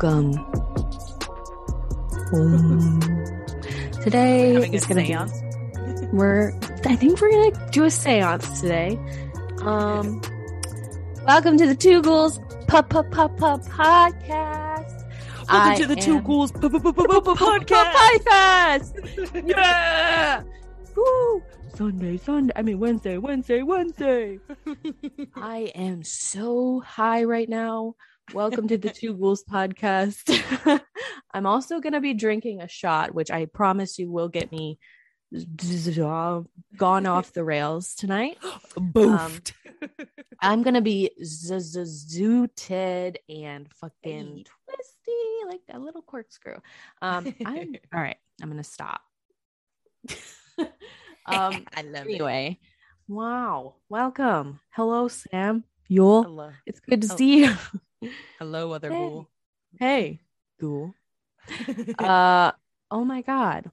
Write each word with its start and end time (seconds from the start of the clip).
Welcome. 0.00 0.38
Um, 2.32 3.00
today 4.00 4.54
is 4.70 4.86
gonna 4.86 5.04
seance. 5.04 5.32
be 5.32 6.06
we're 6.12 6.52
I 6.84 6.94
think 6.94 7.20
we're 7.20 7.32
gonna 7.32 7.70
do 7.72 7.82
a 7.82 7.90
seance 7.90 8.60
today. 8.60 8.96
Um 9.62 10.20
welcome 11.26 11.58
to 11.58 11.66
the 11.66 11.74
Two 11.74 12.00
Ghouls 12.02 12.38
Pop 12.68 12.90
Pop 12.90 13.10
Pop 13.10 13.36
Pop 13.38 13.62
podcast. 13.62 14.94
Welcome 15.48 15.72
I 15.72 15.74
to 15.74 15.86
the 15.88 15.96
Two 15.96 16.20
Ghouls 16.20 16.52
p- 16.52 16.60
p- 16.60 16.68
p- 16.68 16.78
p- 16.78 16.92
p- 16.92 16.92
podcast. 16.92 18.22
podcast. 18.94 19.48
Yeah. 19.48 20.44
Woo. 20.96 21.42
Sunday, 21.74 22.18
Sunday. 22.18 22.52
I 22.54 22.62
mean 22.62 22.78
Wednesday, 22.78 23.18
Wednesday, 23.18 23.64
Wednesday. 23.64 24.38
I 25.34 25.72
am 25.74 26.04
so 26.04 26.78
high 26.86 27.24
right 27.24 27.48
now. 27.48 27.96
Welcome 28.34 28.68
to 28.68 28.78
the 28.78 28.90
Two 28.90 29.14
Ghouls 29.14 29.44
podcast. 29.44 30.80
I'm 31.34 31.46
also 31.46 31.80
going 31.80 31.94
to 31.94 32.00
be 32.00 32.14
drinking 32.14 32.60
a 32.60 32.68
shot, 32.68 33.14
which 33.14 33.30
I 33.30 33.46
promise 33.46 33.98
you 33.98 34.10
will 34.10 34.28
get 34.28 34.52
me 34.52 34.78
gone 36.76 37.06
off 37.06 37.32
the 37.32 37.44
rails 37.44 37.94
tonight. 37.94 38.38
Boofed. 38.76 39.52
I'm 40.40 40.62
going 40.62 40.74
to 40.74 40.80
be 40.80 41.10
zooted 41.22 43.16
and 43.28 43.72
fucking 43.74 44.44
twisty 44.44 45.46
like 45.46 45.60
a 45.70 45.78
little 45.78 46.02
corkscrew. 46.02 46.56
Um, 47.02 47.34
I'm 47.44 47.74
all 47.94 48.00
right. 48.00 48.16
I'm 48.42 48.48
going 48.48 48.62
to 48.62 48.68
stop. 48.68 49.00
um, 50.58 51.66
I 51.76 51.82
love 51.82 52.06
anyway, 52.06 52.58
wow. 53.08 53.74
Welcome. 53.88 54.60
Hello, 54.70 55.08
Sam. 55.08 55.64
Yule. 55.88 56.22
Hello. 56.22 56.50
It's 56.66 56.80
good 56.80 57.02
to 57.02 57.08
Oh. 57.12 57.16
see 57.16 57.40
you. 57.44 57.54
Hello, 58.38 58.72
other 58.72 58.90
Hey. 58.90 58.96
ghoul. 58.96 59.28
Hey, 59.78 60.20
ghoul. 60.60 60.94
Uh, 61.98 62.52
oh 62.90 63.04
my 63.04 63.22
god. 63.22 63.70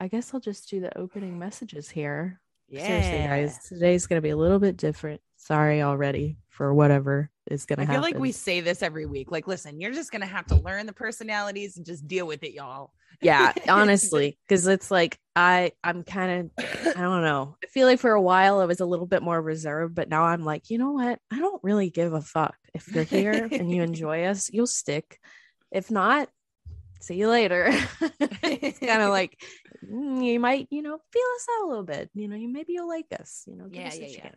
I 0.00 0.08
guess 0.08 0.32
I'll 0.32 0.40
just 0.40 0.68
do 0.70 0.80
the 0.80 0.96
opening 0.96 1.38
messages 1.38 1.90
here. 1.90 2.40
Yeah. 2.68 2.86
Seriously, 2.86 3.18
guys, 3.28 3.58
today's 3.68 4.06
gonna 4.06 4.20
be 4.20 4.30
a 4.30 4.36
little 4.36 4.58
bit 4.58 4.76
different. 4.76 5.20
Sorry 5.36 5.82
already 5.82 6.38
for 6.48 6.72
whatever 6.74 7.30
is 7.50 7.66
gonna 7.66 7.82
happen. 7.82 7.90
I 7.90 7.94
feel 7.94 8.02
happen. 8.02 8.14
like 8.16 8.22
we 8.22 8.32
say 8.32 8.60
this 8.60 8.82
every 8.82 9.06
week. 9.06 9.30
Like, 9.30 9.46
listen, 9.46 9.80
you're 9.80 9.92
just 9.92 10.12
gonna 10.12 10.26
have 10.26 10.46
to 10.46 10.56
learn 10.56 10.86
the 10.86 10.92
personalities 10.92 11.76
and 11.76 11.84
just 11.86 12.06
deal 12.06 12.26
with 12.26 12.42
it, 12.42 12.52
y'all. 12.52 12.92
Yeah, 13.20 13.52
honestly, 13.68 14.38
because 14.46 14.66
it's 14.66 14.90
like 14.90 15.18
I, 15.34 15.72
I'm 15.82 16.02
kind 16.04 16.50
of, 16.58 16.64
I 16.96 17.00
don't 17.00 17.22
know. 17.22 17.56
I 17.62 17.66
feel 17.68 17.86
like 17.86 18.00
for 18.00 18.12
a 18.12 18.22
while 18.22 18.60
I 18.60 18.64
was 18.66 18.80
a 18.80 18.86
little 18.86 19.06
bit 19.06 19.22
more 19.22 19.40
reserved, 19.40 19.94
but 19.94 20.08
now 20.08 20.24
I'm 20.24 20.44
like, 20.44 20.70
you 20.70 20.78
know 20.78 20.92
what? 20.92 21.18
I 21.30 21.38
don't 21.38 21.62
really 21.62 21.90
give 21.90 22.12
a 22.12 22.20
fuck 22.20 22.56
if 22.74 22.92
you're 22.94 23.04
here 23.04 23.48
and 23.50 23.70
you 23.70 23.82
enjoy 23.84 24.24
us, 24.24 24.50
you'll 24.52 24.66
stick. 24.66 25.18
If 25.70 25.90
not, 25.90 26.28
see 27.00 27.14
you 27.16 27.28
later. 27.28 27.68
it's 28.42 28.78
kind 28.78 29.02
of 29.02 29.10
like 29.10 29.40
mm, 29.84 30.24
you 30.24 30.40
might, 30.40 30.68
you 30.70 30.82
know, 30.82 30.98
feel 31.12 31.22
us 31.36 31.46
out 31.58 31.66
a 31.66 31.68
little 31.68 31.84
bit. 31.84 32.10
You 32.14 32.28
know, 32.28 32.36
you 32.36 32.48
maybe 32.48 32.72
you'll 32.74 32.88
like 32.88 33.06
us. 33.18 33.44
You 33.46 33.56
know, 33.56 33.66
give 33.68 33.82
Yeah, 33.82 33.88
us 33.88 33.96
a 33.98 34.02
yeah, 34.02 34.06
yeah. 34.24 34.30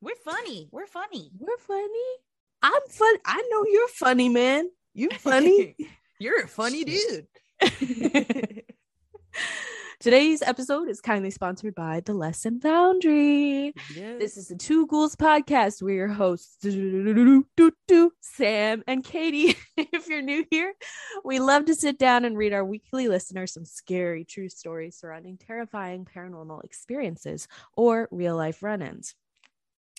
We're 0.00 0.16
funny. 0.24 0.68
We're 0.70 0.86
funny. 0.86 1.30
We're 1.38 1.56
funny. 1.58 1.88
I'm 2.62 2.82
fun. 2.90 3.14
I 3.24 3.42
know 3.50 3.64
you're 3.70 3.88
funny, 3.88 4.28
man. 4.28 4.68
You 4.92 5.10
funny. 5.10 5.76
You're 6.18 6.42
a 6.44 6.48
funny 6.48 6.84
dude. 6.84 7.26
Today's 10.00 10.42
episode 10.42 10.88
is 10.88 11.00
kindly 11.00 11.30
sponsored 11.30 11.74
by 11.74 12.00
The 12.04 12.12
Lesson 12.12 12.60
Foundry. 12.60 13.72
This 14.18 14.36
is 14.36 14.48
the 14.48 14.56
Two 14.56 14.86
Ghouls 14.86 15.16
podcast. 15.16 15.82
We're 15.82 15.94
your 15.94 16.08
hosts, 16.08 16.58
Sam 18.20 18.82
and 18.86 19.02
Katie. 19.02 19.56
if 19.76 20.08
you're 20.08 20.22
new 20.22 20.44
here, 20.50 20.74
we 21.24 21.40
love 21.40 21.64
to 21.66 21.74
sit 21.74 21.98
down 21.98 22.24
and 22.24 22.36
read 22.36 22.52
our 22.52 22.64
weekly 22.64 23.08
listeners 23.08 23.52
some 23.52 23.64
scary 23.64 24.24
true 24.24 24.48
stories 24.48 24.96
surrounding 24.96 25.38
terrifying 25.38 26.04
paranormal 26.04 26.64
experiences 26.64 27.48
or 27.76 28.08
real 28.10 28.36
life 28.36 28.62
run 28.62 28.82
ins. 28.82 29.14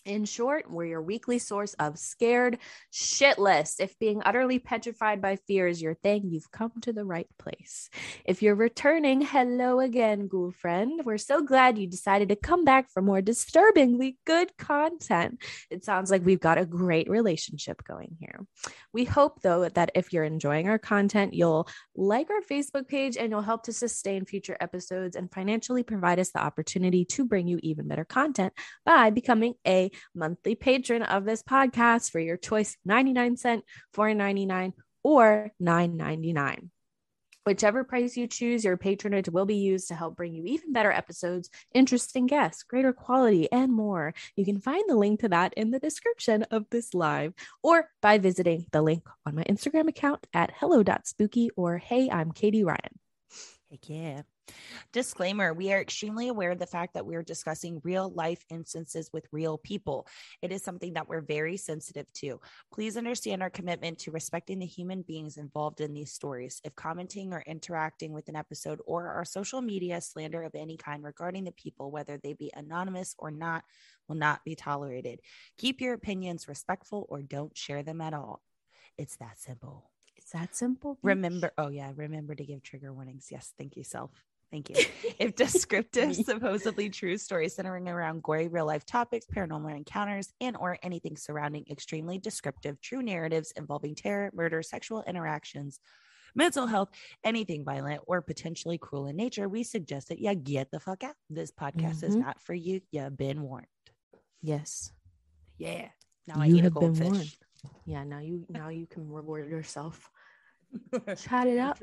In 0.05 0.23
short, 0.23 0.69
we're 0.69 0.85
your 0.85 1.01
weekly 1.01 1.39
source 1.39 1.73
of 1.79 1.97
scared 1.97 2.59
shitless. 2.93 3.79
If 3.79 3.97
being 3.97 4.21
utterly 4.23 4.59
petrified 4.59 5.19
by 5.19 5.37
fear 5.47 5.67
is 5.67 5.81
your 5.81 5.95
thing, 5.95 6.29
you've 6.29 6.51
come 6.51 6.73
to 6.81 6.93
the 6.93 7.03
right 7.03 7.27
place. 7.39 7.89
If 8.23 8.43
you're 8.43 8.53
returning, 8.53 9.21
hello 9.21 9.79
again, 9.79 10.27
ghoul 10.27 10.51
friend. 10.51 11.01
We're 11.03 11.17
so 11.17 11.41
glad 11.41 11.79
you 11.79 11.87
decided 11.87 12.29
to 12.29 12.35
come 12.35 12.63
back 12.63 12.91
for 12.91 13.01
more 13.01 13.19
disturbingly 13.19 14.19
good 14.27 14.55
content. 14.57 15.41
It 15.71 15.83
sounds 15.83 16.11
like 16.11 16.23
we've 16.23 16.39
got 16.39 16.59
a 16.59 16.67
great 16.67 17.09
relationship 17.09 17.83
going 17.83 18.15
here. 18.19 18.45
We 18.93 19.05
hope, 19.05 19.41
though, 19.41 19.67
that 19.69 19.89
if 19.95 20.13
you're 20.13 20.23
enjoying 20.23 20.69
our 20.69 20.77
content, 20.77 21.33
you'll 21.33 21.67
like 21.95 22.29
our 22.29 22.41
Facebook 22.41 22.87
page 22.87 23.17
and 23.17 23.31
you'll 23.31 23.41
help 23.41 23.63
to 23.63 23.73
sustain 23.73 24.25
future 24.25 24.55
episodes 24.59 25.15
and 25.15 25.33
financially 25.33 25.81
provide 25.81 26.19
us 26.19 26.29
the 26.29 26.43
opportunity 26.43 27.05
to 27.05 27.25
bring 27.25 27.47
you 27.47 27.59
even 27.63 27.87
better 27.87 28.05
content 28.05 28.53
by 28.85 29.09
becoming 29.09 29.55
a 29.65 29.89
monthly 30.13 30.55
patron 30.55 31.03
of 31.03 31.25
this 31.25 31.43
podcast 31.43 32.11
for 32.11 32.19
your 32.19 32.37
choice 32.37 32.77
99 32.85 33.37
cent, 33.37 33.63
4.99 33.95 34.73
or 35.03 35.51
9.99. 35.61 36.69
Whichever 37.45 37.83
price 37.83 38.17
you 38.17 38.25
choose, 38.25 38.65
your 38.65 38.75
patronage 38.75 39.29
will 39.29 39.45
be 39.45 39.57
used 39.57 39.89
to 39.89 39.93
help 39.93 40.15
bring 40.15 40.33
you 40.33 40.45
even 40.45 40.73
better 40.73 40.91
episodes, 40.91 41.51
interesting 41.75 42.25
guests, 42.25 42.63
greater 42.63 42.91
quality, 42.91 43.51
and 43.51 43.71
more. 43.71 44.15
You 44.35 44.45
can 44.45 44.59
find 44.59 44.83
the 44.87 44.95
link 44.95 45.19
to 45.19 45.29
that 45.29 45.53
in 45.53 45.69
the 45.69 45.77
description 45.77 46.41
of 46.49 46.65
this 46.71 46.95
live 46.95 47.35
or 47.61 47.87
by 48.01 48.17
visiting 48.17 48.65
the 48.71 48.81
link 48.81 49.07
on 49.27 49.35
my 49.35 49.43
Instagram 49.43 49.87
account 49.87 50.25
at 50.33 50.53
hello.spooky 50.59 51.51
or 51.55 51.77
hey, 51.77 52.09
I'm 52.09 52.31
Katie 52.31 52.63
Ryan. 52.63 52.99
Heck 53.69 53.89
yeah. 53.89 54.21
Disclaimer 54.91 55.53
We 55.53 55.73
are 55.73 55.81
extremely 55.81 56.27
aware 56.29 56.51
of 56.51 56.59
the 56.59 56.65
fact 56.65 56.93
that 56.93 57.05
we 57.05 57.15
are 57.15 57.23
discussing 57.23 57.81
real 57.83 58.09
life 58.09 58.45
instances 58.49 59.09
with 59.11 59.27
real 59.31 59.57
people. 59.57 60.07
It 60.41 60.51
is 60.51 60.63
something 60.63 60.93
that 60.93 61.09
we're 61.09 61.21
very 61.21 61.57
sensitive 61.57 62.11
to. 62.13 62.39
Please 62.73 62.97
understand 62.97 63.41
our 63.41 63.49
commitment 63.49 63.99
to 63.99 64.11
respecting 64.11 64.59
the 64.59 64.65
human 64.65 65.01
beings 65.01 65.37
involved 65.37 65.81
in 65.81 65.93
these 65.93 66.13
stories. 66.13 66.61
If 66.63 66.75
commenting 66.75 67.33
or 67.33 67.43
interacting 67.45 68.13
with 68.13 68.29
an 68.29 68.35
episode 68.35 68.79
or 68.85 69.09
our 69.09 69.25
social 69.25 69.61
media 69.61 69.99
slander 70.01 70.43
of 70.43 70.55
any 70.55 70.77
kind 70.77 71.03
regarding 71.03 71.43
the 71.43 71.51
people, 71.51 71.91
whether 71.91 72.17
they 72.17 72.33
be 72.33 72.51
anonymous 72.55 73.15
or 73.17 73.31
not, 73.31 73.63
will 74.07 74.15
not 74.15 74.43
be 74.45 74.55
tolerated. 74.55 75.19
Keep 75.57 75.81
your 75.81 75.93
opinions 75.93 76.47
respectful 76.47 77.05
or 77.09 77.21
don't 77.21 77.57
share 77.57 77.83
them 77.83 78.01
at 78.01 78.13
all. 78.13 78.41
It's 78.97 79.17
that 79.17 79.39
simple. 79.39 79.89
It's 80.15 80.31
that 80.31 80.55
simple. 80.55 80.97
Remember, 81.03 81.51
oh 81.57 81.67
yeah, 81.67 81.91
remember 81.95 82.33
to 82.33 82.45
give 82.45 82.63
trigger 82.63 82.93
warnings. 82.93 83.27
Yes, 83.29 83.53
thank 83.57 83.75
you, 83.75 83.83
self. 83.83 84.11
Thank 84.51 84.69
you. 84.69 84.75
If 85.19 85.35
descriptive, 85.35 86.15
supposedly 86.25 86.89
true 86.89 87.17
stories 87.17 87.55
centering 87.55 87.87
around 87.87 88.21
gory 88.23 88.47
real 88.47 88.65
life 88.65 88.85
topics, 88.85 89.25
paranormal 89.33 89.75
encounters, 89.75 90.33
and 90.41 90.57
or 90.57 90.77
anything 90.83 91.15
surrounding 91.17 91.65
extremely 91.69 92.17
descriptive 92.17 92.79
true 92.81 93.01
narratives 93.01 93.51
involving 93.55 93.95
terror, 93.95 94.31
murder, 94.33 94.61
sexual 94.61 95.03
interactions, 95.07 95.79
mental 96.35 96.67
health, 96.67 96.89
anything 97.23 97.63
violent 97.63 98.01
or 98.07 98.21
potentially 98.21 98.77
cruel 98.77 99.07
in 99.07 99.15
nature, 99.15 99.47
we 99.47 99.63
suggest 99.63 100.09
that 100.09 100.19
you 100.19 100.35
get 100.35 100.69
the 100.69 100.79
fuck 100.81 101.03
out. 101.03 101.15
This 101.29 101.51
podcast 101.51 102.03
is 102.03 102.15
Mhm. 102.15 102.19
not 102.25 102.41
for 102.41 102.53
you. 102.53 102.81
You've 102.91 103.15
been 103.17 103.41
warned. 103.41 103.67
Yes. 104.41 104.91
Yeah. 105.57 105.89
Now 106.27 106.41
I 106.41 106.47
You 106.47 106.55
eat 106.57 106.59
a 106.59 106.63
have 106.63 106.73
been 106.73 106.93
goldfish. 106.93 107.07
warned. 107.07 107.37
Yeah, 107.85 108.03
now 108.03 108.19
you 108.19 108.45
now 108.49 108.67
you 108.69 108.85
can 108.85 109.09
reward 109.09 109.47
yourself. 109.49 110.09
Chat 111.17 111.47
it 111.47 111.57
up. 111.57 111.79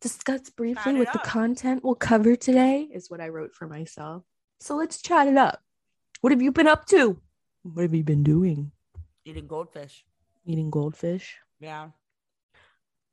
Discuss 0.00 0.48
briefly 0.48 0.82
Chat 0.82 0.94
it 0.94 0.98
what 0.98 1.12
the 1.12 1.18
content 1.18 1.84
we'll 1.84 1.94
cover 1.94 2.34
today 2.34 2.88
is 2.90 3.10
what 3.10 3.20
I 3.20 3.28
wrote 3.28 3.54
for 3.54 3.66
myself. 3.66 4.24
So 4.58 4.74
let's 4.76 5.02
chat 5.02 5.28
it 5.28 5.36
up. 5.36 5.62
What 6.22 6.32
have 6.32 6.40
you 6.40 6.52
been 6.52 6.66
up 6.66 6.86
to? 6.86 7.20
What 7.62 7.82
have 7.82 7.94
you 7.94 8.02
been 8.02 8.22
doing? 8.22 8.72
Eating 9.26 9.46
goldfish. 9.46 10.04
Eating 10.46 10.70
goldfish? 10.70 11.36
Yeah. 11.60 11.90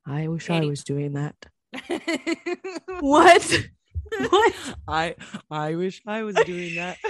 I 0.05 0.29
wish 0.29 0.49
I 0.49 0.61
was 0.61 0.83
doing 0.83 1.13
that. 1.13 1.35
What? 3.01 3.67
What? 4.29 4.53
I 4.87 5.15
I 5.51 5.75
wish 5.75 6.01
I 6.07 6.23
was 6.23 6.35
doing 6.45 6.75
that. 6.75 6.97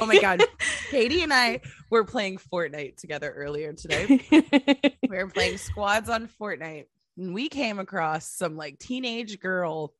oh 0.00 0.06
my 0.06 0.18
god. 0.18 0.44
Katie 0.90 1.22
and 1.22 1.32
I 1.32 1.60
were 1.90 2.04
playing 2.04 2.38
Fortnite 2.38 2.96
together 2.96 3.30
earlier 3.30 3.72
today. 3.72 4.20
we 4.30 5.16
were 5.16 5.28
playing 5.28 5.58
squads 5.58 6.08
on 6.08 6.28
Fortnite, 6.40 6.86
and 7.16 7.34
we 7.34 7.48
came 7.48 7.78
across 7.78 8.26
some 8.26 8.56
like 8.56 8.78
teenage 8.78 9.40
girl 9.40 9.92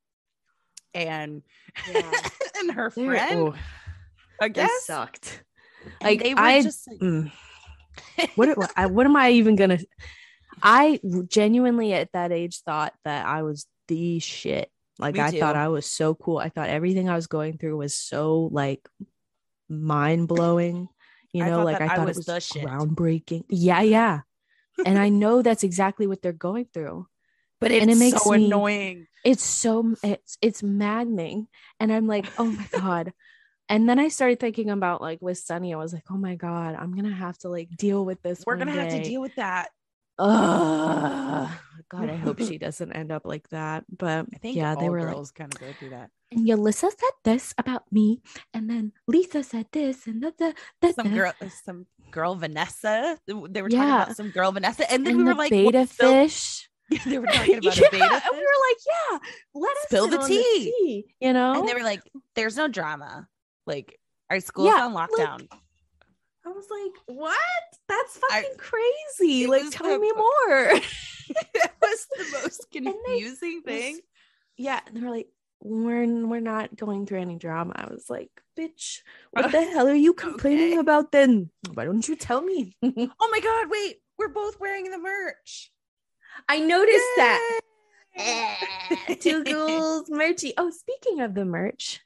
and 0.93 1.41
Yeah. 1.91 2.11
and 2.59 2.71
her 2.71 2.91
They're- 2.95 3.05
friend. 3.05 3.39
oh, 3.39 3.55
I 4.41 4.47
they 4.47 4.53
guess 4.53 4.85
sucked. 4.85 5.43
Like 6.01 6.21
they 6.21 6.33
were 6.33 6.39
I, 6.39 6.61
just 6.61 6.87
like, 6.87 6.99
mm. 6.99 7.31
what, 8.35 8.57
what, 8.57 8.71
I, 8.75 8.87
what 8.87 9.05
am 9.05 9.15
I 9.15 9.31
even 9.31 9.55
gonna? 9.55 9.79
I 10.61 10.99
genuinely 11.27 11.93
at 11.93 12.11
that 12.13 12.31
age 12.31 12.61
thought 12.61 12.93
that 13.05 13.25
I 13.25 13.43
was 13.43 13.67
the 13.87 14.19
shit. 14.19 14.69
Like 14.99 15.13
Me 15.15 15.21
I 15.21 15.31
thought. 15.39 15.55
I 15.55 15.67
was 15.67 15.85
so 15.85 16.15
cool. 16.15 16.39
I 16.39 16.49
thought 16.49 16.69
everything 16.69 17.07
I 17.09 17.15
was 17.15 17.27
going 17.27 17.57
through 17.57 17.77
was 17.77 17.93
so 17.93 18.49
like 18.51 18.87
mind 19.69 20.27
blowing. 20.27 20.89
You 21.33 21.45
know, 21.45 21.57
thought 21.57 21.65
like 21.65 21.81
I 21.81 21.85
I 21.85 21.95
thought 21.95 22.07
was 22.07 22.27
it 22.27 22.31
was 22.33 22.49
groundbreaking. 22.49 23.45
Yeah, 23.49 23.81
yeah. 23.81 24.21
and 24.85 24.97
I 24.97 25.09
know 25.09 25.41
that's 25.41 25.63
exactly 25.63 26.07
what 26.07 26.21
they're 26.21 26.31
going 26.33 26.65
through. 26.73 27.07
but 27.59 27.71
and 27.71 27.83
it 27.83 27.89
it's 27.89 27.99
makes 27.99 28.23
so 28.23 28.31
me- 28.31 28.45
annoying. 28.45 29.07
It's 29.23 29.43
so 29.43 29.95
it's 30.03 30.37
it's 30.41 30.63
maddening. 30.63 31.47
And 31.79 31.91
I'm 31.91 32.07
like, 32.07 32.27
oh 32.37 32.45
my 32.45 32.67
God. 32.71 33.13
And 33.69 33.89
then 33.89 33.99
I 33.99 34.07
started 34.07 34.39
thinking 34.39 34.69
about 34.69 35.01
like 35.01 35.21
with 35.21 35.37
Sunny, 35.37 35.73
I 35.73 35.77
was 35.77 35.91
like, 35.93 36.05
oh 36.09 36.17
my 36.17 36.35
God, 36.35 36.75
I'm 36.79 36.95
gonna 36.95 37.13
have 37.13 37.37
to 37.39 37.49
like 37.49 37.69
deal 37.75 38.05
with 38.05 38.21
this. 38.21 38.43
We're 38.45 38.55
gonna 38.55 38.71
have 38.71 38.89
to 38.89 39.03
deal 39.03 39.19
with 39.21 39.35
that. 39.35 39.69
Ugh. 40.19 41.49
God, 41.89 42.09
I 42.09 42.15
hope 42.25 42.39
she 42.39 42.57
doesn't 42.57 42.91
end 42.91 43.11
up 43.11 43.25
like 43.25 43.49
that. 43.49 43.85
But 43.89 44.25
I 44.33 44.37
think 44.37 44.55
yeah, 44.57 44.75
they 44.75 44.89
were 44.89 45.03
like, 45.13 45.33
kind 45.35 45.53
of 45.53 45.59
go 45.59 45.73
through 45.73 45.91
that. 45.91 46.09
and 46.31 46.47
Yalissa 46.47 46.89
said 46.91 47.15
this 47.23 47.53
about 47.57 47.83
me, 47.91 48.21
and 48.53 48.69
then 48.69 48.91
Lisa 49.07 49.43
said 49.43 49.67
this, 49.71 50.07
and 50.07 50.21
da, 50.21 50.31
da, 50.37 50.91
Some 50.93 51.13
girl, 51.13 51.33
some 51.63 51.85
girl 52.11 52.35
Vanessa. 52.35 53.17
They 53.27 53.33
were 53.33 53.69
talking 53.69 53.71
Yeah. 53.71 54.03
about 54.03 54.15
some 54.17 54.31
girl 54.31 54.51
Vanessa, 54.51 54.89
and 54.91 55.05
then 55.05 55.11
and 55.13 55.17
we 55.17 55.23
the 55.23 55.29
were 55.31 55.35
like, 55.37 55.51
beta 55.51 55.85
fish. 55.87 56.69
they 57.05 57.19
were 57.19 57.25
talking 57.31 57.57
about 57.57 57.77
yeah, 57.77 57.87
a 57.87 57.91
beta 57.91 58.21
and 58.25 58.31
we 58.31 58.39
were 58.39 58.61
like, 58.69 58.77
yeah, 58.87 59.17
let 59.55 59.71
us 59.77 59.83
Spill 59.83 60.07
the 60.07 60.19
on 60.19 60.27
tea. 60.27 61.05
you 61.19 61.33
know. 61.33 61.59
and 61.59 61.67
they 61.67 61.73
were 61.73 61.83
like, 61.83 62.01
"There's 62.35 62.55
no 62.55 62.67
drama. 62.69 63.27
Like 63.65 63.99
our 64.29 64.39
school's 64.39 64.67
Yeah, 64.75 64.85
on 64.85 64.93
like, 64.93 65.09
lockdown." 65.09 65.47
I 66.47 66.51
was 66.51 66.67
like, 66.71 66.93
what? 67.17 67.37
That's 67.89 68.19
I- 68.31 68.41
fucking 68.43 68.57
crazy. 68.57 69.47
Like, 69.47 69.63
was 69.63 69.73
tell 69.73 69.89
the- 69.91 69.99
me 69.99 70.11
more. 70.13 70.63
it 70.79 71.71
was 71.81 72.07
the 72.17 72.25
most 72.41 72.67
they- 72.71 72.79
confusing 72.81 73.61
was- 73.65 73.73
thing. 73.73 73.99
yeah, 74.57 74.79
and 74.87 74.95
they 74.95 75.01
were 75.01 75.09
like, 75.15 75.27
we're 75.61 76.05
we're 76.27 76.39
not 76.39 76.75
going 76.75 77.05
through 77.05 77.19
any 77.19 77.35
drama. 77.35 77.73
I 77.75 77.87
was 77.91 78.09
like, 78.09 78.29
bitch, 78.57 78.99
what 79.31 79.45
uh, 79.45 79.47
the 79.49 79.63
hell 79.63 79.87
are 79.87 79.93
you 79.95 80.13
complaining 80.25 80.73
Okay. 80.73 80.77
about 80.77 81.11
then? 81.11 81.49
Why 81.73 81.83
don't 81.85 82.07
you 82.07 82.15
tell 82.15 82.41
me? 82.41 82.77
Oh 82.83 83.29
my 83.31 83.39
god! 83.39 83.69
Wait, 83.69 83.97
we're 84.19 84.27
both 84.29 84.59
wearing 84.59 84.89
the 84.91 84.99
merch. 84.99 85.71
I 86.47 86.59
noticed 86.59 87.05
that. 87.17 87.59
Two 89.19 89.43
ghouls 89.43 90.09
merchy. 90.09 90.53
Oh, 90.57 90.69
speaking 90.69 91.21
of 91.21 91.33
the 91.33 91.45
merch, 91.45 92.01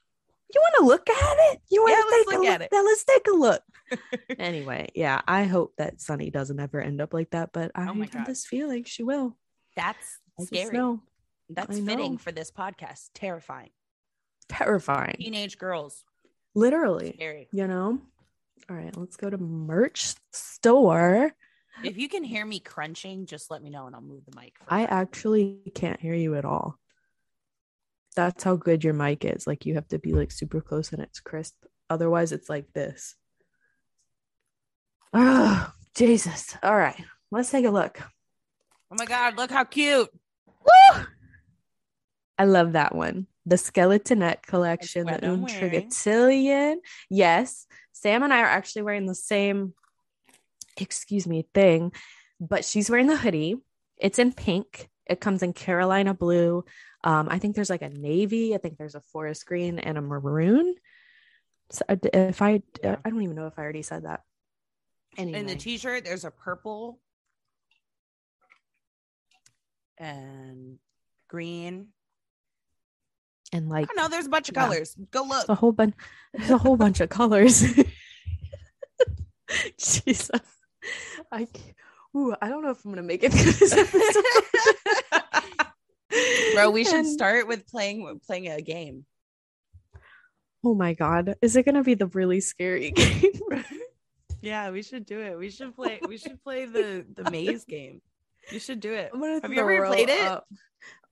you 0.54 0.60
want 0.60 0.74
to 0.78 0.84
look 0.86 1.08
at 1.08 1.36
it? 1.52 1.60
You 1.70 1.82
want 1.82 1.92
Yeah, 1.92 1.96
to 2.02 2.10
take 2.10 2.26
a 2.26 2.30
look 2.30 2.38
look 2.40 2.48
at 2.54 2.62
it. 2.62 2.68
Then 2.70 2.84
let's 2.86 3.04
take 3.04 3.26
a 3.28 3.36
look. 3.36 3.62
anyway, 4.38 4.88
yeah, 4.94 5.20
I 5.26 5.44
hope 5.44 5.74
that 5.78 6.00
Sunny 6.00 6.30
doesn't 6.30 6.58
ever 6.60 6.80
end 6.80 7.00
up 7.00 7.12
like 7.14 7.30
that, 7.30 7.50
but 7.52 7.70
I 7.74 7.88
Oh 7.88 7.94
have 7.94 8.10
God. 8.10 8.26
this 8.26 8.46
feeling 8.46 8.84
she 8.84 9.02
will. 9.02 9.36
That's 9.76 10.18
I 10.38 10.44
scary. 10.44 10.98
That's 11.48 11.76
I 11.78 11.80
fitting 11.80 12.12
know. 12.12 12.18
for 12.18 12.32
this 12.32 12.50
podcast. 12.50 13.10
Terrifying. 13.14 13.70
Terrifying. 14.48 15.16
Teenage 15.18 15.58
girls. 15.58 16.04
Literally, 16.54 17.12
Scary. 17.14 17.48
you 17.52 17.66
know. 17.66 17.98
All 18.70 18.76
right, 18.76 18.96
let's 18.96 19.16
go 19.16 19.28
to 19.30 19.38
merch 19.38 20.14
store. 20.32 21.32
If 21.82 21.96
you 21.96 22.08
can 22.08 22.22
hear 22.22 22.44
me 22.44 22.60
crunching, 22.60 23.26
just 23.26 23.50
let 23.50 23.62
me 23.62 23.70
know 23.70 23.86
and 23.86 23.94
I'll 23.94 24.02
move 24.02 24.24
the 24.26 24.38
mic. 24.38 24.54
I 24.68 24.84
actually 24.84 25.58
can't 25.74 26.00
hear 26.00 26.14
you 26.14 26.34
at 26.36 26.44
all. 26.44 26.78
That's 28.14 28.44
how 28.44 28.56
good 28.56 28.84
your 28.84 28.92
mic 28.92 29.24
is. 29.24 29.46
Like 29.46 29.64
you 29.64 29.74
have 29.74 29.88
to 29.88 29.98
be 29.98 30.12
like 30.12 30.30
super 30.30 30.60
close 30.60 30.92
and 30.92 31.02
it's 31.02 31.20
crisp. 31.20 31.54
Otherwise, 31.88 32.32
it's 32.32 32.48
like 32.50 32.70
this. 32.74 33.16
Oh, 35.12 35.72
Jesus. 35.94 36.56
All 36.62 36.76
right. 36.76 37.02
Let's 37.30 37.50
take 37.50 37.64
a 37.64 37.70
look. 37.70 38.00
Oh 38.90 38.96
my 38.98 39.06
god! 39.06 39.36
Look 39.38 39.50
how 39.50 39.64
cute. 39.64 40.10
Woo! 40.46 41.02
I 42.38 42.44
love 42.44 42.72
that 42.72 42.94
one. 42.94 43.26
The 43.46 43.56
Skeletonette 43.56 44.42
collection, 44.42 45.06
the. 45.06 45.18
Untrigatillion. 45.18 46.76
Yes. 47.08 47.66
Sam 47.92 48.22
and 48.22 48.32
I 48.32 48.40
are 48.40 48.46
actually 48.46 48.82
wearing 48.82 49.06
the 49.06 49.14
same, 49.14 49.74
excuse 50.76 51.26
me, 51.26 51.46
thing, 51.54 51.92
but 52.40 52.64
she's 52.64 52.90
wearing 52.90 53.06
the 53.06 53.16
hoodie. 53.16 53.56
It's 53.96 54.18
in 54.18 54.32
pink. 54.32 54.88
It 55.06 55.20
comes 55.20 55.42
in 55.42 55.52
Carolina 55.52 56.14
blue. 56.14 56.64
Um, 57.04 57.28
I 57.30 57.38
think 57.38 57.54
there's 57.54 57.70
like 57.70 57.82
a 57.82 57.88
navy. 57.88 58.54
I 58.54 58.58
think 58.58 58.76
there's 58.76 58.94
a 58.94 59.00
forest 59.00 59.46
green 59.46 59.78
and 59.78 59.96
a 59.96 60.02
maroon. 60.02 60.74
So 61.70 61.84
uh, 61.88 61.96
if 62.12 62.42
I, 62.42 62.62
Yeah. 62.82 62.96
I 63.04 63.10
don't 63.10 63.22
even 63.22 63.36
know 63.36 63.46
if 63.46 63.58
I 63.58 63.62
already 63.62 63.82
said 63.82 64.04
that. 64.04 64.20
Anyway, 65.18 65.38
In 65.40 65.46
the 65.46 65.54
t-shirt, 65.56 66.04
there's 66.04 66.24
a 66.24 66.30
purple 66.30 66.98
and 69.98 70.78
green. 71.28 71.88
and 73.52 73.68
like 73.68 73.86
don't 73.88 73.96
know. 73.96 74.08
There's 74.08 74.26
a 74.26 74.30
bunch 74.30 74.48
of 74.48 74.56
Yeah. 74.56 74.64
colors. 74.64 74.96
Go 75.10 75.22
look. 75.24 75.48
A 75.48 75.54
whole 75.54 75.72
bunch. 75.72 75.94
There's 76.32 76.50
a 76.50 76.58
whole 76.58 76.76
bunch 76.76 77.00
of 77.00 77.08
colors. 77.10 77.62
Jesus, 79.78 80.30
I, 81.30 81.46
ooh, 82.16 82.34
I 82.40 82.48
don't 82.48 82.62
know 82.62 82.70
if 82.70 82.82
I'm 82.84 82.90
gonna 82.92 83.02
make 83.02 83.22
it 83.22 83.32
through 83.32 83.52
this 83.52 83.72
episode. 83.72 84.24
Bro, 86.54 86.70
we 86.70 86.84
should 86.84 86.94
And- 86.94 87.06
start 87.06 87.46
with 87.48 87.66
playing 87.66 88.20
playing 88.26 88.48
a 88.48 88.62
game. 88.62 89.04
Oh 90.64 90.74
my 90.74 90.94
god, 90.94 91.34
is 91.42 91.54
it 91.56 91.64
gonna 91.66 91.82
be 91.82 91.94
the 91.94 92.06
really 92.06 92.40
scary 92.40 92.90
game? 92.96 93.32
Yeah, 94.42 94.70
we 94.70 94.82
should 94.82 95.06
do 95.06 95.20
it. 95.20 95.38
We 95.38 95.50
should 95.50 95.74
play. 95.74 96.00
We 96.06 96.18
should 96.18 96.42
play 96.44 96.66
the 96.66 97.06
the 97.14 97.30
maze 97.30 97.64
game. 97.64 98.02
You 98.50 98.58
should 98.58 98.80
do 98.80 98.92
it. 98.92 99.12
Have 99.42 99.52
you 99.52 99.60
ever 99.60 99.86
played 99.86 100.08
it? 100.08 100.20
up. 100.26 100.46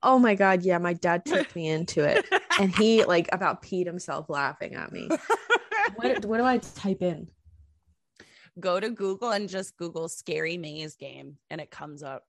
Oh 0.02 0.18
my 0.18 0.34
god, 0.34 0.62
yeah, 0.62 0.78
my 0.78 0.94
dad 0.94 1.24
took 1.24 1.54
me 1.54 1.68
into 1.68 2.02
it, 2.02 2.26
and 2.58 2.74
he 2.76 3.04
like 3.14 3.28
about 3.32 3.62
peed 3.62 3.86
himself 3.86 4.28
laughing 4.28 4.74
at 4.74 4.90
me. 4.92 5.08
What 5.96 6.24
what 6.24 6.38
do 6.38 6.44
I 6.44 6.58
type 6.58 7.02
in? 7.02 7.28
Go 8.58 8.80
to 8.80 8.90
Google 8.90 9.30
and 9.30 9.48
just 9.48 9.76
Google 9.76 10.08
"scary 10.08 10.56
maze 10.58 10.96
game" 10.96 11.36
and 11.50 11.60
it 11.60 11.70
comes 11.70 12.02
up. 12.02 12.24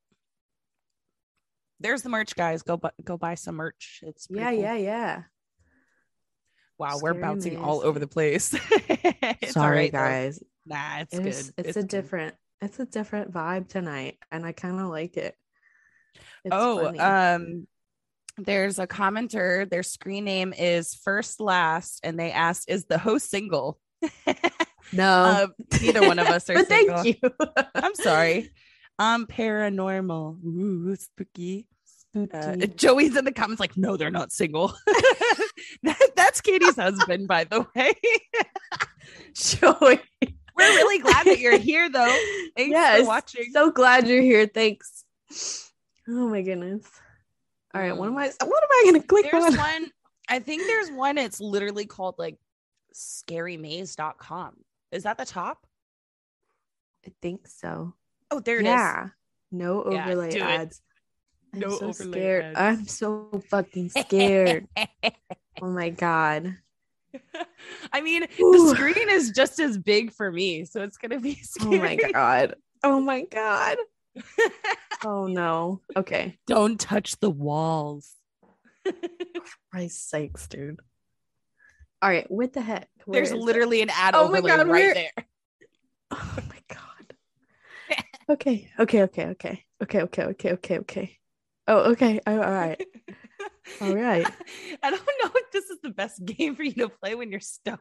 There's 1.79 2.03
the 2.03 2.10
merch, 2.10 2.36
guys. 2.36 2.62
Go 2.62 2.77
bu- 2.77 2.89
go 3.03 3.17
buy 3.17 3.34
some 3.36 3.55
merch. 3.55 4.01
It's 4.03 4.27
Yeah, 4.29 4.51
cool. 4.51 4.62
yeah, 4.62 4.75
yeah. 4.75 5.24
Wow, 6.77 7.00
we're 7.01 7.15
bouncing 7.15 7.55
maze. 7.55 7.63
all 7.63 7.81
over 7.84 7.98
the 8.00 8.08
place. 8.08 8.53
It's 9.41 9.55
all 9.58 9.63
Sorry, 9.63 9.77
right, 9.77 9.91
though. 9.91 10.46
Nah, 10.72 11.00
it's, 11.00 11.13
It's 11.13 11.51
good. 11.51 11.66
it's, 11.66 11.78
a 11.78 11.82
good. 11.82 11.90
different 11.90 12.36
it's 12.62 12.80
a 12.80 12.86
different 12.86 13.34
vibe 13.34 13.68
tonight, 13.68 14.18
and 14.32 14.46
I 14.46 14.51
kind 14.51 14.80
of 14.80 14.88
like 14.88 15.18
it. 15.18 15.36
It's 16.46 16.51
oh, 16.56 16.84
funny. 16.86 17.00
um, 17.00 17.68
there's 18.38 18.78
a 18.80 18.86
commenter. 18.88 19.70
Their 19.70 19.84
screen 19.84 20.25
name 20.25 20.54
is 20.58 20.94
first 20.94 21.40
last, 21.40 22.01
and 22.04 22.20
they 22.20 22.32
asked, 22.32 22.70
"Is 22.70 22.86
the 22.86 23.00
host 23.00 23.30
single?" 23.30 23.80
no, 24.94 25.46
um, 25.46 25.54
neither 25.82 26.01
one 26.01 26.20
of 26.20 26.28
us 26.28 26.50
are 26.51 26.54
but 26.54 26.68
single. 26.68 27.04
thank 27.04 27.20
you. 27.22 27.32
I'm 27.75 27.96
sorry. 27.96 28.51
I'm 29.00 29.25
paranormal. 29.25 30.44
Ooh, 30.46 30.96
spooky. 30.96 31.68
Spooky. 31.86 32.32
Uh, 32.32 32.56
Joey's 32.75 33.16
in 33.18 33.25
the 33.25 33.32
comments 33.32 33.60
like, 33.60 33.75
no, 33.75 33.98
they're 33.98 34.12
not 34.12 34.32
single. 34.32 34.75
That- 35.84 36.12
that's 36.16 36.42
Katie's 36.42 36.75
husband, 36.75 37.28
by 37.28 37.46
the 37.46 37.66
way. 37.75 37.94
Joey. 39.34 40.00
We're 40.55 40.63
really 40.75 41.00
glad 41.00 41.25
that 41.25 41.39
you're 41.39 41.58
here, 41.58 41.89
though. 41.89 42.05
Thanks 42.58 42.72
yes, 42.72 43.01
for 43.01 43.08
watching. 43.08 43.46
So 43.51 43.72
glad 43.72 44.08
you're 44.08 44.22
here. 44.22 44.48
Thanks. 44.48 45.03
Oh 46.08 46.29
my 46.29 46.41
goodness. 46.41 46.86
All 47.74 47.81
right, 47.81 47.96
what 47.96 48.08
am 48.08 48.17
I? 48.17 48.25
What 48.43 48.63
am 48.63 48.70
I 48.72 48.81
gonna 48.86 49.03
click 49.03 49.31
There's 49.31 49.46
on? 49.46 49.55
one. 49.58 49.91
I 50.27 50.39
think 50.39 50.63
there's 50.67 50.91
one. 50.91 51.17
It's 51.17 51.39
literally 51.39 51.86
called 51.86 52.15
like 52.17 52.38
scarymaze.com. 52.93 54.53
Is 54.91 55.03
that 55.03 55.17
the 55.17 55.25
top? 55.25 55.65
I 57.08 57.12
think 57.22 57.48
so. 57.48 57.93
Oh, 58.29 58.39
there 58.39 58.58
it 58.58 58.62
is. 58.62 58.67
yeah. 58.67 59.08
No 59.51 59.89
Yeah, 59.91 60.05
overlay 60.05 60.31
do 60.31 60.38
it. 60.38 60.43
ads. 60.43 60.81
I'm 61.53 61.62
so 61.62 61.79
overlay 61.88 62.12
scared. 62.20 62.46
ads. 62.55 62.79
I'm 62.79 62.88
so 62.88 63.41
fucking 63.50 63.89
scared. 63.89 64.67
oh 65.62 65.72
my 65.72 65.89
god. 65.89 66.58
I 67.94 68.01
mean, 68.01 68.24
Ooh. 68.39 68.70
the 68.70 68.75
screen 68.75 69.10
is 69.10 69.32
just 69.32 69.60
as 69.60 69.77
big 69.77 70.12
for 70.12 70.32
me, 70.32 70.65
so 70.65 70.82
it's 70.82 70.98
gonna 70.98 71.20
be 71.20 71.36
scary. 71.36 71.77
Oh 71.77 71.82
my 71.82 72.12
god. 72.12 72.56
Oh 72.84 73.00
my 73.00 73.22
god. 73.24 73.77
oh 75.06 75.27
no. 75.27 75.82
Okay. 75.96 76.38
Don't 76.48 76.80
touch 76.80 77.20
the 77.20 77.30
walls. 77.30 78.13
Christ 79.72 80.10
sakes, 80.10 80.48
dude. 80.48 80.80
All 82.01 82.10
right, 82.10 82.30
what 82.32 82.53
the 82.53 82.62
heck? 82.62 82.89
Where 83.06 83.22
There's 83.22 83.34
literally 83.34 83.80
it? 83.80 83.84
an 83.84 83.89
ad 83.96 84.15
oh 84.15 84.24
overlay 84.24 84.50
god, 84.50 84.68
right 84.68 84.94
there. 84.94 85.25
Oh 86.12 86.38
my 86.50 86.58
god. 86.68 87.98
okay, 88.30 88.72
okay, 88.80 89.03
okay, 89.03 89.27
okay, 89.27 89.65
okay, 89.82 90.01
okay, 90.01 90.24
okay, 90.24 90.51
okay, 90.53 90.80
okay. 90.80 91.18
Oh, 91.68 91.91
okay. 91.91 92.20
Oh, 92.25 92.41
all 92.41 92.51
right. 92.51 92.82
All 93.80 93.96
right. 93.96 94.25
I 94.84 94.90
don't 94.90 95.06
know 95.24 95.32
if 95.36 95.51
this 95.51 95.70
is 95.70 95.78
the 95.82 95.90
best 95.90 96.24
game 96.25 96.56
for 96.56 96.63
you 96.63 96.74
to 96.74 96.90
play 96.90 97.16
when 97.16 97.32
you're 97.32 97.40
stoned. 97.40 97.80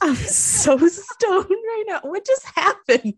I'm 0.00 0.14
so 0.16 0.76
stoned 0.88 1.46
right 1.50 1.84
now. 1.86 2.00
What 2.02 2.24
just 2.26 2.46
happened? 2.54 3.14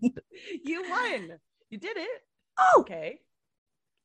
You 0.64 0.84
won. 0.88 1.38
You 1.70 1.78
did 1.78 1.96
it. 1.96 2.22
Oh, 2.58 2.80
Okay. 2.80 3.20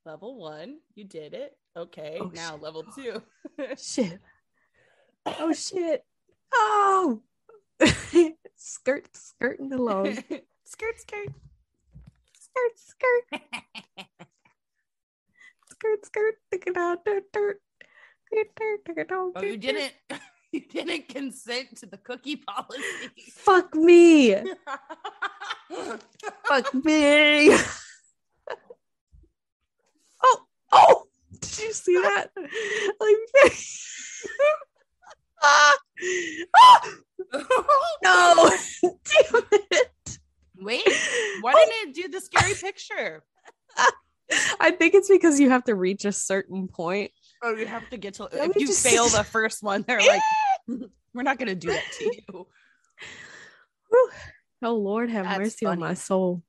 Level 0.06 0.38
one. 0.38 0.80
You 0.96 1.06
did 1.06 1.34
it. 1.34 1.58
Okay. 1.78 2.18
Oh, 2.20 2.30
now 2.36 2.52
shit. 2.52 2.62
level 2.62 2.84
two. 2.96 3.24
shit. 3.78 4.20
Oh, 5.26 5.54
shit. 5.54 6.04
Oh. 6.54 7.22
skirt, 8.58 9.08
skirting 9.16 9.72
along. 9.72 10.16
skirt, 10.66 11.00
skirt. 11.00 11.30
Skirt, 12.38 12.78
skirt. 12.78 13.42
skirt, 15.70 16.06
skirt. 16.06 16.36
Dick 16.52 16.64
it 16.68 16.78
out, 16.78 17.06
dirt, 17.06 17.24
dirt. 17.32 17.62
Oh, 19.36 19.42
you 19.42 19.58
didn't. 19.58 19.94
You 20.54 20.62
didn't 20.72 21.10
consent 21.10 21.78
to 21.78 21.88
the 21.88 21.98
cookie 21.98 22.36
policy. 22.36 22.84
Fuck 23.32 23.74
me. 23.74 24.36
Fuck 26.46 26.72
me. 26.76 27.58
oh, 30.24 30.44
oh, 30.72 31.06
did 31.42 31.58
you 31.58 31.74
see 31.74 31.96
that? 31.96 32.28
Like, 32.38 33.16
ah, 35.42 35.76
ah, 36.56 36.90
no, 38.04 38.52
damn 38.84 39.42
it. 39.72 40.20
Wait, 40.60 40.88
why 41.42 41.54
didn't 41.54 41.90
it 41.90 41.96
do 41.96 42.10
the 42.10 42.22
scary 42.22 42.54
picture? 42.54 43.24
I 44.60 44.70
think 44.70 44.94
it's 44.94 45.10
because 45.10 45.40
you 45.40 45.50
have 45.50 45.64
to 45.64 45.74
reach 45.74 46.06
a 46.06 46.12
certain 46.12 46.68
point. 46.68 47.10
Oh, 47.44 47.54
you 47.56 47.66
have 47.66 47.90
to 47.90 47.98
get 47.98 48.14
to. 48.16 48.24
Let 48.24 48.52
If 48.52 48.56
you 48.56 48.68
just- 48.68 48.88
fail 48.88 49.08
the 49.10 49.24
first 49.24 49.62
one, 49.64 49.84
they're 49.88 50.00
like, 50.08 50.22
"We're 51.14 51.24
not 51.24 51.38
going 51.38 51.50
to 51.50 51.56
do 51.56 51.68
that 51.68 51.84
to 52.00 52.06
you." 52.06 52.48
Whew. 53.90 54.10
Oh 54.64 54.76
Lord, 54.76 55.10
have 55.10 55.26
That's 55.26 55.40
mercy 55.40 55.66
on 55.66 55.78
my 55.80 55.94
soul. 55.94 56.42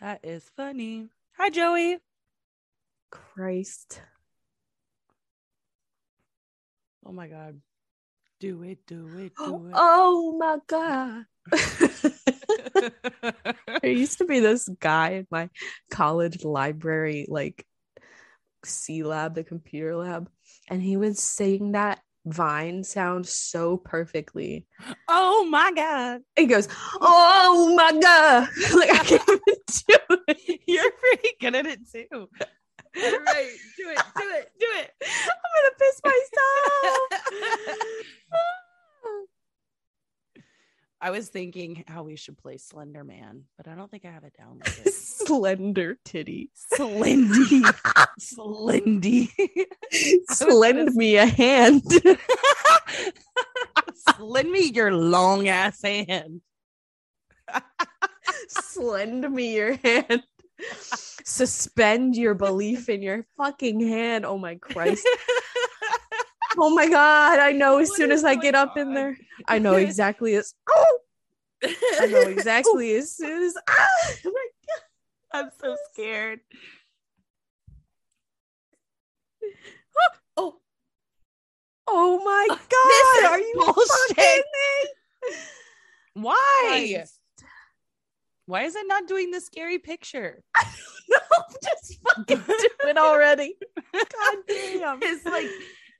That 0.00 0.20
is 0.24 0.48
funny. 0.56 1.08
Hi, 1.38 1.50
Joey. 1.50 1.98
Christ. 3.10 4.00
Oh 7.04 7.12
my 7.12 7.26
god. 7.28 7.60
Do 8.38 8.62
it, 8.62 8.78
do 8.86 9.06
it, 9.18 9.32
do 9.36 9.66
it. 9.66 9.72
Oh 9.74 10.36
my 10.38 10.58
god. 10.66 11.24
there 13.82 13.90
used 13.90 14.18
to 14.18 14.24
be 14.24 14.40
this 14.40 14.68
guy 14.80 15.10
in 15.10 15.26
my 15.30 15.48
college 15.90 16.44
library, 16.44 17.26
like 17.28 17.64
C 18.66 19.02
lab, 19.02 19.34
the 19.34 19.44
computer 19.44 19.96
lab, 19.96 20.28
and 20.68 20.82
he 20.82 20.96
would 20.96 21.16
sing 21.16 21.72
that 21.72 22.00
vine 22.26 22.82
sound 22.82 23.26
so 23.26 23.76
perfectly. 23.76 24.66
oh 25.08 25.46
my 25.48 25.72
god. 25.74 26.22
He 26.36 26.46
goes, 26.46 26.68
"Oh 27.00 27.74
my 27.76 27.92
god!" 28.00 28.48
like 28.74 28.90
I 28.90 29.04
can't 29.04 29.22
even 29.28 29.38
do 29.88 30.18
it. 30.28 30.60
You're 30.66 30.90
pretty 30.92 31.30
good 31.40 31.54
at 31.54 31.66
it 31.66 31.80
too. 31.90 32.06
All 32.12 32.28
right, 32.96 33.50
do 33.76 33.90
it, 33.90 33.98
do 34.16 34.24
it, 34.30 34.50
do 34.58 34.66
it. 34.80 34.90
I'm 35.02 35.38
gonna 35.54 35.74
piss 35.78 36.00
myself. 36.04 38.02
I 41.00 41.10
was 41.10 41.28
thinking 41.28 41.84
how 41.86 42.04
we 42.04 42.16
should 42.16 42.38
play 42.38 42.56
Slender 42.56 43.04
Man, 43.04 43.44
but 43.56 43.68
I 43.68 43.74
don't 43.74 43.90
think 43.90 44.06
I 44.06 44.10
have 44.10 44.24
it 44.24 44.32
downloaded. 44.40 44.88
Slender 44.92 45.98
titty. 46.04 46.50
Slendy. 46.74 47.62
Slendy. 48.20 49.28
Slend 50.30 50.94
me 50.94 51.16
a 51.16 51.26
hand. 51.26 51.82
Lend 54.18 54.50
me 54.50 54.70
your 54.72 54.92
long 54.92 55.48
ass 55.48 55.82
hand. 55.82 56.40
Slend 58.48 59.30
me 59.30 59.54
your 59.54 59.76
hand. 59.76 60.22
Suspend 61.24 62.16
your 62.16 62.34
belief 62.34 62.88
in 62.88 63.02
your 63.02 63.26
fucking 63.36 63.80
hand. 63.80 64.24
Oh 64.24 64.38
my 64.38 64.54
Christ. 64.54 65.06
Oh 66.58 66.74
my 66.74 66.88
God. 66.88 67.38
I 67.38 67.52
know 67.52 67.78
as 67.78 67.88
What 67.90 67.96
soon 67.96 68.10
as 68.12 68.24
I 68.24 68.34
get 68.34 68.54
up 68.54 68.76
in 68.76 68.94
there, 68.94 69.16
I 69.46 69.58
know 69.58 69.74
exactly 69.76 70.34
as 70.36 70.54
oh, 70.68 70.98
I 72.00 72.06
know 72.06 72.20
exactly 72.28 72.94
as 72.96 73.14
soon 73.14 73.42
as 73.42 73.54
ah, 73.68 73.88
oh 74.24 74.32
my 74.32 74.48
I'm 75.32 75.50
so 75.60 75.76
scared. 75.92 76.40
oh, 80.36 80.56
oh 81.86 82.24
my 82.24 82.46
This 82.48 82.58
God. 83.22 83.32
Are 83.32 83.38
you 83.38 83.54
bullshit. 83.56 84.16
fucking 84.16 84.42
me? 84.42 84.90
Why? 86.14 86.86
Christ. 86.94 87.20
Why 88.46 88.62
is 88.62 88.76
it 88.76 88.86
not 88.86 89.08
doing 89.08 89.30
the 89.30 89.40
scary 89.40 89.78
picture? 89.78 90.42
No, 91.08 91.18
just 91.62 92.00
fucking 92.02 92.42
do 92.48 92.68
it 92.88 92.98
already. 92.98 93.54
God 93.92 94.36
damn. 94.48 94.98
It's 95.00 95.24
like, 95.24 95.46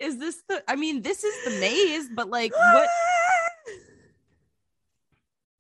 is 0.01 0.19
this 0.19 0.43
the? 0.49 0.63
I 0.69 0.77
mean, 0.77 1.03
this 1.03 1.25
is 1.25 1.45
the 1.45 1.61
maze, 1.61 2.09
but 2.15 2.29
like, 2.29 2.53
what? 2.53 2.89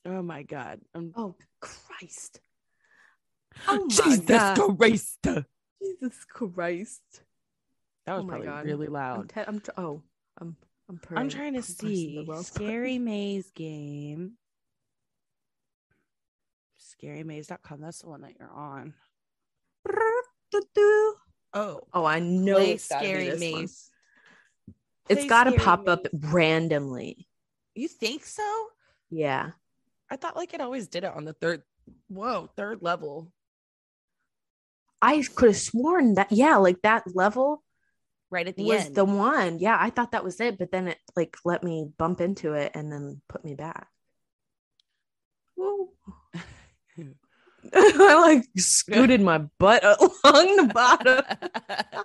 Oh 0.08 0.22
my 0.22 0.44
god! 0.44 0.80
I'm, 0.94 1.12
Oh 1.16 1.34
Christ. 1.60 2.38
Oh 3.66 3.86
my 3.86 4.16
God. 4.24 4.76
Christ! 4.78 5.26
Jesus 5.82 6.24
Christ. 6.24 7.02
That 8.06 8.14
was 8.14 8.22
Oh 8.22 8.26
my 8.26 8.30
probably 8.34 8.46
God. 8.46 8.64
really 8.66 8.86
I'm, 8.86 8.92
loud. 8.92 9.28
te- 9.30 9.40
I'm 9.44 9.58
tr- 9.58 9.70
oh, 9.76 10.02
I'm 10.40 10.56
I'm, 10.88 11.00
I'm 11.16 11.28
trying 11.28 11.54
to 11.54 11.62
see 11.62 12.24
scary 12.42 12.98
maze 13.00 13.50
game. 13.50 14.34
Scarymaze.com. 16.80 17.80
That's 17.80 17.98
the 17.98 18.08
one 18.08 18.20
that 18.20 18.34
you're 18.38 18.48
on. 18.52 18.94
Oh, 21.52 21.80
Oh, 21.92 22.04
I 22.04 22.20
know 22.20 22.54
play 22.54 22.72
it's 22.74 22.86
gotta 22.88 23.02
be 23.04 23.08
scary 23.10 23.38
maze. 23.38 23.90
It's 25.08 25.26
got 25.26 25.44
to 25.44 25.52
pop 25.52 25.88
up 25.88 26.06
randomly. 26.12 27.28
You 27.74 27.88
think 27.88 28.24
so? 28.24 28.66
Yeah. 29.10 29.50
I 30.10 30.16
thought 30.16 30.36
like 30.36 30.54
it 30.54 30.60
always 30.60 30.88
did 30.88 31.04
it 31.04 31.12
on 31.14 31.24
the 31.24 31.32
third. 31.32 31.62
Whoa, 32.08 32.50
third 32.56 32.82
level. 32.82 33.32
I 35.02 35.22
could 35.34 35.50
have 35.50 35.56
sworn 35.56 36.14
that 36.14 36.32
yeah, 36.32 36.56
like 36.56 36.82
that 36.82 37.04
level 37.14 37.62
Right 38.28 38.48
at 38.48 38.56
the 38.56 38.64
was 38.64 38.86
end. 38.86 38.94
the 38.96 39.04
one. 39.04 39.58
Yeah, 39.60 39.76
I 39.78 39.90
thought 39.90 40.12
that 40.12 40.24
was 40.24 40.40
it, 40.40 40.58
but 40.58 40.72
then 40.72 40.88
it 40.88 40.98
like 41.14 41.36
let 41.44 41.62
me 41.62 41.88
bump 41.96 42.20
into 42.20 42.54
it 42.54 42.72
and 42.74 42.90
then 42.90 43.20
put 43.28 43.44
me 43.44 43.54
back. 43.54 43.86
Woo. 45.56 45.90
I 47.74 48.20
like 48.20 48.44
scooted 48.56 49.20
my 49.20 49.38
butt 49.38 49.84
along 49.84 50.56
the 50.56 50.70
bottom. 50.74 51.22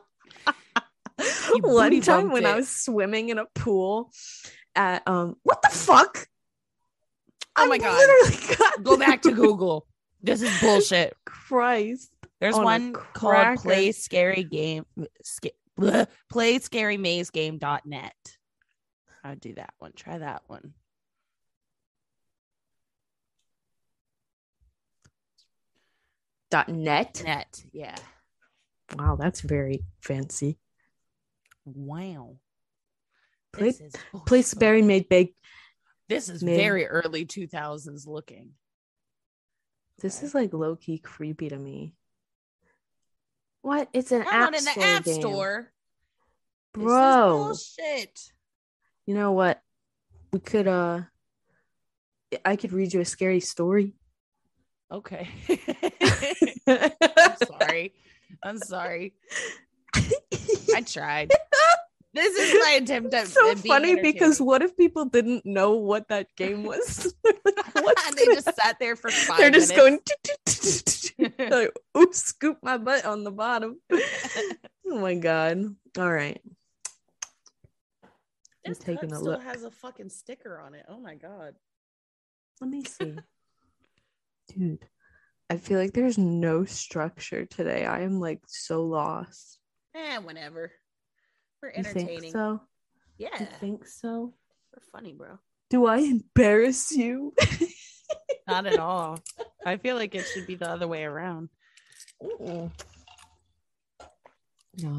One 1.62 2.02
time 2.02 2.32
when 2.32 2.46
I 2.46 2.56
was 2.56 2.70
swimming 2.70 3.30
in 3.30 3.38
a 3.38 3.46
pool 3.56 4.12
at 4.76 5.08
um 5.08 5.36
what 5.44 5.62
the 5.62 5.70
fuck? 5.70 6.28
Oh 7.58 7.64
I 7.64 7.68
my 7.68 7.78
God. 7.78 7.98
literally 7.98 8.56
got 8.58 8.84
Go 8.84 8.98
back 8.98 9.22
to 9.24 9.32
Google. 9.32 9.86
This 10.22 10.42
is 10.42 10.60
bullshit. 10.62 11.16
Christ. 11.26 12.12
There's 12.40 12.56
On 12.56 12.64
one 12.64 12.94
called. 12.94 13.58
Play 13.60 13.92
Scary 13.92 14.44
Game 14.44 14.86
sca- 15.24 15.52
bleh, 15.80 16.08
Play 16.30 16.60
Scary 16.60 16.98
Maze 16.98 17.30
Game.net. 17.30 18.14
I'd 19.24 19.40
do 19.40 19.54
that 19.56 19.74
one. 19.80 19.92
Try 19.96 20.18
that 20.18 20.44
one. 20.48 20.74
Dot 26.50 26.68
net. 26.70 27.22
Net. 27.24 27.64
Yeah. 27.72 27.96
Wow, 28.98 29.16
that's 29.16 29.42
very 29.42 29.84
fancy. 30.02 30.58
Wow. 31.76 32.38
This 33.54 33.82
is 33.82 33.94
Place 34.26 34.54
bullshit. 34.54 34.60
Berry 34.60 34.82
made 34.82 35.10
big. 35.10 35.34
This 36.08 36.30
is 36.30 36.44
made- 36.44 36.58
very 36.58 36.86
early 36.86 37.26
2000s 37.26 38.08
looking. 38.08 38.52
This 40.00 40.18
Okay. 40.18 40.26
is 40.28 40.34
like 40.36 40.54
low 40.54 40.76
key 40.76 40.98
creepy 40.98 41.50
to 41.50 41.58
me. 41.58 41.94
What? 43.62 43.90
It's 43.94 44.12
an 44.12 44.24
app 44.24 44.48
in 44.54 44.64
the 44.64 44.72
store 44.72 44.84
app 44.84 45.04
game. 45.04 45.22
store. 45.22 45.72
This 46.74 46.82
is 46.82 46.86
Bro. 46.86 47.38
bullshit. 47.46 48.32
You 49.06 49.14
know 49.14 49.34
what? 49.34 49.62
We 50.32 50.40
could 50.40 50.68
uh 50.68 51.02
I 52.46 52.56
could 52.56 52.72
read 52.72 52.94
you 52.94 53.02
a 53.02 53.06
scary 53.06 53.42
story. 53.42 53.94
Okay. 54.92 55.30
I'm 56.68 57.36
sorry. 57.46 57.94
I'm 58.44 58.58
sorry. 58.58 59.14
I 60.76 60.82
tried. 60.82 61.32
This 62.14 62.36
is 62.38 62.54
my 62.62 62.72
attempt 62.72 63.14
at 63.14 63.28
so 63.28 63.56
funny 63.56 64.02
because 64.02 64.42
what 64.42 64.62
if 64.62 64.76
people 64.76 65.06
didn't 65.06 65.46
know 65.46 65.76
what 65.76 66.10
that 66.10 66.28
game 66.36 66.64
was? 66.64 67.14
They're 67.24 67.34
like, 67.46 67.76
What's 67.86 68.16
they 68.16 68.26
gonna 68.26 68.36
just 68.42 68.54
sat 68.56 68.78
there 68.80 68.98
for 68.98 69.10
5 69.12 69.38
They're 69.38 69.50
just 69.50 69.74
minutes. 69.74 71.12
going 71.18 71.50
like, 71.50 71.72
oops, 71.98 72.18
scoop 72.18 72.58
my 72.62 72.78
butt 72.78 73.06
on 73.06 73.24
the 73.24 73.32
bottom. 73.32 73.80
oh 73.92 75.00
my 75.00 75.16
god. 75.16 75.64
All 75.98 76.12
right. 76.12 76.42
I'm 78.04 78.74
This 78.74 78.80
taking 78.80 79.12
a 79.14 79.16
still 79.16 79.32
look. 79.32 79.44
has 79.44 79.64
a 79.64 79.72
fucking 79.72 80.10
sticker 80.10 80.60
on 80.60 80.74
it. 80.76 80.86
Oh 80.90 81.00
my 81.00 81.16
god. 81.16 81.56
Let 82.60 82.70
me 82.70 82.84
see. 82.84 83.16
Dude, 84.50 84.86
I 85.50 85.56
feel 85.58 85.80
like 85.80 85.94
there's 85.94 86.18
no 86.18 86.66
structure 86.66 87.46
today. 87.46 87.86
I 87.86 88.02
am 88.02 88.20
like 88.20 88.42
so 88.48 88.84
lost. 88.84 89.60
Eh, 89.96 90.18
whatever. 90.20 90.72
We're 91.62 91.70
You 91.70 91.76
entertaining. 91.78 92.22
think 92.22 92.34
so? 92.34 92.62
Yeah, 93.18 93.30
You 93.40 93.46
think 93.60 93.86
so? 93.88 94.34
we're 94.74 94.82
funny, 94.92 95.14
bro. 95.14 95.38
Do 95.70 95.86
I 95.86 95.98
embarrass 95.98 96.92
you? 96.92 97.34
Not 98.48 98.66
at 98.66 98.80
all. 98.80 99.20
I 99.66 99.78
feel 99.78 99.96
like 99.96 100.16
it 100.16 100.26
should 100.26 100.48
be 100.48 100.56
the 100.56 100.70
other 100.70 100.88
way 100.88 101.04
around. 101.04 101.50
No, 102.20 102.72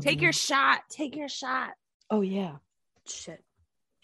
Take 0.00 0.18
no. 0.18 0.22
your 0.22 0.32
shot. 0.32 0.82
Take 0.90 1.16
your 1.16 1.28
shot. 1.28 1.70
Oh 2.11 2.20
yeah. 2.20 2.56
Shit. 3.08 3.42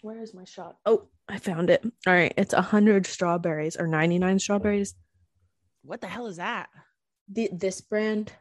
Where 0.01 0.21
is 0.21 0.33
my 0.33 0.43
shot? 0.45 0.77
Oh, 0.85 1.07
I 1.27 1.37
found 1.39 1.69
it. 1.69 1.83
All 2.07 2.13
right, 2.13 2.33
it's 2.37 2.53
a 2.53 2.61
hundred 2.61 3.05
strawberries 3.05 3.77
or 3.77 3.87
ninety 3.87 4.19
nine 4.19 4.39
strawberries. 4.39 4.95
What 5.83 6.01
the 6.01 6.07
hell 6.07 6.27
is 6.27 6.37
that? 6.37 6.69
The 7.31 7.49
this 7.51 7.81
brand. 7.81 8.33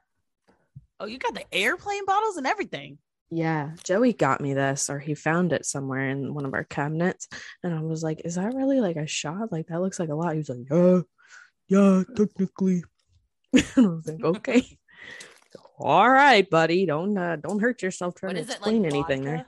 Oh, 1.00 1.06
you 1.06 1.18
got 1.18 1.34
the 1.34 1.44
airplane 1.52 2.04
bottles 2.04 2.36
and 2.36 2.46
everything. 2.46 2.98
Yeah, 3.30 3.72
Joey 3.84 4.14
got 4.14 4.40
me 4.40 4.54
this, 4.54 4.88
or 4.88 4.98
he 4.98 5.14
found 5.14 5.52
it 5.52 5.66
somewhere 5.66 6.08
in 6.08 6.32
one 6.32 6.46
of 6.46 6.54
our 6.54 6.64
cabinets, 6.64 7.28
and 7.62 7.74
I 7.74 7.82
was 7.82 8.02
like, 8.02 8.22
"Is 8.24 8.36
that 8.36 8.54
really 8.54 8.80
like 8.80 8.96
a 8.96 9.06
shot? 9.06 9.52
Like 9.52 9.66
that 9.66 9.80
looks 9.80 10.00
like 10.00 10.08
a 10.08 10.14
lot." 10.14 10.32
He 10.32 10.38
was 10.38 10.48
like, 10.48 10.66
"Yeah, 10.70 11.00
yeah, 11.68 12.02
technically." 12.16 12.84
and 13.52 13.86
I 13.86 13.88
was 13.90 14.06
like, 14.06 14.24
"Okay, 14.24 14.78
all 15.78 16.08
right, 16.08 16.48
buddy. 16.48 16.86
Don't 16.86 17.18
uh, 17.18 17.36
don't 17.36 17.60
hurt 17.60 17.82
yourself 17.82 18.14
trying 18.14 18.36
to 18.36 18.40
is 18.40 18.50
it 18.50 18.62
like? 18.62 18.74
anything 18.74 19.24
there." 19.24 19.46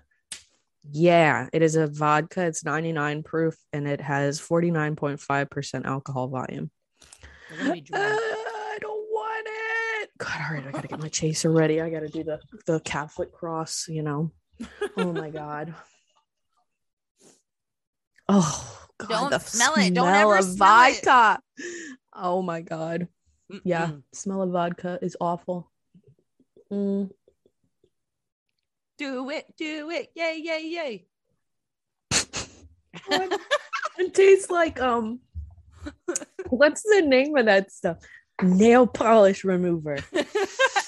Yeah, 0.88 1.48
it 1.52 1.62
is 1.62 1.76
a 1.76 1.86
vodka. 1.86 2.46
It's 2.46 2.64
99 2.64 3.22
proof 3.22 3.54
and 3.72 3.86
it 3.86 4.00
has 4.00 4.40
49.5% 4.40 5.84
alcohol 5.84 6.28
volume. 6.28 6.70
Uh, 7.52 7.64
drunk. 7.84 7.86
I 7.92 8.78
don't 8.80 9.06
want 9.10 9.46
it. 9.46 10.09
God, 10.20 10.36
all 10.46 10.54
right, 10.54 10.66
I 10.66 10.70
gotta 10.70 10.86
get 10.88 11.00
my 11.00 11.08
chaser 11.08 11.50
ready. 11.50 11.80
I 11.80 11.88
gotta 11.88 12.08
do 12.08 12.22
the 12.22 12.38
the 12.66 12.78
Catholic 12.80 13.32
cross, 13.32 13.86
you 13.88 14.02
know. 14.02 14.30
Oh 14.96 15.12
my 15.14 15.30
god. 15.42 15.74
Oh 18.28 18.86
god, 18.98 19.08
Don't 19.08 19.30
the 19.30 19.38
smell 19.40 19.74
it. 19.76 19.94
Don't 19.94 20.06
smell 20.08 20.32
ever 20.32 20.42
smell 20.42 20.82
it. 20.82 21.04
vodka. 21.04 21.42
Oh 22.14 22.42
my 22.42 22.60
god. 22.60 23.08
Yeah, 23.64 23.86
Mm-mm. 23.88 24.02
smell 24.12 24.42
of 24.42 24.50
vodka 24.50 24.98
is 25.00 25.16
awful. 25.20 25.72
Mm. 26.70 27.10
Do 28.98 29.30
it. 29.30 29.46
Do 29.56 29.90
it. 29.90 30.12
Yay, 30.14 30.40
yay, 30.44 30.62
yay. 30.66 31.06
It 33.98 34.14
tastes 34.14 34.50
like 34.50 34.78
um 34.80 35.20
what's 36.50 36.82
the 36.82 37.02
name 37.02 37.36
of 37.38 37.46
that 37.46 37.72
stuff? 37.72 37.96
Nail 38.42 38.86
polish 38.86 39.44
remover. 39.44 39.96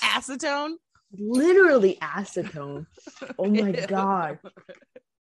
Acetone. 0.02 0.74
Literally 1.18 1.98
acetone. 2.00 2.86
Oh 3.38 3.46
my 3.50 3.68
Ew. 3.78 3.86
god. 3.86 4.38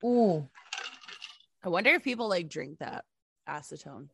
Ooh. 0.05 0.49
I 1.63 1.69
wonder 1.69 1.91
if 1.91 2.03
people 2.03 2.29
like 2.29 2.49
drink 2.49 2.79
that 2.79 3.05
acetone. 3.49 4.09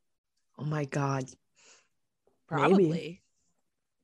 Oh 0.58 0.64
my 0.64 0.84
god. 0.84 1.24
Maybe. 1.24 2.62
Probably. 2.62 3.22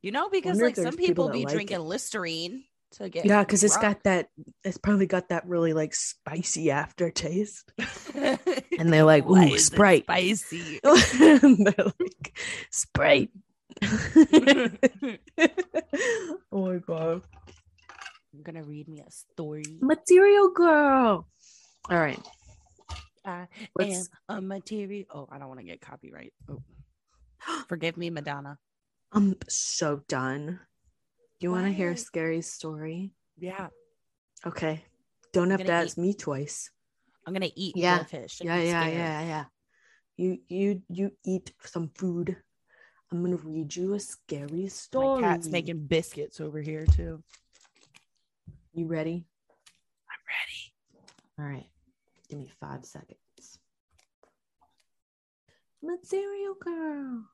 You 0.02 0.12
know, 0.12 0.28
because 0.28 0.60
like 0.60 0.76
some 0.76 0.96
people 0.96 1.26
people 1.26 1.28
be 1.30 1.44
like 1.44 1.52
drinking 1.54 1.76
it. 1.78 1.80
Listerine 1.80 2.64
to 2.92 3.08
get 3.08 3.24
Yeah, 3.24 3.42
because 3.42 3.64
it's 3.64 3.76
got 3.76 4.04
that 4.04 4.28
it's 4.62 4.78
probably 4.78 5.06
got 5.06 5.30
that 5.30 5.46
really 5.48 5.72
like 5.72 5.94
spicy 5.94 6.70
aftertaste. 6.70 7.72
and 8.14 8.38
And 8.78 8.92
they're 8.92 9.04
like, 9.04 9.26
ooh, 9.28 9.58
Sprite. 9.58 10.04
spicy. 10.04 10.78
They're 10.84 11.74
like, 11.98 12.38
Sprite. 12.70 13.30
oh 16.52 16.66
my 16.66 16.78
god. 16.78 17.22
I'm 18.34 18.42
gonna 18.42 18.62
read 18.62 18.88
me 18.88 19.00
a 19.06 19.10
story. 19.10 19.64
Material 19.80 20.50
girl. 20.50 21.26
All 21.90 21.98
right. 21.98 22.20
I 23.24 23.46
Let's 23.74 24.08
am 24.28 24.38
a 24.38 24.40
material. 24.40 25.06
Oh, 25.12 25.28
I 25.30 25.38
don't 25.38 25.48
want 25.48 25.60
to 25.60 25.66
get 25.66 25.80
copyright. 25.80 26.32
Oh. 26.48 26.62
Forgive 27.68 27.96
me, 27.96 28.10
Madonna. 28.10 28.58
I'm 29.12 29.34
so 29.48 30.02
done. 30.08 30.60
You 31.40 31.50
want 31.50 31.66
to 31.66 31.72
hear 31.72 31.90
a 31.90 31.96
scary 31.96 32.40
story? 32.42 33.12
Yeah, 33.38 33.68
Okay. 34.46 34.84
Don't 35.32 35.50
have 35.50 35.64
to 35.64 35.72
ask 35.72 35.98
me 35.98 36.14
twice. 36.14 36.70
I'm 37.26 37.32
gonna 37.32 37.50
eat 37.54 37.76
Yeah. 37.76 37.98
goldfish. 37.98 38.40
and 38.40 38.48
Yeah, 38.48 38.62
yeah, 38.62 38.88
yeah, 38.88 39.20
yeah. 39.22 39.44
You 40.16 40.38
you 40.48 40.82
you 40.88 41.10
eat 41.24 41.52
some 41.64 41.90
food. 41.94 42.36
I'm 43.12 43.22
gonna 43.22 43.36
read 43.36 43.74
you 43.74 43.94
a 43.94 44.00
scary 44.00 44.68
story. 44.68 45.22
My 45.22 45.28
cat's 45.28 45.48
making 45.48 45.86
biscuits 45.86 46.40
over 46.40 46.60
here 46.60 46.86
too. 46.86 47.22
You 48.72 48.86
ready? 48.86 49.26
I'm 50.10 50.18
ready. 50.28 50.72
All 51.38 51.46
right. 51.46 51.68
Give 52.28 52.38
me 52.38 52.50
five 52.60 52.84
seconds. 52.84 53.20
Material 55.82 56.54
girl. 56.60 57.24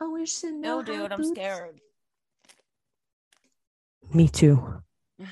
I 0.00 0.06
wish 0.06 0.38
to 0.40 0.52
know. 0.52 0.80
No, 0.80 0.82
dude, 0.82 1.12
I'm 1.12 1.18
boots- 1.18 1.30
scared. 1.30 1.80
Me 4.14 4.28
too. 4.28 4.62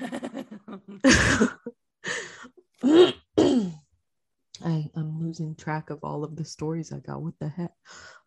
I, 4.64 4.88
I'm 4.94 5.20
losing 5.20 5.54
track 5.54 5.90
of 5.90 6.00
all 6.02 6.24
of 6.24 6.36
the 6.36 6.44
stories 6.44 6.92
I 6.92 6.98
got. 6.98 7.22
What 7.22 7.34
the 7.38 7.48
heck? 7.48 7.72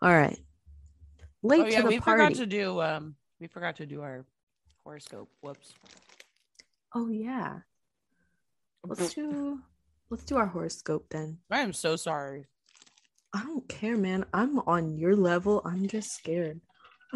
All 0.01 0.13
right. 0.13 0.39
Late 1.43 1.61
oh 1.61 1.65
yeah, 1.67 1.77
to 1.77 1.83
the 1.83 1.89
we 1.89 1.99
party. 1.99 2.23
forgot 2.23 2.35
to 2.35 2.45
do 2.45 2.81
um 2.81 3.15
we 3.39 3.47
forgot 3.47 3.75
to 3.77 3.85
do 3.85 4.01
our 4.01 4.25
horoscope. 4.83 5.29
Whoops. 5.41 5.73
oh 6.95 7.09
yeah. 7.09 7.59
Let's 8.83 9.13
do 9.13 9.59
let's 10.09 10.23
do 10.23 10.37
our 10.37 10.47
horoscope 10.47 11.07
then. 11.09 11.37
I 11.51 11.59
am 11.61 11.73
so 11.73 11.95
sorry. 11.95 12.45
I 13.33 13.43
don't 13.43 13.67
care, 13.67 13.97
man. 13.97 14.25
I'm 14.33 14.59
on 14.59 14.97
your 14.97 15.15
level. 15.15 15.61
I'm 15.65 15.87
just 15.87 16.15
scared. 16.15 16.61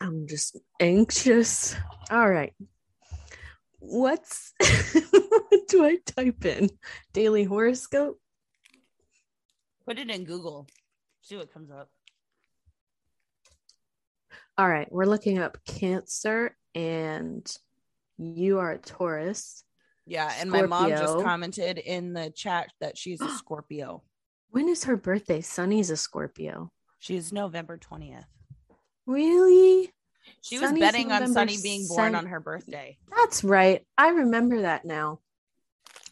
I'm 0.00 0.26
just 0.26 0.56
anxious. 0.80 1.74
All 2.10 2.30
right. 2.30 2.54
What's 3.80 4.54
what 5.10 5.68
do 5.68 5.84
I 5.84 5.98
type 6.06 6.44
in? 6.44 6.70
Daily 7.12 7.44
horoscope? 7.44 8.18
Put 9.86 9.98
it 9.98 10.10
in 10.10 10.24
Google. 10.24 10.66
See 11.28 11.36
what 11.36 11.52
comes 11.52 11.70
up. 11.70 11.90
All 14.56 14.66
right, 14.66 14.90
we're 14.90 15.04
looking 15.04 15.38
up 15.38 15.58
Cancer 15.66 16.56
and 16.74 17.46
you 18.16 18.60
are 18.60 18.72
a 18.72 18.78
Taurus. 18.78 19.62
Yeah, 20.06 20.32
and 20.40 20.50
my 20.50 20.62
mom 20.62 20.88
just 20.88 21.18
commented 21.18 21.76
in 21.76 22.14
the 22.14 22.30
chat 22.30 22.70
that 22.80 22.96
she's 22.96 23.20
a 23.20 23.28
Scorpio. 23.36 24.02
When 24.52 24.70
is 24.70 24.84
her 24.84 24.96
birthday? 24.96 25.42
Sunny's 25.42 25.90
a 25.90 25.98
Scorpio. 25.98 26.72
She's 26.98 27.30
November 27.30 27.76
20th. 27.76 28.24
Really? 29.04 29.92
She 30.40 30.58
was 30.58 30.70
Sunny's 30.70 30.80
betting 30.80 31.12
on 31.12 31.30
Sunny 31.30 31.58
being 31.62 31.86
born 31.88 31.98
sen- 31.98 32.14
on 32.14 32.24
her 32.24 32.40
birthday. 32.40 32.96
That's 33.14 33.44
right. 33.44 33.84
I 33.98 34.08
remember 34.08 34.62
that 34.62 34.86
now. 34.86 35.20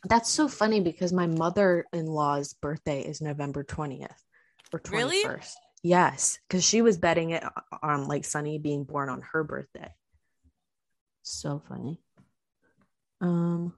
That's 0.07 0.29
so 0.29 0.47
funny 0.47 0.81
because 0.81 1.15
my 1.15 1.27
mother-in-law's 1.27 2.53
birthday 2.53 3.01
is 3.01 3.23
November 3.23 3.65
20th 3.65 4.13
or 4.73 4.81
21st. 4.81 4.93
Really? 4.93 5.41
Yes, 5.83 6.39
because 6.49 6.65
she 6.65 6.83
was 6.83 6.99
betting 6.99 7.31
it 7.31 7.45
on 7.83 8.09
like 8.09 8.25
Sunny 8.25 8.59
being 8.59 8.85
born 8.85 9.09
on 9.09 9.23
her 9.33 9.45
birthday. 9.45 9.93
So 11.23 11.63
funny. 11.69 12.01
Um, 13.21 13.75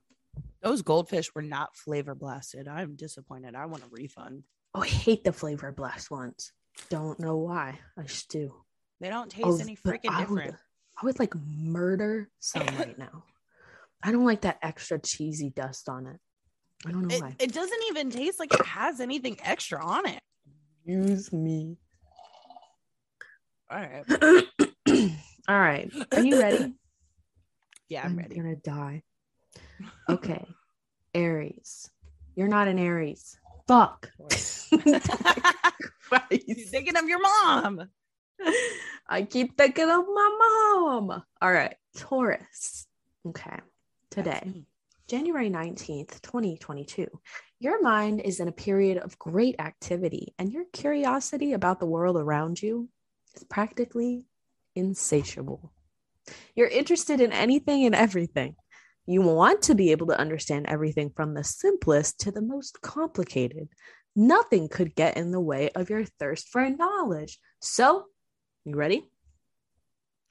Those 0.63 0.83
goldfish 0.83 1.35
were 1.35 1.43
not 1.43 1.77
flavor 1.77 2.15
blasted. 2.15 2.69
I'm 2.69 2.97
disappointed. 2.97 3.55
I 3.55 3.67
want 3.67 3.85
a 3.85 3.89
refund. 3.91 4.45
oh, 4.75 4.83
I 4.83 4.87
hate 4.89 5.25
the 5.25 5.33
flavor 5.33 5.73
blast 5.73 6.11
ones. 6.11 6.53
Don't 6.91 7.19
know 7.21 7.37
why. 7.37 7.79
I 7.99 8.03
just 8.03 8.31
do. 8.31 8.55
They 9.01 9.09
don't 9.11 9.31
taste 9.31 9.47
Oh, 9.47 9.59
any 9.59 9.77
freaking 9.77 10.11
I 10.11 10.21
would- 10.25 10.29
different. 10.37 10.57
I 11.01 11.05
would 11.07 11.19
like 11.21 11.35
murder 11.37 12.29
some 12.41 12.67
right 12.79 12.99
now. 12.99 13.23
I 14.03 14.11
don't 14.13 14.25
like 14.25 14.41
that 14.43 14.59
extra 14.63 14.99
cheesy 15.01 15.51
dust 15.51 15.89
on 15.89 16.07
it. 16.07 16.19
I 16.87 16.91
don't 16.93 17.07
know 17.07 17.15
It, 17.15 17.21
why. 17.23 17.37
it 17.39 17.53
doesn't 17.53 17.81
even 17.91 18.11
taste 18.11 18.39
like 18.41 18.53
it 18.53 18.65
has 18.67 18.99
anything 19.01 19.37
extra 19.45 19.85
on 19.85 20.09
it. 20.09 20.21
Use 20.89 21.33
me. 21.35 21.77
All 23.71 23.79
right. 23.79 24.05
All 25.49 25.61
right. 25.61 25.93
Are 26.13 26.23
you 26.23 26.41
ready? 26.41 26.75
Yeah, 27.91 28.05
I'm 28.05 28.19
ready. 28.19 28.37
gonna 28.37 28.55
die. 28.57 29.03
Okay. 30.11 30.45
Aries. 31.15 31.89
You're 32.37 32.49
not 32.49 32.69
an 32.69 32.79
Aries. 32.79 33.39
Fuck. 33.67 34.11
You're 34.21 35.01
thinking 36.71 36.97
of 36.99 37.09
your 37.09 37.23
mom. 37.23 37.89
I 39.09 39.23
keep 39.23 39.57
thinking 39.57 39.89
of 39.89 40.05
my 40.07 40.37
mom. 40.39 41.23
All 41.41 41.53
right, 41.53 41.77
Taurus. 41.97 42.87
Okay, 43.27 43.57
today, 44.11 44.65
January 45.09 45.49
19th, 45.49 46.21
2022, 46.21 47.09
your 47.61 47.83
mind 47.83 48.21
is 48.21 48.41
in 48.41 48.49
a 48.49 48.53
period 48.53 48.99
of 48.99 49.19
great 49.19 49.57
activity, 49.59 50.35
and 50.39 50.53
your 50.53 50.65
curiosity 50.73 51.53
about 51.53 51.81
the 51.81 51.87
world 51.87 52.17
around 52.17 52.63
you 52.63 52.89
is 53.35 53.45
practically 53.45 54.25
insatiable. 54.77 55.73
You're 56.55 56.69
interested 56.69 57.21
in 57.21 57.33
anything 57.33 57.85
and 57.85 57.95
everything. 57.95 58.55
You 59.07 59.23
want 59.23 59.63
to 59.63 59.75
be 59.75 59.91
able 59.91 60.07
to 60.09 60.19
understand 60.19 60.67
everything 60.69 61.11
from 61.17 61.35
the 61.35 61.43
simplest 61.43 62.21
to 62.21 62.31
the 62.31 62.43
most 62.43 62.81
complicated. 62.83 63.69
Nothing 64.15 64.69
could 64.69 64.95
get 64.95 65.17
in 65.17 65.31
the 65.31 65.41
way 65.41 65.71
of 65.71 65.91
your 65.91 66.05
thirst 66.05 66.49
for 66.49 66.69
knowledge. 66.69 67.39
So, 67.61 68.05
you 68.65 68.77
ready? 68.77 69.09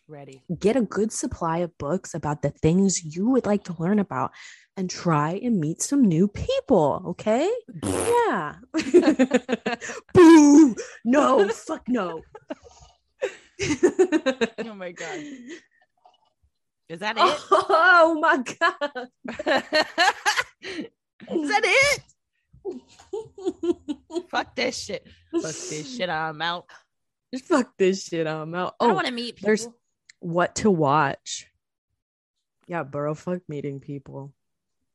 Ready. 0.09 0.41
Get 0.57 0.77
a 0.77 0.81
good 0.81 1.11
supply 1.11 1.57
of 1.59 1.77
books 1.77 2.13
about 2.13 2.41
the 2.41 2.49
things 2.49 3.03
you 3.15 3.29
would 3.29 3.45
like 3.45 3.65
to 3.65 3.75
learn 3.77 3.99
about 3.99 4.31
and 4.77 4.89
try 4.89 5.31
and 5.43 5.59
meet 5.59 5.81
some 5.81 6.01
new 6.05 6.29
people, 6.29 7.01
okay? 7.07 7.51
yeah. 7.83 8.55
Boo! 10.13 10.75
No, 11.03 11.49
fuck 11.49 11.83
no. 11.89 12.21
oh 14.59 14.73
my 14.75 14.91
god. 14.93 15.19
Is 16.87 16.99
that 16.99 17.17
it? 17.19 17.41
Oh 17.51 18.17
my 18.21 18.37
god. 18.37 19.09
Is 21.31 21.49
that 21.49 21.61
it? 21.65 22.01
Fuck 24.29 24.55
this 24.55 24.77
shit. 24.85 25.05
Fuck 25.33 25.43
this 25.43 25.97
shit. 25.97 26.09
I'm 26.09 26.41
out. 26.41 26.65
Fuck 27.45 27.71
this 27.77 28.05
shit. 28.05 28.25
I'm 28.25 28.55
out. 28.55 28.75
I 28.79 28.85
Oh, 28.85 28.93
want 28.93 29.07
to 29.07 29.13
meet 29.13 29.35
people. 29.35 29.47
there's 29.47 29.67
what 30.19 30.55
to 30.55 30.71
watch. 30.71 31.47
Yeah, 32.67 32.83
bro, 32.83 33.13
fuck 33.15 33.41
meeting 33.47 33.79
people. 33.79 34.33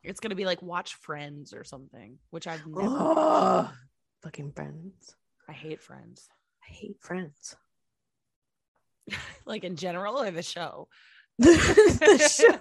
It's 0.02 0.20
gonna 0.20 0.34
be 0.34 0.44
like 0.44 0.62
watch 0.62 0.94
Friends 0.94 1.54
or 1.54 1.64
something, 1.64 2.18
which 2.30 2.46
I've 2.46 2.66
never. 2.66 2.88
Oh, 2.90 3.70
fucking 4.22 4.52
friends. 4.52 5.16
I 5.48 5.52
hate 5.52 5.80
Friends, 5.80 6.28
I 6.68 6.72
hate 6.72 7.00
friends. 7.00 7.56
like 9.46 9.64
in 9.64 9.76
general 9.76 10.20
or 10.20 10.30
the 10.30 10.42
show. 10.42 10.88
the 11.38 12.28
show. 12.30 12.58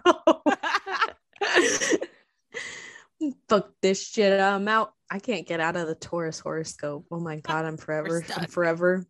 Fuck 3.48 3.70
this 3.82 4.08
shit. 4.08 4.40
I'm 4.40 4.68
out. 4.68 4.94
I 5.10 5.20
can't 5.20 5.48
get 5.48 5.60
out 5.60 5.76
of 5.76 5.88
the 5.88 5.96
Taurus 5.96 6.40
horoscope. 6.40 7.06
Oh 7.12 7.20
my 7.20 7.38
god, 7.38 7.66
I'm 7.66 7.78
forever, 7.78 8.24
I'm 8.38 8.48
forever, 8.48 9.06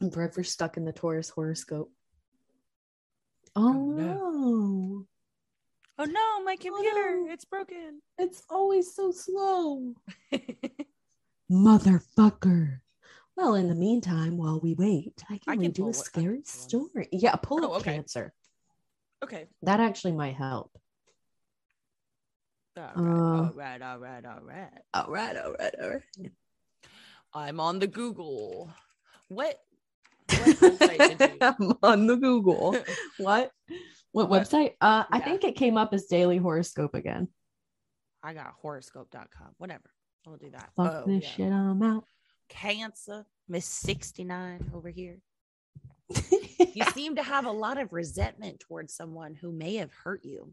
I'm 0.00 0.10
forever 0.10 0.42
stuck 0.42 0.76
in 0.76 0.84
the 0.84 0.92
Taurus 0.92 1.30
horoscope. 1.30 1.90
Oh, 3.56 3.72
Oh, 3.72 3.84
no. 3.84 5.06
Oh 5.98 6.04
no, 6.04 6.44
my 6.44 6.56
computer, 6.56 7.24
no. 7.26 7.32
it's 7.32 7.44
broken. 7.44 8.00
It's 8.18 8.42
always 8.48 8.94
so 8.94 9.10
slow. 9.10 9.94
Motherfucker. 11.50 12.80
Well, 13.36 13.54
in 13.54 13.68
the 13.68 13.74
meantime, 13.74 14.36
while 14.36 14.60
we 14.60 14.74
wait, 14.74 15.22
I 15.28 15.38
can, 15.38 15.52
I 15.52 15.56
can 15.56 15.72
you 15.76 15.88
a 15.88 15.94
scary 15.94 16.36
one. 16.36 16.44
story. 16.44 17.08
Yeah, 17.12 17.36
pull 17.36 17.64
Oh, 17.64 17.72
up 17.72 17.80
okay. 17.80 17.94
cancer. 17.94 18.32
okay. 19.22 19.46
That 19.62 19.80
actually 19.80 20.12
might 20.12 20.36
help. 20.36 20.70
All 22.76 22.84
right, 22.84 22.96
Uh, 22.96 23.02
all 23.02 23.52
right, 23.54 23.82
all 23.82 23.98
right, 23.98 24.24
all 24.24 24.40
right. 24.42 24.70
All 24.94 25.06
right, 25.10 25.36
all 25.36 25.52
right, 25.58 25.74
all 25.82 25.88
right. 25.90 26.32
I'm 27.34 27.60
on 27.60 27.78
the 27.78 27.86
Google. 27.86 28.70
What? 29.28 29.60
on 31.82 32.06
the 32.06 32.16
Google. 32.16 32.76
What? 33.18 33.50
What 34.12 34.28
What? 34.28 34.42
website? 34.42 34.72
Uh, 34.80 35.04
I 35.10 35.20
think 35.20 35.44
it 35.44 35.54
came 35.56 35.76
up 35.76 35.92
as 35.94 36.06
Daily 36.06 36.36
Horoscope 36.38 36.94
again. 36.94 37.28
I 38.22 38.34
got 38.34 38.54
horoscope.com. 38.60 39.48
Whatever. 39.58 39.90
I'll 40.26 40.36
do 40.36 40.50
that. 40.50 40.70
Fuck 40.76 40.92
Oh, 40.94 41.04
this 41.06 41.22
yeah. 41.24 41.30
shit, 41.30 41.52
I'm 41.52 41.82
out. 41.82 42.04
Cancer, 42.48 43.24
Miss 43.48 43.64
69 43.66 44.70
over 44.74 44.88
here. 44.90 45.18
You 46.72 46.84
seem 46.92 47.16
to 47.16 47.22
have 47.22 47.46
a 47.46 47.50
lot 47.50 47.78
of 47.80 47.92
resentment 47.92 48.60
towards 48.60 48.94
someone 48.94 49.34
who 49.34 49.50
may 49.50 49.74
have 49.76 49.90
hurt 49.92 50.24
you. 50.24 50.52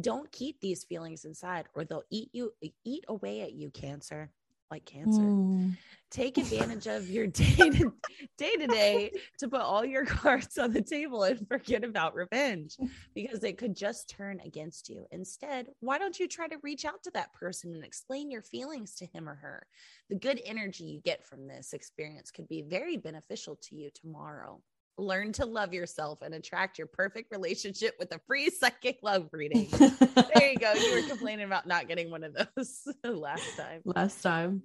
Don't 0.00 0.30
keep 0.30 0.60
these 0.60 0.84
feelings 0.84 1.24
inside 1.24 1.64
or 1.74 1.84
they'll 1.84 2.04
eat 2.10 2.28
you 2.32 2.52
eat 2.84 3.04
away 3.08 3.40
at 3.40 3.52
you, 3.52 3.70
cancer. 3.70 4.30
Like 4.70 4.84
cancer. 4.84 5.22
Mm. 5.22 5.76
Take 6.10 6.38
advantage 6.38 6.86
of 6.86 7.08
your 7.08 7.26
day 7.26 7.70
to 7.70 7.92
day 8.38 8.56
to 8.56 8.66
day 8.66 9.12
to 9.38 9.48
put 9.48 9.60
all 9.60 9.84
your 9.84 10.04
cards 10.06 10.58
on 10.58 10.72
the 10.72 10.82
table 10.82 11.24
and 11.24 11.46
forget 11.48 11.84
about 11.84 12.14
revenge 12.14 12.76
because 13.14 13.44
it 13.44 13.58
could 13.58 13.76
just 13.76 14.08
turn 14.08 14.40
against 14.44 14.88
you. 14.88 15.06
Instead, 15.10 15.68
why 15.80 15.98
don't 15.98 16.18
you 16.18 16.28
try 16.28 16.48
to 16.48 16.58
reach 16.62 16.84
out 16.84 17.02
to 17.04 17.10
that 17.12 17.32
person 17.32 17.74
and 17.74 17.84
explain 17.84 18.30
your 18.30 18.42
feelings 18.42 18.94
to 18.96 19.06
him 19.06 19.28
or 19.28 19.34
her? 19.34 19.66
The 20.08 20.16
good 20.16 20.40
energy 20.44 20.84
you 20.84 21.00
get 21.00 21.24
from 21.24 21.46
this 21.46 21.72
experience 21.72 22.30
could 22.30 22.48
be 22.48 22.62
very 22.62 22.96
beneficial 22.96 23.56
to 23.62 23.76
you 23.76 23.90
tomorrow. 23.94 24.60
Learn 24.98 25.32
to 25.32 25.44
love 25.44 25.74
yourself 25.74 26.22
and 26.22 26.34
attract 26.34 26.78
your 26.78 26.86
perfect 26.86 27.30
relationship 27.30 27.94
with 27.98 28.12
a 28.14 28.20
free 28.26 28.48
psychic 28.60 28.98
love 29.02 29.28
reading. 29.32 29.68
There 29.70 30.50
you 30.50 30.58
go. 30.58 30.72
You 30.72 30.94
were 30.94 31.02
complaining 31.08 31.44
about 31.44 31.66
not 31.66 31.86
getting 31.88 32.10
one 32.10 32.24
of 32.24 32.34
those 32.34 32.82
last 33.04 33.56
time. 33.56 33.82
Last 33.84 34.22
time. 34.22 34.62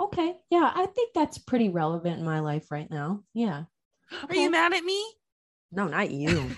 Okay. 0.00 0.36
Yeah, 0.50 0.70
I 0.74 0.86
think 0.86 1.12
that's 1.14 1.38
pretty 1.38 1.68
relevant 1.70 2.18
in 2.18 2.24
my 2.24 2.40
life 2.40 2.70
right 2.70 2.90
now. 2.90 3.22
Yeah. 3.32 3.64
Are 4.28 4.34
you 4.34 4.50
mad 4.50 4.72
at 4.72 4.84
me? 4.84 5.04
No, 5.72 5.88
not 5.88 6.10
you. 6.10 6.50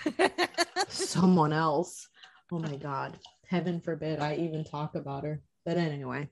Someone 0.88 1.52
else. 1.52 2.08
Oh 2.52 2.58
my 2.58 2.76
God. 2.76 3.18
Heaven 3.46 3.80
forbid 3.80 4.20
I 4.20 4.36
even 4.36 4.64
talk 4.64 4.94
about 4.94 5.24
her. 5.24 5.40
But 5.64 5.78
anyway. 5.78 6.28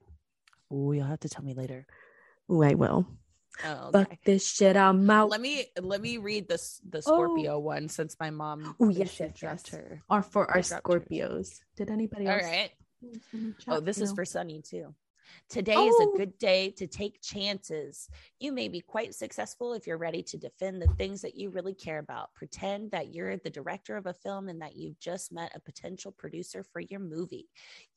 Oh, 0.70 0.92
you'll 0.92 1.06
have 1.06 1.20
to 1.20 1.28
tell 1.28 1.44
me 1.44 1.54
later. 1.54 1.86
Ooh, 2.50 2.62
I 2.62 2.74
will. 2.74 3.06
Oh, 3.64 3.90
Fuck 3.92 4.16
this 4.24 4.46
shit. 4.46 4.76
I'm 4.76 5.08
out. 5.08 5.30
Let 5.30 5.40
me 5.40 5.66
let 5.80 6.00
me 6.00 6.18
read 6.18 6.48
this 6.48 6.80
the 6.88 6.98
oh. 6.98 7.00
Scorpio 7.00 7.58
one 7.58 7.88
since 7.88 8.16
my 8.18 8.30
mom. 8.30 8.74
Oh, 8.80 8.88
yes, 8.88 9.10
she 9.10 9.24
yes, 9.24 9.32
yes. 9.42 9.68
her. 9.70 10.02
Or 10.10 10.22
for 10.22 10.50
our 10.50 10.58
I 10.58 10.62
dropped 10.62 11.10
yours. 11.10 11.50
Scorpios. 11.50 11.60
Did 11.76 11.90
anybody 11.90 12.26
All 12.26 12.32
else? 12.32 12.42
right. 12.42 12.70
Oh, 13.68 13.80
this 13.80 14.00
is 14.00 14.12
for 14.12 14.24
Sunny 14.24 14.62
too. 14.62 14.94
Today 15.48 15.74
is 15.74 15.94
Oh. 15.98 16.12
a 16.14 16.16
good 16.18 16.38
day 16.38 16.70
to 16.72 16.86
take 16.86 17.20
chances. 17.22 18.08
You 18.40 18.52
may 18.52 18.68
be 18.68 18.80
quite 18.80 19.14
successful 19.14 19.72
if 19.72 19.86
you're 19.86 19.98
ready 19.98 20.22
to 20.24 20.38
defend 20.38 20.80
the 20.80 20.88
things 20.94 21.22
that 21.22 21.34
you 21.36 21.50
really 21.50 21.74
care 21.74 21.98
about. 21.98 22.34
Pretend 22.34 22.90
that 22.90 23.14
you're 23.14 23.36
the 23.36 23.50
director 23.50 23.96
of 23.96 24.06
a 24.06 24.14
film 24.14 24.48
and 24.48 24.60
that 24.62 24.76
you've 24.76 24.98
just 24.98 25.32
met 25.32 25.54
a 25.54 25.60
potential 25.60 26.12
producer 26.12 26.62
for 26.62 26.80
your 26.80 27.00
movie. 27.00 27.48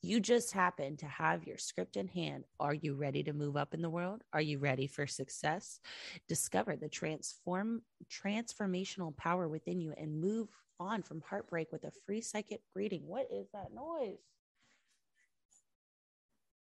You 0.02 0.20
just 0.20 0.52
happen 0.52 0.96
to 0.98 1.06
have 1.06 1.46
your 1.46 1.58
script 1.58 1.96
in 1.96 2.08
hand. 2.08 2.44
Are 2.60 2.74
you 2.74 2.94
ready 2.94 3.22
to 3.24 3.32
move 3.32 3.56
up 3.56 3.74
in 3.74 3.82
the 3.82 3.90
world? 3.90 4.22
Are 4.32 4.40
you 4.40 4.58
ready 4.58 4.86
for 4.86 5.06
success? 5.06 5.80
Discover 6.28 6.76
the 6.76 6.88
transform 6.88 7.82
transformational 8.10 9.16
power 9.16 9.48
within 9.48 9.80
you 9.80 9.92
and 9.96 10.20
move 10.20 10.48
on 10.80 11.02
from 11.02 11.20
heartbreak 11.22 11.72
with 11.72 11.84
a 11.84 11.90
free 12.06 12.20
psychic 12.20 12.60
reading. 12.74 13.06
What 13.06 13.26
is 13.32 13.48
that 13.52 13.72
noise? 13.74 14.18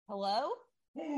Hello? 0.08 0.50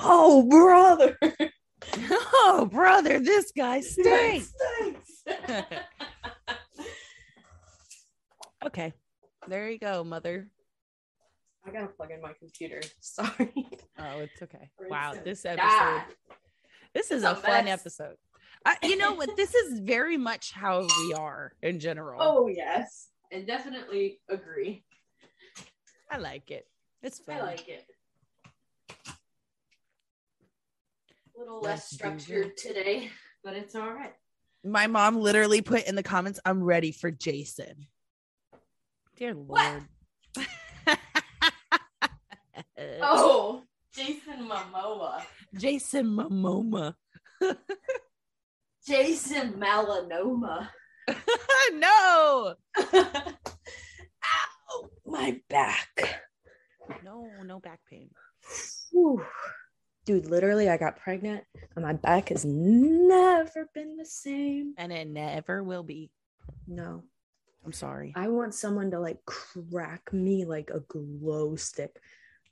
Oh, 0.00 0.42
brother. 0.48 1.18
oh, 2.10 2.68
brother, 2.70 3.18
this 3.18 3.52
guy 3.56 3.80
stinks. 3.80 4.52
okay. 8.66 8.92
There 9.48 9.68
you 9.70 9.78
go, 9.78 10.04
mother. 10.04 10.48
I 11.66 11.70
gotta 11.72 11.88
plug 11.88 12.10
in 12.12 12.22
my 12.22 12.32
computer. 12.38 12.80
Sorry. 13.00 13.66
Oh, 13.98 14.20
it's 14.20 14.40
okay. 14.42 14.70
Wow, 14.88 15.14
this 15.24 15.44
episode. 15.44 16.02
This 16.94 17.10
is 17.10 17.24
a 17.24 17.32
a 17.32 17.34
fun 17.34 17.64
mess. 17.66 17.80
episode. 17.80 18.16
I, 18.64 18.76
you 18.82 18.96
know 18.96 19.14
what? 19.14 19.36
This 19.36 19.54
is 19.54 19.80
very 19.80 20.16
much 20.16 20.52
how 20.52 20.86
we 21.00 21.14
are 21.14 21.52
in 21.62 21.80
general. 21.80 22.20
Oh 22.22 22.46
yes, 22.48 23.08
and 23.30 23.46
definitely 23.46 24.20
agree. 24.28 24.84
I 26.10 26.18
like 26.18 26.50
it. 26.50 26.66
It's 27.02 27.18
fun. 27.18 27.36
I 27.36 27.42
like 27.42 27.68
it. 27.68 27.84
A 31.36 31.38
little 31.38 31.60
Let's 31.60 31.64
less 31.64 31.90
structured 31.90 32.56
today, 32.56 33.10
but 33.44 33.54
it's 33.54 33.74
all 33.74 33.92
right. 33.92 34.14
My 34.64 34.86
mom 34.86 35.20
literally 35.20 35.62
put 35.62 35.86
in 35.86 35.94
the 35.94 36.02
comments, 36.02 36.40
"I'm 36.44 36.62
ready 36.62 36.90
for 36.90 37.10
Jason." 37.10 37.86
Dear 39.16 39.34
Lord. 39.34 39.84
Oh, 43.02 43.64
Jason 43.94 44.48
Momoa. 44.48 45.22
Jason 45.54 46.06
Momoma. 46.06 46.94
Jason 48.86 49.54
Melanoma. 49.54 50.68
no, 51.74 52.54
Ow, 52.94 53.34
my 55.06 55.40
back. 55.48 56.22
no, 57.04 57.30
no 57.44 57.60
back 57.60 57.80
pain. 57.88 58.10
Whew. 58.90 59.24
Dude, 60.04 60.26
literally, 60.26 60.68
I 60.70 60.78
got 60.78 60.98
pregnant 60.98 61.44
and 61.76 61.84
my 61.84 61.92
back 61.92 62.30
has 62.30 62.44
never 62.44 63.68
been 63.74 63.96
the 63.96 64.06
same. 64.06 64.74
And 64.78 64.92
it 64.92 65.06
never 65.06 65.62
will 65.62 65.82
be. 65.82 66.10
No. 66.66 67.04
I'm 67.64 67.72
sorry. 67.72 68.12
I 68.16 68.28
want 68.28 68.54
someone 68.54 68.90
to 68.92 69.00
like 69.00 69.18
crack 69.26 70.12
me 70.12 70.46
like 70.46 70.70
a 70.70 70.80
glow 70.80 71.56
stick. 71.56 72.00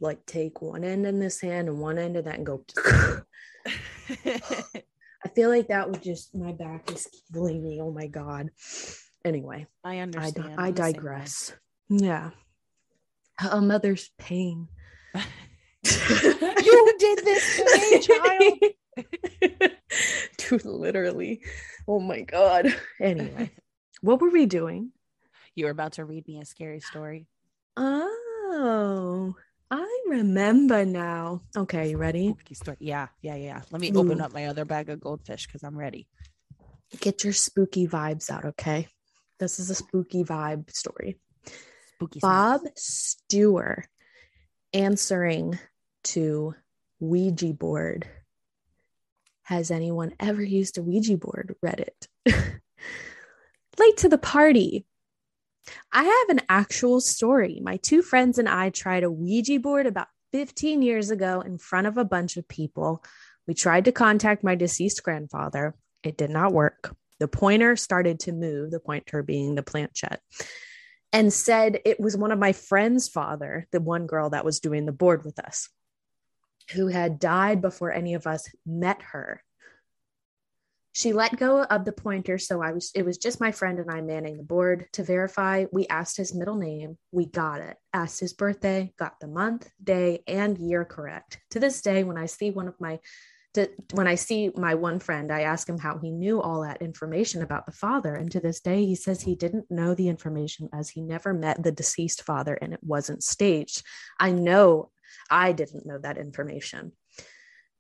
Like 0.01 0.27
take 0.27 0.61
one 0.61 0.85
end 0.85 1.07
in 1.07 1.19
this 1.19 1.41
hand 1.41 1.69
and 1.69 1.81
one 1.81 1.97
end 1.97 2.19
of 2.19 2.27
that 2.27 2.37
and 2.37 2.45
go. 2.45 2.63
I 5.27 5.29
feel 5.29 5.51
like 5.51 5.67
that 5.67 5.91
would 5.91 6.05
just 6.05 6.37
my 6.37 6.53
back 6.53 6.89
is 6.93 7.09
killing 7.33 7.61
me. 7.61 7.81
Oh 7.83 7.91
my 7.91 8.07
god. 8.07 8.51
Anyway, 9.25 9.67
I 9.83 9.97
I, 9.97 9.99
understand. 9.99 10.55
I 10.57 10.69
I'm 10.69 10.73
the 10.73 10.77
same 10.77 10.87
way. 10.87 10.93
digress. 10.93 11.53
Yeah. 11.89 12.31
A 13.51 13.61
mother's 13.61 14.11
pain. 14.19 14.69
you 15.85 16.95
did 17.01 17.25
this 17.25 17.57
to 17.57 17.65
me, 17.75 17.99
child. 19.59 19.73
Dude, 20.39 20.65
literally. 20.65 21.43
Oh 21.89 21.99
my 21.99 22.21
god. 22.21 22.73
Anyway, 23.01 23.51
what 24.03 24.21
were 24.21 24.31
we 24.31 24.47
doing? 24.47 24.93
You 25.57 25.65
were 25.65 25.73
about 25.73 25.95
to 25.95 26.05
read 26.05 26.29
me 26.29 26.39
a 26.39 26.45
scary 26.45 26.79
story. 26.79 27.27
Oh, 27.77 29.35
I 29.71 30.03
remember 30.09 30.85
now. 30.85 31.43
Okay, 31.57 31.91
you 31.91 31.99
ready? 31.99 32.29
Spooky 32.29 32.55
story. 32.55 32.77
Yeah, 32.81 33.09
yeah, 33.21 33.35
yeah. 33.35 33.63
Let 33.71 33.81
me 33.81 33.91
Ooh. 33.91 33.99
open 33.99 34.21
up 34.21 34.33
my 34.33 34.47
other 34.47 34.65
bag 34.65 34.91
of 34.91 35.01
goldfish 35.01 35.47
because 35.47 35.65
I'm 35.65 35.77
ready. 35.77 36.07
Get 37.01 37.25
your 37.25 37.33
spooky 37.33 37.89
vibes 37.89 38.31
out, 38.31 38.45
okay? 38.45 38.87
This 39.39 39.59
is 39.59 39.71
a 39.71 39.75
spooky 39.75 40.25
vibe 40.25 40.71
story. 40.71 41.19
Spooky. 41.97 42.21
Bob. 42.21 42.61
Stewart 42.77 43.87
answering 44.73 45.59
to 46.05 46.55
Ouija 47.01 47.53
board. 47.53 48.07
Has 49.43 49.71
anyone 49.71 50.13
ever 50.21 50.43
used 50.43 50.79
a 50.79 50.83
Ouija 50.83 51.17
board? 51.17 51.57
Reddit. 51.65 52.07
Late 53.79 53.97
to 53.99 54.09
the 54.09 54.19
party. 54.19 54.87
I 55.93 56.05
have 56.05 56.37
an 56.37 56.45
actual 56.49 57.01
story. 57.01 57.61
My 57.63 57.77
two 57.79 58.03
friends 58.03 58.39
and 58.39 58.49
I 58.49 58.71
tried 58.71 59.05
a 59.05 59.11
Ouija 59.11 59.59
board 59.59 59.87
about 59.87 60.09
15 60.33 60.83
years 60.83 61.11
ago 61.11 61.41
in 61.41 61.59
front 61.59 61.87
of 61.87 61.97
a 61.97 62.05
bunch 62.05 62.37
of 62.37 62.49
people. 62.49 63.05
We 63.47 63.55
tried 63.55 63.85
to 63.87 63.93
contact 63.93 64.45
my 64.45 64.55
deceased 64.55 65.03
grandfather. 65.03 65.75
It 66.03 66.17
did 66.17 66.31
not 66.31 66.53
work. 66.53 66.95
The 67.19 67.29
pointer 67.29 67.77
started 67.77 68.21
to 68.21 68.33
move, 68.33 68.71
the 68.71 68.81
pointer 68.81 69.23
being 69.23 69.55
the 69.55 69.63
planchette, 69.63 70.21
and 71.13 71.33
said 71.33 71.81
it 71.85 71.99
was 71.99 72.17
one 72.17 72.33
of 72.33 72.39
my 72.39 72.53
friend's 72.53 73.09
father, 73.09 73.67
the 73.73 73.81
one 73.81 74.07
girl 74.07 74.31
that 74.31 74.45
was 74.45 74.61
doing 74.61 74.85
the 74.85 74.93
board 74.93 75.25
with 75.25 75.39
us, 75.39 75.71
who 76.73 76.89
had 76.89 77.19
died 77.19 77.63
before 77.63 77.93
any 77.93 78.15
of 78.15 78.27
us 78.27 78.49
met 78.67 79.01
her. 79.13 79.43
She 80.97 81.13
let 81.13 81.37
go 81.37 81.63
of 81.63 81.85
the 81.85 81.93
pointer, 81.93 82.39
so 82.39 82.63
I 82.63 82.73
was 82.73 82.91
it 82.95 83.05
was 83.05 83.19
just 83.19 83.39
my 83.39 83.53
friend 83.53 83.79
and 83.79 83.91
I 83.91 84.01
manning 84.01 84.39
the 84.39 84.43
board 84.43 84.87
to 84.95 85.05
verify. 85.05 85.67
We 85.71 85.87
asked 85.89 86.17
his 86.17 86.35
middle 86.35 86.55
name, 86.55 86.97
we 87.13 87.27
got 87.27 87.61
it. 87.61 87.77
Asked 87.93 88.19
his 88.19 88.33
birthday, 88.33 88.95
got 88.99 89.21
the 89.21 89.27
month, 89.27 89.69
day, 89.85 90.23
and 90.27 90.57
year 90.57 90.87
correct. 90.87 91.39
To 91.51 91.61
this 91.61 91.83
day, 91.83 92.03
when 92.03 92.17
I 92.17 92.25
see 92.25 92.51
one 92.51 92.67
of 92.67 92.81
my 92.81 93.01
to, 93.53 93.69
when 93.93 94.07
I 94.07 94.15
see 94.15 94.51
my 94.57 94.75
one 94.75 94.99
friend, 94.99 95.31
I 95.31 95.43
ask 95.43 95.69
him 95.69 95.77
how 95.77 95.99
he 95.99 96.11
knew 96.11 96.41
all 96.41 96.63
that 96.63 96.81
information 96.81 97.43
about 97.43 97.67
the 97.67 97.73
father. 97.73 98.15
And 98.15 98.31
to 98.31 98.41
this 98.41 98.61
day, 98.61 98.87
he 98.87 98.95
says 98.95 99.21
he 99.21 99.35
didn't 99.35 99.71
know 99.71 99.95
the 99.95 100.09
information 100.09 100.71
as 100.73 100.89
he 100.89 101.03
never 101.03 101.35
met 101.35 101.63
the 101.63 101.73
deceased 101.73 102.23
father 102.23 102.55
and 102.55 102.73
it 102.73 102.81
wasn't 102.83 103.23
staged. 103.23 103.83
I 104.19 104.31
know 104.31 104.93
I 105.31 105.53
didn't 105.53 105.85
know 105.85 105.99
that 105.99 106.17
information. 106.17 106.93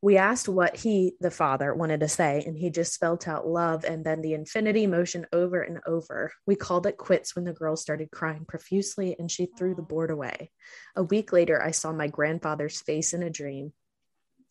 We 0.02 0.18
asked 0.18 0.48
what 0.48 0.76
he, 0.76 1.14
the 1.20 1.30
father, 1.30 1.74
wanted 1.74 2.00
to 2.00 2.08
say, 2.08 2.44
and 2.46 2.56
he 2.56 2.70
just 2.70 2.92
spelt 2.92 3.26
out 3.26 3.46
love 3.46 3.84
and 3.84 4.04
then 4.04 4.20
the 4.20 4.34
infinity 4.34 4.86
motion 4.86 5.26
over 5.32 5.62
and 5.62 5.80
over. 5.86 6.32
We 6.46 6.54
called 6.54 6.86
it 6.86 6.98
quits 6.98 7.34
when 7.34 7.44
the 7.44 7.52
girl 7.52 7.76
started 7.76 8.10
crying 8.10 8.44
profusely 8.46 9.16
and 9.18 9.30
she 9.30 9.46
threw 9.46 9.74
the 9.74 9.82
board 9.82 10.10
away. 10.10 10.50
A 10.94 11.02
week 11.02 11.32
later, 11.32 11.62
I 11.62 11.70
saw 11.70 11.92
my 11.92 12.08
grandfather's 12.08 12.80
face 12.82 13.14
in 13.14 13.22
a 13.22 13.30
dream. 13.30 13.72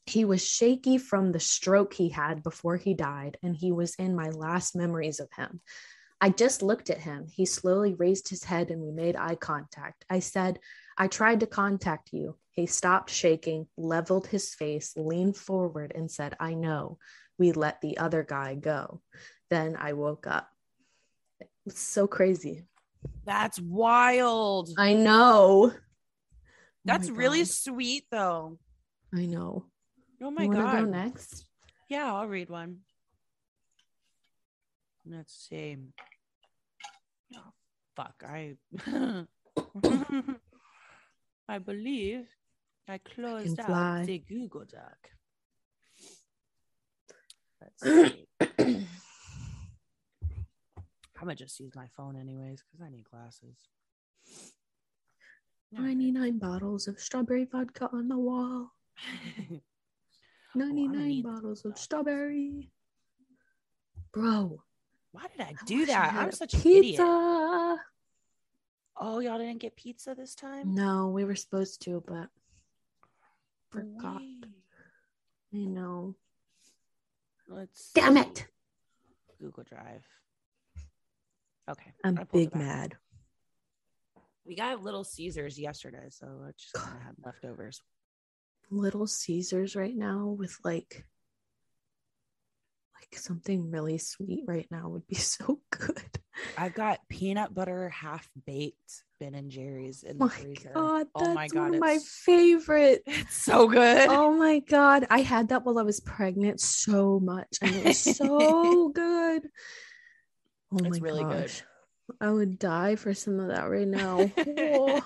He 0.08 0.26
was 0.26 0.46
shaky 0.46 0.98
from 0.98 1.32
the 1.32 1.40
stroke 1.40 1.94
he 1.94 2.10
had 2.10 2.44
before 2.44 2.78
he 2.78 2.94
died, 2.94 3.38
and 3.42 3.56
he 3.56 3.72
was 3.72 3.96
in 3.96 4.16
my 4.16 4.30
last 4.30 4.76
memories 4.76 5.20
of 5.20 5.30
him. 5.36 5.62
I 6.22 6.30
just 6.30 6.64
looked 6.64 6.90
at 6.90 7.00
him. 7.00 7.28
He 7.32 7.46
slowly 7.46 7.94
raised 7.94 8.30
his 8.30 8.44
head 8.44 8.72
and 8.72 8.82
we 8.82 8.92
made 8.92 9.16
eye 9.16 9.36
contact. 9.36 10.06
I 10.10 10.20
said, 10.20 10.60
I 10.98 11.08
tried 11.08 11.42
to 11.42 11.48
contact 11.48 12.10
you. 12.14 12.38
He 12.52 12.66
stopped 12.68 13.10
shaking, 13.10 13.68
leveled 13.76 14.28
his 14.28 14.56
face, 14.56 14.94
leaned 14.96 15.36
forward, 15.36 15.92
and 15.94 16.10
said, 16.10 16.36
I 16.40 16.54
know. 16.54 17.00
We 17.38 17.52
let 17.52 17.82
the 17.82 17.98
other 17.98 18.24
guy 18.24 18.56
go. 18.56 19.02
Then 19.50 19.76
I 19.78 19.94
woke 19.94 20.26
up. 20.26 20.50
It 21.42 21.50
was 21.66 21.78
so 21.78 22.08
crazy. 22.08 22.64
That's 23.26 23.60
wild. 23.60 24.70
I 24.78 24.94
know. 24.94 25.74
Oh 25.74 25.80
That's 26.86 27.10
my 27.10 27.16
really 27.18 27.40
God. 27.40 27.48
sweet, 27.48 28.06
though. 28.10 28.58
I 29.14 29.26
know. 29.26 29.66
Oh 30.24 30.32
my 30.32 30.44
you 30.46 30.54
god. 30.54 30.72
go 30.72 30.86
next? 30.86 31.46
Yeah, 31.90 32.14
I'll 32.14 32.28
read 32.28 32.50
one. 32.50 32.80
Let's 35.06 35.48
see. 35.50 35.78
Oh, 37.36 37.54
fuck. 37.96 38.24
I 38.26 38.56
I 41.48 41.60
believe 41.60 42.26
I 42.88 42.98
closed 43.00 43.60
out 43.60 43.66
fly. 43.68 44.04
the 44.06 44.20
Google 44.20 44.66
Doc. 44.66 45.10
Let's 47.62 47.84
see. 48.20 48.88
I'm 51.18 51.28
gonna 51.30 51.36
just 51.36 51.60
use 51.60 51.74
my 51.76 51.88
phone 51.96 52.16
anyways 52.18 52.62
because 52.62 52.86
I 52.86 52.90
need 52.90 53.06
glasses. 53.06 53.58
99 55.72 56.38
bottles 56.38 56.88
of 56.88 57.00
strawberry 57.00 57.46
vodka 57.46 57.90
on 57.92 58.08
the 58.08 58.18
wall. 58.18 58.72
99 60.56 61.08
need 61.08 61.24
bottles 61.24 61.66
of 61.66 61.78
strawberry. 61.78 62.70
Bro, 64.14 64.62
Why 65.12 65.24
did 65.28 65.42
I 65.42 65.50
I 65.50 65.66
do 65.66 65.82
I 65.84 65.86
that? 65.86 66.14
I'm 66.14 66.30
a 66.30 66.32
such 66.32 66.54
an 66.54 66.62
pizza. 66.62 67.02
idiot. 67.04 67.80
Oh, 68.98 69.20
y'all 69.20 69.38
didn't 69.38 69.60
get 69.60 69.76
pizza 69.76 70.16
this 70.16 70.36
time? 70.36 70.74
No, 70.74 71.10
we 71.10 71.26
were 71.26 71.36
supposed 71.36 71.82
to, 71.84 72.02
but 72.08 72.30
forgot. 73.70 74.22
Wait. 74.22 74.46
I 75.54 75.58
know. 75.58 76.16
Let's 77.48 77.92
Damn 77.94 78.16
see. 78.16 78.22
it. 78.22 78.48
Google 79.40 79.64
Drive. 79.64 80.06
Okay. 81.70 81.92
I'm 82.04 82.18
I 82.18 82.24
pulled 82.24 82.44
it 82.44 82.52
big 82.52 82.56
mad. 82.56 82.96
We 84.46 84.56
got 84.56 84.82
Little 84.82 85.04
Caesars 85.04 85.60
yesterday, 85.60 86.08
so 86.10 86.28
I 86.48 86.52
just 86.58 86.74
kind 86.74 86.98
of 86.98 87.04
had 87.04 87.16
leftovers. 87.24 87.82
Little 88.70 89.08
Caesars 89.08 89.76
right 89.76 89.96
now 89.96 90.36
with 90.38 90.58
like 90.64 91.06
like 92.96 93.20
something 93.20 93.70
really 93.72 93.98
sweet 93.98 94.44
right 94.48 94.68
now 94.72 94.90
would 94.90 95.08
be 95.08 95.16
so 95.16 95.60
good. 95.70 96.20
I've 96.58 96.74
got 96.74 97.00
peanut 97.10 97.54
butter 97.54 97.90
half 97.90 98.30
baked 98.46 99.04
Ben 99.20 99.36
and 99.36 99.50
Jerry's 99.50 100.04
in 100.04 100.18
the 100.18 100.26
my 100.26 100.30
freezer. 100.30 100.72
god, 100.74 101.08
that's 101.16 101.28
oh 101.30 101.34
my 101.34 101.48
god, 101.48 101.60
one 101.62 101.74
of 101.76 101.80
my 101.82 102.00
favorite. 102.26 103.04
it's 103.08 103.36
so 103.36 103.68
good. 103.68 104.10
Oh 104.10 104.32
my 104.38 104.60
god, 104.60 105.06
I 105.10 105.22
had 105.22 105.50
that 105.50 105.64
while 105.66 105.80
I 105.80 105.84
was 105.84 106.00
pregnant 106.00 106.60
so 106.60 107.20
much, 107.20 107.58
and 107.62 107.76
it 107.76 107.86
was 107.86 107.98
so 108.18 108.90
good. 108.90 109.44
Oh 110.72 110.78
It's 110.78 111.00
my 111.00 111.04
really 111.04 111.24
good. 111.24 111.44
gosh. 111.44 111.64
I 112.22 112.30
would 112.32 112.60
die 112.60 112.98
for 112.98 113.14
some 113.14 113.40
of 113.40 113.48
that 113.48 113.64
right 113.70 113.88
now. 113.88 114.30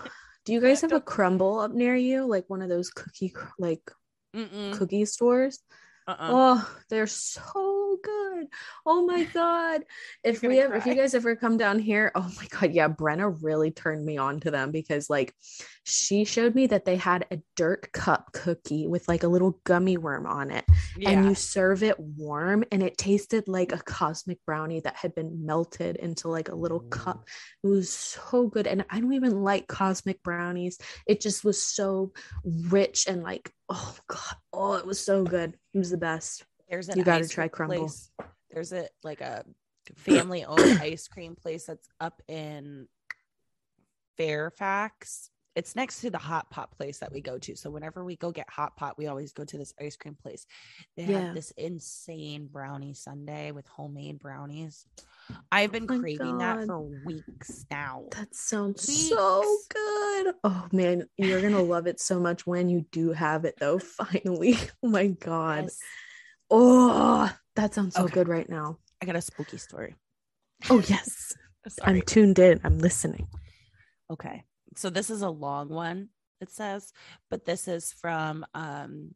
Do 0.46 0.54
you 0.54 0.62
guys 0.62 0.82
have 0.82 0.92
a 0.94 1.00
Crumbl 1.00 1.64
up 1.64 1.72
near 1.72 1.96
you, 1.96 2.26
like 2.26 2.46
one 2.50 2.62
of 2.62 2.70
those 2.70 2.90
cookie 2.90 3.34
like 3.60 3.92
Mm-mm. 4.36 4.74
cookie 4.74 5.06
stores? 5.06 5.60
Uh-uh. 6.08 6.18
Oh, 6.32 6.76
they're 6.90 7.08
so 7.08 7.79
good. 8.04 8.48
Oh 8.86 9.06
my 9.06 9.24
god. 9.26 9.84
If 10.24 10.42
we 10.42 10.60
ever 10.60 10.76
if 10.76 10.86
you 10.86 10.96
guys 10.96 11.14
ever 11.14 11.36
come 11.36 11.58
down 11.58 11.80
here, 11.80 12.12
oh 12.16 12.32
my 12.38 12.48
god, 12.48 12.74
yeah, 12.74 12.88
Brenna 12.88 13.38
really 13.42 13.72
turned 13.72 14.06
me 14.06 14.18
on 14.18 14.40
to 14.42 14.52
them 14.52 14.72
because 14.72 15.10
like 15.10 15.34
she 15.84 16.24
showed 16.24 16.56
me 16.56 16.68
that 16.68 16.86
they 16.86 16.96
had 16.96 17.26
a 17.32 17.40
dirt 17.56 17.92
cup 17.92 18.32
cookie 18.32 18.88
with 18.88 19.08
like 19.08 19.24
a 19.24 19.28
little 19.28 19.60
gummy 19.64 19.98
worm 19.98 20.28
on 20.28 20.52
it 20.52 20.64
yeah. 20.98 21.10
and 21.10 21.26
you 21.26 21.34
serve 21.34 21.82
it 21.84 22.00
warm 22.00 22.64
and 22.72 22.84
it 22.84 22.98
tasted 22.98 23.48
like 23.48 23.72
a 23.72 23.78
cosmic 23.78 24.38
brownie 24.46 24.82
that 24.82 24.96
had 24.96 25.16
been 25.16 25.46
melted 25.46 25.96
into 25.96 26.28
like 26.28 26.50
a 26.50 26.56
little 26.56 26.82
cup. 26.82 27.26
It 27.64 27.68
was 27.68 27.92
so 27.92 28.48
good 28.48 28.68
and 28.68 28.86
I 28.90 29.00
don't 29.00 29.14
even 29.14 29.42
like 29.42 29.68
cosmic 29.68 30.22
brownies. 30.22 30.78
It 31.08 31.22
just 31.22 31.44
was 31.44 31.62
so 31.62 32.14
rich 32.44 33.08
and 33.08 33.24
like 33.24 33.52
oh 33.70 33.96
god, 34.08 34.36
oh 34.54 34.74
it 34.74 34.86
was 34.86 35.04
so 35.04 35.24
good. 35.24 35.56
It 35.74 35.78
was 35.78 35.90
the 35.90 35.98
best. 35.98 36.46
There's 36.70 36.90
an 36.90 36.98
You 36.98 37.04
gotta 37.04 37.28
try 37.28 37.48
cream 37.48 37.68
crumble. 37.70 37.78
place. 37.88 38.12
There's 38.52 38.72
a 38.74 38.88
like 39.04 39.22
a 39.22 39.44
family 39.96 40.46
owned 40.46 40.80
ice 40.82 41.08
cream 41.08 41.36
place 41.36 41.66
that's 41.66 41.88
up 42.00 42.22
in 42.28 42.88
Fairfax. 44.18 45.30
It's 45.56 45.76
next 45.76 46.02
to 46.02 46.10
the 46.10 46.18
hot 46.20 46.50
pot 46.52 46.72
place 46.72 47.00
that 47.00 47.12
we 47.12 47.22
go 47.22 47.38
to. 47.40 47.56
So 47.56 47.70
whenever 47.70 48.06
we 48.06 48.16
go 48.16 48.32
get 48.32 48.50
hot 48.50 48.78
pot, 48.78 48.98
we 48.98 49.08
always 49.08 49.34
go 49.34 49.44
to 49.44 49.58
this 49.58 49.74
ice 49.82 49.98
cream 49.98 50.16
place. 50.16 50.46
They 50.96 51.04
Yeah. 51.06 51.20
have 51.22 51.36
this 51.36 51.52
insane 51.52 52.48
brownie 52.48 52.94
sundae 52.94 53.52
with 53.52 53.68
homemade 53.68 54.20
brownies. 54.20 54.86
I've 55.52 55.72
been 55.72 55.88
Oh 55.90 56.00
craving 56.00 56.38
that 56.38 56.66
for 56.66 56.80
weeks 56.82 57.66
now. 57.72 58.06
That 58.12 58.34
sounds 58.36 58.84
so 59.10 59.58
good. 59.70 60.36
Oh 60.44 60.68
man, 60.72 61.10
you're 61.18 61.42
gonna 61.42 61.62
love 61.64 61.88
it 61.88 62.00
so 62.00 62.20
much 62.20 62.46
when 62.48 62.70
you 62.70 62.86
do 62.92 63.12
have 63.12 63.44
it 63.44 63.56
though. 63.60 63.80
Finally. 63.80 64.56
Oh 64.84 64.88
my 64.88 65.08
god. 65.08 65.64
Yes. 65.66 65.80
Oh, 66.52 67.32
that 67.56 67.74
sounds 67.74 67.96
so 67.96 68.04
Okay. 68.04 68.14
good 68.14 68.28
right 68.28 68.50
now. 68.50 68.78
I 69.02 69.06
got 69.06 69.16
a 69.16 69.22
spooky 69.22 69.58
story. 69.58 69.96
Oh 70.70 70.80
yes. 70.88 71.34
I'm 71.84 72.02
tuned 72.02 72.40
in. 72.40 72.60
I'm 72.64 72.80
listening. 72.80 73.28
Okay. 74.12 74.44
So 74.76 74.90
this 74.90 75.10
is 75.10 75.22
a 75.22 75.30
long 75.30 75.70
one, 75.70 76.10
it 76.42 76.50
says, 76.50 76.92
but 77.30 77.46
this 77.46 77.68
is 77.68 77.94
from 77.94 78.46
um 78.54 79.14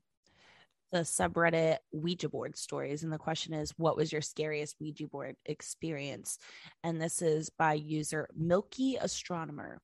the 0.91 0.99
subreddit 0.99 1.77
Ouija 1.91 2.29
board 2.29 2.55
stories. 2.55 3.03
And 3.03 3.11
the 3.11 3.17
question 3.17 3.53
is, 3.55 3.73
what 3.77 3.97
was 3.97 4.11
your 4.11 4.21
scariest 4.21 4.75
Ouija 4.79 5.07
board 5.07 5.35
experience? 5.45 6.37
And 6.83 7.01
this 7.01 7.21
is 7.23 7.49
by 7.49 7.73
user 7.73 8.29
Milky 8.37 8.97
Astronomer. 8.97 9.81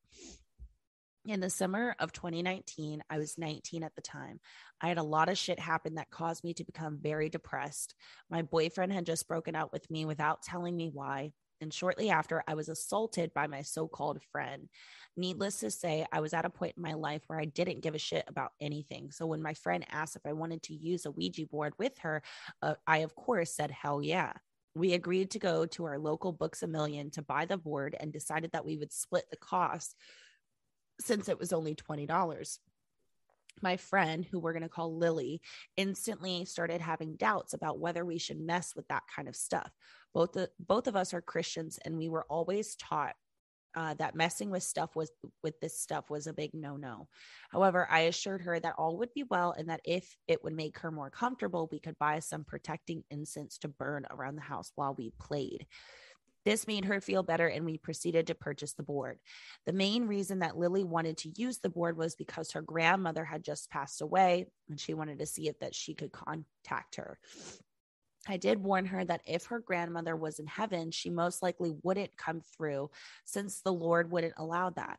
In 1.26 1.40
the 1.40 1.50
summer 1.50 1.94
of 1.98 2.12
2019, 2.12 3.02
I 3.10 3.18
was 3.18 3.36
19 3.36 3.82
at 3.82 3.94
the 3.94 4.00
time. 4.00 4.40
I 4.80 4.88
had 4.88 4.96
a 4.96 5.02
lot 5.02 5.28
of 5.28 5.36
shit 5.36 5.58
happen 5.58 5.96
that 5.96 6.10
caused 6.10 6.42
me 6.42 6.54
to 6.54 6.64
become 6.64 6.98
very 6.98 7.28
depressed. 7.28 7.94
My 8.30 8.40
boyfriend 8.40 8.94
had 8.94 9.04
just 9.04 9.28
broken 9.28 9.54
out 9.54 9.70
with 9.70 9.90
me 9.90 10.06
without 10.06 10.42
telling 10.42 10.74
me 10.74 10.88
why. 10.90 11.32
And 11.60 11.74
shortly 11.74 12.08
after, 12.08 12.42
I 12.48 12.54
was 12.54 12.70
assaulted 12.70 13.34
by 13.34 13.48
my 13.48 13.60
so 13.60 13.86
called 13.86 14.22
friend. 14.32 14.70
Needless 15.14 15.60
to 15.60 15.70
say, 15.70 16.06
I 16.10 16.20
was 16.20 16.32
at 16.32 16.46
a 16.46 16.50
point 16.50 16.72
in 16.78 16.82
my 16.82 16.94
life 16.94 17.20
where 17.26 17.38
I 17.38 17.44
didn't 17.44 17.82
give 17.82 17.94
a 17.94 17.98
shit 17.98 18.24
about 18.26 18.52
anything. 18.58 19.10
So 19.10 19.26
when 19.26 19.42
my 19.42 19.52
friend 19.52 19.84
asked 19.90 20.16
if 20.16 20.22
I 20.24 20.32
wanted 20.32 20.62
to 20.64 20.74
use 20.74 21.04
a 21.04 21.10
Ouija 21.10 21.44
board 21.46 21.74
with 21.78 21.98
her, 21.98 22.22
uh, 22.62 22.76
I, 22.86 22.98
of 22.98 23.14
course, 23.14 23.54
said, 23.54 23.70
hell 23.70 24.02
yeah. 24.02 24.32
We 24.74 24.94
agreed 24.94 25.32
to 25.32 25.38
go 25.38 25.66
to 25.66 25.84
our 25.84 25.98
local 25.98 26.32
Books 26.32 26.62
a 26.62 26.66
Million 26.66 27.10
to 27.10 27.22
buy 27.22 27.44
the 27.44 27.58
board 27.58 27.94
and 28.00 28.10
decided 28.10 28.52
that 28.52 28.64
we 28.64 28.78
would 28.78 28.92
split 28.92 29.26
the 29.30 29.36
cost 29.36 29.94
since 31.00 31.28
it 31.28 31.38
was 31.38 31.52
only 31.52 31.74
$20 31.74 32.58
my 33.62 33.76
friend, 33.76 34.24
who 34.24 34.38
we're 34.38 34.52
going 34.52 34.62
to 34.62 34.68
call 34.68 34.96
Lily, 34.96 35.40
instantly 35.76 36.44
started 36.44 36.80
having 36.80 37.16
doubts 37.16 37.52
about 37.54 37.78
whether 37.78 38.04
we 38.04 38.18
should 38.18 38.40
mess 38.40 38.74
with 38.74 38.88
that 38.88 39.02
kind 39.14 39.28
of 39.28 39.36
stuff. 39.36 39.70
Both 40.14 40.32
the, 40.32 40.50
both 40.58 40.86
of 40.86 40.96
us 40.96 41.14
are 41.14 41.20
Christians, 41.20 41.78
and 41.84 41.96
we 41.96 42.08
were 42.08 42.24
always 42.28 42.76
taught 42.76 43.14
uh, 43.76 43.94
that 43.94 44.16
messing 44.16 44.50
with 44.50 44.64
stuff 44.64 44.96
was 44.96 45.12
with 45.44 45.60
this 45.60 45.78
stuff 45.78 46.10
was 46.10 46.26
a 46.26 46.32
big 46.32 46.50
no 46.52 46.76
no. 46.76 47.06
However, 47.52 47.86
I 47.88 48.00
assured 48.00 48.42
her 48.42 48.58
that 48.58 48.74
all 48.76 48.98
would 48.98 49.14
be 49.14 49.22
well, 49.22 49.52
and 49.56 49.68
that 49.68 49.80
if 49.84 50.16
it 50.26 50.42
would 50.42 50.54
make 50.54 50.78
her 50.80 50.90
more 50.90 51.10
comfortable, 51.10 51.68
we 51.70 51.78
could 51.78 51.96
buy 51.98 52.18
some 52.18 52.42
protecting 52.42 53.04
incense 53.10 53.58
to 53.58 53.68
burn 53.68 54.06
around 54.10 54.34
the 54.34 54.42
house 54.42 54.72
while 54.74 54.94
we 54.98 55.12
played. 55.20 55.66
This 56.44 56.66
made 56.66 56.86
her 56.86 57.00
feel 57.00 57.22
better, 57.22 57.48
and 57.48 57.64
we 57.64 57.76
proceeded 57.76 58.26
to 58.28 58.34
purchase 58.34 58.72
the 58.72 58.82
board. 58.82 59.18
The 59.66 59.72
main 59.72 60.06
reason 60.06 60.38
that 60.38 60.56
Lily 60.56 60.84
wanted 60.84 61.18
to 61.18 61.32
use 61.36 61.58
the 61.58 61.68
board 61.68 61.96
was 61.96 62.14
because 62.14 62.52
her 62.52 62.62
grandmother 62.62 63.24
had 63.24 63.42
just 63.44 63.70
passed 63.70 64.00
away 64.00 64.46
and 64.68 64.80
she 64.80 64.94
wanted 64.94 65.18
to 65.18 65.26
see 65.26 65.48
if 65.48 65.58
that 65.60 65.74
she 65.74 65.94
could 65.94 66.12
contact 66.12 66.96
her. 66.96 67.18
I 68.28 68.36
did 68.36 68.62
warn 68.62 68.86
her 68.86 69.04
that 69.04 69.22
if 69.26 69.46
her 69.46 69.60
grandmother 69.60 70.16
was 70.16 70.38
in 70.38 70.46
heaven, 70.46 70.90
she 70.90 71.10
most 71.10 71.42
likely 71.42 71.74
wouldn't 71.82 72.16
come 72.16 72.42
through 72.56 72.90
since 73.24 73.60
the 73.60 73.72
Lord 73.72 74.10
wouldn't 74.10 74.34
allow 74.36 74.70
that. 74.70 74.98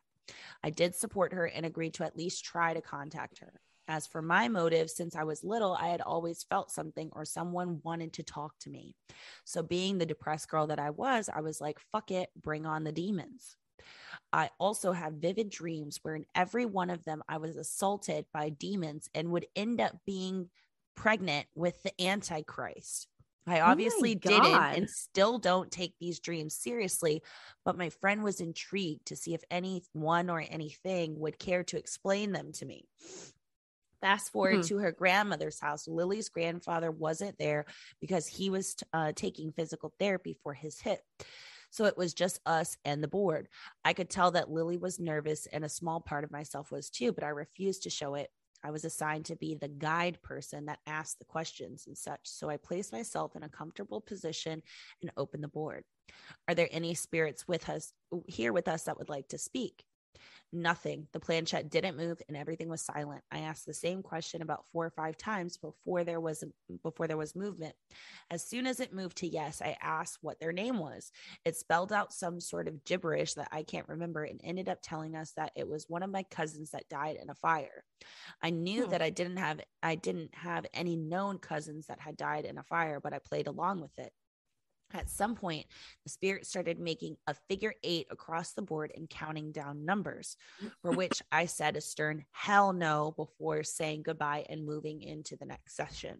I 0.62 0.70
did 0.70 0.94
support 0.94 1.32
her 1.32 1.46
and 1.46 1.66
agreed 1.66 1.94
to 1.94 2.04
at 2.04 2.16
least 2.16 2.44
try 2.44 2.74
to 2.74 2.80
contact 2.80 3.38
her. 3.38 3.60
As 3.92 4.06
for 4.06 4.22
my 4.22 4.48
motive, 4.48 4.88
since 4.88 5.14
I 5.14 5.24
was 5.24 5.44
little, 5.44 5.74
I 5.74 5.88
had 5.88 6.00
always 6.00 6.44
felt 6.44 6.70
something 6.70 7.10
or 7.12 7.26
someone 7.26 7.82
wanted 7.84 8.14
to 8.14 8.22
talk 8.22 8.58
to 8.60 8.70
me. 8.70 8.96
So, 9.44 9.62
being 9.62 9.98
the 9.98 10.06
depressed 10.06 10.48
girl 10.48 10.68
that 10.68 10.78
I 10.78 10.88
was, 10.88 11.28
I 11.28 11.42
was 11.42 11.60
like, 11.60 11.78
fuck 11.92 12.10
it, 12.10 12.30
bring 12.34 12.64
on 12.64 12.84
the 12.84 12.92
demons. 12.92 13.54
I 14.32 14.48
also 14.58 14.92
had 14.92 15.20
vivid 15.20 15.50
dreams 15.50 15.98
where 16.00 16.14
in 16.14 16.24
every 16.34 16.64
one 16.64 16.88
of 16.88 17.04
them 17.04 17.22
I 17.28 17.36
was 17.36 17.56
assaulted 17.56 18.24
by 18.32 18.48
demons 18.48 19.10
and 19.14 19.30
would 19.30 19.44
end 19.54 19.78
up 19.78 19.92
being 20.06 20.48
pregnant 20.94 21.46
with 21.54 21.82
the 21.82 21.92
Antichrist. 22.02 23.08
I 23.46 23.60
Oh 23.60 23.64
obviously 23.66 24.14
didn't 24.14 24.54
and 24.72 24.88
still 24.88 25.38
don't 25.38 25.70
take 25.70 25.96
these 26.00 26.18
dreams 26.18 26.54
seriously, 26.54 27.22
but 27.62 27.76
my 27.76 27.90
friend 27.90 28.24
was 28.24 28.40
intrigued 28.40 29.04
to 29.08 29.16
see 29.16 29.34
if 29.34 29.42
anyone 29.50 30.30
or 30.30 30.42
anything 30.48 31.20
would 31.20 31.38
care 31.38 31.64
to 31.64 31.76
explain 31.76 32.32
them 32.32 32.52
to 32.52 32.64
me. 32.64 32.88
Fast 34.02 34.30
forward 34.32 34.56
Hmm. 34.56 34.60
to 34.62 34.78
her 34.78 34.92
grandmother's 34.92 35.58
house. 35.60 35.88
Lily's 35.88 36.28
grandfather 36.28 36.90
wasn't 36.90 37.38
there 37.38 37.64
because 38.00 38.26
he 38.26 38.50
was 38.50 38.76
uh, 38.92 39.12
taking 39.16 39.52
physical 39.52 39.94
therapy 39.98 40.36
for 40.42 40.52
his 40.52 40.78
hip. 40.80 41.00
So 41.70 41.86
it 41.86 41.96
was 41.96 42.12
just 42.12 42.40
us 42.44 42.76
and 42.84 43.02
the 43.02 43.08
board. 43.08 43.48
I 43.82 43.94
could 43.94 44.10
tell 44.10 44.32
that 44.32 44.50
Lily 44.50 44.76
was 44.76 45.00
nervous 45.00 45.46
and 45.46 45.64
a 45.64 45.70
small 45.70 46.00
part 46.00 46.24
of 46.24 46.30
myself 46.30 46.70
was 46.70 46.90
too, 46.90 47.12
but 47.12 47.24
I 47.24 47.28
refused 47.28 47.84
to 47.84 47.90
show 47.90 48.16
it. 48.16 48.28
I 48.64 48.70
was 48.72 48.84
assigned 48.84 49.24
to 49.26 49.36
be 49.36 49.54
the 49.54 49.68
guide 49.68 50.20
person 50.22 50.66
that 50.66 50.80
asked 50.86 51.18
the 51.18 51.24
questions 51.24 51.86
and 51.86 51.96
such. 51.96 52.20
So 52.24 52.50
I 52.50 52.58
placed 52.58 52.92
myself 52.92 53.34
in 53.36 53.42
a 53.42 53.48
comfortable 53.48 54.00
position 54.00 54.62
and 55.00 55.10
opened 55.16 55.42
the 55.42 55.48
board. 55.48 55.84
Are 56.46 56.54
there 56.54 56.68
any 56.70 56.94
spirits 56.94 57.48
with 57.48 57.68
us 57.68 57.92
here 58.26 58.52
with 58.52 58.68
us 58.68 58.84
that 58.84 58.98
would 58.98 59.08
like 59.08 59.28
to 59.28 59.38
speak? 59.38 59.84
Nothing. 60.54 61.08
The 61.12 61.20
planchette 61.20 61.70
didn't 61.70 61.96
move 61.96 62.20
and 62.28 62.36
everything 62.36 62.68
was 62.68 62.82
silent. 62.82 63.22
I 63.30 63.38
asked 63.40 63.64
the 63.64 63.72
same 63.72 64.02
question 64.02 64.42
about 64.42 64.66
four 64.70 64.84
or 64.84 64.90
five 64.90 65.16
times 65.16 65.56
before 65.56 66.04
there 66.04 66.20
was 66.20 66.44
before 66.82 67.06
there 67.08 67.16
was 67.16 67.34
movement. 67.34 67.74
As 68.30 68.46
soon 68.46 68.66
as 68.66 68.78
it 68.78 68.92
moved 68.92 69.16
to 69.18 69.26
yes, 69.26 69.62
I 69.62 69.76
asked 69.80 70.18
what 70.20 70.38
their 70.40 70.52
name 70.52 70.78
was. 70.78 71.10
It 71.46 71.56
spelled 71.56 71.90
out 71.92 72.12
some 72.12 72.38
sort 72.38 72.68
of 72.68 72.84
gibberish 72.84 73.32
that 73.34 73.48
I 73.50 73.62
can't 73.62 73.88
remember 73.88 74.24
and 74.24 74.40
ended 74.44 74.68
up 74.68 74.80
telling 74.82 75.16
us 75.16 75.32
that 75.36 75.52
it 75.56 75.66
was 75.66 75.86
one 75.88 76.02
of 76.02 76.10
my 76.10 76.24
cousins 76.24 76.72
that 76.72 76.88
died 76.90 77.16
in 77.20 77.30
a 77.30 77.34
fire. 77.34 77.82
I 78.42 78.50
knew 78.50 78.84
Hmm. 78.84 78.90
that 78.90 79.00
I 79.02 79.08
didn't 79.10 79.38
have 79.38 79.60
I 79.82 79.94
didn't 79.94 80.34
have 80.34 80.66
any 80.74 80.96
known 80.96 81.38
cousins 81.38 81.86
that 81.86 82.00
had 82.00 82.16
died 82.18 82.44
in 82.44 82.58
a 82.58 82.62
fire, 82.62 83.00
but 83.00 83.14
I 83.14 83.20
played 83.20 83.46
along 83.46 83.80
with 83.80 83.98
it. 83.98 84.12
At 84.94 85.10
some 85.10 85.34
point, 85.34 85.66
the 86.04 86.10
spirit 86.10 86.46
started 86.46 86.78
making 86.78 87.16
a 87.26 87.34
figure 87.48 87.74
eight 87.82 88.06
across 88.10 88.52
the 88.52 88.62
board 88.62 88.92
and 88.94 89.08
counting 89.08 89.52
down 89.52 89.84
numbers, 89.84 90.36
for 90.82 90.90
which 90.96 91.22
I 91.30 91.46
said 91.46 91.76
a 91.76 91.80
stern 91.80 92.24
hell 92.32 92.72
no 92.72 93.12
before 93.16 93.62
saying 93.62 94.02
goodbye 94.02 94.46
and 94.48 94.66
moving 94.66 95.02
into 95.02 95.36
the 95.36 95.46
next 95.46 95.76
session. 95.76 96.18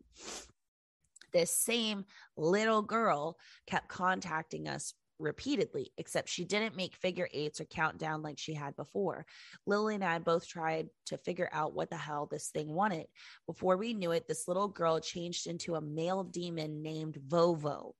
This 1.32 1.50
same 1.50 2.04
little 2.36 2.82
girl 2.82 3.38
kept 3.66 3.88
contacting 3.88 4.68
us 4.68 4.94
repeatedly, 5.18 5.92
except 5.96 6.28
she 6.28 6.44
didn't 6.44 6.76
make 6.76 6.96
figure 6.96 7.28
eights 7.32 7.60
or 7.60 7.64
count 7.64 7.96
down 7.98 8.22
like 8.22 8.38
she 8.38 8.54
had 8.54 8.76
before. 8.76 9.24
Lily 9.66 9.94
and 9.94 10.04
I 10.04 10.18
both 10.18 10.46
tried 10.46 10.88
to 11.06 11.16
figure 11.16 11.48
out 11.52 11.74
what 11.74 11.90
the 11.90 11.96
hell 11.96 12.26
this 12.30 12.48
thing 12.48 12.68
wanted. 12.68 13.06
Before 13.46 13.76
we 13.76 13.94
knew 13.94 14.10
it, 14.10 14.26
this 14.28 14.48
little 14.48 14.68
girl 14.68 15.00
changed 15.00 15.46
into 15.46 15.76
a 15.76 15.80
male 15.80 16.24
demon 16.24 16.82
named 16.82 17.18
Vovo. 17.28 17.92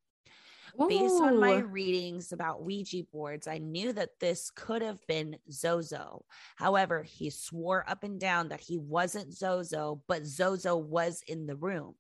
Based 0.89 1.21
on 1.21 1.39
my 1.39 1.59
readings 1.59 2.33
about 2.33 2.63
Ouija 2.63 3.03
boards, 3.13 3.47
I 3.47 3.59
knew 3.59 3.93
that 3.93 4.19
this 4.21 4.51
could 4.51 4.81
have 4.83 5.07
been 5.07 5.37
Zozo. 5.51 6.25
However, 6.57 7.03
he 7.03 7.31
swore 7.31 7.85
up 7.87 8.05
and 8.05 8.19
down 8.19 8.49
that 8.49 8.61
he 8.61 8.79
wasn't 8.79 9.35
Zozo, 9.35 10.03
but 10.09 10.27
Zozo 10.27 10.77
was 10.77 11.23
in 11.27 11.47
the 11.47 11.57
room. 11.57 11.95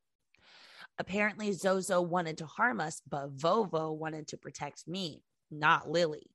Apparently, 0.98 1.52
Zozo 1.52 2.00
wanted 2.00 2.38
to 2.38 2.46
harm 2.46 2.80
us, 2.80 3.02
but 3.08 3.36
Vovo 3.36 3.96
wanted 3.96 4.28
to 4.28 4.36
protect 4.36 4.88
me, 4.88 5.22
not 5.50 5.90
Lily. 5.90 6.30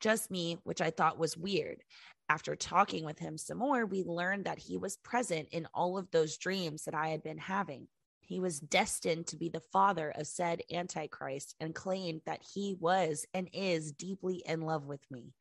Just 0.00 0.30
me, 0.30 0.58
which 0.64 0.80
I 0.80 0.90
thought 0.90 1.18
was 1.18 1.36
weird. 1.36 1.82
After 2.28 2.54
talking 2.54 3.04
with 3.04 3.18
him 3.18 3.38
some 3.38 3.58
more, 3.58 3.86
we 3.86 4.04
learned 4.04 4.44
that 4.44 4.58
he 4.58 4.76
was 4.76 4.98
present 4.98 5.48
in 5.50 5.66
all 5.74 5.98
of 5.98 6.10
those 6.10 6.36
dreams 6.36 6.84
that 6.84 6.94
I 6.94 7.08
had 7.08 7.22
been 7.22 7.38
having. 7.38 7.88
He 8.28 8.40
was 8.40 8.60
destined 8.60 9.26
to 9.28 9.38
be 9.38 9.48
the 9.48 9.62
father 9.72 10.12
of 10.14 10.26
said 10.26 10.60
Antichrist 10.70 11.54
and 11.60 11.74
claimed 11.74 12.20
that 12.26 12.42
he 12.42 12.76
was 12.78 13.24
and 13.32 13.48
is 13.54 13.92
deeply 13.92 14.42
in 14.44 14.60
love 14.60 14.84
with 14.84 15.00
me. 15.10 15.32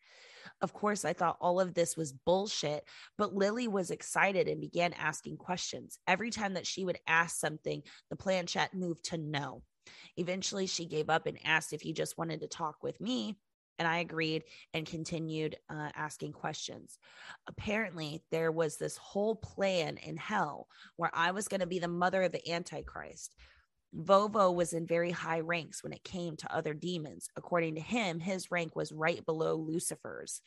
Of 0.62 0.72
course, 0.72 1.04
I 1.04 1.12
thought 1.12 1.36
all 1.42 1.60
of 1.60 1.74
this 1.74 1.98
was 1.98 2.14
bullshit, 2.14 2.86
but 3.18 3.36
Lily 3.36 3.68
was 3.68 3.92
excited 3.92 4.48
and 4.48 4.62
began 4.62 4.94
asking 4.94 5.36
questions. 5.36 6.00
Every 6.08 6.30
time 6.30 6.54
that 6.54 6.66
she 6.66 6.86
would 6.86 6.98
ask 7.06 7.38
something, 7.38 7.84
the 8.10 8.16
planchette 8.16 8.74
moved 8.74 9.04
to 9.06 9.18
no. 9.18 9.64
Eventually, 10.16 10.66
she 10.66 10.86
gave 10.86 11.10
up 11.10 11.28
and 11.28 11.38
asked 11.44 11.74
if 11.74 11.82
he 11.82 11.92
just 11.92 12.18
wanted 12.18 12.40
to 12.40 12.48
talk 12.48 12.78
with 12.82 13.02
me. 13.02 13.36
And 13.80 13.88
I 13.88 13.99
agreed 13.99 14.43
and 14.73 14.86
continued 14.86 15.57
uh, 15.69 15.89
asking 15.95 16.34
questions. 16.34 16.97
Apparently, 17.47 18.23
there 18.32 18.51
was 18.51 18.78
this 18.78 18.97
whole 18.97 19.36
plan 19.36 19.97
in 19.97 20.17
hell 20.17 20.67
where 20.95 21.11
I 21.13 21.32
was 21.32 21.47
going 21.47 21.61
to 21.61 21.67
be 21.67 21.80
the 21.80 21.88
mother 21.88 22.23
of 22.23 22.32
the 22.32 22.51
Antichrist. 22.51 23.36
Vovo 23.95 24.53
was 24.53 24.73
in 24.73 24.86
very 24.86 25.11
high 25.11 25.39
ranks 25.39 25.84
when 25.84 25.93
it 25.93 26.03
came 26.03 26.36
to 26.38 26.55
other 26.55 26.73
demons. 26.73 27.30
According 27.36 27.75
to 27.75 27.82
him, 27.82 28.19
his 28.19 28.51
rank 28.51 28.75
was 28.75 28.91
right 28.91 29.25
below 29.25 29.55
Lucifer's. 29.55 30.41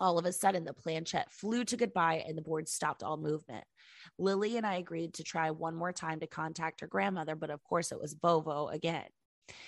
All 0.00 0.18
of 0.18 0.24
a 0.24 0.32
sudden, 0.32 0.64
the 0.64 0.72
planchette 0.72 1.32
flew 1.32 1.64
to 1.64 1.76
goodbye 1.76 2.24
and 2.26 2.38
the 2.38 2.42
board 2.42 2.68
stopped 2.68 3.02
all 3.02 3.16
movement. 3.16 3.64
Lily 4.16 4.56
and 4.56 4.64
I 4.64 4.76
agreed 4.76 5.14
to 5.14 5.24
try 5.24 5.50
one 5.50 5.74
more 5.74 5.92
time 5.92 6.20
to 6.20 6.26
contact 6.26 6.80
her 6.80 6.86
grandmother, 6.86 7.34
but 7.34 7.50
of 7.50 7.62
course, 7.64 7.90
it 7.90 8.00
was 8.00 8.14
Vovo 8.14 8.72
again. 8.72 9.06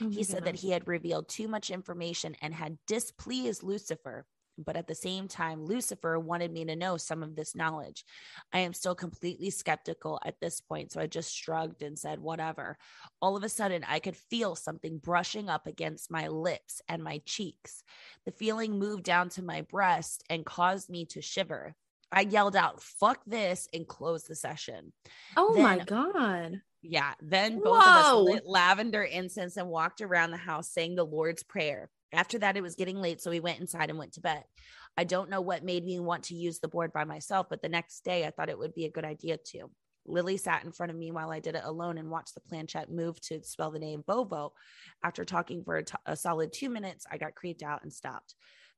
Oh 0.00 0.08
he 0.08 0.22
said 0.22 0.44
that 0.44 0.56
he 0.56 0.70
had 0.70 0.86
revealed 0.88 1.28
too 1.28 1.48
much 1.48 1.70
information 1.70 2.36
and 2.42 2.54
had 2.54 2.78
displeased 2.86 3.62
Lucifer. 3.62 4.26
But 4.58 4.76
at 4.76 4.86
the 4.86 4.94
same 4.94 5.26
time, 5.26 5.64
Lucifer 5.64 6.18
wanted 6.18 6.52
me 6.52 6.66
to 6.66 6.76
know 6.76 6.96
some 6.96 7.22
of 7.22 7.34
this 7.34 7.54
knowledge. 7.54 8.04
I 8.52 8.58
am 8.60 8.74
still 8.74 8.94
completely 8.94 9.48
skeptical 9.50 10.20
at 10.24 10.38
this 10.40 10.60
point. 10.60 10.92
So 10.92 11.00
I 11.00 11.06
just 11.06 11.34
shrugged 11.34 11.82
and 11.82 11.98
said, 11.98 12.18
whatever. 12.18 12.76
All 13.22 13.36
of 13.36 13.44
a 13.44 13.48
sudden, 13.48 13.84
I 13.88 14.00
could 14.00 14.16
feel 14.16 14.54
something 14.54 14.98
brushing 14.98 15.48
up 15.48 15.66
against 15.66 16.10
my 16.10 16.28
lips 16.28 16.82
and 16.88 17.02
my 17.02 17.22
cheeks. 17.24 17.82
The 18.26 18.32
feeling 18.32 18.78
moved 18.78 19.04
down 19.04 19.30
to 19.30 19.42
my 19.42 19.62
breast 19.62 20.24
and 20.28 20.44
caused 20.44 20.90
me 20.90 21.06
to 21.06 21.22
shiver. 21.22 21.74
I 22.12 22.22
yelled 22.22 22.56
out, 22.56 22.82
fuck 22.82 23.20
this, 23.26 23.68
and 23.72 23.86
closed 23.86 24.28
the 24.28 24.34
session. 24.34 24.92
Oh 25.36 25.54
my 25.54 25.78
god. 25.78 26.60
Yeah. 26.82 27.12
Then 27.20 27.60
both 27.60 27.82
of 27.82 27.88
us 27.88 28.14
lit 28.14 28.46
lavender 28.46 29.02
incense 29.02 29.56
and 29.56 29.68
walked 29.68 30.00
around 30.00 30.30
the 30.30 30.36
house 30.36 30.72
saying 30.72 30.94
the 30.94 31.04
Lord's 31.04 31.42
Prayer. 31.42 31.90
After 32.12 32.38
that, 32.38 32.56
it 32.56 32.62
was 32.62 32.74
getting 32.74 33.00
late, 33.00 33.20
so 33.20 33.30
we 33.30 33.40
went 33.40 33.60
inside 33.60 33.90
and 33.90 33.98
went 33.98 34.14
to 34.14 34.20
bed. 34.20 34.42
I 34.96 35.04
don't 35.04 35.30
know 35.30 35.40
what 35.40 35.62
made 35.62 35.84
me 35.84 36.00
want 36.00 36.24
to 36.24 36.34
use 36.34 36.58
the 36.58 36.68
board 36.68 36.92
by 36.92 37.04
myself, 37.04 37.46
but 37.48 37.62
the 37.62 37.68
next 37.68 38.04
day 38.04 38.26
I 38.26 38.30
thought 38.30 38.48
it 38.48 38.58
would 38.58 38.74
be 38.74 38.86
a 38.86 38.90
good 38.90 39.04
idea 39.04 39.36
to. 39.36 39.70
Lily 40.06 40.36
sat 40.36 40.64
in 40.64 40.72
front 40.72 40.90
of 40.90 40.96
me 40.96 41.12
while 41.12 41.30
I 41.30 41.40
did 41.40 41.54
it 41.54 41.62
alone 41.64 41.98
and 41.98 42.10
watched 42.10 42.34
the 42.34 42.40
planchette 42.40 42.90
move 42.90 43.20
to 43.22 43.42
spell 43.44 43.70
the 43.70 43.78
name 43.78 44.02
Bovo. 44.06 44.54
After 45.04 45.24
talking 45.24 45.62
for 45.62 45.76
a 45.76 45.84
t- 45.84 45.94
a 46.06 46.16
solid 46.16 46.52
two 46.52 46.70
minutes, 46.70 47.06
I 47.10 47.18
got 47.18 47.34
creeped 47.34 47.62
out 47.62 47.82
and 47.82 47.92
stopped. 47.92 48.34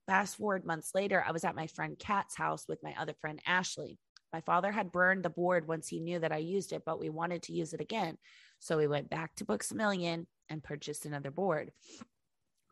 Fast 0.06 0.36
forward 0.36 0.66
months 0.66 0.90
later, 0.94 1.24
I 1.26 1.30
was 1.30 1.44
at 1.44 1.54
my 1.54 1.68
friend 1.68 1.98
Kat's 1.98 2.36
house 2.36 2.66
with 2.68 2.82
my 2.82 2.94
other 2.98 3.14
friend 3.20 3.40
Ashley. 3.46 3.98
My 4.32 4.40
father 4.40 4.72
had 4.72 4.92
burned 4.92 5.24
the 5.24 5.30
board 5.30 5.68
once 5.68 5.88
he 5.88 6.00
knew 6.00 6.18
that 6.18 6.32
I 6.32 6.38
used 6.38 6.72
it, 6.72 6.82
but 6.86 6.98
we 6.98 7.10
wanted 7.10 7.42
to 7.44 7.52
use 7.52 7.74
it 7.74 7.80
again. 7.80 8.16
So 8.60 8.78
we 8.78 8.86
went 8.86 9.10
back 9.10 9.34
to 9.36 9.44
Books 9.44 9.70
a 9.70 9.74
Million 9.74 10.26
and 10.48 10.62
purchased 10.62 11.04
another 11.04 11.30
board. 11.30 11.72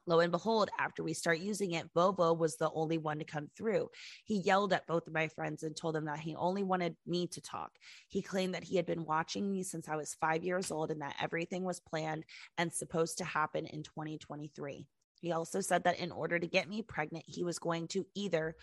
Lo 0.06 0.20
and 0.20 0.32
behold, 0.32 0.70
after 0.78 1.04
we 1.04 1.12
start 1.12 1.38
using 1.38 1.72
it, 1.72 1.92
Bobo 1.94 2.32
was 2.32 2.56
the 2.56 2.70
only 2.74 2.98
one 2.98 3.18
to 3.18 3.24
come 3.24 3.48
through. 3.56 3.88
He 4.24 4.38
yelled 4.38 4.72
at 4.72 4.86
both 4.86 5.06
of 5.06 5.12
my 5.12 5.28
friends 5.28 5.62
and 5.62 5.76
told 5.76 5.94
them 5.94 6.06
that 6.06 6.18
he 6.18 6.34
only 6.34 6.62
wanted 6.62 6.96
me 7.06 7.26
to 7.28 7.40
talk. 7.40 7.70
He 8.08 8.22
claimed 8.22 8.54
that 8.54 8.64
he 8.64 8.76
had 8.76 8.86
been 8.86 9.04
watching 9.04 9.50
me 9.50 9.62
since 9.62 9.88
I 9.88 9.96
was 9.96 10.16
five 10.20 10.42
years 10.42 10.70
old 10.70 10.90
and 10.90 11.02
that 11.02 11.16
everything 11.20 11.64
was 11.64 11.80
planned 11.80 12.24
and 12.56 12.72
supposed 12.72 13.18
to 13.18 13.24
happen 13.24 13.66
in 13.66 13.82
2023. 13.82 14.86
He 15.20 15.32
also 15.32 15.60
said 15.60 15.84
that 15.84 16.00
in 16.00 16.10
order 16.12 16.38
to 16.38 16.46
get 16.46 16.68
me 16.68 16.82
pregnant, 16.82 17.24
he 17.28 17.44
was 17.44 17.58
going 17.58 17.86
to 17.88 18.06
either 18.14 18.56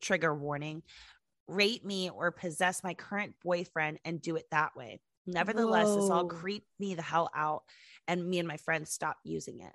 trigger 0.00 0.34
warning, 0.34 0.82
rape 1.50 1.84
me, 1.84 2.10
or 2.10 2.30
possess 2.30 2.82
my 2.82 2.94
current 2.94 3.34
boyfriend 3.42 3.98
and 4.04 4.22
do 4.22 4.36
it 4.36 4.46
that 4.50 4.76
way. 4.76 5.00
Nevertheless, 5.26 5.88
this 5.94 6.10
all 6.10 6.22
Whoa. 6.22 6.28
creeped 6.28 6.68
me 6.78 6.94
the 6.94 7.02
hell 7.02 7.30
out, 7.34 7.62
and 8.08 8.26
me 8.28 8.38
and 8.38 8.48
my 8.48 8.56
friends 8.56 8.90
stopped 8.90 9.20
using 9.24 9.60
it. 9.60 9.72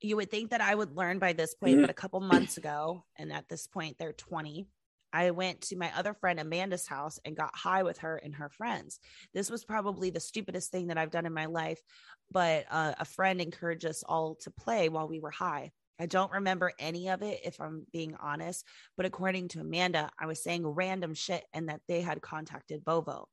You 0.00 0.16
would 0.16 0.30
think 0.30 0.50
that 0.50 0.60
I 0.60 0.74
would 0.74 0.96
learn 0.96 1.18
by 1.18 1.32
this 1.32 1.54
point, 1.54 1.80
but 1.80 1.90
a 1.90 1.94
couple 1.94 2.20
months 2.20 2.56
ago, 2.56 3.04
and 3.16 3.32
at 3.32 3.48
this 3.48 3.66
point 3.66 3.96
they're 3.98 4.12
20, 4.12 4.68
I 5.12 5.30
went 5.30 5.62
to 5.62 5.76
my 5.76 5.90
other 5.96 6.14
friend 6.14 6.38
Amanda's 6.38 6.86
house 6.86 7.18
and 7.24 7.36
got 7.36 7.56
high 7.56 7.82
with 7.82 7.98
her 7.98 8.16
and 8.16 8.34
her 8.36 8.48
friends. 8.48 9.00
This 9.32 9.50
was 9.50 9.64
probably 9.64 10.10
the 10.10 10.20
stupidest 10.20 10.70
thing 10.70 10.88
that 10.88 10.98
I've 10.98 11.10
done 11.10 11.26
in 11.26 11.32
my 11.32 11.46
life, 11.46 11.80
but 12.30 12.66
uh, 12.70 12.92
a 12.98 13.04
friend 13.04 13.40
encouraged 13.40 13.86
us 13.86 14.02
all 14.06 14.36
to 14.42 14.50
play 14.50 14.88
while 14.88 15.08
we 15.08 15.20
were 15.20 15.30
high. 15.30 15.72
I 16.00 16.06
don't 16.06 16.32
remember 16.32 16.72
any 16.78 17.08
of 17.08 17.22
it 17.22 17.40
if 17.44 17.60
I'm 17.60 17.84
being 17.92 18.14
honest, 18.20 18.64
but 18.96 19.06
according 19.06 19.48
to 19.48 19.60
Amanda, 19.60 20.10
I 20.18 20.26
was 20.26 20.42
saying 20.42 20.66
random 20.66 21.14
shit 21.14 21.44
and 21.52 21.68
that 21.68 21.80
they 21.88 22.00
had 22.02 22.22
contacted 22.22 22.84
Bovo. 22.84 23.28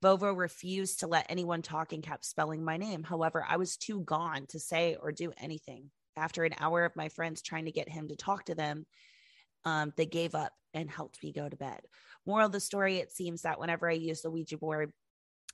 Bovo 0.00 0.32
refused 0.32 1.00
to 1.00 1.06
let 1.06 1.26
anyone 1.28 1.62
talk 1.62 1.92
and 1.92 2.02
kept 2.02 2.24
spelling 2.24 2.64
my 2.64 2.78
name. 2.78 3.02
However, 3.02 3.44
I 3.46 3.58
was 3.58 3.76
too 3.76 4.00
gone 4.00 4.46
to 4.48 4.58
say 4.58 4.96
or 5.00 5.12
do 5.12 5.32
anything. 5.36 5.90
After 6.16 6.44
an 6.44 6.54
hour 6.58 6.86
of 6.86 6.96
my 6.96 7.10
friends 7.10 7.42
trying 7.42 7.66
to 7.66 7.72
get 7.72 7.90
him 7.90 8.08
to 8.08 8.16
talk 8.16 8.46
to 8.46 8.54
them, 8.54 8.86
um, 9.66 9.92
they 9.96 10.06
gave 10.06 10.34
up 10.34 10.52
and 10.72 10.90
helped 10.90 11.22
me 11.22 11.32
go 11.32 11.48
to 11.48 11.56
bed. 11.56 11.80
Moral 12.24 12.46
of 12.46 12.52
the 12.52 12.60
story 12.60 12.96
it 12.96 13.12
seems 13.12 13.42
that 13.42 13.60
whenever 13.60 13.90
I 13.90 13.94
use 13.94 14.22
the 14.22 14.30
Ouija 14.30 14.56
board, 14.56 14.92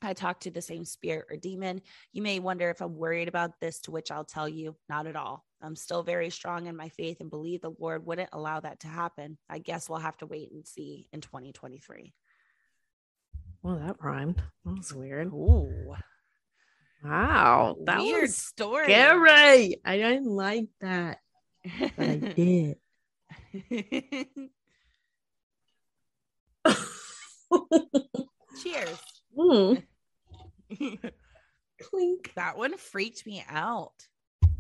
I 0.01 0.15
talk 0.15 0.41
to 0.41 0.51
the 0.51 0.63
same 0.63 0.85
spirit 0.85 1.27
or 1.31 1.37
demon. 1.37 1.81
You 2.13 2.23
may 2.23 2.39
wonder 2.39 2.71
if 2.71 2.81
I'm 2.81 2.97
worried 2.97 3.29
about 3.29 3.53
this, 3.61 3.81
to 3.83 3.91
which 3.91 4.11
I'll 4.11 4.25
tell 4.25 4.49
you, 4.49 4.77
not 4.89 5.07
at 5.07 5.17
all. 5.17 5.45
I'm 5.63 5.77
still 5.77 6.03
very 6.03 6.29
strong 6.31 6.67
in 6.67 6.77
my 6.77 6.89
faith 6.89 7.21
and 7.21 7.31
believe 7.31 7.61
the 7.61 7.71
Lord 7.79 8.05
wouldn't 8.05 8.31
allow 8.33 8.61
that 8.61 8.81
to 8.81 8.89
happen. 8.89 9.39
I 9.49 9.59
guess 9.59 9.89
we'll 9.89 9.99
have 10.01 10.17
to 10.19 10.27
wait 10.27 10.51
and 10.53 10.67
see 10.67 11.09
in 11.13 11.21
2023. 11.21 12.13
Well, 13.63 13.79
that 13.79 13.97
rhymed. 14.03 14.43
That 14.65 14.77
was 14.77 14.93
weird. 14.93 15.29
Ooh, 15.29 15.95
Wow. 17.05 17.77
That 17.85 17.99
weird 18.01 18.23
was 18.23 18.37
story. 18.37 18.85
scary. 18.85 19.77
I 19.85 19.97
didn't 19.97 20.27
like 20.27 20.69
that, 20.81 21.19
but 21.65 21.93
I 21.99 22.17
did. 22.37 22.77
Cheers. 28.63 28.99
Mm, 29.35 29.83
clink. 31.81 32.33
that 32.37 32.59
one 32.59 32.77
freaked 32.77 33.25
me 33.25 33.43
out. 33.49 33.95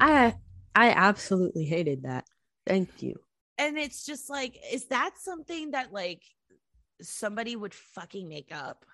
I 0.00 0.34
I 0.74 0.90
absolutely 0.90 1.64
hated 1.64 2.04
that. 2.04 2.26
Thank 2.66 3.02
you. 3.02 3.20
And 3.58 3.76
it's 3.76 4.04
just 4.04 4.30
like, 4.30 4.58
is 4.72 4.86
that 4.86 5.12
something 5.18 5.72
that 5.72 5.92
like 5.92 6.22
somebody 7.00 7.54
would 7.56 7.74
fucking 7.74 8.28
make 8.28 8.50
up? 8.52 8.84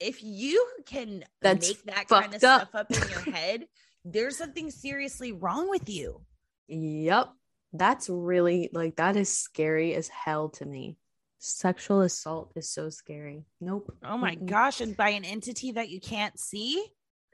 If 0.00 0.22
you 0.22 0.66
can 0.86 1.24
That's 1.40 1.68
make 1.68 1.84
that 1.84 2.08
kind 2.08 2.34
of 2.34 2.42
up. 2.44 2.68
stuff 2.68 2.74
up 2.74 2.90
in 2.90 3.08
your 3.08 3.34
head, 3.34 3.66
there's 4.04 4.36
something 4.36 4.70
seriously 4.70 5.32
wrong 5.32 5.70
with 5.70 5.88
you. 5.88 6.20
Yep. 6.68 7.30
That's 7.72 8.08
really 8.08 8.70
like 8.72 8.96
that 8.96 9.16
is 9.16 9.36
scary 9.36 9.94
as 9.94 10.08
hell 10.08 10.48
to 10.50 10.64
me. 10.64 10.96
Sexual 11.38 12.02
assault 12.02 12.52
is 12.56 12.70
so 12.70 12.88
scary. 12.90 13.44
Nope. 13.60 13.94
Oh 14.04 14.16
my 14.16 14.36
Mm-mm. 14.36 14.46
gosh. 14.46 14.80
And 14.80 14.96
by 14.96 15.10
an 15.10 15.24
entity 15.24 15.72
that 15.72 15.88
you 15.90 16.00
can't 16.00 16.38
see? 16.38 16.84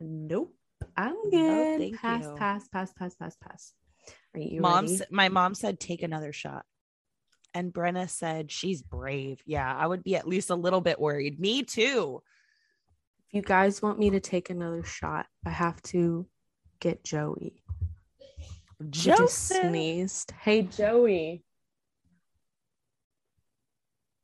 Nope. 0.00 0.54
I'm 0.96 1.14
No, 1.30 1.30
good. 1.30 1.78
thank 1.80 1.96
pass, 2.00 2.24
you. 2.24 2.34
pass, 2.36 2.68
pass, 2.68 2.92
pass, 2.92 3.14
pass, 3.14 3.36
pass. 3.36 3.72
Are 4.34 4.40
you 4.40 4.60
mom, 4.60 4.84
ready? 4.84 4.94
s- 4.96 5.02
my 5.10 5.28
mom 5.28 5.54
said, 5.54 5.80
take 5.80 6.02
another 6.02 6.32
shot. 6.32 6.64
And 7.54 7.72
Brenna 7.72 8.08
said, 8.08 8.50
she's 8.52 8.80
brave. 8.82 9.42
Yeah, 9.44 9.74
I 9.74 9.86
would 9.86 10.04
be 10.04 10.14
at 10.16 10.28
least 10.28 10.50
a 10.50 10.54
little 10.54 10.80
bit 10.80 11.00
worried. 11.00 11.40
Me 11.40 11.62
too. 11.64 12.22
If 13.28 13.34
you 13.34 13.42
guys 13.42 13.82
want 13.82 13.98
me 13.98 14.10
to 14.10 14.20
take 14.20 14.50
another 14.50 14.84
shot, 14.84 15.26
I 15.46 15.50
have 15.50 15.80
to 15.84 16.26
get 16.80 17.02
Joey. 17.04 17.62
He 18.78 18.86
just 19.10 19.48
sneezed. 19.48 20.32
Hey, 20.40 20.62
Joey. 20.62 21.44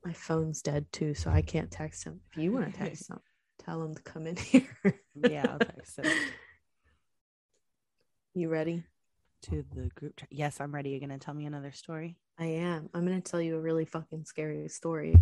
My 0.04 0.12
phone's 0.12 0.62
dead 0.62 0.86
too, 0.92 1.14
so 1.14 1.30
I 1.30 1.42
can't 1.42 1.70
text 1.70 2.04
him. 2.04 2.20
If 2.32 2.38
you 2.38 2.52
want 2.52 2.72
to 2.72 2.78
text 2.78 3.10
him, 3.10 3.18
tell 3.58 3.82
him 3.82 3.94
to 3.96 4.02
come 4.02 4.26
in 4.26 4.36
here. 4.36 4.68
Yeah, 5.14 5.52
I'll 5.52 5.58
text 5.58 5.98
him. 5.98 6.06
You 8.36 8.50
ready? 8.50 8.84
to 9.42 9.64
the 9.74 9.88
group 9.94 10.16
chat. 10.16 10.28
Yes, 10.30 10.60
I'm 10.60 10.74
ready. 10.74 10.90
You're 10.90 11.00
going 11.00 11.10
to 11.10 11.18
tell 11.18 11.34
me 11.34 11.46
another 11.46 11.72
story? 11.72 12.16
I 12.38 12.46
am. 12.46 12.90
I'm 12.92 13.06
going 13.06 13.20
to 13.20 13.30
tell 13.30 13.40
you 13.40 13.56
a 13.56 13.60
really 13.60 13.84
fucking 13.84 14.24
scary 14.24 14.68
story. 14.68 15.16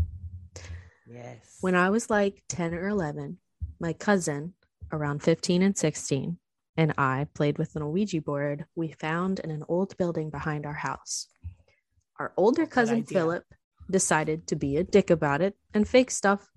Yes. 1.06 1.58
When 1.60 1.74
I 1.74 1.90
was 1.90 2.10
like 2.10 2.42
10 2.48 2.74
or 2.74 2.88
11, 2.88 3.38
my 3.78 3.92
cousin, 3.92 4.54
around 4.90 5.22
15 5.22 5.62
and 5.62 5.76
16, 5.76 6.38
and 6.76 6.94
I 6.96 7.26
played 7.34 7.58
with 7.58 7.76
an 7.76 7.88
Ouija 7.90 8.20
board 8.20 8.64
we 8.74 8.92
found 8.92 9.40
in 9.40 9.50
an 9.50 9.64
old 9.68 9.96
building 9.96 10.30
behind 10.30 10.66
our 10.66 10.72
house. 10.72 11.28
Our 12.18 12.32
older 12.36 12.66
cousin. 12.66 13.04
Philip 13.04 13.44
decided 13.90 14.46
to 14.46 14.56
be 14.56 14.76
a 14.76 14.84
dick 14.84 15.10
about 15.10 15.40
it 15.42 15.54
and 15.74 15.86
fake 15.86 16.10
stuff 16.10 16.48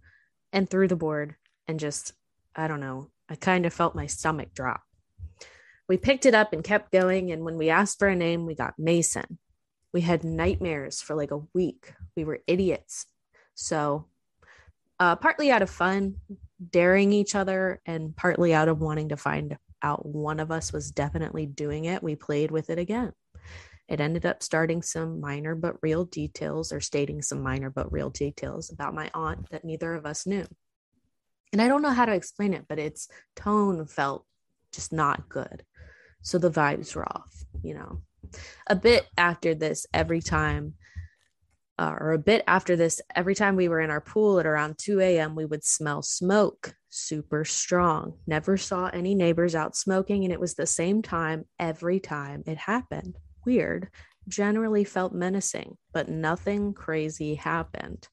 and 0.54 0.70
threw 0.70 0.88
the 0.88 0.96
board 0.96 1.36
and 1.68 1.80
just, 1.80 2.14
I 2.56 2.68
don't 2.68 2.80
know, 2.80 3.12
I 3.28 3.36
kind 3.36 3.66
of 3.66 3.74
felt 3.74 3.96
my 3.96 4.06
stomach 4.06 4.54
drop. 4.54 4.87
We 5.88 5.98
picked 5.98 6.26
it 6.26 6.36
up 6.36 6.54
and 6.54 6.64
kept 6.64 6.92
going. 6.92 7.32
And 7.32 7.44
when 7.44 7.58
we 7.58 7.70
asked 7.70 8.00
for 8.00 8.08
a 8.08 8.16
name, 8.16 8.46
we 8.46 8.56
got 8.56 8.78
Mason. 8.78 9.40
We 9.94 10.02
had 10.02 10.24
nightmares 10.24 11.02
for 11.02 11.16
like 11.16 11.32
a 11.32 11.44
week. 11.54 11.94
We 12.16 12.26
were 12.26 12.40
idiots. 12.46 13.06
So, 13.56 14.08
uh, 15.00 15.16
partly 15.16 15.52
out 15.52 15.62
of 15.62 15.70
fun, 15.70 16.16
daring 16.72 17.14
each 17.14 17.36
other, 17.36 17.82
and 17.86 18.16
partly 18.16 18.54
out 18.54 18.68
of 18.68 18.82
wanting 18.82 19.10
to 19.10 19.18
find 19.18 19.58
out 19.82 20.06
one 20.06 20.40
of 20.40 20.52
us 20.52 20.74
was 20.74 20.92
definitely 20.92 21.46
doing 21.46 21.86
it, 21.86 22.04
we 22.04 22.16
played 22.16 22.52
with 22.52 22.70
it 22.70 22.80
again. 22.80 23.14
It 23.88 24.02
ended 24.02 24.26
up 24.26 24.44
starting 24.44 24.82
some 24.82 25.22
minor 25.22 25.56
but 25.56 25.78
real 25.82 26.04
details, 26.04 26.72
or 26.72 26.82
stating 26.82 27.22
some 27.22 27.42
minor 27.42 27.70
but 27.70 27.92
real 27.92 28.10
details 28.10 28.72
about 28.72 28.94
my 28.94 29.10
aunt 29.14 29.50
that 29.52 29.64
neither 29.64 29.94
of 29.94 30.06
us 30.06 30.26
knew. 30.26 30.46
And 31.54 31.62
I 31.62 31.68
don't 31.68 31.82
know 31.82 31.92
how 31.92 32.06
to 32.06 32.14
explain 32.14 32.54
it, 32.54 32.66
but 32.68 32.80
its 32.80 33.08
tone 33.36 33.86
felt 33.86 34.26
just 34.74 34.92
not 34.92 35.30
good. 35.30 35.64
So 36.22 36.38
the 36.38 36.52
vibes 36.52 36.96
were 36.96 37.08
off, 37.08 37.46
you 37.64 37.74
know. 37.74 38.02
A 38.68 38.76
bit 38.76 39.08
after 39.18 39.56
this, 39.56 39.86
every 39.94 40.22
time 40.22 40.74
uh, 41.80 41.96
or 42.00 42.14
a 42.14 42.18
bit 42.18 42.44
after 42.48 42.76
this, 42.76 43.02
every 43.16 43.36
time 43.36 43.56
we 43.56 43.70
were 43.70 43.80
in 43.80 43.92
our 43.92 44.02
pool 44.02 44.40
at 44.40 44.48
around 44.48 44.78
2 44.80 45.00
a.m., 45.00 45.36
we 45.36 45.46
would 45.46 45.64
smell 45.64 46.02
smoke 46.02 46.74
super 46.90 47.46
strong. 47.46 48.18
Never 48.26 48.58
saw 48.58 48.88
any 48.88 49.14
neighbors 49.14 49.54
out 49.54 49.76
smoking, 49.76 50.24
and 50.24 50.34
it 50.34 50.40
was 50.40 50.56
the 50.56 50.66
same 50.66 51.02
time 51.02 51.46
every 51.60 52.00
time 52.00 52.44
it 52.48 52.58
happened. 52.58 53.16
Weird. 53.46 53.90
Generally 54.28 54.86
felt 54.86 55.14
menacing, 55.14 55.78
but 55.94 56.10
nothing 56.10 56.74
crazy 56.74 57.36
happened. 57.36 58.08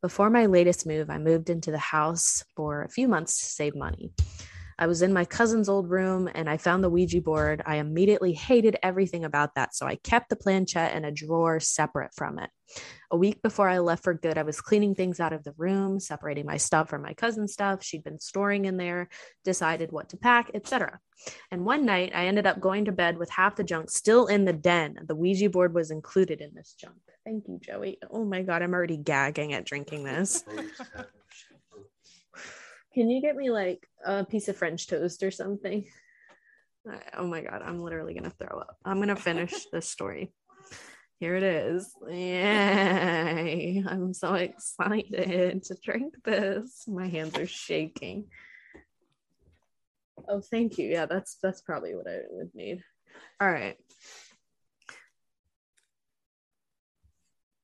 Before 0.00 0.30
my 0.30 0.46
latest 0.46 0.86
move, 0.86 1.10
I 1.10 1.18
moved 1.18 1.50
into 1.50 1.70
the 1.70 1.78
house 1.78 2.42
for 2.56 2.82
a 2.82 2.88
few 2.88 3.06
months 3.06 3.38
to 3.40 3.44
save 3.44 3.76
money. 3.76 4.12
I 4.80 4.86
was 4.86 5.02
in 5.02 5.12
my 5.12 5.26
cousin's 5.26 5.68
old 5.68 5.90
room 5.90 6.26
and 6.34 6.48
I 6.48 6.56
found 6.56 6.82
the 6.82 6.88
Ouija 6.88 7.20
board. 7.20 7.62
I 7.66 7.76
immediately 7.76 8.32
hated 8.32 8.78
everything 8.82 9.26
about 9.26 9.54
that, 9.54 9.74
so 9.74 9.86
I 9.86 9.96
kept 9.96 10.30
the 10.30 10.36
planchette 10.36 10.96
in 10.96 11.04
a 11.04 11.12
drawer 11.12 11.60
separate 11.60 12.14
from 12.14 12.38
it. 12.38 12.48
A 13.10 13.16
week 13.16 13.42
before 13.42 13.68
I 13.68 13.80
left 13.80 14.04
for 14.04 14.14
good, 14.14 14.38
I 14.38 14.42
was 14.42 14.62
cleaning 14.62 14.94
things 14.94 15.20
out 15.20 15.34
of 15.34 15.44
the 15.44 15.52
room, 15.58 16.00
separating 16.00 16.46
my 16.46 16.56
stuff 16.56 16.88
from 16.88 17.02
my 17.02 17.12
cousin's 17.12 17.52
stuff 17.52 17.84
she'd 17.84 18.04
been 18.04 18.20
storing 18.20 18.64
in 18.64 18.78
there, 18.78 19.10
decided 19.44 19.92
what 19.92 20.08
to 20.10 20.16
pack, 20.16 20.50
etc. 20.54 20.98
And 21.50 21.66
one 21.66 21.84
night, 21.84 22.12
I 22.14 22.26
ended 22.26 22.46
up 22.46 22.58
going 22.58 22.86
to 22.86 22.92
bed 22.92 23.18
with 23.18 23.28
half 23.28 23.56
the 23.56 23.64
junk 23.64 23.90
still 23.90 24.28
in 24.28 24.46
the 24.46 24.54
den. 24.54 24.96
The 25.06 25.14
Ouija 25.14 25.50
board 25.50 25.74
was 25.74 25.90
included 25.90 26.40
in 26.40 26.54
this 26.54 26.74
junk. 26.80 26.96
Thank 27.26 27.44
you, 27.48 27.60
Joey. 27.62 27.98
Oh 28.10 28.24
my 28.24 28.40
god, 28.40 28.62
I'm 28.62 28.72
already 28.72 28.96
gagging 28.96 29.52
at 29.52 29.66
drinking 29.66 30.04
this. 30.04 30.42
Can 32.92 33.08
you 33.08 33.20
get 33.20 33.36
me 33.36 33.50
like 33.50 33.86
a 34.04 34.24
piece 34.24 34.48
of 34.48 34.56
French 34.56 34.86
toast 34.88 35.22
or 35.22 35.30
something? 35.30 35.86
Oh 37.16 37.26
my 37.26 37.40
God, 37.40 37.62
I'm 37.64 37.78
literally 37.78 38.14
going 38.14 38.24
to 38.24 38.36
throw 38.36 38.58
up. 38.58 38.76
I'm 38.84 38.96
going 38.96 39.08
to 39.08 39.16
finish 39.16 39.66
this 39.72 39.88
story. 39.88 40.32
Here 41.20 41.36
it 41.36 41.42
is. 41.42 41.94
Yay. 42.08 43.84
I'm 43.86 44.14
so 44.14 44.34
excited 44.34 45.62
to 45.64 45.76
drink 45.84 46.14
this. 46.24 46.84
My 46.88 47.08
hands 47.08 47.36
are 47.36 47.46
shaking. 47.46 48.24
Oh, 50.28 50.40
thank 50.40 50.78
you. 50.78 50.88
Yeah, 50.88 51.06
that's 51.06 51.36
that's 51.42 51.60
probably 51.60 51.94
what 51.94 52.08
I 52.08 52.20
would 52.30 52.54
need. 52.54 52.82
All 53.40 53.50
right. 53.50 53.76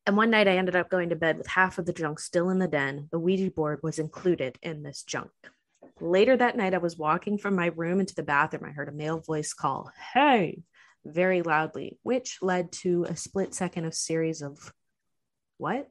And 0.06 0.16
one 0.16 0.30
night 0.30 0.46
I 0.46 0.56
ended 0.56 0.76
up 0.76 0.88
going 0.88 1.08
to 1.08 1.16
bed 1.16 1.36
with 1.36 1.48
half 1.48 1.78
of 1.78 1.86
the 1.86 1.92
junk 1.92 2.20
still 2.20 2.50
in 2.50 2.60
the 2.60 2.68
den. 2.68 3.08
The 3.10 3.18
Ouija 3.18 3.50
board 3.50 3.80
was 3.82 3.98
included 3.98 4.56
in 4.62 4.84
this 4.84 5.02
junk. 5.02 5.32
Later 6.00 6.36
that 6.36 6.56
night, 6.56 6.74
I 6.74 6.78
was 6.78 6.96
walking 6.96 7.38
from 7.38 7.56
my 7.56 7.66
room 7.66 7.98
into 7.98 8.14
the 8.14 8.22
bathroom. 8.22 8.64
I 8.64 8.70
heard 8.70 8.88
a 8.88 8.92
male 8.92 9.18
voice 9.18 9.52
call, 9.52 9.90
Hey, 10.12 10.62
very 11.04 11.42
loudly, 11.42 11.98
which 12.04 12.38
led 12.40 12.70
to 12.72 13.04
a 13.04 13.16
split 13.16 13.52
second 13.52 13.84
of 13.84 13.94
series 13.94 14.42
of, 14.42 14.72
What? 15.58 15.90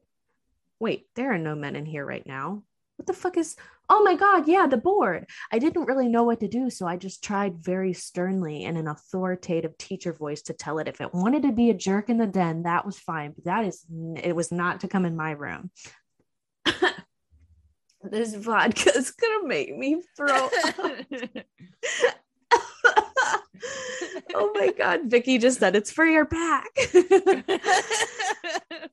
Wait, 0.80 1.08
there 1.14 1.32
are 1.34 1.38
no 1.38 1.54
men 1.54 1.76
in 1.76 1.84
here 1.84 2.06
right 2.06 2.26
now. 2.26 2.62
What 2.96 3.06
the 3.06 3.12
fuck 3.12 3.36
is 3.36 3.56
oh 3.88 4.02
my 4.02 4.14
God, 4.14 4.48
yeah, 4.48 4.66
the 4.66 4.76
board. 4.76 5.26
I 5.52 5.58
didn't 5.58 5.86
really 5.86 6.08
know 6.08 6.24
what 6.24 6.40
to 6.40 6.48
do. 6.48 6.70
So 6.70 6.86
I 6.86 6.96
just 6.96 7.22
tried 7.22 7.58
very 7.58 7.92
sternly 7.92 8.64
in 8.64 8.76
an 8.76 8.88
authoritative 8.88 9.78
teacher 9.78 10.12
voice 10.12 10.42
to 10.42 10.52
tell 10.52 10.78
it 10.78 10.88
if 10.88 11.00
it 11.00 11.14
wanted 11.14 11.42
to 11.44 11.52
be 11.52 11.70
a 11.70 11.74
jerk 11.74 12.08
in 12.08 12.18
the 12.18 12.26
den, 12.26 12.64
that 12.64 12.84
was 12.84 12.98
fine. 12.98 13.32
But 13.32 13.44
that 13.44 13.64
is, 13.64 13.84
it 14.22 14.34
was 14.34 14.50
not 14.52 14.80
to 14.80 14.88
come 14.88 15.04
in 15.04 15.16
my 15.16 15.30
room. 15.32 15.70
this 18.02 18.34
vodka 18.34 18.96
is 18.96 19.10
going 19.12 19.40
to 19.42 19.48
make 19.48 19.76
me 19.76 20.02
throw 20.16 20.48
oh 24.34 24.52
my 24.54 24.72
God. 24.76 25.02
Vicky 25.06 25.38
just 25.38 25.58
said 25.60 25.76
it's 25.76 25.90
for 25.90 26.04
your 26.04 26.24
back 26.24 26.68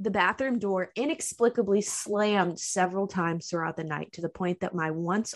the 0.00 0.10
bathroom 0.10 0.58
door 0.58 0.90
inexplicably 0.94 1.80
slammed 1.80 2.58
several 2.58 3.06
times 3.06 3.48
throughout 3.48 3.76
the 3.76 3.84
night 3.84 4.12
to 4.12 4.20
the 4.20 4.28
point 4.28 4.60
that 4.60 4.74
my 4.74 4.90
once 4.90 5.34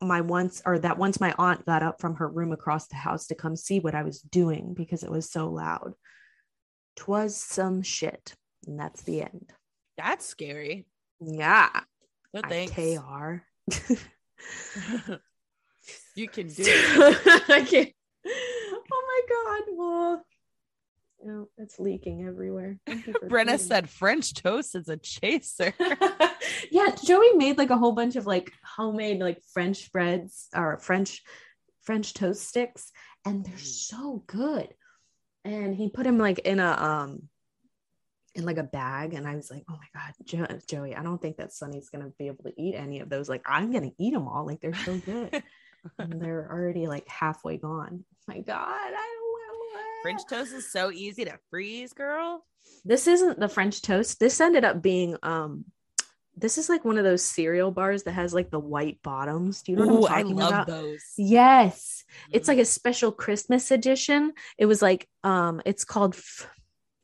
my 0.00 0.20
once 0.20 0.60
or 0.66 0.78
that 0.78 0.98
once 0.98 1.20
my 1.20 1.34
aunt 1.38 1.64
got 1.64 1.82
up 1.82 2.00
from 2.00 2.16
her 2.16 2.28
room 2.28 2.52
across 2.52 2.88
the 2.88 2.96
house 2.96 3.26
to 3.28 3.34
come 3.34 3.56
see 3.56 3.80
what 3.80 3.94
I 3.94 4.02
was 4.02 4.20
doing 4.20 4.74
because 4.74 5.02
it 5.02 5.10
was 5.10 5.30
so 5.30 5.48
loud. 5.48 5.94
Twas 6.96 7.36
some 7.36 7.82
shit. 7.82 8.34
And 8.66 8.78
that's 8.78 9.02
the 9.02 9.22
end. 9.22 9.52
That's 9.96 10.26
scary. 10.26 10.86
Yeah. 11.20 11.70
Good 12.34 12.46
thanks. 12.48 12.74
KR. 12.74 13.42
you 16.14 16.28
can 16.28 16.48
do 16.48 16.64
it. 16.66 17.44
I 17.48 17.62
can't. 17.62 17.92
Oh 18.26 18.82
my 18.88 19.20
god. 19.28 19.62
Well, 19.76 20.26
no, 21.24 21.48
it's 21.56 21.80
leaking 21.80 22.26
everywhere. 22.26 22.78
Brenna 22.88 23.58
said 23.58 23.88
French 23.88 24.34
toast 24.34 24.74
is 24.74 24.88
a 24.88 24.98
chaser. 24.98 25.72
yeah, 26.70 26.94
Joey 27.02 27.32
made 27.32 27.56
like 27.56 27.70
a 27.70 27.78
whole 27.78 27.92
bunch 27.92 28.16
of 28.16 28.26
like 28.26 28.52
homemade 28.62 29.20
like 29.20 29.42
French 29.52 29.90
breads 29.90 30.48
or 30.54 30.78
French 30.78 31.22
French 31.82 32.12
toast 32.12 32.46
sticks, 32.46 32.92
and 33.24 33.44
they're 33.44 33.54
mm. 33.54 33.60
so 33.60 34.22
good. 34.26 34.68
And 35.44 35.74
he 35.74 35.88
put 35.88 36.04
them 36.04 36.18
like 36.18 36.40
in 36.40 36.60
a 36.60 36.70
um 36.70 37.28
in 38.34 38.44
like 38.44 38.58
a 38.58 38.64
bag, 38.64 39.14
and 39.14 39.26
I 39.26 39.34
was 39.34 39.50
like, 39.50 39.64
oh 39.70 39.76
my 39.76 40.00
god, 40.00 40.12
jo- 40.24 40.58
Joey, 40.68 40.94
I 40.94 41.02
don't 41.02 41.22
think 41.22 41.38
that 41.38 41.52
Sunny's 41.52 41.88
gonna 41.88 42.10
be 42.18 42.26
able 42.26 42.44
to 42.44 42.52
eat 42.60 42.74
any 42.74 43.00
of 43.00 43.08
those. 43.08 43.30
Like, 43.30 43.42
I'm 43.46 43.72
gonna 43.72 43.92
eat 43.98 44.12
them 44.12 44.28
all. 44.28 44.46
Like 44.46 44.60
they're 44.60 44.74
so 44.74 44.98
good, 44.98 45.42
and 45.98 46.20
they're 46.20 46.48
already 46.50 46.86
like 46.86 47.08
halfway 47.08 47.56
gone. 47.56 48.04
Oh 48.12 48.34
my 48.34 48.40
god, 48.40 48.68
I 48.68 49.23
French 50.04 50.22
toast 50.28 50.52
is 50.52 50.70
so 50.70 50.92
easy 50.92 51.24
to 51.24 51.38
freeze, 51.50 51.92
girl. 51.94 52.44
This 52.84 53.06
isn't 53.06 53.40
the 53.40 53.48
French 53.48 53.80
toast. 53.82 54.20
This 54.20 54.40
ended 54.40 54.64
up 54.64 54.82
being 54.82 55.16
um 55.22 55.64
this 56.36 56.58
is 56.58 56.68
like 56.68 56.84
one 56.84 56.98
of 56.98 57.04
those 57.04 57.24
cereal 57.24 57.70
bars 57.70 58.02
that 58.02 58.12
has 58.12 58.34
like 58.34 58.50
the 58.50 58.58
white 58.58 58.98
bottoms. 59.02 59.62
Do 59.62 59.72
you 59.72 59.78
know 59.78 59.84
Ooh, 59.84 60.00
what 60.00 60.10
I'm 60.12 60.24
talking 60.24 60.40
I 60.40 60.42
love 60.42 60.52
about? 60.52 60.66
those. 60.66 61.02
Yes. 61.16 62.04
Mm. 62.26 62.36
It's 62.36 62.48
like 62.48 62.58
a 62.58 62.64
special 62.64 63.12
Christmas 63.12 63.70
edition. 63.70 64.32
It 64.58 64.66
was 64.66 64.82
like 64.82 65.08
um 65.22 65.62
it's 65.64 65.84
called 65.84 66.14
F- 66.14 66.50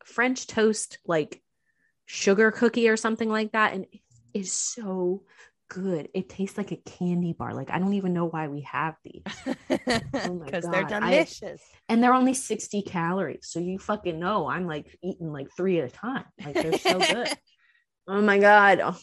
French 0.04 0.46
toast 0.46 0.98
like 1.06 1.40
sugar 2.06 2.50
cookie 2.50 2.88
or 2.88 2.96
something 2.96 3.28
like 3.28 3.52
that 3.52 3.72
and 3.72 3.86
it 3.92 4.00
is 4.34 4.52
so 4.52 5.22
good. 5.70 6.08
It 6.12 6.28
tastes 6.28 6.58
like 6.58 6.72
a 6.72 6.76
candy 6.76 7.32
bar. 7.32 7.54
Like 7.54 7.70
I 7.70 7.78
don't 7.78 7.94
even 7.94 8.12
know 8.12 8.26
why 8.26 8.48
we 8.48 8.60
have 8.62 8.96
these. 9.02 9.22
Oh 10.12 10.40
Because 10.44 10.64
they're 10.64 10.84
delicious. 10.84 11.62
I, 11.62 11.92
and 11.92 12.02
they're 12.02 12.12
only 12.12 12.34
60 12.34 12.82
calories. 12.82 13.46
So 13.48 13.60
you 13.60 13.78
fucking 13.78 14.18
know 14.18 14.48
I'm 14.48 14.66
like 14.66 14.98
eating 15.02 15.32
like 15.32 15.48
three 15.56 15.78
at 15.78 15.88
a 15.88 15.90
time. 15.90 16.24
Like 16.44 16.54
they're 16.54 16.78
so 16.78 16.98
good. 16.98 17.28
oh 18.08 18.20
my 18.20 18.38
God. 18.38 18.80
Oh 18.80 18.98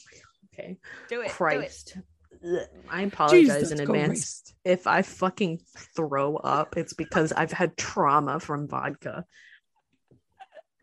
okay. 0.54 0.78
Do 1.10 1.22
it. 1.22 1.30
Christ. 1.30 1.98
Do 2.44 2.58
it. 2.58 2.68
I 2.90 3.02
apologize 3.02 3.40
Jesus 3.40 3.72
in 3.72 3.80
advance 3.80 4.08
Christ. 4.10 4.56
if 4.64 4.86
I 4.86 5.02
fucking 5.02 5.62
throw 5.96 6.36
up. 6.36 6.78
It's 6.78 6.94
because 6.94 7.32
I've 7.32 7.52
had 7.52 7.78
trauma 7.78 8.40
from 8.40 8.68
vodka 8.68 9.26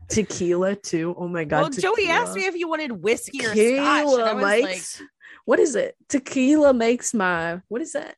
tequila 0.08 0.76
too. 0.76 1.14
Oh 1.16 1.28
my 1.28 1.44
god. 1.44 1.60
Well, 1.62 1.70
tequila. 1.70 1.96
Joey 1.96 2.08
asked 2.08 2.34
me 2.34 2.46
if 2.46 2.56
you 2.56 2.68
wanted 2.68 2.92
whiskey 2.92 3.44
or 3.44 3.54
tequila 3.54 3.84
scotch. 3.84 4.20
And 4.20 4.22
I 4.22 4.32
was 4.34 4.62
like, 4.62 5.08
what 5.44 5.58
is 5.58 5.74
it? 5.74 5.96
Tequila 6.08 6.72
makes 6.74 7.14
my 7.14 7.60
what 7.68 7.82
is 7.82 7.92
that? 7.92 8.16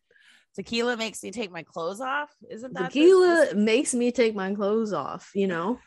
Tequila 0.55 0.97
makes 0.97 1.23
me 1.23 1.31
take 1.31 1.51
my 1.51 1.63
clothes 1.63 2.01
off. 2.01 2.31
Isn't 2.51 2.73
that 2.75 2.91
tequila 2.91 3.55
makes 3.55 3.95
me 3.95 4.11
take 4.11 4.35
my 4.35 4.55
clothes 4.55 4.93
off? 4.93 5.31
You 5.35 5.49
know. 5.49 5.79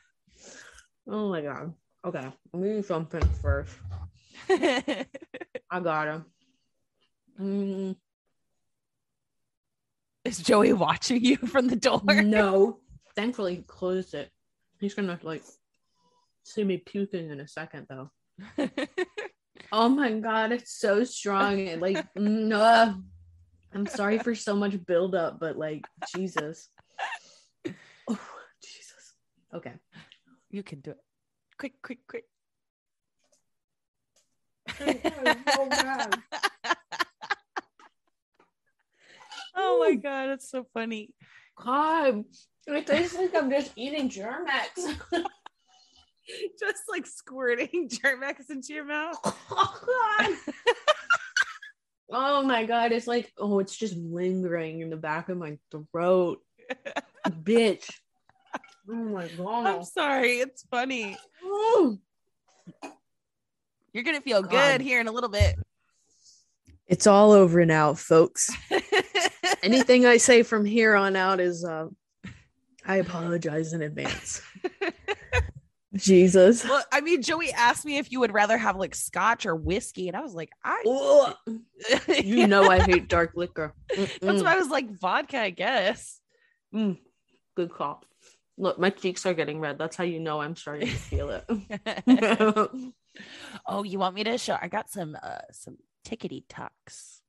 oh 1.07 1.29
my 1.29 1.41
god. 1.41 1.73
Okay, 2.05 2.31
do 2.53 2.83
something 2.83 3.21
first. 3.41 3.73
I 4.49 5.79
got 5.81 6.07
him. 6.07 6.25
Mm. 7.39 7.95
Is 10.23 10.39
Joey 10.39 10.73
watching 10.73 11.23
you 11.23 11.37
from 11.37 11.67
the 11.67 11.75
door? 11.75 12.01
No. 12.05 12.79
Thankfully, 13.15 13.55
he 13.55 13.61
closed 13.63 14.13
it. 14.13 14.29
He's 14.79 14.93
gonna 14.93 15.19
like 15.23 15.43
see 16.43 16.63
me 16.63 16.77
puking 16.77 17.29
in 17.29 17.39
a 17.39 17.47
second, 17.47 17.87
though. 17.89 18.11
Oh 19.71 19.89
my 19.89 20.11
god, 20.11 20.51
it's 20.51 20.71
so 20.71 21.03
strong. 21.03 21.67
And 21.67 21.81
like, 21.81 22.03
no, 22.15 22.57
mm, 22.59 22.61
uh, 22.61 22.93
I'm 23.73 23.85
sorry 23.87 24.17
for 24.17 24.33
so 24.33 24.55
much 24.55 24.83
buildup, 24.85 25.39
but 25.39 25.57
like, 25.57 25.83
Jesus. 26.11 26.69
Oh, 28.07 28.19
Jesus. 28.63 29.13
Okay. 29.53 29.73
You 30.49 30.63
can 30.63 30.79
do 30.79 30.91
it. 30.91 30.97
Quick, 31.59 31.73
quick, 31.83 31.99
quick. 32.07 32.25
oh 39.55 39.79
my 39.79 39.95
god, 39.95 40.29
it's 40.29 40.49
so 40.49 40.65
funny. 40.73 41.13
God, 41.55 42.23
it 42.65 42.87
tastes 42.87 43.15
like 43.15 43.35
I'm 43.35 43.51
just 43.51 43.73
eating 43.75 44.09
Germ-X. 44.09 44.87
just 46.59 46.83
like 46.89 47.05
squirting 47.05 47.89
Germ-X 48.01 48.49
into 48.49 48.73
your 48.73 48.85
mouth. 48.85 49.17
oh 52.11 52.43
my 52.43 52.65
god, 52.65 52.91
it's 52.91 53.07
like 53.07 53.31
oh, 53.37 53.59
it's 53.59 53.75
just 53.75 53.95
lingering 53.95 54.81
in 54.81 54.89
the 54.89 54.97
back 54.97 55.29
of 55.29 55.37
my 55.37 55.57
throat, 55.71 56.41
bitch. 57.27 57.89
Oh 58.89 58.93
my 58.93 59.27
god. 59.27 59.67
I'm 59.67 59.83
sorry, 59.83 60.39
it's 60.39 60.65
funny. 60.71 61.15
You're 63.93 64.03
gonna 64.03 64.21
feel 64.21 64.41
God. 64.41 64.51
good 64.51 64.81
here 64.81 64.99
in 64.99 65.07
a 65.07 65.11
little 65.11 65.29
bit. 65.29 65.55
It's 66.87 67.05
all 67.05 67.31
over 67.31 67.65
now, 67.65 67.93
folks. 67.93 68.49
Anything 69.61 70.05
I 70.05 70.17
say 70.17 70.41
from 70.41 70.65
here 70.65 70.95
on 70.95 71.15
out 71.15 71.39
is 71.39 71.63
uh 71.63 71.87
I 72.85 72.95
apologize 72.95 73.73
in 73.73 73.83
advance. 73.83 74.41
Jesus. 75.95 76.63
well, 76.67 76.83
I 76.91 77.01
mean, 77.01 77.21
Joey 77.21 77.51
asked 77.51 77.85
me 77.85 77.97
if 77.97 78.11
you 78.11 78.19
would 78.19 78.33
rather 78.33 78.57
have 78.57 78.75
like 78.75 78.93
scotch 78.95 79.45
or 79.45 79.55
whiskey, 79.55 80.07
and 80.07 80.15
I 80.15 80.21
was 80.21 80.33
like, 80.33 80.51
I. 80.63 80.83
You 82.23 82.47
know 82.47 82.69
I 82.69 82.81
hate 82.81 83.07
dark 83.07 83.31
liquor. 83.35 83.73
That's 83.95 84.19
Mm-mm. 84.21 84.43
why 84.43 84.53
I 84.53 84.57
was 84.57 84.67
like 84.69 84.91
vodka, 84.91 85.39
I 85.39 85.49
guess. 85.49 86.19
Mm, 86.75 86.99
good 87.55 87.71
call. 87.73 88.03
Look, 88.57 88.77
my 88.77 88.89
cheeks 88.89 89.25
are 89.25 89.33
getting 89.33 89.59
red. 89.59 89.77
That's 89.77 89.95
how 89.95 90.03
you 90.03 90.19
know 90.19 90.41
I'm 90.41 90.55
starting 90.55 90.89
to 90.89 90.93
feel 90.95 91.29
it. 91.29 91.45
oh, 93.65 93.83
you 93.83 93.97
want 93.99 94.15
me 94.15 94.23
to 94.25 94.37
show? 94.37 94.57
I 94.61 94.67
got 94.67 94.89
some 94.89 95.15
uh 95.21 95.39
some 95.51 95.77
tickety 96.05 96.43
tucks. 96.49 97.21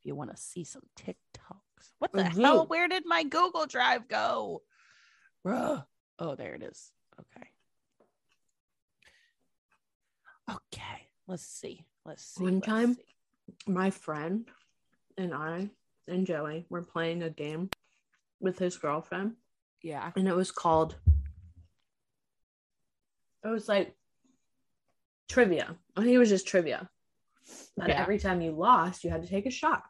If 0.00 0.06
you 0.06 0.14
want 0.14 0.30
to 0.30 0.36
see 0.36 0.64
some 0.64 0.82
TikToks, 0.98 1.92
what 1.98 2.12
the 2.12 2.22
Mhm. 2.24 2.42
hell? 2.42 2.66
Where 2.66 2.88
did 2.88 3.04
my 3.06 3.22
Google 3.24 3.66
Drive 3.66 4.08
go? 4.08 4.62
Bruh. 5.46 5.84
Oh, 6.18 6.34
there 6.34 6.54
it 6.54 6.62
is. 6.62 6.92
Okay. 7.20 7.48
Okay. 10.50 11.08
Let's 11.26 11.44
see. 11.46 11.84
Let's 12.04 12.24
see. 12.24 12.42
One 12.44 12.54
let's 12.54 12.66
time- 12.66 12.94
see. 12.94 13.02
my 13.66 13.90
friend 13.90 14.48
and 15.18 15.34
I 15.34 15.70
and 16.08 16.26
Joey 16.26 16.66
were 16.68 16.82
playing 16.82 17.22
a 17.22 17.30
game 17.30 17.70
with 18.40 18.58
his 18.58 18.76
girlfriend, 18.76 19.36
Yeah. 19.82 20.12
and 20.16 20.26
it 20.26 20.34
was 20.34 20.50
called. 20.50 20.96
It 23.44 23.48
was 23.48 23.68
like 23.68 23.96
trivia. 25.28 25.76
I 25.96 26.00
think 26.02 26.12
it 26.12 26.18
was 26.18 26.28
just 26.28 26.46
trivia. 26.46 26.88
But 27.76 27.88
Yeah. 27.88 28.00
every 28.00 28.18
time 28.18 28.40
you 28.40 28.52
lost, 28.52 29.04
you 29.04 29.10
had 29.10 29.22
to 29.22 29.28
take 29.28 29.46
a 29.46 29.50
shot. 29.50 29.84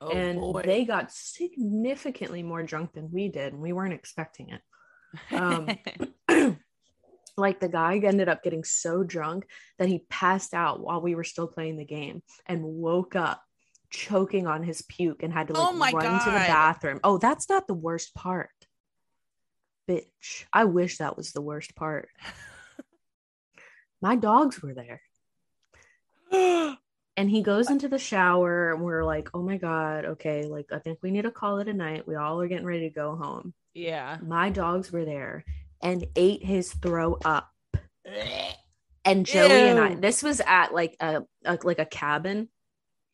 Oh, 0.00 0.10
and 0.10 0.40
boy. 0.40 0.62
they 0.62 0.84
got 0.84 1.12
significantly 1.12 2.42
more 2.42 2.62
drunk 2.62 2.92
than 2.92 3.10
we 3.12 3.28
did, 3.28 3.52
and 3.52 3.62
we 3.62 3.72
weren't 3.72 3.94
expecting 3.94 4.50
it. 4.50 4.62
Um, 5.30 5.68
like 7.36 7.60
the 7.60 7.68
guy 7.68 7.98
ended 7.98 8.28
up 8.28 8.42
getting 8.42 8.64
so 8.64 9.02
drunk 9.02 9.46
that 9.78 9.88
he 9.88 10.04
passed 10.08 10.54
out 10.54 10.80
while 10.80 11.00
we 11.00 11.14
were 11.14 11.24
still 11.24 11.48
playing 11.48 11.76
the 11.76 11.84
game 11.84 12.22
and 12.46 12.62
woke 12.62 13.16
up 13.16 13.42
choking 13.90 14.46
on 14.46 14.62
his 14.62 14.82
puke 14.82 15.22
and 15.22 15.32
had 15.32 15.48
to 15.48 15.54
like 15.54 15.94
Oh 15.94 15.98
run 15.98 16.24
to 16.24 16.30
the 16.30 16.36
bathroom. 16.36 17.00
Oh, 17.04 17.18
that's 17.18 17.48
not 17.48 17.66
the 17.66 17.74
worst 17.74 18.14
part. 18.14 18.50
Bitch. 19.88 20.44
I 20.52 20.64
wish 20.64 20.98
that 20.98 21.16
was 21.16 21.32
the 21.32 21.42
worst 21.42 21.74
part. 21.74 22.08
My 24.02 24.16
dogs 24.16 24.62
were 24.62 24.74
there. 24.74 25.02
And 27.16 27.30
he 27.30 27.42
goes 27.42 27.70
into 27.70 27.86
the 27.86 27.96
shower 27.96 28.72
and 28.72 28.82
we're 28.82 29.04
like, 29.04 29.28
"Oh 29.34 29.40
my 29.40 29.56
god, 29.56 30.04
okay, 30.04 30.46
like 30.46 30.72
I 30.72 30.80
think 30.80 30.98
we 31.00 31.12
need 31.12 31.22
to 31.22 31.30
call 31.30 31.60
it 31.60 31.68
a 31.68 31.72
night. 31.72 32.08
We 32.08 32.16
all 32.16 32.40
are 32.40 32.48
getting 32.48 32.66
ready 32.66 32.88
to 32.88 32.92
go 32.92 33.14
home." 33.14 33.54
Yeah. 33.74 34.18
my 34.22 34.50
dogs 34.50 34.90
were 34.90 35.04
there 35.04 35.44
and 35.82 36.06
ate 36.16 36.44
his 36.44 36.72
throw 36.72 37.18
up. 37.24 37.50
And 39.04 39.26
Joey 39.26 39.50
and 39.50 39.78
I, 39.78 39.94
this 39.94 40.22
was 40.22 40.40
at 40.46 40.72
like 40.72 40.96
a, 41.00 41.22
a 41.44 41.58
like 41.62 41.78
a 41.78 41.84
cabin, 41.84 42.48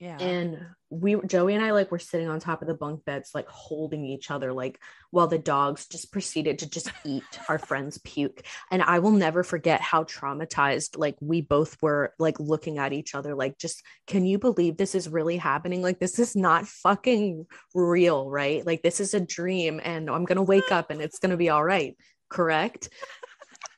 Yeah. 0.00 0.16
and 0.18 0.58
we 0.88 1.20
Joey 1.26 1.54
and 1.54 1.62
I 1.62 1.72
like 1.72 1.92
were 1.92 1.98
sitting 1.98 2.26
on 2.26 2.40
top 2.40 2.62
of 2.62 2.68
the 2.68 2.74
bunk 2.74 3.04
beds, 3.04 3.32
like 3.34 3.46
holding 3.48 4.06
each 4.06 4.30
other, 4.30 4.50
like 4.50 4.80
while 5.10 5.26
the 5.26 5.38
dogs 5.38 5.86
just 5.86 6.10
proceeded 6.10 6.60
to 6.60 6.70
just 6.70 6.90
eat 7.04 7.22
our 7.50 7.58
friend's 7.58 7.98
puke. 7.98 8.42
And 8.70 8.82
I 8.82 9.00
will 9.00 9.10
never 9.10 9.42
forget 9.44 9.82
how 9.82 10.04
traumatized 10.04 10.96
like 10.96 11.16
we 11.20 11.42
both 11.42 11.76
were, 11.82 12.14
like 12.18 12.40
looking 12.40 12.78
at 12.78 12.94
each 12.94 13.14
other, 13.14 13.34
like 13.34 13.58
just 13.58 13.82
can 14.06 14.24
you 14.24 14.38
believe 14.38 14.78
this 14.78 14.94
is 14.94 15.06
really 15.06 15.36
happening? 15.36 15.82
Like 15.82 16.00
this 16.00 16.18
is 16.18 16.34
not 16.34 16.66
fucking 16.66 17.44
real, 17.74 18.30
right? 18.30 18.64
Like 18.64 18.82
this 18.82 19.00
is 19.00 19.12
a 19.12 19.20
dream, 19.20 19.82
and 19.84 20.08
I'm 20.08 20.24
gonna 20.24 20.42
wake 20.42 20.72
up 20.72 20.90
and 20.90 21.02
it's 21.02 21.18
gonna 21.18 21.36
be 21.36 21.50
all 21.50 21.62
right. 21.62 21.94
Correct? 22.30 22.88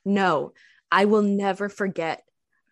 No, 0.05 0.53
I 0.91 1.07
will 1.07 1.23
never 1.23 1.69
forget. 1.69 2.23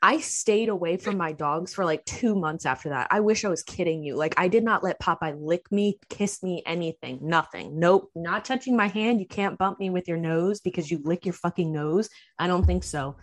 I 0.02 0.20
stayed 0.20 0.70
away 0.70 0.96
from 0.96 1.18
my 1.18 1.32
dogs 1.32 1.74
for 1.74 1.84
like 1.84 2.04
two 2.06 2.34
months 2.34 2.64
after 2.64 2.88
that. 2.88 3.08
I 3.10 3.20
wish 3.20 3.44
I 3.44 3.48
was 3.48 3.62
kidding 3.62 4.02
you. 4.02 4.16
Like, 4.16 4.34
I 4.38 4.48
did 4.48 4.64
not 4.64 4.82
let 4.82 4.98
Popeye 5.00 5.36
lick 5.38 5.70
me, 5.70 5.98
kiss 6.08 6.42
me, 6.42 6.62
anything, 6.64 7.18
nothing. 7.22 7.78
Nope, 7.78 8.10
not 8.14 8.44
touching 8.46 8.76
my 8.76 8.88
hand. 8.88 9.20
You 9.20 9.26
can't 9.26 9.58
bump 9.58 9.78
me 9.78 9.90
with 9.90 10.08
your 10.08 10.16
nose 10.16 10.60
because 10.60 10.90
you 10.90 11.00
lick 11.04 11.26
your 11.26 11.34
fucking 11.34 11.70
nose. 11.70 12.08
I 12.38 12.46
don't 12.46 12.64
think 12.64 12.82
so. 12.84 13.16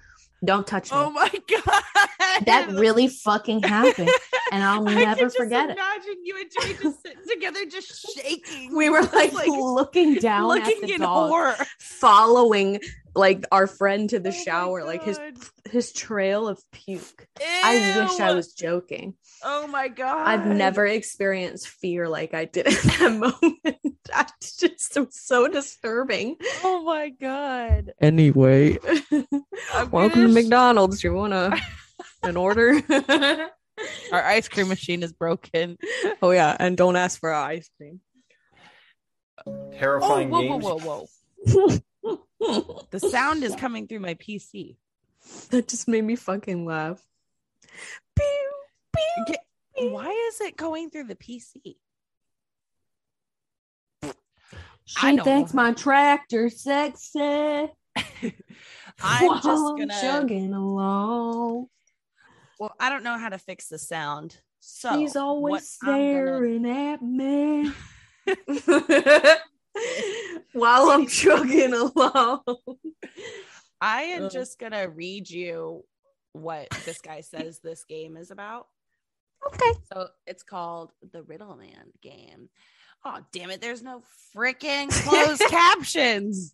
Don't 0.45 0.67
touch 0.67 0.91
me. 0.91 0.97
oh 0.99 1.09
my 1.09 1.31
god. 1.49 2.45
that 2.45 2.69
really 2.69 3.07
fucking 3.07 3.63
happened. 3.63 4.11
And 4.51 4.63
I'll 4.63 4.83
never 4.83 5.31
forget 5.31 5.71
it. 5.71 5.77
Imagine 5.77 6.15
you 6.23 6.39
and 6.39 6.51
Joey 6.51 6.73
just 6.83 7.01
sitting 7.01 7.23
together, 7.27 7.65
just 7.65 8.15
shaking. 8.15 8.75
We 8.77 8.91
were 8.91 9.01
like, 9.13 9.33
Like, 9.33 9.47
looking 9.47 10.13
down 10.15 10.43
at 10.59 10.65
looking 10.67 10.81
the 10.81 10.93
in 10.93 11.01
dog, 11.01 11.29
horror. 11.31 11.55
following 11.79 12.79
like 13.17 13.43
our 13.51 13.67
friend 13.67 14.09
to 14.11 14.19
the 14.19 14.29
Oh 14.29 14.31
shower, 14.31 14.83
like 14.85 15.03
his 15.03 15.19
his 15.71 15.91
trail 15.91 16.47
of 16.47 16.61
puke. 16.71 17.27
I 17.41 17.97
wish 17.97 18.19
I 18.19 18.33
was 18.33 18.53
joking. 18.53 19.15
Oh 19.43 19.67
my 19.67 19.87
god. 19.87 20.27
I've 20.27 20.45
never 20.45 20.85
experienced 20.85 21.67
fear 21.67 22.07
like 22.07 22.33
I 22.33 22.45
did 22.45 22.67
at 22.67 22.73
that 22.83 23.11
moment. 23.11 23.77
That's 24.05 24.55
just 24.55 24.95
it 24.95 24.99
was 25.01 25.19
so 25.19 25.47
disturbing. 25.47 26.37
Oh 26.63 26.83
my 26.83 27.09
god. 27.09 27.91
Anyway, 27.99 28.77
welcome 29.91 30.21
to 30.21 30.27
McDonald's. 30.29 31.03
You 31.03 31.13
want 31.13 31.33
a 31.33 31.59
an 32.23 32.37
order? 32.37 32.81
Our 34.11 34.23
ice 34.23 34.47
cream 34.47 34.69
machine 34.69 35.03
is 35.03 35.13
broken. 35.13 35.77
oh 36.21 36.31
yeah, 36.31 36.55
and 36.59 36.77
don't 36.77 36.95
ask 36.95 37.19
for 37.19 37.31
our 37.31 37.49
ice 37.49 37.69
cream. 37.77 37.99
Oh, 39.45 39.71
Terrifying 39.77 40.29
whoa, 40.29 40.41
whoa, 40.41 40.59
games. 40.59 40.83
whoa, 40.85 41.07
whoa. 41.45 41.77
The 42.39 42.99
sound 43.11 43.43
is 43.43 43.55
coming 43.55 43.87
through 43.87 43.99
my 44.01 44.13
PC. 44.15 44.77
that 45.49 45.67
just 45.67 45.87
made 45.87 46.03
me 46.03 46.15
fucking 46.15 46.65
laugh. 46.65 47.01
Pew, 48.15 48.49
pew, 48.95 49.25
Get- 49.27 49.45
pew. 49.77 49.91
Why 49.91 50.09
is 50.29 50.41
it 50.41 50.55
going 50.57 50.89
through 50.89 51.05
the 51.05 51.15
PC? 51.15 51.75
I 54.03 54.13
She 54.85 55.11
know. 55.17 55.23
thinks 55.23 55.53
my 55.53 55.73
tractor 55.73 56.49
sexy. 56.49 57.19
I'm 59.01 59.41
just 59.41 59.43
gonna. 59.43 59.87
chugging 60.01 60.53
along. 60.53 61.67
Well, 62.59 62.73
I 62.79 62.89
don't 62.89 63.03
know 63.03 63.17
how 63.17 63.29
to 63.29 63.37
fix 63.37 63.67
the 63.67 63.77
sound. 63.77 64.39
So 64.59 64.97
He's 64.97 65.15
always 65.15 65.77
I'm 65.83 65.87
gonna- 65.87 65.97
staring 65.99 66.65
at 66.69 67.01
me. 67.01 67.71
While 70.53 70.89
I'm 70.89 71.07
chugging 71.07 71.73
along. 71.73 72.41
I 73.79 74.03
am 74.03 74.23
Ugh. 74.25 74.31
just 74.31 74.59
gonna 74.59 74.89
read 74.89 75.29
you 75.29 75.83
what 76.33 76.69
this 76.85 76.99
guy 76.99 77.21
says 77.21 77.59
this 77.59 77.83
game 77.83 78.17
is 78.17 78.31
about. 78.31 78.67
Okay. 79.45 79.79
So 79.91 80.07
it's 80.25 80.43
called 80.43 80.91
the 81.11 81.23
Riddle 81.23 81.55
Man 81.55 81.91
game. 82.01 82.49
Oh, 83.05 83.19
damn 83.31 83.51
it. 83.51 83.61
There's 83.61 83.83
no 83.83 84.01
freaking 84.35 84.89
closed 84.89 85.41
captions. 85.49 86.53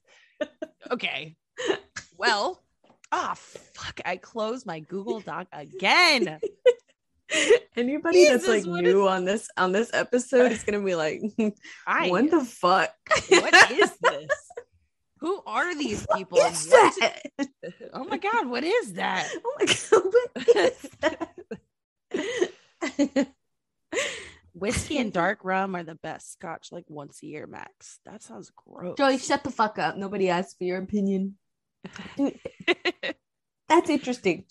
Okay. 0.91 1.35
Well, 2.17 2.61
ah, 3.11 3.33
fuck. 3.35 4.01
I 4.05 4.17
closed 4.17 4.65
my 4.65 4.79
Google 4.79 5.19
Doc 5.21 5.47
again. 5.51 6.39
Anybody 7.75 8.25
that's 8.27 8.47
like 8.47 8.65
new 8.65 9.07
on 9.07 9.25
this 9.25 9.49
on 9.57 9.71
this 9.71 9.89
episode 9.93 10.51
is 10.51 10.63
gonna 10.63 10.83
be 10.83 10.95
like, 10.95 11.21
I 11.87 12.09
what 12.09 12.29
the 12.29 12.43
fuck? 12.45 12.91
what 13.29 13.71
is 13.71 13.91
this? 14.01 14.27
Who 15.19 15.41
are 15.47 15.73
these 15.75 16.05
people? 16.15 16.37
What's 16.39 16.69
what- 16.69 16.93
that? 16.99 17.49
Oh 17.93 18.03
my 18.05 18.17
god, 18.17 18.47
what 18.47 18.63
is 18.63 18.93
that? 18.93 19.29
Oh 19.43 19.55
my 19.59 19.65
god, 19.65 20.03
what 20.33 20.55
is 20.55 20.89
that? 21.01 21.29
Whiskey 24.55 24.97
and 24.99 25.11
dark 25.11 25.39
rum 25.43 25.75
are 25.75 25.83
the 25.83 25.95
best. 25.95 26.31
Scotch 26.33 26.71
like 26.71 26.85
once 26.87 27.21
a 27.23 27.25
year 27.27 27.47
max. 27.47 27.99
That 28.05 28.21
sounds 28.21 28.51
gross. 28.55 28.97
Joey, 28.97 29.17
shut 29.17 29.43
the 29.43 29.51
fuck 29.51 29.79
up. 29.79 29.97
Nobody 29.97 30.29
asked 30.29 30.57
for 30.57 30.63
your 30.63 30.77
opinion. 30.77 31.37
Dude, 32.17 32.37
that's 33.73 33.89
interesting. 33.89 34.45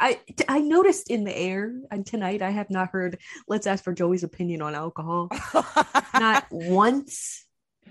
I 0.00 0.20
I 0.48 0.60
noticed 0.60 1.10
in 1.10 1.24
the 1.24 1.36
air 1.36 1.74
and 1.90 2.06
tonight 2.06 2.42
I 2.42 2.50
have 2.50 2.70
not 2.70 2.88
heard 2.90 3.18
let's 3.46 3.66
ask 3.66 3.84
for 3.84 3.92
Joey's 3.92 4.24
opinion 4.24 4.62
on 4.62 4.74
alcohol. 4.74 5.28
Not 6.14 6.46
once 6.50 7.46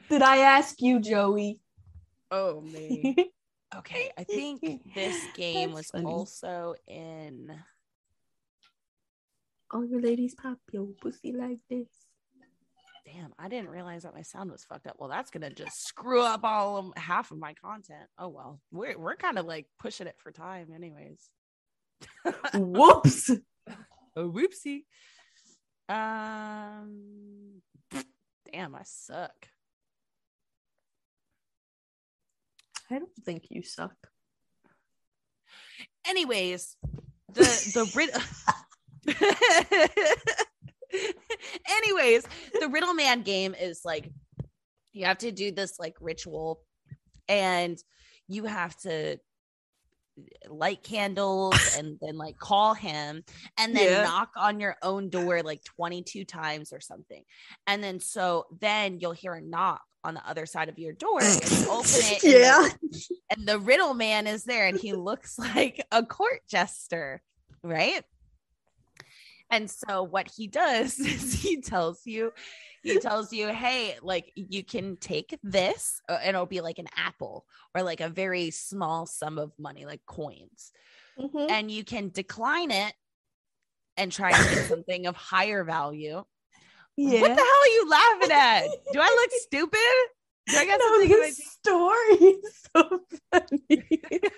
did 0.09 0.21
I 0.21 0.37
ask 0.37 0.81
you, 0.81 0.99
Joey. 0.99 1.59
oh 2.31 2.61
me. 2.73 3.31
Okay, 3.77 4.11
I 4.17 4.25
think 4.25 4.61
this 4.93 5.17
game 5.35 5.69
That's 5.69 5.77
was 5.77 5.91
funny. 5.91 6.05
also 6.05 6.75
in. 6.87 7.49
All 9.73 9.85
your 9.85 10.01
ladies 10.01 10.35
pop 10.35 10.57
your 10.73 10.87
pussy 10.99 11.31
like 11.31 11.59
this. 11.69 11.87
Damn, 13.13 13.33
I 13.37 13.49
didn't 13.49 13.69
realize 13.69 14.03
that 14.03 14.13
my 14.13 14.21
sound 14.21 14.51
was 14.51 14.63
fucked 14.63 14.87
up. 14.87 14.95
Well, 14.97 15.09
that's 15.09 15.31
gonna 15.31 15.49
just 15.49 15.85
screw 15.85 16.21
up 16.21 16.41
all 16.43 16.77
of 16.77 16.91
half 16.95 17.31
of 17.31 17.39
my 17.39 17.53
content. 17.53 18.07
Oh 18.17 18.29
well, 18.29 18.59
we're 18.71 18.97
we're 18.97 19.15
kind 19.15 19.37
of 19.37 19.45
like 19.45 19.65
pushing 19.79 20.07
it 20.07 20.15
for 20.19 20.31
time, 20.31 20.67
anyways. 20.73 21.29
Whoops. 22.53 23.31
A 24.15 24.21
whoopsie. 24.21 24.83
Um, 25.87 27.61
damn, 28.51 28.75
I 28.75 28.81
suck. 28.83 29.47
I 32.89 32.99
don't 32.99 33.09
think 33.25 33.45
you 33.49 33.63
suck. 33.63 33.95
Anyways, 36.05 36.75
the 37.33 37.43
the 37.73 37.91
riddle. 37.95 38.21
Anyways, 41.69 42.25
the 42.59 42.67
riddle 42.69 42.93
man 42.93 43.21
game 43.21 43.55
is 43.59 43.81
like 43.85 44.09
you 44.93 45.05
have 45.05 45.19
to 45.19 45.31
do 45.31 45.51
this 45.51 45.79
like 45.79 45.95
ritual, 46.01 46.61
and 47.27 47.77
you 48.27 48.45
have 48.45 48.75
to 48.81 49.17
light 50.49 50.83
candles 50.83 51.55
and 51.77 51.97
then 52.01 52.17
like 52.17 52.37
call 52.37 52.73
him 52.73 53.23
and 53.57 53.75
then 53.75 53.85
Yeah. 53.85 54.03
knock 54.03 54.31
on 54.35 54.59
your 54.59 54.75
own 54.83 55.09
door 55.09 55.41
like 55.41 55.63
22 55.63 56.25
times 56.25 56.73
or 56.73 56.79
something. 56.81 57.23
And 57.65 57.83
then 57.83 57.99
so 57.99 58.45
then 58.59 58.99
you'll 58.99 59.13
hear 59.13 59.33
a 59.33 59.41
knock 59.41 59.81
on 60.03 60.13
the 60.13 60.27
other 60.29 60.45
side 60.45 60.67
of 60.69 60.77
your 60.77 60.93
door 60.93 61.21
and 61.21 61.41
you 61.51 61.57
open 61.69 61.89
it 61.93 62.23
and 62.23 62.33
Yeah. 62.33 62.67
and 63.35 63.47
the 63.47 63.59
riddle 63.59 63.93
man 63.93 64.27
is 64.27 64.43
there 64.43 64.67
and 64.67 64.77
he 64.79 64.93
looks 64.93 65.39
like 65.39 65.83
a 65.91 66.05
court 66.05 66.41
jester, 66.49 67.21
right? 67.63 68.03
And 69.51 69.69
so 69.69 70.03
what 70.03 70.31
he 70.35 70.47
does 70.47 70.97
is 70.99 71.33
he 71.33 71.61
tells 71.61 72.01
you, 72.05 72.31
he 72.83 72.97
tells 72.99 73.31
you, 73.31 73.49
hey, 73.49 73.97
like 74.01 74.31
you 74.35 74.63
can 74.63 74.95
take 74.97 75.37
this, 75.43 76.01
uh, 76.09 76.17
and 76.21 76.29
it'll 76.29 76.45
be 76.45 76.61
like 76.61 76.79
an 76.79 76.87
apple 76.95 77.45
or 77.75 77.83
like 77.83 78.01
a 78.01 78.09
very 78.09 78.49
small 78.49 79.05
sum 79.05 79.37
of 79.37 79.51
money, 79.59 79.85
like 79.85 80.01
coins, 80.05 80.71
Mhm. 81.19 81.51
and 81.51 81.69
you 81.69 81.83
can 81.83 82.09
decline 82.09 82.71
it 82.71 82.93
and 83.97 84.11
try 84.11 84.31
and 84.31 84.49
get 84.55 84.65
something 84.67 85.05
of 85.05 85.15
higher 85.15 85.63
value. 85.63 86.23
Yeah. 86.95 87.21
What 87.21 87.35
the 87.35 87.35
hell 87.35 87.45
are 87.45 87.67
you 87.67 87.89
laughing 87.89 88.31
at? 88.31 88.63
Do 88.93 88.99
I 89.01 89.09
look 89.09 89.31
stupid? 89.41 89.79
Do 90.47 90.57
I 90.57 90.65
got 90.65 90.79
no, 90.79 90.87
something 90.87 91.09
this 91.09 91.37
story 91.53 92.15
is 92.15 92.67
so 92.75 92.99
funny. 93.31 94.01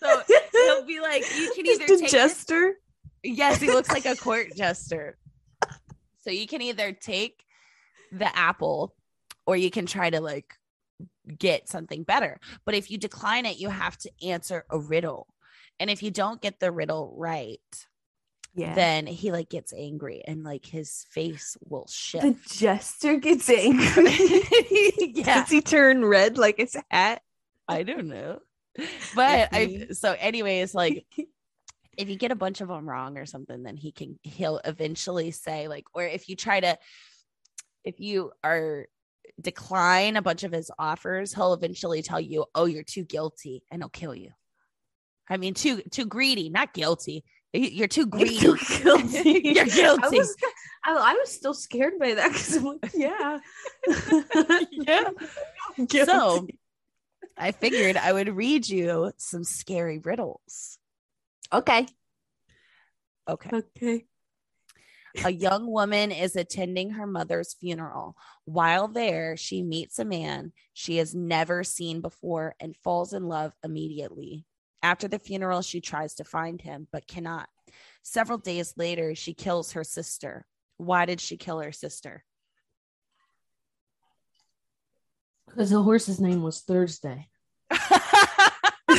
So 0.00 0.22
he'll 0.52 0.86
be 0.86 1.00
like, 1.00 1.24
you 1.36 1.52
can 1.56 1.66
either 1.66 1.86
take 1.98 2.08
jester. 2.08 2.78
Yes, 3.24 3.60
he 3.60 3.68
looks 3.68 3.88
like 3.90 4.06
a 4.06 4.14
court 4.26 4.54
jester. 4.54 5.16
So 6.20 6.30
you 6.30 6.46
can 6.46 6.62
either 6.62 6.92
take 6.92 7.42
the 8.12 8.34
apple 8.36 8.94
or 9.46 9.56
you 9.56 9.70
can 9.70 9.86
try 9.86 10.10
to 10.10 10.20
like 10.20 10.54
get 11.38 11.68
something 11.68 12.02
better. 12.02 12.38
But 12.64 12.74
if 12.74 12.90
you 12.90 12.98
decline 12.98 13.46
it, 13.46 13.58
you 13.58 13.68
have 13.70 13.96
to 13.98 14.10
answer 14.22 14.64
a 14.70 14.78
riddle. 14.78 15.26
And 15.80 15.90
if 15.90 16.02
you 16.02 16.10
don't 16.10 16.40
get 16.40 16.60
the 16.60 16.70
riddle 16.70 17.14
right, 17.16 17.60
Yeah. 18.54 18.74
then 18.74 19.06
he 19.06 19.32
like 19.32 19.48
gets 19.50 19.72
angry 19.72 20.22
and 20.26 20.44
like 20.44 20.64
his 20.64 21.04
face 21.10 21.56
will 21.68 21.86
shift. 21.88 22.22
the 22.24 22.36
jester 22.54 23.16
gets 23.16 23.50
angry. 23.50 24.42
yeah, 25.14 25.40
Does 25.40 25.50
he 25.50 25.60
turn 25.60 26.04
red 26.04 26.38
like 26.38 26.58
his 26.58 26.76
hat? 26.90 27.22
I 27.66 27.82
don't 27.82 28.06
know. 28.08 28.40
But 29.14 29.48
I 29.52 29.86
so 29.92 30.14
anyways, 30.18 30.74
like 30.74 31.06
if 31.96 32.08
you 32.08 32.16
get 32.16 32.32
a 32.32 32.36
bunch 32.36 32.60
of 32.60 32.68
them 32.68 32.88
wrong 32.88 33.18
or 33.18 33.26
something, 33.26 33.62
then 33.62 33.76
he 33.76 33.92
can 33.92 34.18
he'll 34.22 34.60
eventually 34.64 35.30
say 35.30 35.68
like, 35.68 35.84
or 35.94 36.04
if 36.04 36.28
you 36.28 36.36
try 36.36 36.60
to, 36.60 36.78
if 37.84 38.00
you 38.00 38.32
are 38.42 38.86
decline 39.40 40.16
a 40.16 40.22
bunch 40.22 40.44
of 40.44 40.52
his 40.52 40.70
offers, 40.78 41.34
he'll 41.34 41.54
eventually 41.54 42.02
tell 42.02 42.20
you, 42.20 42.46
"Oh, 42.54 42.66
you're 42.66 42.82
too 42.82 43.04
guilty," 43.04 43.62
and 43.70 43.82
he'll 43.82 43.88
kill 43.88 44.14
you. 44.14 44.30
I 45.28 45.36
mean, 45.36 45.54
too 45.54 45.82
too 45.90 46.06
greedy, 46.06 46.48
not 46.48 46.72
guilty. 46.74 47.24
You're 47.52 47.88
too 47.88 48.06
greedy. 48.06 48.34
You're 48.34 48.56
guilty. 48.56 49.40
You're 49.44 49.64
I 49.64 49.68
guilty. 49.68 50.18
was, 50.18 50.36
I, 50.84 50.92
I 50.92 51.14
was 51.14 51.30
still 51.30 51.54
scared 51.54 52.00
by 52.00 52.14
that 52.14 52.32
because 52.32 52.56
I'm 52.56 52.64
like, 52.64 52.90
yeah. 52.92 53.38
yeah. 54.72 55.10
So 56.04 56.48
I 57.36 57.52
figured 57.52 57.96
I 57.96 58.12
would 58.12 58.28
read 58.28 58.68
you 58.68 59.12
some 59.18 59.44
scary 59.44 59.98
riddles. 59.98 60.78
Okay. 61.54 61.86
Okay. 63.28 63.50
Okay. 63.56 64.04
a 65.24 65.30
young 65.30 65.70
woman 65.70 66.10
is 66.10 66.34
attending 66.34 66.90
her 66.90 67.06
mother's 67.06 67.54
funeral. 67.54 68.16
While 68.44 68.88
there, 68.88 69.36
she 69.36 69.62
meets 69.62 69.98
a 69.98 70.04
man 70.04 70.52
she 70.72 70.96
has 70.96 71.14
never 71.14 71.62
seen 71.62 72.00
before 72.00 72.54
and 72.60 72.76
falls 72.76 73.12
in 73.12 73.28
love 73.28 73.52
immediately. 73.62 74.44
After 74.82 75.08
the 75.08 75.18
funeral, 75.18 75.62
she 75.62 75.80
tries 75.80 76.14
to 76.16 76.24
find 76.24 76.60
him 76.60 76.88
but 76.92 77.06
cannot. 77.06 77.48
Several 78.02 78.38
days 78.38 78.74
later, 78.76 79.14
she 79.14 79.32
kills 79.32 79.72
her 79.72 79.84
sister. 79.84 80.46
Why 80.76 81.06
did 81.06 81.20
she 81.20 81.36
kill 81.36 81.60
her 81.60 81.72
sister? 81.72 82.24
Because 85.46 85.70
the 85.70 85.82
horse's 85.82 86.20
name 86.20 86.42
was 86.42 86.60
Thursday. 86.60 87.28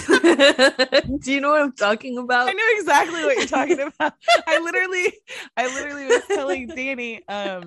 Do 1.20 1.34
you 1.34 1.42
know 1.42 1.52
what 1.52 1.62
I'm 1.62 1.74
talking 1.74 2.18
about? 2.18 2.50
I 2.50 2.54
know 2.54 2.64
exactly 2.80 3.24
what 3.24 3.38
you're 3.38 3.48
talking 3.48 3.80
about. 4.00 4.14
I 4.48 4.60
literally, 4.60 5.14
I 5.58 5.74
literally 5.74 6.06
was 6.06 6.24
telling 6.28 6.68
Danny 6.68 7.28
um, 7.28 7.64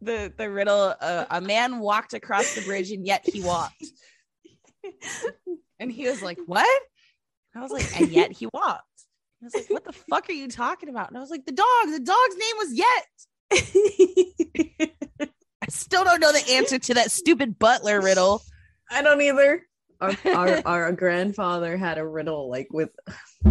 the 0.00 0.32
the 0.36 0.50
riddle. 0.50 0.94
Uh, 1.00 1.24
a 1.30 1.40
man 1.40 1.78
walked 1.78 2.14
across 2.14 2.54
the 2.54 2.62
bridge, 2.62 2.90
and 2.90 3.06
yet 3.06 3.24
he 3.24 3.42
walked. 3.42 3.84
And 5.78 5.90
he 5.90 6.08
was 6.08 6.22
like, 6.22 6.38
"What?" 6.46 6.82
I 7.54 7.60
was 7.60 7.70
like, 7.70 8.00
"And 8.00 8.10
yet 8.10 8.32
he 8.32 8.46
walked." 8.52 8.82
I 9.42 9.46
was 9.46 9.54
like, 9.54 9.70
"What 9.70 9.84
the 9.84 9.92
fuck 9.92 10.28
are 10.28 10.32
you 10.32 10.48
talking 10.48 10.88
about?" 10.88 11.08
And 11.08 11.16
I 11.16 11.20
was 11.20 11.30
like, 11.30 11.44
"The 11.44 11.52
dog. 11.52 11.66
The 11.86 12.00
dog's 12.00 12.36
name 12.36 12.56
was 12.58 12.74
Yet." 12.74 13.06
I 15.62 15.66
still 15.68 16.04
don't 16.04 16.20
know 16.20 16.32
the 16.32 16.52
answer 16.52 16.78
to 16.78 16.94
that 16.94 17.10
stupid 17.10 17.58
butler 17.58 18.00
riddle. 18.00 18.42
I 18.90 19.02
don't 19.02 19.20
either. 19.20 19.62
Our, 20.02 20.16
our 20.34 20.62
our 20.66 20.92
grandfather 20.92 21.76
had 21.76 21.96
a 21.98 22.06
riddle 22.06 22.50
like 22.50 22.68
with 22.72 22.90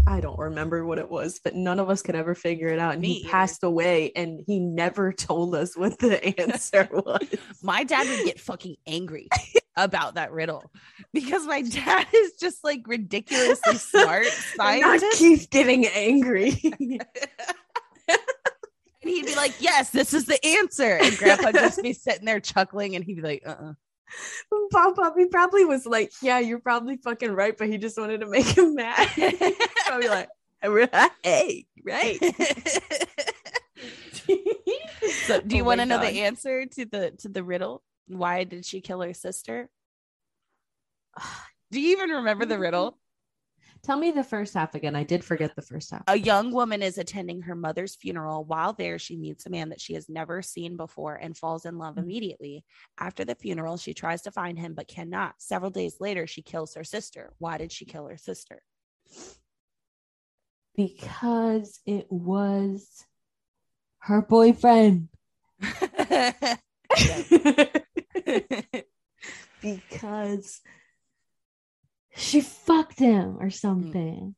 I 0.05 0.19
don't 0.19 0.37
remember 0.37 0.85
what 0.85 0.97
it 0.99 1.09
was, 1.09 1.39
but 1.43 1.55
none 1.55 1.79
of 1.79 1.89
us 1.89 2.01
could 2.01 2.15
ever 2.15 2.35
figure 2.35 2.67
it 2.67 2.79
out. 2.79 2.93
And 2.93 3.01
Me 3.01 3.13
he 3.13 3.19
either. 3.21 3.29
passed 3.29 3.63
away 3.63 4.11
and 4.15 4.41
he 4.45 4.59
never 4.59 5.11
told 5.29 5.55
us 5.55 5.75
what 5.77 5.97
the 5.99 6.39
answer 6.39 6.87
was. 6.93 7.27
My 7.63 7.83
dad 7.83 8.07
would 8.07 8.25
get 8.25 8.39
fucking 8.39 8.75
angry 8.85 9.29
about 9.77 10.15
that 10.15 10.31
riddle 10.33 10.69
because 11.13 11.45
my 11.47 11.61
dad 11.61 12.05
is 12.13 12.33
just 12.39 12.63
like 12.63 12.81
ridiculously 12.87 13.75
smart 13.77 14.25
And 14.59 14.81
not 14.81 14.99
scientist. 14.99 15.17
keep 15.17 15.49
getting 15.49 15.85
angry. 15.87 16.59
And 19.03 19.09
he'd 19.09 19.25
be 19.25 19.35
like, 19.35 19.53
Yes, 19.59 19.89
this 19.89 20.13
is 20.13 20.25
the 20.25 20.43
answer. 20.45 20.97
And 21.01 21.17
grandpa 21.17 21.51
just 21.53 21.81
be 21.81 21.93
sitting 21.93 22.25
there 22.25 22.39
chuckling 22.39 22.95
and 22.95 23.03
he'd 23.03 23.15
be 23.15 23.21
like, 23.21 23.43
Uh 23.45 23.49
uh 23.49 23.73
Pop 24.71 24.95
Pop, 24.95 25.15
he 25.17 25.25
probably 25.27 25.65
was 25.65 25.85
like, 25.85 26.11
Yeah, 26.21 26.39
you're 26.39 26.59
probably 26.59 26.97
fucking 26.97 27.31
right, 27.31 27.57
but 27.57 27.67
he 27.67 27.77
just 27.77 27.97
wanted 27.97 28.21
to 28.21 28.27
make 28.27 28.45
him 28.47 28.75
mad. 28.75 29.07
probably 29.85 30.09
like, 30.09 30.29
hey, 31.23 31.65
right. 31.85 32.19
So 35.25 35.41
do 35.41 35.55
you 35.57 35.63
Oh 35.63 35.65
want 35.65 35.79
to 35.81 35.85
know 35.85 35.97
God. 35.97 36.13
the 36.13 36.21
answer 36.21 36.65
to 36.65 36.85
the 36.85 37.11
to 37.19 37.29
the 37.29 37.43
riddle? 37.43 37.83
Why 38.07 38.43
did 38.43 38.65
she 38.65 38.81
kill 38.81 39.01
her 39.01 39.13
sister? 39.13 39.69
Do 41.71 41.79
you 41.79 41.93
even 41.93 42.09
remember 42.09 42.45
the 42.45 42.59
riddle? 42.59 42.97
Tell 43.83 43.97
me 43.97 44.11
the 44.11 44.23
first 44.23 44.53
half 44.53 44.75
again. 44.75 44.95
I 44.95 45.03
did 45.03 45.23
forget 45.23 45.55
the 45.55 45.61
first 45.63 45.89
half. 45.89 46.03
A 46.07 46.15
young 46.15 46.51
woman 46.51 46.83
is 46.83 46.99
attending 46.99 47.41
her 47.41 47.55
mother's 47.55 47.95
funeral. 47.95 48.43
While 48.43 48.73
there, 48.73 48.99
she 48.99 49.17
meets 49.17 49.47
a 49.47 49.49
man 49.49 49.69
that 49.69 49.81
she 49.81 49.95
has 49.95 50.07
never 50.07 50.43
seen 50.43 50.77
before 50.77 51.15
and 51.15 51.35
falls 51.35 51.65
in 51.65 51.79
love 51.79 51.95
Mhm. 51.95 52.03
immediately. 52.03 52.63
After 52.99 53.25
the 53.25 53.33
funeral, 53.33 53.77
she 53.77 53.95
tries 53.95 54.21
to 54.23 54.31
find 54.31 54.59
him 54.59 54.75
but 54.75 54.87
cannot. 54.87 55.41
Several 55.41 55.71
days 55.71 55.99
later, 55.99 56.27
she 56.27 56.43
kills 56.43 56.75
her 56.75 56.83
sister. 56.83 57.33
Why 57.39 57.57
did 57.57 57.71
she 57.71 57.85
kill 57.85 58.05
her 58.07 58.17
sister? 58.17 58.61
Because 60.75 61.79
it 61.85 62.11
was 62.11 63.05
her 63.99 64.21
boyfriend. 64.21 65.07
because 69.61 70.61
she 72.15 72.41
fucked 72.41 72.99
him 72.99 73.37
or 73.39 73.47
mm. 73.47 73.53
something. 73.53 74.35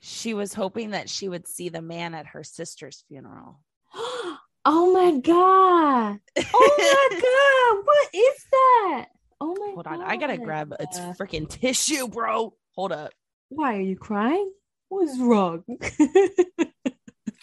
she 0.00 0.34
was 0.34 0.54
hoping 0.54 0.90
that 0.90 1.08
she 1.08 1.28
would 1.28 1.48
see 1.48 1.68
the 1.68 1.82
man 1.82 2.14
at 2.14 2.26
her 2.28 2.44
sister's 2.44 3.04
funeral. 3.08 3.60
oh 3.94 4.92
my 4.92 5.18
god. 5.20 6.18
Oh 6.54 6.76
my 6.78 7.20
god. 7.74 7.84
What 7.84 8.08
is 8.14 8.44
that? 8.52 9.06
Oh 9.40 9.54
my 9.58 9.72
Hold 9.74 9.84
god. 9.84 9.94
on, 9.94 10.02
I 10.02 10.16
gotta 10.16 10.38
grab 10.38 10.74
it's 10.80 10.98
freaking 10.98 11.48
tissue, 11.48 12.08
bro. 12.08 12.54
Hold 12.74 12.92
up. 12.92 13.12
Why 13.48 13.76
are 13.76 13.80
you 13.80 13.96
crying? 13.96 14.50
What's 14.88 15.18
wrong? 15.18 15.64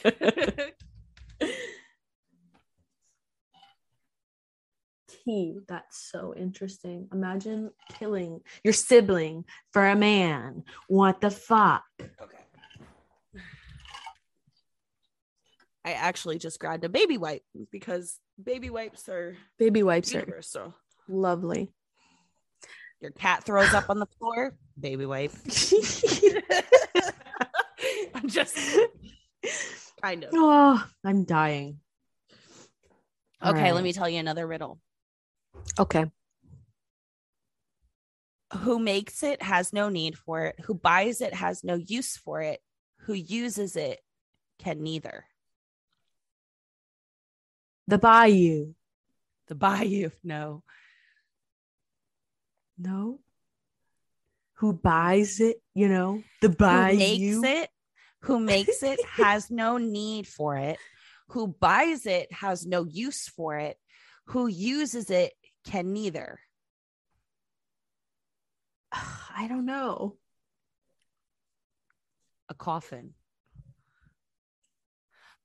That's 5.26 6.09
so 6.11 6.34
interesting. 6.36 7.07
Imagine 7.13 7.71
killing 7.97 8.41
your 8.63 8.74
sibling 8.74 9.45
for 9.71 9.88
a 9.88 9.95
man. 9.95 10.63
What 10.88 11.21
the 11.21 11.32
fuck? 11.32 11.84
Okay. 12.01 12.38
I 15.86 15.93
actually 15.93 16.39
just 16.39 16.59
grabbed 16.59 16.84
a 16.86 16.89
baby 16.89 17.17
wipe 17.17 17.43
because 17.71 18.19
baby 18.41 18.69
wipes 18.69 19.09
are 19.09 19.36
baby 19.59 19.84
wipes 19.84 20.13
universal. 20.13 20.61
are 20.61 20.74
lovely. 21.09 21.74
Your 23.01 23.11
cat 23.11 23.43
throws 23.43 23.74
up 23.74 23.89
on 23.89 23.99
the 23.99 24.05
floor, 24.17 24.55
baby 24.80 25.05
wipe. 25.05 25.32
I'm 28.15 28.30
just 28.30 28.57
kind 30.01 30.24
of. 30.24 30.30
Oh, 30.34 30.82
I'm 31.03 31.26
dying. 31.26 31.80
Okay, 33.45 33.61
right. 33.61 33.74
let 33.74 33.84
me 33.84 33.91
tell 33.91 34.07
you 34.07 34.19
another 34.19 34.47
riddle. 34.47 34.80
Okay. 35.80 36.05
Who 38.59 38.80
makes 38.80 39.24
it 39.24 39.41
has 39.41 39.74
no 39.74 39.89
need 39.89 40.17
for 40.17 40.45
it. 40.45 40.59
Who 40.65 40.76
buys 40.76 41.21
it 41.21 41.34
has 41.34 41.63
no 41.63 41.76
use 41.76 42.17
for 42.17 42.41
it. 42.41 42.61
Who 43.01 43.13
uses 43.13 43.76
it 43.76 43.99
can 44.59 44.84
neither. 44.84 45.26
The 47.88 47.97
Bayou. 47.97 48.74
The 49.47 49.55
bayou, 49.55 50.09
no. 50.24 50.63
No. 52.78 53.19
Who 54.55 54.74
buys 54.74 55.39
it? 55.39 55.57
You 55.74 55.89
know, 55.89 56.24
the 56.41 56.47
Who 56.49 56.55
Bayou. 56.55 56.97
makes 56.97 57.43
it, 57.43 57.69
who 58.21 58.39
makes 58.39 58.84
it 58.84 59.03
has 59.17 59.51
no 59.51 59.78
need 59.78 60.28
for 60.28 60.55
it. 60.55 60.78
Who 61.30 61.47
buys 61.47 62.05
it 62.05 62.32
has 62.32 62.65
no 62.65 62.86
use 62.86 63.28
for 63.28 63.57
it. 63.57 63.78
Who 64.28 64.47
uses 64.47 65.09
it 65.09 65.34
can 65.64 65.93
neither. 65.93 66.39
I 68.91 69.47
don't 69.47 69.66
know. 69.66 70.18
A 72.49 72.53
coffin. 72.53 73.14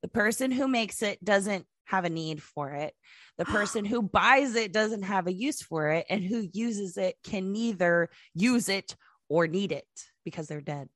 The 0.01 0.07
person 0.07 0.51
who 0.51 0.67
makes 0.67 1.01
it 1.01 1.23
doesn't 1.23 1.65
have 1.85 2.05
a 2.05 2.09
need 2.09 2.41
for 2.41 2.71
it. 2.71 2.93
The 3.37 3.45
person 3.45 3.85
who 3.85 4.01
buys 4.01 4.55
it 4.55 4.71
doesn't 4.71 5.03
have 5.03 5.27
a 5.27 5.33
use 5.33 5.61
for 5.61 5.89
it. 5.89 6.05
And 6.09 6.23
who 6.23 6.47
uses 6.53 6.97
it 6.97 7.15
can 7.23 7.51
neither 7.51 8.09
use 8.33 8.69
it 8.69 8.95
or 9.27 9.47
need 9.47 9.71
it 9.71 9.87
because 10.23 10.47
they're 10.47 10.61
dead. 10.61 10.89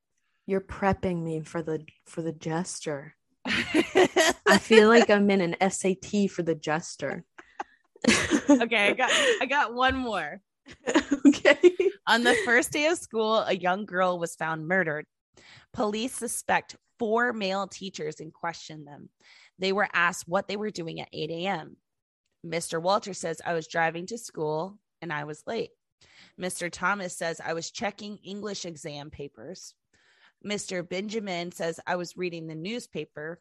You're 0.46 0.62
prepping 0.62 1.24
me 1.24 1.42
for 1.42 1.62
the 1.62 1.86
for 2.06 2.22
the 2.22 2.34
gesture. 2.34 3.16
I 3.46 4.58
feel 4.60 4.88
like 4.88 5.10
I'm 5.10 5.30
in 5.30 5.42
an 5.42 5.72
SAT 5.72 6.30
for 6.30 6.44
the 6.44 6.56
jester. 6.56 7.26
okay, 8.50 8.90
I 8.90 8.94
got 8.94 9.12
I 9.42 9.46
got 9.48 9.74
one 9.74 9.96
more. 9.96 10.42
okay. 11.28 11.72
On 12.08 12.24
the 12.24 12.36
first 12.46 12.72
day 12.72 12.88
of 12.88 12.98
school, 12.98 13.40
a 13.40 13.56
young 13.56 13.86
girl 13.86 14.20
was 14.20 14.36
found 14.36 14.68
murdered. 14.68 15.06
Police 15.74 16.14
suspect 16.14 16.76
four 17.00 17.34
male 17.34 17.68
teachers 17.68 18.20
and 18.20 18.34
question 18.34 18.86
them. 18.86 19.10
They 19.60 19.72
were 19.72 19.88
asked 19.94 20.28
what 20.28 20.48
they 20.48 20.58
were 20.58 20.72
doing 20.72 21.00
at 21.00 21.10
8 21.12 21.30
a.m. 21.32 21.78
Mr. 22.46 22.82
Walter 22.82 23.14
says, 23.14 23.42
I 23.46 23.54
was 23.54 23.68
driving 23.68 24.06
to 24.08 24.18
school 24.18 24.78
and 25.02 25.12
I 25.12 25.24
was 25.24 25.44
late. 25.48 25.72
Mr. 26.40 26.70
Thomas 26.72 27.18
says, 27.18 27.40
I 27.44 27.54
was 27.54 27.72
checking 27.72 28.18
English 28.18 28.66
exam 28.66 29.10
papers. 29.10 29.74
Mr. 30.46 30.88
Benjamin 30.88 31.52
says, 31.52 31.80
I 31.88 31.96
was 31.96 32.18
reading 32.18 32.48
the 32.48 32.56
newspaper. 32.56 33.40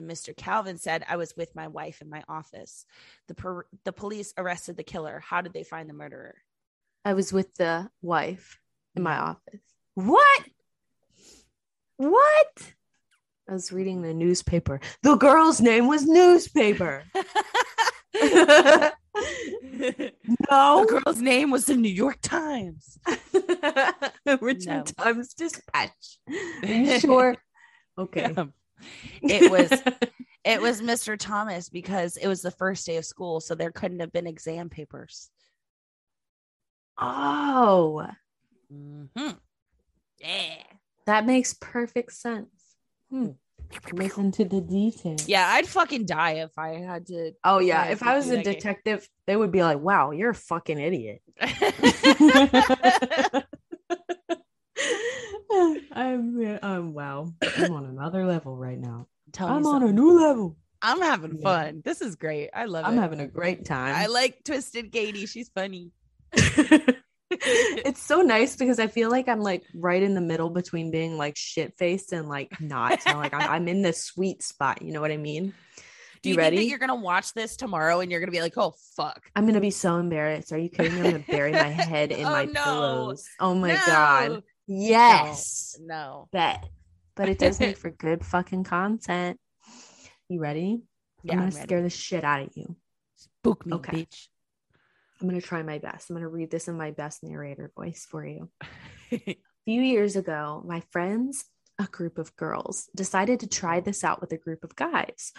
And 0.00 0.10
Mr. 0.10 0.34
Calvin 0.34 0.78
said, 0.78 1.04
I 1.06 1.16
was 1.16 1.36
with 1.36 1.54
my 1.54 1.68
wife 1.68 2.00
in 2.00 2.08
my 2.08 2.24
office. 2.26 2.86
The, 3.28 3.34
per- 3.34 3.66
the 3.84 3.92
police 3.92 4.32
arrested 4.38 4.78
the 4.78 4.82
killer. 4.82 5.22
How 5.22 5.42
did 5.42 5.52
they 5.52 5.62
find 5.62 5.90
the 5.90 5.94
murderer? 5.94 6.36
I 7.04 7.12
was 7.12 7.34
with 7.34 7.54
the 7.56 7.90
wife 8.00 8.58
in 8.96 9.02
my 9.02 9.18
office. 9.18 9.60
What? 9.96 10.44
What? 11.98 12.72
I 13.46 13.52
was 13.52 13.72
reading 13.72 14.00
the 14.00 14.14
newspaper. 14.14 14.80
The 15.02 15.16
girl's 15.16 15.60
name 15.60 15.86
was 15.86 16.06
newspaper. 16.06 17.04
no. 18.14 18.90
The 20.86 21.02
girl's 21.04 21.20
name 21.20 21.50
was 21.50 21.66
the 21.66 21.76
New 21.76 21.92
York 21.92 22.20
Times. 22.22 22.98
Richmond 24.40 24.94
No. 24.98 25.04
Times 25.04 25.34
Dispatch. 25.34 26.20
Are 26.62 26.66
you 26.66 27.00
sure? 27.00 27.36
Okay. 27.98 28.34
It 29.22 29.50
was 29.50 29.70
it 30.44 30.62
was 30.62 30.80
Mr. 30.80 31.18
Thomas 31.18 31.68
because 31.68 32.16
it 32.16 32.28
was 32.28 32.42
the 32.42 32.50
first 32.50 32.86
day 32.86 32.96
of 32.96 33.04
school, 33.04 33.40
so 33.40 33.54
there 33.54 33.72
couldn't 33.72 34.00
have 34.00 34.12
been 34.12 34.26
exam 34.26 34.68
papers. 34.70 35.30
oh, 36.98 38.06
Mm-hmm. 38.72 39.30
Yeah. 40.18 40.54
that 41.06 41.26
makes 41.26 41.54
perfect 41.54 42.12
sense. 42.12 42.48
Hmm. 43.10 43.30
Listen 43.92 44.30
to 44.32 44.44
the 44.44 44.60
details. 44.60 45.28
Yeah, 45.28 45.46
I'd 45.48 45.66
fucking 45.66 46.06
die 46.06 46.32
if 46.42 46.58
I 46.58 46.74
had 46.78 47.06
to. 47.06 47.32
Oh 47.44 47.60
yeah. 47.60 47.84
If 47.86 48.02
I 48.02 48.16
was 48.16 48.26
a 48.28 48.36
that 48.36 48.44
game. 48.44 48.54
detective, 48.54 49.08
they 49.26 49.36
would 49.36 49.52
be 49.52 49.62
like, 49.62 49.78
"Wow, 49.78 50.10
you're 50.10 50.30
a 50.30 50.34
fucking 50.34 50.78
idiot." 50.78 51.22
I'm, 55.92 56.40
um, 56.40 56.58
I'm 56.62 56.94
wow. 56.94 57.32
I'm 57.56 57.70
on 57.72 57.84
another 57.86 58.24
level 58.26 58.56
right 58.56 58.78
now. 58.78 59.06
Tell 59.32 59.48
I'm 59.48 59.66
on 59.66 59.82
a 59.82 59.92
new 59.92 60.18
level. 60.18 60.56
I'm 60.82 61.00
having 61.00 61.36
Yeah. 61.38 61.44
fun. 61.44 61.82
This 61.84 62.00
is 62.00 62.16
great. 62.16 62.50
I 62.54 62.64
love 62.64 62.84
it. 62.84 62.88
I'm 62.88 62.96
having 62.96 63.20
a 63.20 63.26
great 63.26 63.64
time. 63.64 63.94
I 63.94 64.06
like 64.06 64.42
Twisted 64.44 64.90
Katie. 64.92 65.26
She's 65.26 65.50
funny. 65.50 65.90
it's 67.30 68.02
so 68.02 68.22
nice 68.22 68.56
because 68.56 68.78
I 68.78 68.86
feel 68.86 69.10
like 69.10 69.28
I'm 69.28 69.40
like 69.40 69.62
right 69.74 70.02
in 70.02 70.14
the 70.14 70.20
middle 70.20 70.50
between 70.50 70.90
being 70.90 71.16
like 71.18 71.36
shit 71.36 71.76
faced 71.76 72.12
and 72.12 72.28
like 72.28 72.60
not. 72.60 73.02
So 73.02 73.12
like 73.16 73.34
I'm, 73.34 73.46
I'm 73.46 73.68
in 73.68 73.82
the 73.82 73.92
sweet 73.92 74.42
spot. 74.42 74.82
You 74.82 74.92
know 74.92 75.00
what 75.00 75.12
I 75.12 75.16
mean? 75.16 75.52
Do 76.22 76.28
You 76.28 76.34
you, 76.34 76.38
ready? 76.38 76.56
think 76.56 76.66
that 76.66 76.70
you're 76.70 76.78
gonna 76.78 77.00
watch 77.00 77.32
this 77.34 77.56
tomorrow 77.56 78.00
and 78.00 78.10
you're 78.10 78.20
gonna 78.20 78.30
be 78.32 78.42
like, 78.42 78.52
"Oh 78.58 78.74
fuck"? 78.94 79.22
I'm 79.34 79.46
gonna 79.46 79.60
be 79.60 79.70
so 79.70 79.96
embarrassed. 79.96 80.52
Are 80.52 80.58
you 80.58 80.68
kidding 80.68 80.94
me? 80.94 81.00
I'm 81.00 81.06
gonna 81.06 81.24
bury 81.30 81.52
my 81.52 81.68
head 81.70 82.12
in 82.12 82.26
Oh, 82.26 82.30
my 82.30 82.44
no. 82.44 82.62
pillows. 82.62 83.26
Oh 83.38 83.54
my 83.54 83.68
No. 83.74 83.80
god. 83.86 84.42
Yes. 84.72 85.76
No. 85.82 86.28
Bet. 86.32 86.64
But 87.16 87.28
it 87.28 87.38
does 87.38 87.58
make 87.58 87.76
for 87.76 87.90
good 88.06 88.24
fucking 88.24 88.64
content. 88.64 89.38
You 90.28 90.40
ready? 90.40 90.82
Yeah, 91.24 91.34
I'm 91.34 91.38
I'm 91.40 91.44
gonna 91.48 91.54
ready. 91.56 91.66
scare 91.66 91.82
the 91.82 91.90
shit 91.90 92.22
out 92.24 92.40
of 92.42 92.50
you. 92.56 92.76
Spook 93.16 93.66
me, 93.66 93.74
Okay. 93.74 94.02
bitch. 94.06 94.28
I'm 95.20 95.28
gonna 95.28 95.40
try 95.40 95.62
my 95.62 95.78
best. 95.78 96.08
I'm 96.08 96.16
gonna 96.16 96.28
read 96.28 96.50
this 96.50 96.68
in 96.68 96.76
my 96.76 96.92
best 96.92 97.22
narrator 97.24 97.70
voice 97.76 98.06
for 98.08 98.24
you. 98.24 98.48
A 99.12 99.36
few 99.66 99.82
years 99.82 100.16
ago, 100.16 100.62
my 100.64 100.80
friends, 100.92 101.44
a 101.78 101.84
group 101.84 102.16
of 102.16 102.34
girls, 102.36 102.88
decided 102.94 103.40
to 103.40 103.48
try 103.48 103.80
this 103.80 104.04
out 104.04 104.20
with 104.20 104.32
a 104.32 104.38
group 104.38 104.62
of 104.64 104.74
guys. 104.76 105.32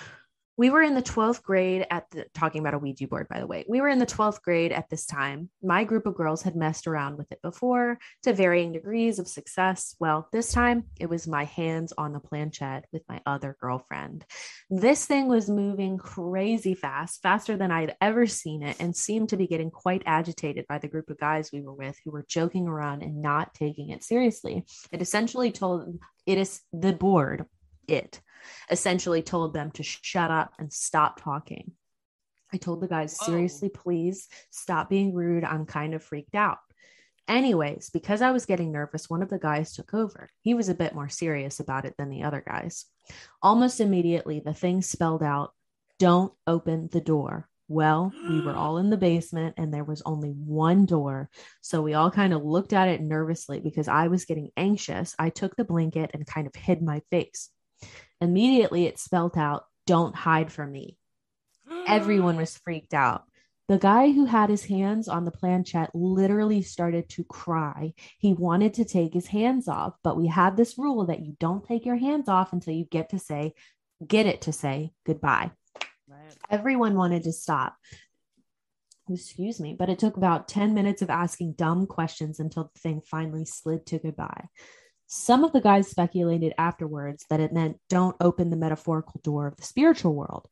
We 0.58 0.70
were 0.70 0.82
in 0.82 0.96
the 0.96 1.02
12th 1.02 1.44
grade 1.44 1.88
at 1.90 2.10
the 2.12 2.26
talking 2.34 2.60
about 2.60 2.74
a 2.74 2.78
Ouija 2.78 3.08
board, 3.08 3.28
by 3.30 3.40
the 3.40 3.48
way. 3.48 3.66
We 3.68 3.82
were 3.82 3.88
in 3.88 4.00
the 4.00 4.06
12th 4.06 4.42
grade 4.42 4.72
at 4.72 4.90
this 4.90 5.06
time. 5.06 5.50
My 5.64 5.84
group 5.84 6.06
of 6.06 6.16
girls 6.16 6.42
had 6.42 6.56
messed 6.56 6.88
around 6.88 7.18
with 7.18 7.32
it 7.32 7.42
before 7.42 7.98
to 8.24 8.34
varying 8.34 8.74
degrees 8.74 9.18
of 9.18 9.28
success. 9.28 9.96
Well, 10.00 10.28
this 10.32 10.52
time 10.52 10.86
it 11.00 11.10
was 11.10 11.28
my 11.28 11.46
hands 11.46 11.94
on 11.98 12.14
the 12.14 12.20
planchette 12.20 12.86
with 12.92 13.04
my 13.08 13.22
other 13.26 13.56
girlfriend. 13.60 14.26
This 14.70 15.06
thing 15.06 15.28
was 15.28 15.50
moving 15.50 15.98
crazy 15.98 16.76
fast, 16.76 17.22
faster 17.22 17.56
than 17.56 17.72
I'd 17.72 17.96
ever 18.02 18.28
seen 18.28 18.62
it, 18.62 18.78
and 18.80 18.96
seemed 18.96 19.30
to 19.30 19.38
be 19.38 19.48
getting 19.48 19.72
quite 19.72 20.04
agitated 20.06 20.68
by 20.68 20.80
the 20.80 20.88
group 20.88 21.10
of 21.10 21.18
guys 21.18 21.52
we 21.52 21.62
were 21.62 21.74
with 21.74 21.98
who 22.04 22.12
were 22.12 22.26
joking 22.28 22.68
around 22.68 23.04
and 23.04 23.22
not 23.22 23.54
taking 23.54 23.90
it 23.90 24.04
seriously. 24.04 24.66
It 24.92 25.02
essentially 25.02 25.52
told 25.52 25.98
it 26.26 26.38
is 26.38 26.62
the 26.74 26.94
board, 26.94 27.46
it 27.88 28.22
essentially 28.70 29.22
told 29.22 29.54
them 29.54 29.72
to 29.72 29.84
shut 29.84 30.32
up 30.32 30.54
and 30.60 30.72
stop 30.72 31.22
talking. 31.22 31.72
I 32.54 32.58
told 32.58 32.82
the 32.82 32.88
guys, 32.88 33.18
seriously, 33.18 33.70
please 33.70 34.28
stop 34.50 34.90
being 34.90 35.14
rude. 35.14 35.44
I'm 35.44 35.66
kind 35.66 35.94
of 35.94 36.04
freaked 36.04 36.36
out. 36.36 36.58
Anyways, 37.28 37.90
because 37.92 38.22
I 38.22 38.32
was 38.32 38.46
getting 38.46 38.72
nervous, 38.72 39.10
one 39.10 39.22
of 39.24 39.30
the 39.30 39.40
guys 39.40 39.74
took 39.74 39.94
over. 39.94 40.30
He 40.42 40.54
was 40.54 40.68
a 40.68 40.76
bit 40.76 40.94
more 40.94 41.08
serious 41.08 41.60
about 41.60 41.86
it 41.86 41.96
than 41.98 42.10
the 42.10 42.24
other 42.24 42.44
guys. 42.46 42.86
Almost 43.42 43.80
immediately, 43.80 44.42
the 44.42 44.54
thing 44.54 44.82
spelled 44.82 45.24
out, 45.24 45.54
Don't 45.98 46.34
open 46.46 46.90
the 46.92 47.00
door. 47.00 47.48
Well, 47.70 48.12
we 48.28 48.42
were 48.42 48.54
all 48.54 48.80
in 48.80 48.90
the 48.90 48.98
basement 48.98 49.56
and 49.58 49.74
there 49.74 49.86
was 49.86 50.02
only 50.06 50.32
one 50.32 50.86
door. 50.86 51.30
So 51.62 51.82
we 51.82 51.94
all 51.94 52.12
kind 52.12 52.34
of 52.34 52.44
looked 52.44 52.74
at 52.74 52.90
it 52.90 53.00
nervously 53.00 53.62
because 53.62 53.88
I 53.88 54.10
was 54.10 54.26
getting 54.26 54.50
anxious. 54.58 55.16
I 55.18 55.30
took 55.30 55.56
the 55.56 55.64
blanket 55.64 56.12
and 56.14 56.28
kind 56.28 56.48
of 56.48 56.54
hid 56.54 56.82
my 56.82 57.02
face. 57.12 57.50
Immediately, 58.22 58.86
it 58.86 59.00
spelled 59.00 59.38
out, 59.38 59.66
Don't 59.88 60.16
hide 60.16 60.52
from 60.52 60.72
me. 60.72 60.98
Everyone 61.88 62.38
was 62.38 62.58
freaked 62.58 62.94
out. 62.94 63.24
The 63.68 63.78
guy 63.78 64.12
who 64.12 64.26
had 64.26 64.50
his 64.50 64.66
hands 64.66 65.08
on 65.08 65.24
the 65.24 65.32
planchette 65.32 65.92
literally 65.94 66.62
started 66.62 67.08
to 67.10 67.24
cry. 67.24 67.94
He 68.20 68.34
wanted 68.34 68.74
to 68.76 68.86
take 68.86 69.14
his 69.14 69.28
hands 69.28 69.68
off, 69.68 69.94
but 70.04 70.18
we 70.18 70.28
had 70.28 70.58
this 70.58 70.78
rule 70.78 71.06
that 71.06 71.26
you 71.26 71.38
don't 71.40 71.66
take 71.66 71.86
your 71.86 71.96
hands 71.96 72.28
off 72.28 72.52
until 72.52 72.74
you 72.74 72.84
get 72.84 73.12
to 73.12 73.20
say, 73.20 73.54
get 74.06 74.26
it 74.26 74.42
to 74.42 74.52
say 74.52 74.92
goodbye. 75.06 75.52
Right. 76.08 76.36
Everyone 76.50 76.96
wanted 76.96 77.24
to 77.24 77.32
stop. 77.32 77.78
Excuse 79.10 79.60
me, 79.60 79.74
but 79.78 79.90
it 79.90 80.00
took 80.00 80.18
about 80.18 80.50
10 80.50 80.74
minutes 80.74 81.02
of 81.02 81.10
asking 81.10 81.54
dumb 81.54 81.88
questions 81.88 82.42
until 82.42 82.72
the 82.74 82.80
thing 82.80 83.02
finally 83.06 83.46
slid 83.46 83.86
to 83.88 84.00
goodbye. 84.00 84.50
Some 85.14 85.44
of 85.44 85.52
the 85.52 85.60
guys 85.60 85.90
speculated 85.90 86.54
afterwards 86.58 87.26
that 87.30 87.42
it 87.42 87.52
meant 87.52 87.78
don't 87.90 88.16
open 88.22 88.50
the 88.50 88.56
metaphorical 88.56 89.20
door 89.26 89.46
of 89.46 89.58
the 89.58 89.64
spiritual 89.64 90.16
world. 90.16 90.48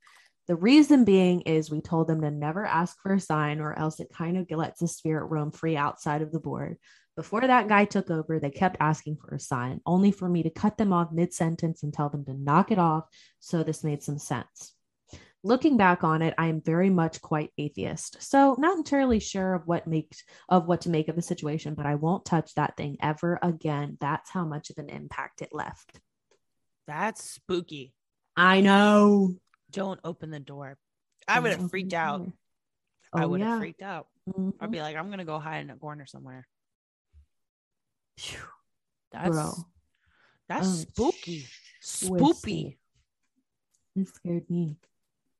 The 0.49 0.57
reason 0.57 1.05
being 1.05 1.39
is 1.43 1.71
we 1.71 1.79
told 1.79 2.09
them 2.09 2.19
to 2.19 2.29
never 2.29 2.65
ask 2.65 2.97
for 3.01 3.13
a 3.13 3.21
sign 3.21 3.61
or 3.61 3.73
else 3.79 4.01
it 4.01 4.09
kind 4.13 4.35
of 4.35 4.51
lets 4.51 4.81
the 4.81 4.89
spirit 4.89 5.27
roam 5.27 5.51
free 5.51 5.77
outside 5.77 6.21
of 6.21 6.33
the 6.33 6.41
board. 6.41 6.75
Before 7.15 7.39
that 7.39 7.69
guy 7.69 7.85
took 7.85 8.11
over, 8.11 8.37
they 8.37 8.49
kept 8.49 8.75
asking 8.81 9.15
for 9.21 9.33
a 9.33 9.39
sign, 9.39 9.79
only 9.85 10.11
for 10.11 10.27
me 10.27 10.43
to 10.43 10.49
cut 10.49 10.77
them 10.77 10.91
off 10.91 11.13
mid 11.13 11.33
sentence 11.33 11.81
and 11.81 11.93
tell 11.93 12.09
them 12.09 12.25
to 12.25 12.33
knock 12.33 12.69
it 12.69 12.79
off. 12.79 13.05
So 13.39 13.63
this 13.63 13.81
made 13.81 14.03
some 14.03 14.19
sense. 14.19 14.73
Looking 15.43 15.77
back 15.77 16.03
on 16.03 16.21
it, 16.21 16.33
I 16.37 16.47
am 16.47 16.61
very 16.61 16.89
much 16.89 17.21
quite 17.21 17.53
atheist. 17.57 18.21
So 18.21 18.55
not 18.59 18.77
entirely 18.77 19.19
sure 19.19 19.53
of 19.53 19.65
what 19.67 19.87
makes 19.87 20.21
of 20.49 20.67
what 20.67 20.81
to 20.81 20.89
make 20.89 21.07
of 21.07 21.15
the 21.15 21.21
situation, 21.21 21.75
but 21.75 21.85
I 21.85 21.95
won't 21.95 22.25
touch 22.25 22.53
that 22.55 22.75
thing 22.75 22.97
ever 23.01 23.39
again. 23.41 23.97
That's 24.01 24.29
how 24.29 24.43
much 24.43 24.69
of 24.69 24.77
an 24.79 24.89
impact 24.89 25.41
it 25.41 25.53
left. 25.53 26.01
That's 26.87 27.23
spooky. 27.23 27.93
I 28.35 28.59
know. 28.59 29.35
Don't 29.71 29.99
open 30.03 30.29
the 30.29 30.39
door. 30.41 30.77
I 31.27 31.39
would 31.39 31.51
have 31.51 31.69
freaked 31.69 31.93
out. 31.93 32.29
I 33.13 33.23
Oh, 33.23 33.29
would 33.29 33.39
have 33.41 33.49
yeah. 33.49 33.59
freaked 33.59 33.81
out. 33.81 34.07
Mhm. 34.27 34.53
I'd 34.59 34.71
be 34.71 34.81
like, 34.81 34.97
I'm 34.97 35.09
gonna 35.09 35.23
go 35.25 35.39
hide 35.39 35.61
in 35.61 35.69
a 35.69 35.77
corner 35.77 36.05
somewhere. 36.05 36.47
That's 39.11 39.29
Bro. 39.29 39.53
that's 40.49 40.67
Oh, 40.67 40.71
spooky. 40.73 41.39
sh- 41.39 41.59
Spoopy. 41.81 42.77
It 43.95 44.07
scared 44.09 44.49
me. 44.49 44.77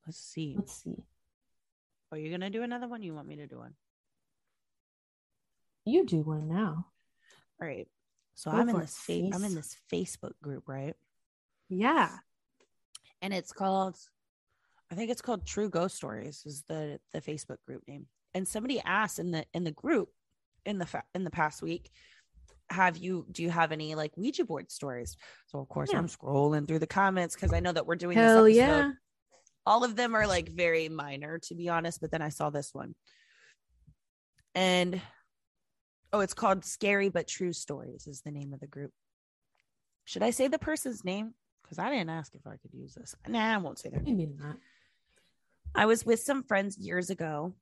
Let's 0.09 0.17
see. 0.19 0.55
Let's 0.57 0.73
see. 0.83 0.95
Oh, 2.11 2.15
Are 2.15 2.17
you 2.17 2.31
gonna 2.31 2.49
do 2.49 2.63
another 2.63 2.87
one? 2.87 3.03
You 3.03 3.13
want 3.13 3.27
me 3.27 3.35
to 3.35 3.45
do 3.47 3.59
one? 3.59 3.75
You 5.85 6.05
do 6.05 6.21
one 6.21 6.47
now. 6.47 6.85
All 7.61 7.67
right. 7.67 7.87
So 8.35 8.51
Go 8.51 8.57
I'm 8.57 8.69
in 8.69 8.79
this 8.79 9.05
I'm 9.09 9.43
in 9.43 9.53
this 9.55 9.75
Facebook 9.91 10.33
group, 10.41 10.63
right? 10.67 10.95
Yeah. 11.69 12.09
And 13.21 13.33
it's 13.33 13.51
called 13.51 13.97
I 14.91 14.95
think 14.95 15.11
it's 15.11 15.21
called 15.21 15.45
True 15.45 15.69
Ghost 15.69 15.95
Stories 15.95 16.43
is 16.45 16.63
the 16.67 16.99
the 17.13 17.21
Facebook 17.21 17.57
group 17.67 17.83
name. 17.87 18.07
And 18.33 18.47
somebody 18.47 18.79
asked 18.79 19.19
in 19.19 19.31
the 19.31 19.45
in 19.53 19.63
the 19.63 19.71
group 19.71 20.09
in 20.65 20.77
the 20.79 20.85
fa- 20.85 21.03
in 21.13 21.23
the 21.23 21.29
past 21.31 21.61
week, 21.61 21.89
have 22.69 22.97
you 22.97 23.25
do 23.31 23.43
you 23.43 23.49
have 23.49 23.71
any 23.71 23.95
like 23.95 24.15
Ouija 24.17 24.45
board 24.45 24.71
stories? 24.71 25.17
So 25.47 25.59
of 25.59 25.69
course 25.69 25.91
Yeah. 25.91 25.99
I'm 25.99 26.07
scrolling 26.07 26.67
through 26.67 26.79
the 26.79 26.87
comments 26.87 27.35
because 27.35 27.53
I 27.53 27.59
know 27.59 27.71
that 27.71 27.85
we're 27.85 27.95
doing 27.95 28.17
Hell 28.17 28.45
this 28.45 28.57
episode. 28.57 28.77
yeah. 28.87 28.91
All 29.65 29.83
of 29.83 29.95
them 29.95 30.15
are 30.15 30.27
like 30.27 30.49
very 30.49 30.89
minor 30.89 31.39
to 31.39 31.55
be 31.55 31.69
honest 31.69 32.01
but 32.01 32.11
then 32.11 32.21
i 32.21 32.29
saw 32.29 32.49
this 32.49 32.73
one. 32.73 32.95
And 34.55 34.99
oh 36.11 36.21
it's 36.21 36.33
called 36.33 36.65
scary 36.65 37.09
but 37.09 37.27
true 37.27 37.53
stories 37.53 38.07
is 38.07 38.21
the 38.21 38.31
name 38.31 38.53
of 38.53 38.59
the 38.59 38.67
group. 38.67 38.91
Should 40.05 40.23
i 40.23 40.31
say 40.31 40.47
the 40.47 40.59
person's 40.59 41.05
name? 41.05 41.33
Because 41.63 41.79
i 41.79 41.89
didn't 41.89 42.09
ask 42.09 42.33
if 42.35 42.45
i 42.47 42.57
could 42.57 42.73
use 42.73 42.93
this. 42.95 43.15
Nah 43.27 43.55
i 43.55 43.57
won't 43.57 43.79
say 43.79 43.89
their 43.89 44.01
name. 44.01 44.17
Maybe 44.17 44.33
not. 44.37 44.57
i 45.75 45.85
was 45.85 46.05
with 46.05 46.19
some 46.19 46.43
friends 46.43 46.77
years 46.77 47.09
ago 47.09 47.53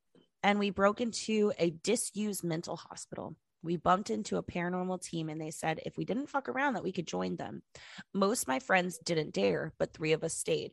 and 0.44 0.60
we 0.60 0.70
broke 0.70 1.02
into 1.02 1.52
a 1.60 1.72
disused 1.84 2.44
mental 2.44 2.78
hospital. 2.78 3.36
We 3.64 3.76
bumped 3.76 4.12
into 4.12 4.38
a 4.38 4.44
paranormal 4.44 5.02
team 5.02 5.30
and 5.30 5.42
they 5.42 5.52
said 5.52 5.82
if 5.86 5.98
we 5.98 6.06
didn't 6.06 6.30
fuck 6.30 6.48
around 6.48 6.76
that 6.76 6.84
we 6.84 6.94
could 6.94 7.08
join 7.08 7.36
them. 7.36 7.64
Most 8.14 8.44
of 8.44 8.48
my 8.48 8.60
friends 8.60 8.98
didn't 9.00 9.34
dare 9.34 9.74
but 9.78 9.94
three 9.94 10.14
of 10.14 10.24
us 10.24 10.36
stayed 10.36 10.72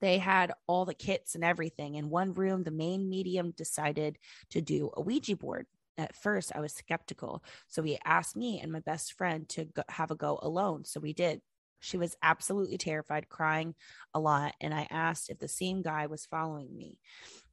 they 0.00 0.18
had 0.18 0.52
all 0.66 0.84
the 0.84 0.94
kits 0.94 1.34
and 1.34 1.44
everything. 1.44 1.94
In 1.94 2.10
one 2.10 2.34
room, 2.34 2.64
the 2.64 2.70
main 2.70 3.08
medium 3.08 3.52
decided 3.52 4.18
to 4.50 4.60
do 4.60 4.90
a 4.94 5.00
Ouija 5.00 5.36
board. 5.36 5.66
At 5.96 6.14
first, 6.14 6.52
I 6.54 6.60
was 6.60 6.72
skeptical. 6.72 7.42
So 7.66 7.82
he 7.82 7.98
asked 8.04 8.36
me 8.36 8.60
and 8.60 8.70
my 8.70 8.80
best 8.80 9.14
friend 9.14 9.48
to 9.50 9.64
go, 9.64 9.82
have 9.88 10.10
a 10.10 10.16
go 10.16 10.38
alone. 10.40 10.84
So 10.84 11.00
we 11.00 11.12
did. 11.12 11.40
She 11.80 11.96
was 11.96 12.16
absolutely 12.22 12.78
terrified, 12.78 13.28
crying 13.28 13.74
a 14.14 14.20
lot. 14.20 14.54
And 14.60 14.72
I 14.72 14.86
asked 14.90 15.30
if 15.30 15.38
the 15.38 15.48
same 15.48 15.82
guy 15.82 16.06
was 16.06 16.26
following 16.26 16.76
me. 16.76 16.98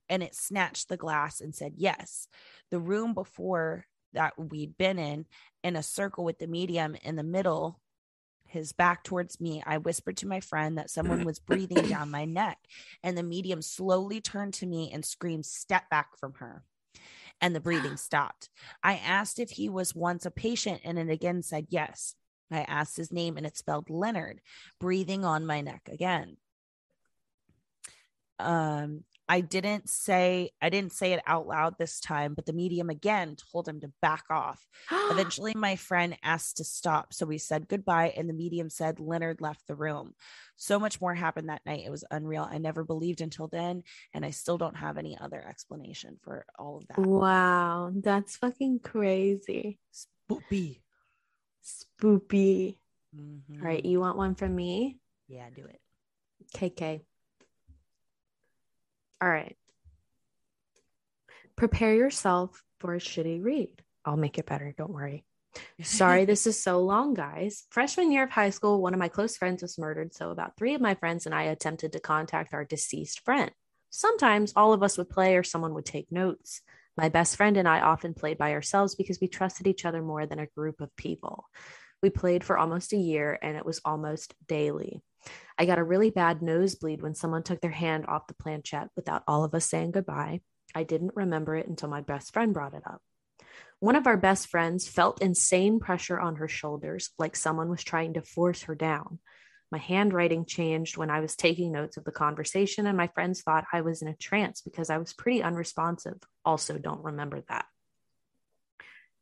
And 0.09 0.21
it 0.21 0.35
snatched 0.35 0.89
the 0.89 0.97
glass 0.97 1.41
and 1.41 1.55
said, 1.55 1.73
yes. 1.77 2.27
The 2.69 2.79
room 2.79 3.13
before 3.13 3.85
that 4.13 4.33
we'd 4.37 4.77
been 4.77 4.99
in, 4.99 5.25
in 5.63 5.75
a 5.75 5.83
circle 5.83 6.23
with 6.23 6.39
the 6.39 6.47
medium 6.47 6.95
in 7.03 7.15
the 7.15 7.23
middle, 7.23 7.81
his 8.55 8.71
back 8.71 9.03
towards 9.03 9.39
me, 9.39 9.61
I 9.65 9.77
whispered 9.77 10.17
to 10.17 10.27
my 10.27 10.39
friend 10.39 10.77
that 10.77 10.89
someone 10.89 11.23
was 11.25 11.39
breathing 11.39 11.87
down 11.87 12.09
my 12.09 12.25
neck, 12.25 12.57
and 13.03 13.17
the 13.17 13.23
medium 13.23 13.61
slowly 13.61 14.21
turned 14.21 14.53
to 14.55 14.65
me 14.65 14.89
and 14.91 15.05
screamed, 15.05 15.45
Step 15.45 15.89
back 15.89 16.17
from 16.17 16.33
her. 16.35 16.63
And 17.41 17.55
the 17.55 17.59
breathing 17.61 17.97
stopped. 17.97 18.49
I 18.81 18.95
asked 18.95 19.39
if 19.39 19.51
he 19.51 19.69
was 19.69 19.93
once 19.93 20.25
a 20.25 20.31
patient, 20.31 20.81
and 20.83 20.97
it 20.97 21.09
again 21.09 21.43
said 21.43 21.67
yes. 21.69 22.15
I 22.49 22.61
asked 22.61 22.97
his 22.97 23.11
name, 23.11 23.37
and 23.37 23.45
it 23.45 23.57
spelled 23.57 23.89
Leonard, 23.89 24.41
breathing 24.79 25.25
on 25.25 25.45
my 25.45 25.61
neck 25.61 25.89
again. 25.91 26.37
Um, 28.39 29.03
I 29.27 29.41
didn't 29.41 29.89
say 29.89 30.51
I 30.61 30.69
didn't 30.69 30.91
say 30.93 31.13
it 31.13 31.21
out 31.25 31.47
loud 31.47 31.75
this 31.77 31.99
time, 31.99 32.33
but 32.33 32.45
the 32.45 32.53
medium 32.53 32.89
again 32.89 33.35
told 33.51 33.67
him 33.67 33.79
to 33.81 33.91
back 34.01 34.23
off. 34.29 34.65
Eventually, 35.11 35.53
my 35.55 35.75
friend 35.75 36.17
asked 36.23 36.57
to 36.57 36.63
stop. 36.63 37.13
So 37.13 37.25
we 37.25 37.37
said 37.37 37.67
goodbye, 37.67 38.13
and 38.15 38.29
the 38.29 38.33
medium 38.33 38.69
said 38.69 38.99
Leonard 38.99 39.41
left 39.41 39.67
the 39.67 39.75
room. 39.75 40.13
So 40.57 40.79
much 40.79 41.01
more 41.01 41.13
happened 41.13 41.49
that 41.49 41.65
night. 41.65 41.83
It 41.85 41.89
was 41.91 42.05
unreal. 42.11 42.47
I 42.49 42.59
never 42.59 42.83
believed 42.83 43.21
until 43.21 43.47
then, 43.47 43.83
and 44.13 44.25
I 44.25 44.29
still 44.29 44.57
don't 44.57 44.77
have 44.77 44.97
any 44.97 45.17
other 45.19 45.43
explanation 45.47 46.17
for 46.21 46.45
all 46.57 46.77
of 46.77 46.87
that. 46.87 46.99
Wow. 46.99 47.91
That's 47.95 48.37
fucking 48.37 48.79
crazy. 48.79 49.79
Spoopy. 49.93 50.81
Spoopy. 51.63 52.77
Mhm. 53.15 53.59
All 53.59 53.65
right. 53.65 53.83
You 53.83 53.99
want 53.99 54.17
one 54.17 54.35
from 54.35 54.55
me? 54.55 54.99
Yeah, 55.27 55.49
do 55.49 55.65
it. 55.65 55.81
KK. 56.53 57.01
All 59.25 59.31
right. 59.31 59.57
Prepare 61.55 61.95
yourself 61.95 62.61
for 62.79 62.93
a 62.93 62.99
shitty 62.99 63.43
read. 63.43 63.81
I'll 64.05 64.17
make 64.17 64.37
it 64.37 64.45
better. 64.45 64.75
Don't 64.77 64.93
worry. 64.93 65.25
Sorry, 65.81 66.25
this 66.25 66.45
is 66.45 66.61
so 66.61 66.79
long, 66.81 67.15
guys. 67.15 67.63
Freshman 67.71 68.11
year 68.11 68.25
of 68.25 68.29
high 68.29 68.51
school, 68.51 68.83
one 68.83 68.93
of 68.93 68.99
my 68.99 69.07
close 69.07 69.35
friends 69.35 69.63
was 69.63 69.79
murdered. 69.79 70.13
So, 70.13 70.29
about 70.29 70.57
three 70.57 70.75
of 70.75 70.81
my 70.81 70.93
friends 70.93 71.25
and 71.25 71.33
I 71.33 71.43
attempted 71.43 71.93
to 71.93 71.99
contact 71.99 72.53
our 72.53 72.65
deceased 72.65 73.21
friend. 73.21 73.49
Sometimes 73.89 74.53
all 74.55 74.73
of 74.73 74.83
us 74.83 74.95
would 74.99 75.09
play 75.09 75.35
or 75.37 75.43
someone 75.43 75.73
would 75.73 75.85
take 75.85 76.11
notes. 76.11 76.61
My 76.95 77.09
best 77.09 77.35
friend 77.35 77.57
and 77.57 77.67
I 77.67 77.79
often 77.79 78.13
played 78.13 78.37
by 78.37 78.51
ourselves 78.51 78.93
because 78.93 79.19
we 79.19 79.27
trusted 79.27 79.65
each 79.65 79.85
other 79.85 80.03
more 80.03 80.27
than 80.27 80.37
a 80.37 80.45
group 80.45 80.81
of 80.81 80.95
people. 80.95 81.45
We 82.01 82.09
played 82.09 82.43
for 82.43 82.57
almost 82.57 82.93
a 82.93 82.97
year 82.97 83.37
and 83.41 83.57
it 83.57 83.65
was 83.65 83.81
almost 83.83 84.33
daily. 84.47 85.01
I 85.57 85.65
got 85.65 85.79
a 85.79 85.83
really 85.83 86.09
bad 86.11 86.41
nosebleed 86.41 87.01
when 87.01 87.15
someone 87.15 87.43
took 87.43 87.61
their 87.61 87.71
hand 87.71 88.05
off 88.07 88.27
the 88.27 88.33
planchette 88.35 88.89
without 88.95 89.23
all 89.27 89.43
of 89.43 89.55
us 89.55 89.65
saying 89.65 89.91
goodbye. 89.91 90.41
I 90.75 90.83
didn't 90.83 91.15
remember 91.15 91.55
it 91.55 91.67
until 91.67 91.89
my 91.89 92.01
best 92.01 92.33
friend 92.33 92.53
brought 92.53 92.73
it 92.73 92.83
up. 92.85 93.01
One 93.79 93.95
of 93.95 94.07
our 94.07 94.17
best 94.17 94.47
friends 94.47 94.87
felt 94.87 95.21
insane 95.21 95.79
pressure 95.79 96.19
on 96.19 96.37
her 96.37 96.47
shoulders, 96.47 97.11
like 97.17 97.35
someone 97.35 97.69
was 97.69 97.83
trying 97.83 98.13
to 98.13 98.21
force 98.21 98.63
her 98.63 98.75
down. 98.75 99.19
My 99.71 99.77
handwriting 99.77 100.45
changed 100.45 100.97
when 100.97 101.09
I 101.09 101.19
was 101.19 101.35
taking 101.35 101.71
notes 101.71 101.97
of 101.97 102.03
the 102.03 102.11
conversation, 102.11 102.87
and 102.87 102.97
my 102.97 103.07
friends 103.07 103.41
thought 103.41 103.65
I 103.73 103.81
was 103.81 104.01
in 104.01 104.07
a 104.07 104.15
trance 104.15 104.61
because 104.61 104.89
I 104.89 104.97
was 104.97 105.13
pretty 105.13 105.43
unresponsive. 105.43 106.17
Also, 106.45 106.77
don't 106.77 107.03
remember 107.03 107.43
that. 107.49 107.65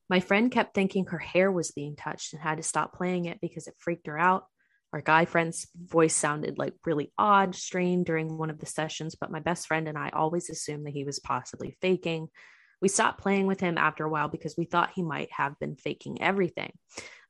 My 0.10 0.20
friend 0.20 0.52
kept 0.52 0.74
thinking 0.74 1.06
her 1.06 1.18
hair 1.18 1.52
was 1.52 1.72
being 1.72 1.96
touched 1.96 2.34
and 2.34 2.42
had 2.42 2.58
to 2.58 2.64
stop 2.64 2.94
playing 2.94 3.26
it 3.26 3.40
because 3.42 3.68
it 3.68 3.76
freaked 3.78 4.08
her 4.08 4.18
out. 4.18 4.46
Our 4.92 5.02
guy 5.02 5.26
friend's 5.26 5.68
voice 5.76 6.16
sounded 6.16 6.60
like 6.60 6.76
really 6.86 7.12
odd, 7.18 7.56
strained 7.56 8.06
during 8.06 8.38
one 8.38 8.52
of 8.52 8.60
the 8.60 8.68
sessions, 8.68 9.16
but 9.16 9.32
my 9.32 9.40
best 9.40 9.68
friend 9.68 9.88
and 9.88 9.98
I 9.98 10.10
always 10.10 10.50
assumed 10.50 10.86
that 10.86 10.94
he 10.94 11.04
was 11.04 11.20
possibly 11.20 11.76
faking. 11.82 12.28
We 12.80 12.90
stopped 12.90 13.22
playing 13.22 13.48
with 13.48 13.60
him 13.60 13.78
after 13.78 14.04
a 14.04 14.10
while 14.10 14.28
because 14.28 14.56
we 14.56 14.66
thought 14.66 14.92
he 14.94 15.02
might 15.02 15.32
have 15.32 15.58
been 15.58 15.78
faking 15.78 16.22
everything. 16.22 16.74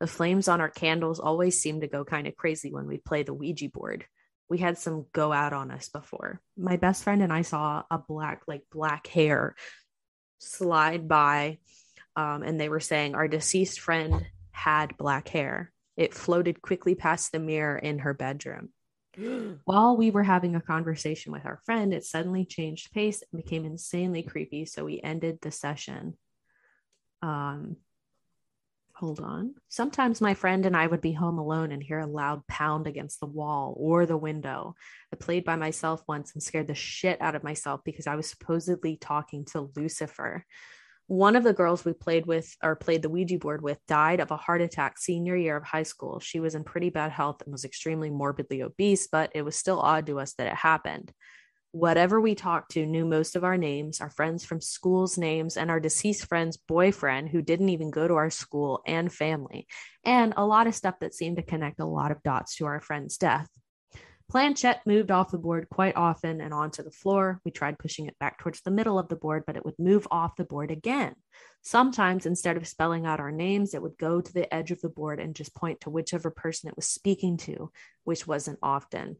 The 0.02 0.08
flames 0.08 0.50
on 0.50 0.60
our 0.60 0.70
candles 0.70 1.22
always 1.22 1.62
seemed 1.62 1.82
to 1.82 1.88
go 1.88 2.04
kind 2.04 2.28
of 2.28 2.36
crazy 2.36 2.74
when 2.74 2.88
we 2.88 2.98
play 2.98 3.24
the 3.24 3.34
Ouija 3.34 3.70
board. 3.70 4.06
We 4.50 4.58
had 4.58 4.78
some 4.78 5.06
go 5.14 5.32
out 5.32 5.54
on 5.54 5.72
us 5.72 5.88
before. 5.88 6.42
My 6.58 6.76
best 6.76 7.04
friend 7.04 7.24
and 7.24 7.32
I 7.32 7.44
saw 7.44 7.84
a 7.90 7.98
black, 7.98 8.42
like 8.48 8.64
black 8.72 9.08
hair 9.08 9.56
slide 10.40 11.08
by, 11.08 11.60
um, 12.16 12.44
and 12.44 12.60
they 12.60 12.70
were 12.70 12.80
saying 12.80 13.16
our 13.16 13.28
deceased 13.28 13.80
friend 13.80 14.26
had 14.52 14.98
black 14.98 15.28
hair. 15.28 15.72
It 15.98 16.14
floated 16.14 16.62
quickly 16.62 16.96
past 16.96 17.32
the 17.32 17.40
mirror 17.40 17.78
in 17.78 18.00
her 18.00 18.14
bedroom. 18.14 18.70
While 19.66 19.98
we 19.98 20.12
were 20.12 20.24
having 20.24 20.56
a 20.56 20.62
conversation 20.62 21.32
with 21.32 21.46
our 21.46 21.60
friend, 21.66 21.94
it 21.94 22.06
suddenly 22.06 22.46
changed 22.46 22.92
pace 22.94 23.24
and 23.32 23.44
became 23.44 23.66
insanely 23.66 24.24
creepy. 24.24 24.66
So 24.66 24.86
we 24.86 25.02
ended 25.02 25.40
the 25.42 25.52
session. 25.52 26.18
Um, 27.22 27.78
hold 28.96 29.20
on. 29.20 29.56
Sometimes 29.70 30.22
my 30.22 30.34
friend 30.34 30.66
and 30.66 30.78
I 30.78 30.88
would 30.88 31.02
be 31.02 31.14
home 31.14 31.38
alone 31.38 31.72
and 31.72 31.82
hear 31.82 32.00
a 32.00 32.08
loud 32.08 32.46
pound 32.48 32.88
against 32.88 33.20
the 33.20 33.26
wall 33.26 33.76
or 33.78 34.06
the 34.06 34.18
window. 34.18 34.76
I 35.12 35.16
played 35.16 35.46
by 35.46 35.56
myself 35.56 36.04
once 36.08 36.34
and 36.34 36.44
scared 36.44 36.68
the 36.68 36.76
shit 36.76 37.22
out 37.22 37.36
of 37.36 37.44
myself 37.44 37.82
because 37.84 38.08
I 38.08 38.16
was 38.16 38.30
supposedly 38.30 38.98
talking 38.98 39.46
to 39.46 39.72
Lucifer. 39.76 40.46
One 41.08 41.36
of 41.36 41.44
the 41.44 41.54
girls 41.54 41.84
we 41.84 41.94
played 41.94 42.26
with 42.26 42.56
or 42.64 42.76
played 42.76 43.02
the 43.02 43.10
Ouija 43.10 43.38
board 43.38 43.62
with 43.62 43.78
died 43.88 44.22
of 44.22 44.32
a 44.32 44.38
heart 44.38 44.62
attack 44.62 44.98
senior 44.98 45.36
year 45.36 45.58
of 45.58 45.64
high 45.64 45.84
school. 45.84 46.20
She 46.20 46.40
was 46.40 46.56
in 46.56 46.64
pretty 46.64 46.90
bad 46.90 47.12
health 47.12 47.42
and 47.42 47.52
was 47.52 47.66
extremely 47.66 48.10
morbidly 48.10 48.62
obese, 48.64 49.08
but 49.08 49.32
it 49.36 49.42
was 49.42 49.56
still 49.56 49.80
odd 49.80 50.06
to 50.08 50.20
us 50.20 50.34
that 50.36 50.48
it 50.48 50.56
happened. 50.56 51.12
Whatever 51.72 52.22
we 52.22 52.36
talked 52.36 52.72
to 52.72 52.86
knew 52.86 53.04
most 53.04 53.36
of 53.36 53.44
our 53.44 53.58
names, 53.58 54.00
our 54.00 54.12
friends 54.12 54.46
from 54.46 54.62
school's 54.62 55.18
names, 55.18 55.58
and 55.58 55.72
our 55.72 55.80
deceased 55.80 56.26
friend's 56.28 56.56
boyfriend, 56.56 57.30
who 57.30 57.42
didn't 57.42 57.70
even 57.70 57.90
go 57.90 58.08
to 58.08 58.14
our 58.14 58.30
school, 58.30 58.82
and 58.86 59.12
family, 59.12 59.68
and 60.06 60.36
a 60.38 60.46
lot 60.46 60.68
of 60.68 60.76
stuff 60.76 61.00
that 61.02 61.16
seemed 61.16 61.38
to 61.38 61.44
connect 61.44 61.80
a 61.80 61.86
lot 61.86 62.12
of 62.12 62.22
dots 62.22 62.56
to 62.58 62.68
our 62.68 62.80
friend's 62.80 63.18
death. 63.18 63.50
Planchette 64.30 64.82
moved 64.88 65.12
off 65.12 65.32
the 65.32 65.38
board 65.38 65.68
quite 65.70 65.96
often 65.96 66.42
and 66.42 66.54
onto 66.54 66.82
the 66.82 66.92
floor. 66.92 67.40
We 67.46 67.52
tried 67.52 67.78
pushing 67.78 68.08
it 68.08 68.18
back 68.20 68.40
towards 68.40 68.62
the 68.62 68.72
middle 68.72 68.98
of 68.98 69.08
the 69.08 69.16
board, 69.16 69.44
but 69.46 69.56
it 69.56 69.66
would 69.66 69.78
move 69.78 70.08
off 70.10 70.36
the 70.36 70.44
board 70.44 70.72
again. 70.72 71.16
Sometimes, 71.62 72.26
instead 72.26 72.58
of 72.58 72.68
spelling 72.68 73.06
out 73.06 73.20
our 73.20 73.32
names, 73.32 73.74
it 73.74 73.82
would 73.82 73.98
go 73.98 74.22
to 74.22 74.34
the 74.34 74.52
edge 74.54 74.72
of 74.72 74.82
the 74.82 74.90
board 74.90 75.20
and 75.20 75.36
just 75.36 75.54
point 75.54 75.82
to 75.82 75.90
whichever 75.90 76.32
person 76.32 76.70
it 76.70 76.76
was 76.76 76.88
speaking 76.88 77.38
to, 77.38 77.72
which 78.04 78.26
wasn't 78.26 78.60
often. 78.64 79.18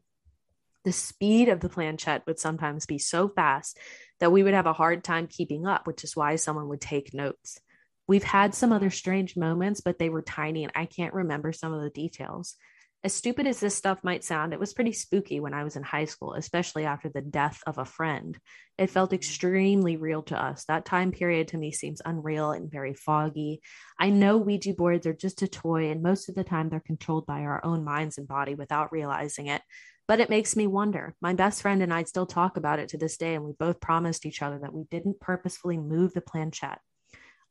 The 0.84 0.92
speed 0.92 1.48
of 1.48 1.60
the 1.60 1.70
planchette 1.70 2.26
would 2.26 2.38
sometimes 2.38 2.84
be 2.84 2.98
so 2.98 3.28
fast 3.28 3.78
that 4.20 4.32
we 4.32 4.42
would 4.42 4.52
have 4.52 4.66
a 4.66 4.74
hard 4.74 5.02
time 5.02 5.26
keeping 5.26 5.66
up, 5.66 5.86
which 5.86 6.04
is 6.04 6.14
why 6.14 6.36
someone 6.36 6.68
would 6.68 6.80
take 6.80 7.14
notes. 7.14 7.58
We've 8.06 8.24
had 8.24 8.54
some 8.54 8.72
other 8.72 8.90
strange 8.90 9.36
moments, 9.36 9.80
but 9.80 9.98
they 9.98 10.10
were 10.10 10.20
tiny 10.20 10.62
and 10.62 10.72
I 10.74 10.84
can't 10.84 11.14
remember 11.14 11.52
some 11.52 11.72
of 11.72 11.82
the 11.82 11.88
details. 11.88 12.56
As 13.04 13.12
stupid 13.12 13.46
as 13.46 13.60
this 13.60 13.74
stuff 13.74 14.02
might 14.02 14.24
sound, 14.24 14.54
it 14.54 14.58
was 14.58 14.72
pretty 14.72 14.92
spooky 14.92 15.38
when 15.38 15.52
I 15.52 15.62
was 15.62 15.76
in 15.76 15.82
high 15.82 16.06
school, 16.06 16.32
especially 16.32 16.86
after 16.86 17.10
the 17.10 17.20
death 17.20 17.60
of 17.66 17.76
a 17.76 17.84
friend. 17.84 18.38
It 18.78 18.88
felt 18.88 19.10
mm-hmm. 19.10 19.16
extremely 19.16 19.98
real 19.98 20.22
to 20.22 20.42
us. 20.42 20.64
That 20.64 20.86
time 20.86 21.12
period 21.12 21.48
to 21.48 21.58
me 21.58 21.70
seems 21.70 22.00
unreal 22.02 22.52
and 22.52 22.70
very 22.70 22.94
foggy. 22.94 23.60
I 24.00 24.08
know 24.08 24.38
Ouija 24.38 24.72
boards 24.72 25.06
are 25.06 25.12
just 25.12 25.42
a 25.42 25.48
toy, 25.48 25.90
and 25.90 26.02
most 26.02 26.30
of 26.30 26.34
the 26.34 26.44
time 26.44 26.70
they're 26.70 26.80
controlled 26.80 27.26
by 27.26 27.40
our 27.40 27.62
own 27.62 27.84
minds 27.84 28.16
and 28.16 28.26
body 28.26 28.54
without 28.54 28.90
realizing 28.90 29.48
it. 29.48 29.60
But 30.08 30.20
it 30.20 30.30
makes 30.30 30.56
me 30.56 30.66
wonder. 30.66 31.14
My 31.20 31.34
best 31.34 31.60
friend 31.60 31.82
and 31.82 31.92
I 31.92 32.04
still 32.04 32.26
talk 32.26 32.56
about 32.56 32.78
it 32.78 32.88
to 32.90 32.98
this 32.98 33.18
day, 33.18 33.34
and 33.34 33.44
we 33.44 33.52
both 33.52 33.82
promised 33.82 34.24
each 34.24 34.40
other 34.40 34.58
that 34.60 34.72
we 34.72 34.84
didn't 34.84 35.20
purposefully 35.20 35.76
move 35.76 36.14
the 36.14 36.22
planchette. 36.22 36.80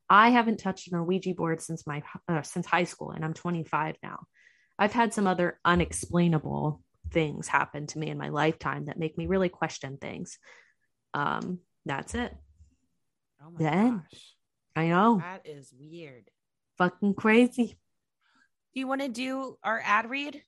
I 0.09 0.31
haven't 0.31 0.57
touched 0.57 0.91
an 0.91 1.05
Ouija 1.05 1.35
board 1.35 1.61
since 1.61 1.85
my 1.85 2.01
uh, 2.27 2.41
since 2.41 2.65
high 2.65 2.85
school, 2.85 3.11
and 3.11 3.23
I'm 3.23 3.35
25 3.35 3.97
now. 4.01 4.25
I've 4.77 4.93
had 4.93 5.13
some 5.13 5.27
other 5.27 5.59
unexplainable 5.63 6.81
things 7.11 7.47
happen 7.47 7.87
to 7.87 7.99
me 7.99 8.09
in 8.09 8.17
my 8.17 8.29
lifetime 8.29 8.85
that 8.85 8.97
make 8.97 9.17
me 9.17 9.27
really 9.27 9.49
question 9.49 9.97
things. 9.97 10.39
Um, 11.13 11.59
that's 11.85 12.15
it. 12.15 12.35
Oh 13.41 13.51
my 13.51 13.57
then, 13.59 13.97
gosh. 13.97 14.35
I 14.75 14.87
know. 14.87 15.19
That 15.19 15.47
is 15.47 15.73
weird. 15.77 16.29
Fucking 16.77 17.13
crazy. 17.13 17.77
Do 18.73 18.79
you 18.79 18.87
want 18.87 19.01
to 19.01 19.09
do 19.09 19.57
our 19.63 19.81
ad 19.83 20.09
read? 20.09 20.41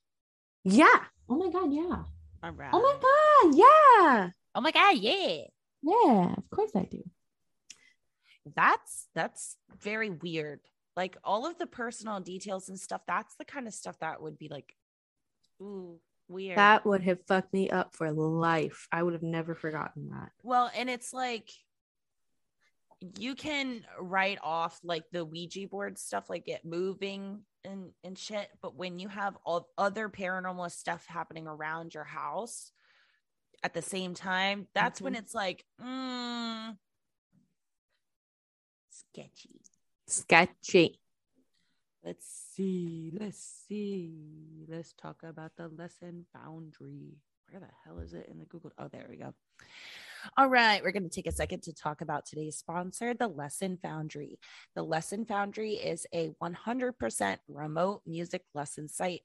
Yeah. 0.64 1.00
Oh 1.28 1.36
my 1.36 1.50
god, 1.50 1.72
yeah. 1.72 2.02
All 2.42 2.50
right. 2.50 2.70
Oh 2.72 2.82
my 2.82 2.96
god, 3.00 3.56
yeah. 3.56 4.30
Oh 4.54 4.60
my 4.60 4.72
god, 4.72 4.96
yeah. 4.98 5.44
Yeah, 5.82 6.34
of 6.36 6.50
course 6.50 6.72
I 6.74 6.88
do. 6.90 7.02
That's 8.54 9.06
that's 9.14 9.56
very 9.80 10.10
weird 10.10 10.60
like 10.96 11.16
all 11.22 11.46
of 11.46 11.58
the 11.58 11.66
personal 11.66 12.20
details 12.20 12.68
and 12.68 12.78
stuff 12.78 13.02
that's 13.06 13.36
the 13.36 13.44
kind 13.44 13.66
of 13.66 13.74
stuff 13.74 13.98
that 14.00 14.22
would 14.22 14.38
be 14.38 14.48
like 14.48 14.74
ooh 15.60 16.00
weird. 16.28 16.58
That 16.58 16.84
would 16.84 17.02
have 17.02 17.24
fucked 17.26 17.52
me 17.52 17.70
up 17.70 17.94
for 17.94 18.10
life. 18.10 18.88
I 18.90 19.02
would 19.02 19.12
have 19.12 19.22
never 19.22 19.54
forgotten 19.54 20.10
that. 20.10 20.30
Well 20.42 20.70
and 20.76 20.90
it's 20.90 21.12
like 21.12 21.50
you 23.18 23.34
can 23.34 23.84
write 24.00 24.38
off 24.42 24.80
like 24.82 25.04
the 25.12 25.24
ouija 25.24 25.68
board 25.68 25.98
stuff 25.98 26.30
like 26.30 26.48
it 26.48 26.64
moving 26.64 27.40
and 27.62 27.90
and 28.02 28.16
shit 28.16 28.48
but 28.62 28.74
when 28.74 28.98
you 28.98 29.06
have 29.06 29.36
all 29.44 29.68
other 29.76 30.08
paranormal 30.08 30.70
stuff 30.70 31.04
happening 31.06 31.46
around 31.46 31.92
your 31.92 32.04
house 32.04 32.72
at 33.62 33.74
the 33.74 33.82
same 33.82 34.14
time 34.14 34.66
that's 34.74 34.98
mm-hmm. 34.98 35.04
when 35.04 35.14
it's 35.14 35.34
like 35.34 35.62
mm, 35.78 36.74
sketchy 38.88 39.60
sketchy. 40.06 41.00
Let's 42.04 42.26
see. 42.54 43.12
Let's 43.18 43.64
see. 43.68 44.66
Let's 44.68 44.92
talk 44.92 45.22
about 45.24 45.52
the 45.56 45.68
lesson 45.68 46.24
foundry. 46.32 47.18
Where 47.50 47.60
the 47.60 47.66
hell 47.84 47.98
is 47.98 48.14
it 48.14 48.28
in 48.30 48.38
the 48.38 48.44
Google? 48.44 48.72
Oh, 48.78 48.88
there 48.88 49.06
we 49.08 49.16
go. 49.16 49.34
All 50.36 50.48
right, 50.48 50.82
we're 50.82 50.92
going 50.92 51.08
to 51.08 51.08
take 51.08 51.26
a 51.28 51.32
second 51.32 51.62
to 51.64 51.72
talk 51.72 52.00
about 52.00 52.26
today's 52.26 52.56
sponsor, 52.56 53.14
the 53.14 53.28
Lesson 53.28 53.78
Foundry. 53.82 54.38
The 54.74 54.82
Lesson 54.82 55.24
Foundry 55.26 55.74
is 55.74 56.06
a 56.12 56.30
100% 56.42 57.36
remote 57.48 58.02
music 58.06 58.42
lesson 58.54 58.88
site. 58.88 59.22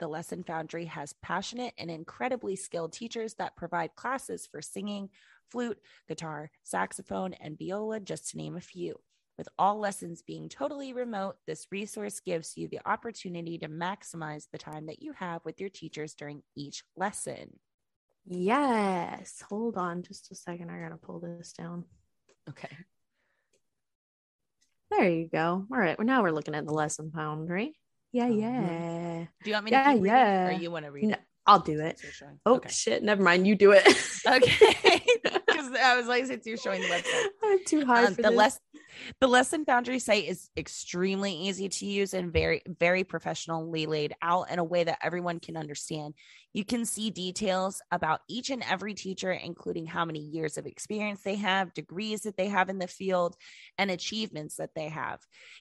The 0.00 0.08
Lesson 0.08 0.42
Foundry 0.44 0.86
has 0.86 1.14
passionate 1.22 1.74
and 1.78 1.90
incredibly 1.90 2.56
skilled 2.56 2.92
teachers 2.92 3.34
that 3.34 3.56
provide 3.56 3.94
classes 3.94 4.48
for 4.50 4.62
singing, 4.62 5.10
flute, 5.50 5.78
guitar, 6.08 6.50
saxophone, 6.64 7.34
and 7.34 7.58
viola, 7.58 8.00
just 8.00 8.30
to 8.30 8.36
name 8.36 8.56
a 8.56 8.60
few. 8.60 8.98
With 9.40 9.48
all 9.58 9.78
lessons 9.78 10.20
being 10.20 10.50
totally 10.50 10.92
remote, 10.92 11.36
this 11.46 11.66
resource 11.70 12.20
gives 12.20 12.58
you 12.58 12.68
the 12.68 12.80
opportunity 12.84 13.56
to 13.56 13.68
maximize 13.68 14.44
the 14.52 14.58
time 14.58 14.84
that 14.84 15.00
you 15.02 15.14
have 15.14 15.42
with 15.46 15.58
your 15.62 15.70
teachers 15.70 16.12
during 16.12 16.42
each 16.54 16.84
lesson. 16.94 17.58
Yes. 18.26 19.42
Hold 19.48 19.78
on 19.78 20.02
just 20.02 20.30
a 20.30 20.34
second. 20.34 20.70
I 20.70 20.78
got 20.78 20.90
to 20.90 20.98
pull 20.98 21.20
this 21.20 21.54
down. 21.54 21.86
Okay. 22.50 22.68
There 24.90 25.08
you 25.08 25.26
go. 25.26 25.64
All 25.72 25.78
right. 25.78 25.96
Well, 25.96 26.06
now 26.06 26.22
we're 26.22 26.32
looking 26.32 26.54
at 26.54 26.66
the 26.66 26.74
lesson 26.74 27.10
foundry. 27.10 27.78
Yeah, 28.12 28.24
uh-huh. 28.24 28.34
yeah. 28.34 29.24
Do 29.42 29.48
you 29.48 29.54
want 29.54 29.64
me 29.64 29.70
to 29.70 29.76
yeah, 29.76 29.94
yeah. 29.94 30.48
or 30.48 30.52
you 30.52 30.70
want 30.70 30.84
to 30.84 30.90
read 30.90 31.04
no, 31.04 31.14
it? 31.14 31.20
I'll 31.46 31.60
do 31.60 31.80
it. 31.80 31.98
Oh 32.44 32.56
okay. 32.56 32.68
shit! 32.68 33.02
Never 33.02 33.22
mind. 33.22 33.46
You 33.46 33.54
do 33.54 33.72
it. 33.72 33.86
okay. 34.26 35.02
Because 35.46 35.72
I 35.82 35.96
was 35.96 36.06
like, 36.06 36.26
since 36.26 36.46
you're 36.46 36.56
showing 36.56 36.80
the 36.80 36.88
website, 36.88 37.26
I'm 37.44 37.64
too 37.64 37.84
high 37.84 38.06
um, 38.06 38.14
for 38.14 38.22
the 38.22 38.28
this. 38.28 38.36
less 38.36 38.60
the 39.20 39.26
lesson 39.26 39.64
foundry 39.64 39.98
site 39.98 40.24
is 40.24 40.48
extremely 40.56 41.32
easy 41.32 41.68
to 41.68 41.86
use 41.86 42.14
and 42.14 42.32
very, 42.32 42.62
very 42.66 43.04
professionally 43.04 43.86
laid 43.86 44.14
out 44.22 44.50
in 44.50 44.58
a 44.58 44.64
way 44.64 44.84
that 44.84 44.98
everyone 45.02 45.40
can 45.40 45.56
understand. 45.56 46.14
You 46.52 46.64
can 46.64 46.84
see 46.84 47.10
details 47.10 47.80
about 47.92 48.20
each 48.28 48.50
and 48.50 48.64
every 48.68 48.94
teacher, 48.94 49.30
including 49.30 49.86
how 49.86 50.04
many 50.04 50.18
years 50.18 50.58
of 50.58 50.66
experience 50.66 51.22
they 51.22 51.36
have, 51.36 51.72
degrees 51.74 52.22
that 52.22 52.36
they 52.36 52.48
have 52.48 52.68
in 52.68 52.78
the 52.78 52.88
field, 52.88 53.36
and 53.78 53.90
achievements 53.90 54.56
that 54.56 54.74
they 54.74 54.88
have. 54.88 55.20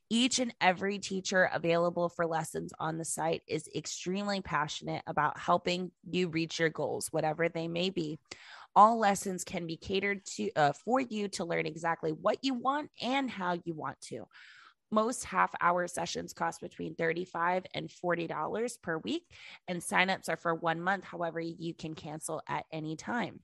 Each 0.10 0.40
and 0.40 0.54
every 0.60 0.98
teacher 0.98 1.50
available 1.54 2.10
for 2.10 2.26
lessons 2.26 2.72
on 2.80 2.98
the 2.98 3.06
site 3.06 3.44
is 3.48 3.70
extremely 3.76 4.42
passionate 4.42 5.04
about 5.06 5.38
helping 5.38 5.92
you 6.10 6.30
reach 6.30 6.60
your 6.60 6.70
goals, 6.70 7.10
whatever 7.12 7.50
they 7.50 7.68
may 7.68 7.92
be. 7.92 8.20
All 8.76 9.00
lessons 9.00 9.44
can 9.44 9.68
be 9.68 9.78
catered 9.78 10.26
to 10.38 10.52
uh, 10.56 10.74
for 10.74 11.00
you 11.00 11.28
to 11.30 11.46
learn 11.46 11.66
exactly 11.66 12.12
what 12.12 12.40
you 12.44 12.54
want 12.54 12.90
and 13.02 13.30
how 13.30 13.58
you 13.64 13.74
want 13.74 14.00
to. 14.10 14.26
Most 14.92 15.24
half 15.24 15.54
hour 15.62 15.88
sessions 15.88 16.34
cost 16.34 16.62
between 16.62 16.96
35 16.96 17.66
and 17.76 17.90
$40 17.90 18.82
per 18.82 18.98
week, 18.98 19.24
and 19.68 19.82
signups 19.82 20.30
are 20.30 20.38
for 20.38 20.56
one 20.56 20.82
month. 20.82 21.04
However, 21.04 21.40
you 21.40 21.74
can 21.74 21.94
cancel 21.94 22.42
at 22.48 22.66
any 22.72 22.96
time. 22.96 23.42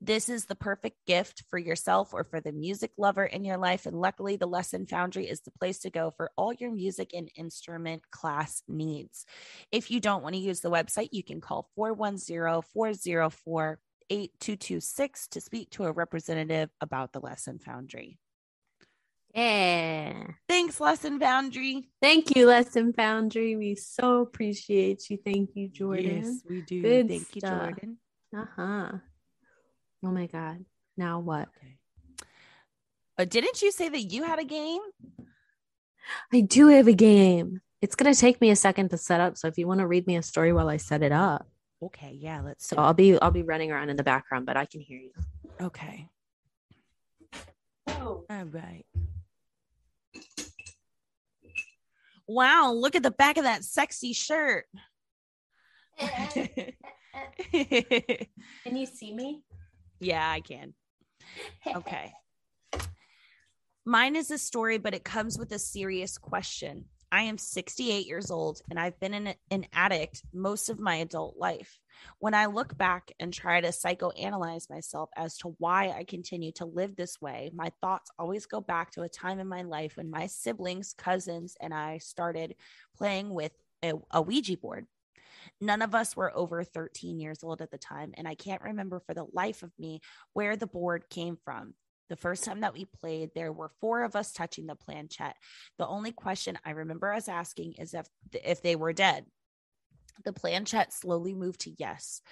This 0.00 0.28
is 0.28 0.46
the 0.46 0.54
perfect 0.54 0.96
gift 1.06 1.44
for 1.48 1.58
yourself 1.58 2.12
or 2.12 2.24
for 2.24 2.40
the 2.40 2.52
music 2.52 2.92
lover 2.98 3.24
in 3.24 3.44
your 3.44 3.56
life. 3.56 3.86
And 3.86 3.98
luckily, 3.98 4.36
the 4.36 4.46
Lesson 4.46 4.86
Foundry 4.86 5.28
is 5.28 5.40
the 5.40 5.50
place 5.52 5.80
to 5.80 5.90
go 5.90 6.10
for 6.10 6.30
all 6.36 6.52
your 6.52 6.72
music 6.72 7.10
and 7.14 7.30
instrument 7.36 8.02
class 8.10 8.62
needs. 8.68 9.24
If 9.72 9.90
you 9.90 10.00
don't 10.00 10.22
want 10.22 10.34
to 10.34 10.40
use 10.40 10.60
the 10.60 10.70
website, 10.70 11.10
you 11.12 11.22
can 11.22 11.40
call 11.40 11.68
410 11.76 12.62
404 12.72 13.78
8226 14.10 15.28
to 15.28 15.40
speak 15.40 15.70
to 15.70 15.84
a 15.84 15.92
representative 15.92 16.70
about 16.80 17.12
the 17.12 17.20
Lesson 17.20 17.58
Foundry. 17.60 18.18
Yeah. 19.34 20.28
Thanks, 20.48 20.80
Lesson 20.80 21.20
Foundry. 21.20 21.88
Thank 22.00 22.34
you, 22.34 22.46
Lesson 22.46 22.94
Foundry. 22.94 23.54
We 23.54 23.74
so 23.74 24.22
appreciate 24.22 25.10
you. 25.10 25.18
Thank 25.22 25.50
you, 25.54 25.68
Jordan. 25.68 26.22
Yes, 26.24 26.40
we 26.48 26.62
do. 26.62 26.80
Good 26.80 27.08
Thank 27.08 27.22
stuff. 27.22 27.34
you, 27.34 27.40
Jordan. 27.42 27.98
Uh 28.34 28.44
huh. 28.56 28.92
Oh 30.04 30.10
my 30.10 30.26
God. 30.26 30.64
Now 30.96 31.20
what? 31.20 31.48
Okay. 31.56 31.76
Uh, 33.18 33.24
didn't 33.24 33.60
you 33.62 33.72
say 33.72 33.88
that 33.88 34.00
you 34.00 34.24
had 34.24 34.38
a 34.38 34.44
game? 34.44 34.80
I 36.32 36.40
do 36.40 36.68
have 36.68 36.86
a 36.86 36.92
game. 36.92 37.60
It's 37.82 37.94
going 37.94 38.12
to 38.12 38.18
take 38.18 38.40
me 38.40 38.50
a 38.50 38.56
second 38.56 38.90
to 38.90 38.98
set 38.98 39.20
up. 39.20 39.36
So 39.36 39.48
if 39.48 39.58
you 39.58 39.66
want 39.66 39.80
to 39.80 39.86
read 39.86 40.06
me 40.06 40.16
a 40.16 40.22
story 40.22 40.52
while 40.52 40.68
I 40.68 40.76
set 40.76 41.02
it 41.02 41.12
up. 41.12 41.46
Okay, 41.82 42.16
yeah, 42.18 42.40
let's. 42.40 42.66
So 42.66 42.76
I'll 42.76 42.94
be 42.94 43.20
I'll 43.20 43.30
be 43.30 43.42
running 43.42 43.70
around 43.70 43.90
in 43.90 43.96
the 43.96 44.02
background, 44.02 44.46
but 44.46 44.56
I 44.56 44.64
can 44.64 44.80
hear 44.80 44.98
you. 44.98 45.10
Okay. 45.60 46.08
Oh. 47.88 48.24
All 48.30 48.44
right. 48.44 48.84
Wow, 52.28 52.72
look 52.72 52.96
at 52.96 53.02
the 53.02 53.10
back 53.10 53.36
of 53.36 53.44
that 53.44 53.62
sexy 53.62 54.12
shirt. 54.12 54.66
can 55.98 56.72
you 58.72 58.86
see 58.86 59.14
me? 59.14 59.42
Yeah, 59.98 60.30
I 60.30 60.40
can. 60.40 60.74
Okay. 61.66 62.12
Mine 63.86 64.14
is 64.14 64.30
a 64.30 64.36
story, 64.36 64.76
but 64.76 64.92
it 64.92 65.04
comes 65.04 65.38
with 65.38 65.50
a 65.52 65.58
serious 65.58 66.18
question. 66.18 66.84
I 67.12 67.22
am 67.22 67.38
68 67.38 68.06
years 68.06 68.30
old 68.30 68.60
and 68.68 68.78
I've 68.78 68.98
been 68.98 69.14
an, 69.14 69.34
an 69.50 69.66
addict 69.72 70.22
most 70.32 70.68
of 70.68 70.80
my 70.80 70.96
adult 70.96 71.36
life. 71.36 71.78
When 72.18 72.34
I 72.34 72.46
look 72.46 72.76
back 72.76 73.12
and 73.20 73.32
try 73.32 73.60
to 73.60 73.68
psychoanalyze 73.68 74.68
myself 74.68 75.10
as 75.16 75.38
to 75.38 75.54
why 75.58 75.90
I 75.90 76.04
continue 76.04 76.52
to 76.52 76.64
live 76.64 76.96
this 76.96 77.20
way, 77.20 77.50
my 77.54 77.70
thoughts 77.80 78.10
always 78.18 78.46
go 78.46 78.60
back 78.60 78.90
to 78.92 79.02
a 79.02 79.08
time 79.08 79.38
in 79.38 79.46
my 79.46 79.62
life 79.62 79.96
when 79.96 80.10
my 80.10 80.26
siblings, 80.26 80.94
cousins, 80.98 81.56
and 81.60 81.72
I 81.72 81.98
started 81.98 82.56
playing 82.96 83.30
with 83.30 83.52
a, 83.82 83.92
a 84.10 84.20
Ouija 84.20 84.56
board. 84.56 84.86
None 85.60 85.82
of 85.82 85.94
us 85.94 86.16
were 86.16 86.36
over 86.36 86.64
13 86.64 87.20
years 87.20 87.42
old 87.42 87.62
at 87.62 87.70
the 87.70 87.78
time, 87.78 88.12
and 88.16 88.26
I 88.26 88.34
can't 88.34 88.62
remember 88.62 89.00
for 89.00 89.14
the 89.14 89.26
life 89.32 89.62
of 89.62 89.70
me 89.78 90.00
where 90.32 90.56
the 90.56 90.66
board 90.66 91.08
came 91.08 91.38
from. 91.44 91.74
The 92.08 92.16
first 92.16 92.44
time 92.44 92.60
that 92.60 92.74
we 92.74 92.84
played, 92.84 93.30
there 93.34 93.52
were 93.52 93.70
four 93.80 94.04
of 94.04 94.14
us 94.14 94.32
touching 94.32 94.66
the 94.66 94.76
planchette. 94.76 95.36
The 95.78 95.86
only 95.86 96.12
question 96.12 96.58
I 96.64 96.70
remember 96.70 97.12
us 97.12 97.28
asking 97.28 97.74
is 97.78 97.94
if 97.94 98.06
if 98.32 98.62
they 98.62 98.76
were 98.76 98.92
dead. 98.92 99.26
The 100.24 100.32
planchette 100.32 100.92
slowly 100.92 101.34
moved 101.34 101.60
to 101.62 101.74
yes. 101.78 102.22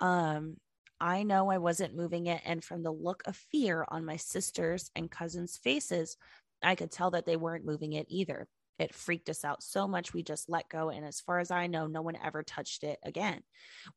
Um, 0.00 0.56
I 1.00 1.22
know 1.22 1.50
I 1.50 1.58
wasn't 1.58 1.96
moving 1.96 2.26
it, 2.26 2.40
and 2.44 2.64
from 2.64 2.82
the 2.82 2.92
look 2.92 3.22
of 3.26 3.36
fear 3.36 3.84
on 3.88 4.04
my 4.04 4.16
sisters' 4.16 4.90
and 4.96 5.10
cousins' 5.10 5.56
faces, 5.56 6.16
I 6.62 6.74
could 6.74 6.90
tell 6.90 7.10
that 7.12 7.26
they 7.26 7.36
weren't 7.36 7.64
moving 7.64 7.92
it 7.92 8.06
either. 8.08 8.48
It 8.78 8.94
freaked 8.94 9.28
us 9.28 9.44
out 9.44 9.62
so 9.62 9.88
much 9.88 10.14
we 10.14 10.22
just 10.22 10.48
let 10.48 10.68
go. 10.68 10.90
And 10.90 11.04
as 11.04 11.20
far 11.20 11.40
as 11.40 11.50
I 11.50 11.66
know, 11.66 11.86
no 11.86 12.02
one 12.02 12.16
ever 12.22 12.42
touched 12.42 12.84
it 12.84 12.98
again. 13.02 13.42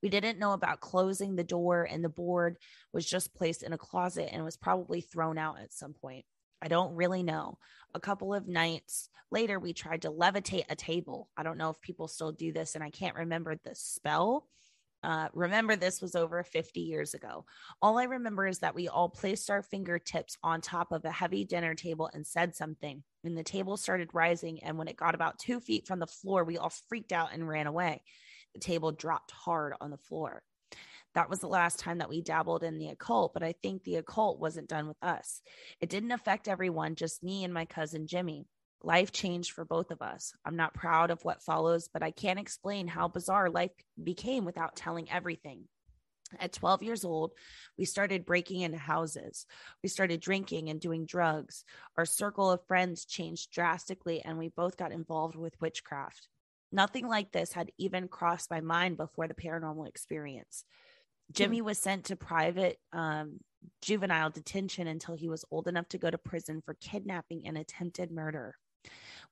We 0.01 0.09
didn't 0.09 0.39
know 0.39 0.53
about 0.53 0.79
closing 0.79 1.35
the 1.35 1.43
door, 1.43 1.83
and 1.83 2.03
the 2.03 2.09
board 2.09 2.57
was 2.91 3.05
just 3.05 3.35
placed 3.35 3.63
in 3.63 3.73
a 3.73 3.77
closet 3.77 4.29
and 4.31 4.43
was 4.43 4.57
probably 4.57 5.01
thrown 5.01 5.37
out 5.37 5.59
at 5.59 5.73
some 5.73 5.93
point. 5.93 6.25
I 6.61 6.67
don't 6.67 6.95
really 6.95 7.23
know. 7.23 7.57
A 7.93 7.99
couple 7.99 8.33
of 8.33 8.47
nights 8.47 9.09
later, 9.31 9.59
we 9.59 9.73
tried 9.73 10.03
to 10.03 10.11
levitate 10.11 10.65
a 10.69 10.75
table. 10.75 11.29
I 11.35 11.43
don't 11.43 11.57
know 11.57 11.69
if 11.69 11.81
people 11.81 12.07
still 12.07 12.31
do 12.31 12.51
this, 12.51 12.75
and 12.75 12.83
I 12.83 12.89
can't 12.89 13.15
remember 13.15 13.55
the 13.55 13.75
spell. 13.75 14.47
Uh, 15.03 15.27
remember, 15.33 15.75
this 15.75 16.01
was 16.01 16.15
over 16.15 16.43
50 16.43 16.79
years 16.79 17.13
ago. 17.13 17.45
All 17.81 17.97
I 17.97 18.03
remember 18.03 18.45
is 18.45 18.59
that 18.59 18.75
we 18.75 18.87
all 18.87 19.09
placed 19.09 19.49
our 19.49 19.63
fingertips 19.63 20.37
on 20.43 20.61
top 20.61 20.91
of 20.91 21.05
a 21.05 21.11
heavy 21.11 21.43
dinner 21.43 21.73
table 21.73 22.09
and 22.13 22.25
said 22.25 22.55
something. 22.55 23.03
And 23.23 23.37
the 23.37 23.43
table 23.43 23.77
started 23.77 24.09
rising. 24.13 24.63
And 24.63 24.77
when 24.77 24.87
it 24.87 24.95
got 24.97 25.15
about 25.15 25.39
two 25.39 25.59
feet 25.59 25.87
from 25.87 25.99
the 25.99 26.07
floor, 26.07 26.43
we 26.43 26.57
all 26.57 26.71
freaked 26.87 27.11
out 27.11 27.33
and 27.33 27.47
ran 27.47 27.67
away. 27.67 28.03
The 28.53 28.59
table 28.59 28.91
dropped 28.91 29.31
hard 29.31 29.73
on 29.81 29.89
the 29.89 29.97
floor. 29.97 30.43
That 31.13 31.29
was 31.29 31.39
the 31.39 31.47
last 31.47 31.79
time 31.79 31.97
that 31.97 32.09
we 32.09 32.21
dabbled 32.21 32.63
in 32.63 32.77
the 32.77 32.87
occult, 32.89 33.33
but 33.33 33.43
I 33.43 33.53
think 33.61 33.83
the 33.83 33.97
occult 33.97 34.39
wasn't 34.39 34.69
done 34.69 34.87
with 34.87 35.01
us. 35.01 35.41
It 35.81 35.89
didn't 35.89 36.11
affect 36.11 36.47
everyone, 36.47 36.95
just 36.95 37.23
me 37.23 37.43
and 37.43 37.53
my 37.53 37.65
cousin 37.65 38.07
Jimmy. 38.07 38.45
Life 38.83 39.11
changed 39.11 39.51
for 39.51 39.63
both 39.63 39.91
of 39.91 40.01
us. 40.01 40.33
I'm 40.43 40.55
not 40.55 40.73
proud 40.73 41.11
of 41.11 41.23
what 41.23 41.43
follows, 41.43 41.89
but 41.93 42.01
I 42.01 42.11
can't 42.11 42.39
explain 42.39 42.87
how 42.87 43.07
bizarre 43.07 43.49
life 43.49 43.71
became 44.01 44.43
without 44.43 44.75
telling 44.75 45.09
everything. 45.09 45.65
At 46.39 46.53
12 46.53 46.83
years 46.83 47.05
old, 47.05 47.33
we 47.77 47.85
started 47.85 48.25
breaking 48.25 48.61
into 48.61 48.77
houses. 48.77 49.45
We 49.83 49.89
started 49.89 50.21
drinking 50.21 50.69
and 50.69 50.79
doing 50.79 51.05
drugs. 51.05 51.63
Our 51.97 52.05
circle 52.05 52.49
of 52.49 52.65
friends 52.67 53.05
changed 53.05 53.51
drastically, 53.51 54.21
and 54.23 54.37
we 54.37 54.47
both 54.49 54.77
got 54.77 54.91
involved 54.91 55.35
with 55.35 55.59
witchcraft. 55.59 56.27
Nothing 56.71 57.07
like 57.07 57.31
this 57.31 57.51
had 57.51 57.71
even 57.77 58.07
crossed 58.07 58.49
my 58.49 58.61
mind 58.61 58.97
before 58.97 59.27
the 59.27 59.33
paranormal 59.33 59.87
experience. 59.87 60.63
Jimmy 61.31 61.59
hmm. 61.59 61.65
was 61.65 61.77
sent 61.77 62.05
to 62.05 62.15
private 62.15 62.79
um, 62.93 63.39
juvenile 63.81 64.29
detention 64.29 64.87
until 64.87 65.15
he 65.15 65.29
was 65.29 65.45
old 65.51 65.67
enough 65.67 65.87
to 65.89 65.97
go 65.97 66.09
to 66.09 66.17
prison 66.17 66.61
for 66.65 66.73
kidnapping 66.75 67.45
and 67.45 67.57
attempted 67.57 68.11
murder. 68.11 68.55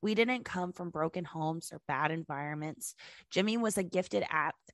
We 0.01 0.15
didn't 0.15 0.45
come 0.45 0.71
from 0.71 0.91
broken 0.91 1.25
homes 1.25 1.71
or 1.73 1.81
bad 1.87 2.11
environments. 2.11 2.95
Jimmy 3.29 3.57
was 3.57 3.77
a 3.77 3.83
gifted 3.83 4.23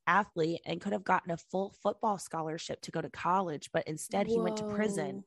athlete 0.06 0.62
and 0.66 0.80
could 0.80 0.94
have 0.94 1.04
gotten 1.04 1.32
a 1.32 1.38
full 1.38 1.74
football 1.82 2.20
scholarship 2.20 2.82
to 2.82 2.92
go 2.92 3.02
to 3.02 3.10
college, 3.10 3.70
but 3.74 3.88
instead 3.88 4.28
he 4.28 4.40
went 4.40 4.58
to 4.58 4.64
prison. 4.64 5.24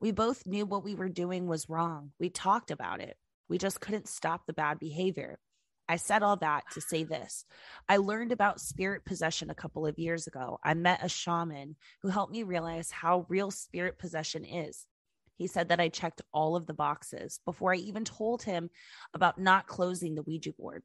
We 0.00 0.12
both 0.12 0.46
knew 0.46 0.64
what 0.64 0.84
we 0.84 0.94
were 0.94 1.08
doing 1.08 1.46
was 1.46 1.68
wrong. 1.68 2.12
We 2.18 2.30
talked 2.30 2.70
about 2.70 3.00
it. 3.00 3.16
We 3.48 3.58
just 3.58 3.80
couldn't 3.80 4.08
stop 4.08 4.46
the 4.46 4.54
bad 4.54 4.78
behavior. 4.78 5.38
I 5.86 5.96
said 5.96 6.22
all 6.22 6.36
that 6.36 6.64
to 6.72 6.80
say 6.80 7.04
this. 7.04 7.44
I 7.88 7.98
learned 7.98 8.32
about 8.32 8.60
spirit 8.60 9.04
possession 9.04 9.50
a 9.50 9.54
couple 9.54 9.86
of 9.86 9.98
years 9.98 10.26
ago. 10.26 10.58
I 10.64 10.72
met 10.72 11.04
a 11.04 11.08
shaman 11.10 11.76
who 12.00 12.08
helped 12.08 12.32
me 12.32 12.42
realize 12.42 12.90
how 12.90 13.26
real 13.28 13.50
spirit 13.50 13.98
possession 13.98 14.46
is. 14.46 14.86
He 15.36 15.46
said 15.46 15.68
that 15.68 15.80
I 15.80 15.88
checked 15.88 16.22
all 16.32 16.56
of 16.56 16.66
the 16.66 16.74
boxes 16.74 17.40
before 17.44 17.72
I 17.72 17.76
even 17.76 18.04
told 18.04 18.42
him 18.42 18.70
about 19.14 19.38
not 19.38 19.66
closing 19.66 20.14
the 20.14 20.22
Ouija 20.22 20.52
board. 20.52 20.82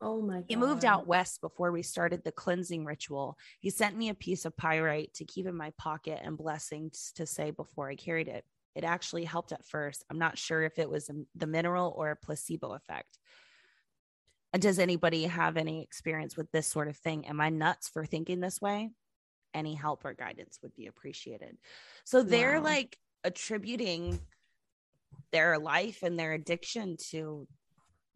Oh 0.00 0.22
my 0.22 0.36
God. 0.36 0.44
He 0.48 0.56
moved 0.56 0.84
out 0.84 1.06
west 1.06 1.40
before 1.40 1.72
we 1.72 1.82
started 1.82 2.24
the 2.24 2.32
cleansing 2.32 2.84
ritual. 2.84 3.36
He 3.58 3.68
sent 3.68 3.96
me 3.96 4.08
a 4.08 4.14
piece 4.14 4.44
of 4.44 4.56
pyrite 4.56 5.12
to 5.14 5.24
keep 5.24 5.46
in 5.46 5.54
my 5.54 5.72
pocket 5.76 6.20
and 6.22 6.38
blessings 6.38 7.12
to 7.16 7.26
say 7.26 7.50
before 7.50 7.90
I 7.90 7.96
carried 7.96 8.28
it. 8.28 8.44
It 8.74 8.84
actually 8.84 9.24
helped 9.24 9.52
at 9.52 9.66
first. 9.66 10.04
I'm 10.08 10.18
not 10.18 10.38
sure 10.38 10.62
if 10.62 10.78
it 10.78 10.88
was 10.88 11.10
the 11.34 11.46
mineral 11.46 11.92
or 11.96 12.10
a 12.10 12.16
placebo 12.16 12.72
effect. 12.72 13.18
Does 14.58 14.78
anybody 14.78 15.24
have 15.24 15.56
any 15.56 15.82
experience 15.82 16.36
with 16.36 16.50
this 16.50 16.66
sort 16.66 16.88
of 16.88 16.96
thing? 16.96 17.26
Am 17.26 17.40
I 17.40 17.50
nuts 17.50 17.88
for 17.88 18.06
thinking 18.06 18.40
this 18.40 18.60
way? 18.60 18.90
Any 19.54 19.74
help 19.74 20.04
or 20.04 20.14
guidance 20.14 20.58
would 20.62 20.74
be 20.76 20.86
appreciated. 20.86 21.56
So 22.04 22.22
they're 22.22 22.60
wow. 22.60 22.64
like 22.64 22.96
attributing 23.24 24.20
their 25.32 25.58
life 25.58 26.02
and 26.02 26.18
their 26.18 26.32
addiction 26.32 26.96
to 27.10 27.46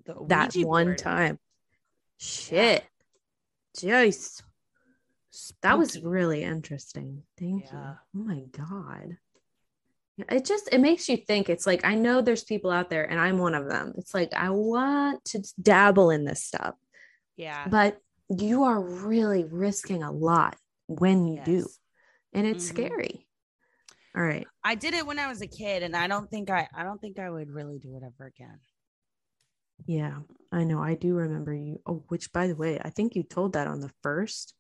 the 0.05 0.15
that 0.29 0.55
Ouija 0.55 0.67
one 0.67 0.87
board. 0.87 0.99
time. 0.99 1.39
Shit. 2.19 2.85
Yeah. 3.83 4.05
Jeez. 4.05 4.43
That 5.63 5.79
was 5.79 6.01
really 6.01 6.43
interesting. 6.43 7.23
Thank 7.39 7.67
yeah. 7.67 7.95
you. 8.15 8.21
Oh 8.21 8.25
my 8.25 8.43
god. 8.53 9.17
It 10.31 10.45
just 10.45 10.69
it 10.71 10.81
makes 10.81 11.09
you 11.09 11.17
think. 11.17 11.49
It's 11.49 11.67
like 11.67 11.85
I 11.85 11.97
know 11.97 12.21
there's 12.21 12.45
people 12.45 12.71
out 12.71 12.89
there 12.89 13.05
and 13.05 13.19
I'm 13.19 13.39
one 13.39 13.55
of 13.55 13.69
them. 13.69 13.95
It's 13.99 14.15
like 14.15 14.33
I 14.33 14.51
want 14.51 15.25
to 15.27 15.43
dabble 15.61 16.11
in 16.11 16.25
this 16.25 16.45
stuff. 16.45 16.77
Yeah. 17.37 17.67
But 17.69 17.99
you 18.31 18.63
are 18.65 18.81
really 18.81 19.45
risking 19.45 20.03
a 20.03 20.13
lot 20.13 20.57
when 20.87 21.27
you 21.27 21.37
yes. 21.37 21.47
do. 21.47 21.67
And 22.33 22.47
it's 22.47 22.67
mm-hmm. 22.67 22.77
scary. 22.77 23.27
All 24.17 24.23
right. 24.23 24.47
I 24.63 24.75
did 24.75 24.95
it 24.95 25.07
when 25.07 25.19
I 25.19 25.29
was 25.29 25.43
a 25.43 25.47
kid 25.47 25.83
and 25.83 25.97
I 25.97 26.07
don't 26.07 26.31
think 26.31 26.51
I 26.51 26.69
I 26.75 26.85
don't 26.85 27.01
think 27.01 27.19
I 27.19 27.29
would 27.29 27.51
really 27.51 27.79
do 27.79 27.97
it 27.97 28.03
ever 28.05 28.27
again. 28.27 28.61
Yeah, 29.87 30.19
I 30.53 30.63
know. 30.65 30.81
I 30.81 30.95
do 30.95 31.15
remember 31.15 31.53
you. 31.53 31.81
Oh, 31.85 32.05
which 32.09 32.33
by 32.33 32.47
the 32.47 32.55
way, 32.55 32.79
I 32.81 32.91
think 32.91 33.17
you 33.17 33.25
told 33.25 33.55
that 33.55 33.67
on 33.67 33.81
the 33.81 33.91
first 34.03 34.55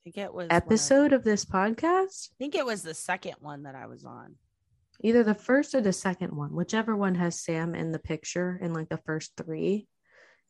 I 0.00 0.10
think 0.10 0.18
it 0.18 0.34
was 0.34 0.48
episode 0.50 1.12
of, 1.12 1.20
of 1.20 1.24
this 1.24 1.44
podcast. 1.44 2.30
I 2.32 2.36
think 2.38 2.54
it 2.54 2.66
was 2.66 2.82
the 2.82 2.94
second 2.94 3.36
one 3.40 3.62
that 3.62 3.74
I 3.74 3.86
was 3.86 4.04
on. 4.04 4.34
Either 5.02 5.24
the 5.24 5.34
first 5.34 5.74
or 5.74 5.80
the 5.80 5.92
second 5.92 6.36
one, 6.36 6.54
whichever 6.54 6.94
one 6.94 7.14
has 7.14 7.40
Sam 7.40 7.74
in 7.74 7.92
the 7.92 7.98
picture 7.98 8.58
in 8.60 8.74
like 8.74 8.88
the 8.88 9.00
first 9.06 9.32
three. 9.36 9.88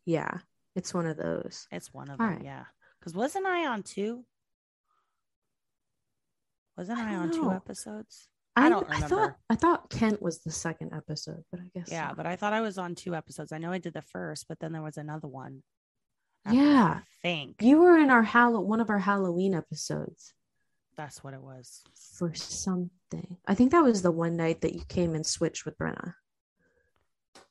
Yeah, 0.05 0.39
it's 0.75 0.93
one 0.93 1.07
of 1.07 1.17
those. 1.17 1.67
It's 1.71 1.93
one 1.95 2.11
of 2.11 2.21
All 2.21 2.27
them. 2.27 2.37
Right. 2.37 2.45
Yeah. 2.45 2.65
Because 2.99 3.15
wasn't 3.15 3.47
I 3.47 3.67
on 3.67 3.83
two? 3.83 4.25
Wasn't 6.77 6.99
I, 6.99 7.13
I 7.13 7.17
on 7.17 7.31
know. 7.31 7.37
two 7.37 7.51
episodes? 7.51 8.29
I, 8.57 8.67
I 8.67 8.69
don't 8.69 8.89
remember. 8.89 9.05
I 9.05 9.09
thought 9.09 9.37
I 9.51 9.55
thought 9.57 9.91
Kent 9.91 10.21
was 10.21 10.41
the 10.41 10.51
second 10.51 10.93
episode, 10.95 11.43
but 11.51 11.61
I 11.61 11.71
guess 11.75 11.89
yeah. 11.91 12.13
But 12.15 12.27
I 12.27 12.37
thought 12.37 12.53
I 12.53 12.61
was 12.61 12.77
on 12.79 12.95
two 12.95 13.15
episodes. 13.15 13.53
I 13.53 13.59
know 13.59 13.73
I 13.73 13.79
did 13.79 13.95
the 13.95 14.03
first, 14.03 14.47
but 14.49 14.59
then 14.61 14.73
there 14.73 14.83
was 14.83 14.97
another 14.99 15.29
one. 15.29 15.63
Yeah, 16.51 17.01
I 17.01 17.03
think 17.23 17.57
you 17.63 17.79
were 17.79 17.97
in 17.97 18.11
our 18.11 18.23
Hall- 18.23 18.65
one 18.65 18.81
of 18.81 18.91
our 18.91 18.99
Halloween 18.99 19.55
episodes. 19.55 20.35
That's 20.97 21.23
what 21.25 21.33
it 21.35 21.41
was 21.41 21.83
for 22.19 22.35
something. 22.35 23.39
I 23.47 23.55
think 23.55 23.71
that 23.71 23.83
was 23.85 24.03
the 24.03 24.11
one 24.11 24.37
night 24.37 24.61
that 24.63 24.75
you 24.75 24.83
came 24.89 25.15
and 25.15 25.25
switched 25.25 25.65
with 25.65 25.79
Brenna. 25.79 26.15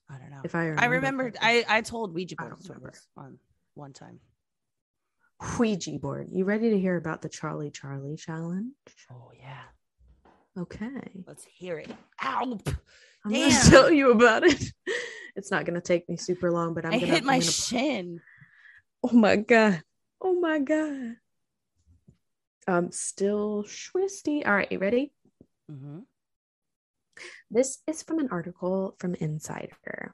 I 0.10 0.18
don't 0.20 0.30
know 0.30 0.42
if 0.44 0.54
I 0.54 0.64
remember. 0.66 0.82
I 0.84 0.86
remembered. 0.88 1.38
I 1.42 1.66
I 1.68 1.82
told 1.82 2.14
Ouija 2.14 2.36
board 2.36 2.58
on 3.18 3.40
one 3.74 3.94
time. 3.94 4.20
Ouija 5.42 5.98
board. 6.00 6.28
You 6.32 6.46
ready 6.46 6.70
to 6.70 6.80
hear 6.80 6.98
about 6.98 7.22
the 7.22 7.30
Charlie 7.30 7.72
Charlie 7.72 8.16
challenge? 8.16 8.74
Oh 9.12 9.32
yeah. 9.40 9.64
Okay. 10.58 11.24
Let's 11.26 11.46
hear 11.46 11.80
it. 11.80 11.92
Ow. 12.24 12.60
I'm 13.26 13.32
Damn. 13.32 13.50
gonna 13.50 13.70
tell 13.70 13.92
you 13.92 14.12
about 14.12 14.44
it. 14.44 14.64
It's 15.34 15.50
not 15.50 15.64
gonna 15.64 15.80
take 15.80 16.10
me 16.10 16.18
super 16.18 16.52
long, 16.52 16.74
but 16.74 16.86
I'm 16.86 16.92
I 16.92 17.00
gonna 17.00 17.14
hit 17.14 17.24
my 17.24 17.40
gonna... 17.40 17.52
shin. 17.52 18.20
Oh 19.02 19.14
my 19.14 19.38
god. 19.38 19.82
Oh 20.20 20.34
my 20.34 20.60
god. 20.60 21.16
Um, 22.68 22.92
still 22.92 23.64
schwisty. 23.64 24.46
All 24.46 24.54
right, 24.54 24.70
you 24.70 24.78
ready? 24.78 25.14
Mm-hmm. 25.72 26.00
This 27.50 27.80
is 27.88 28.04
from 28.04 28.20
an 28.20 28.28
article 28.30 28.96
from 29.00 29.16
Insider. 29.16 30.14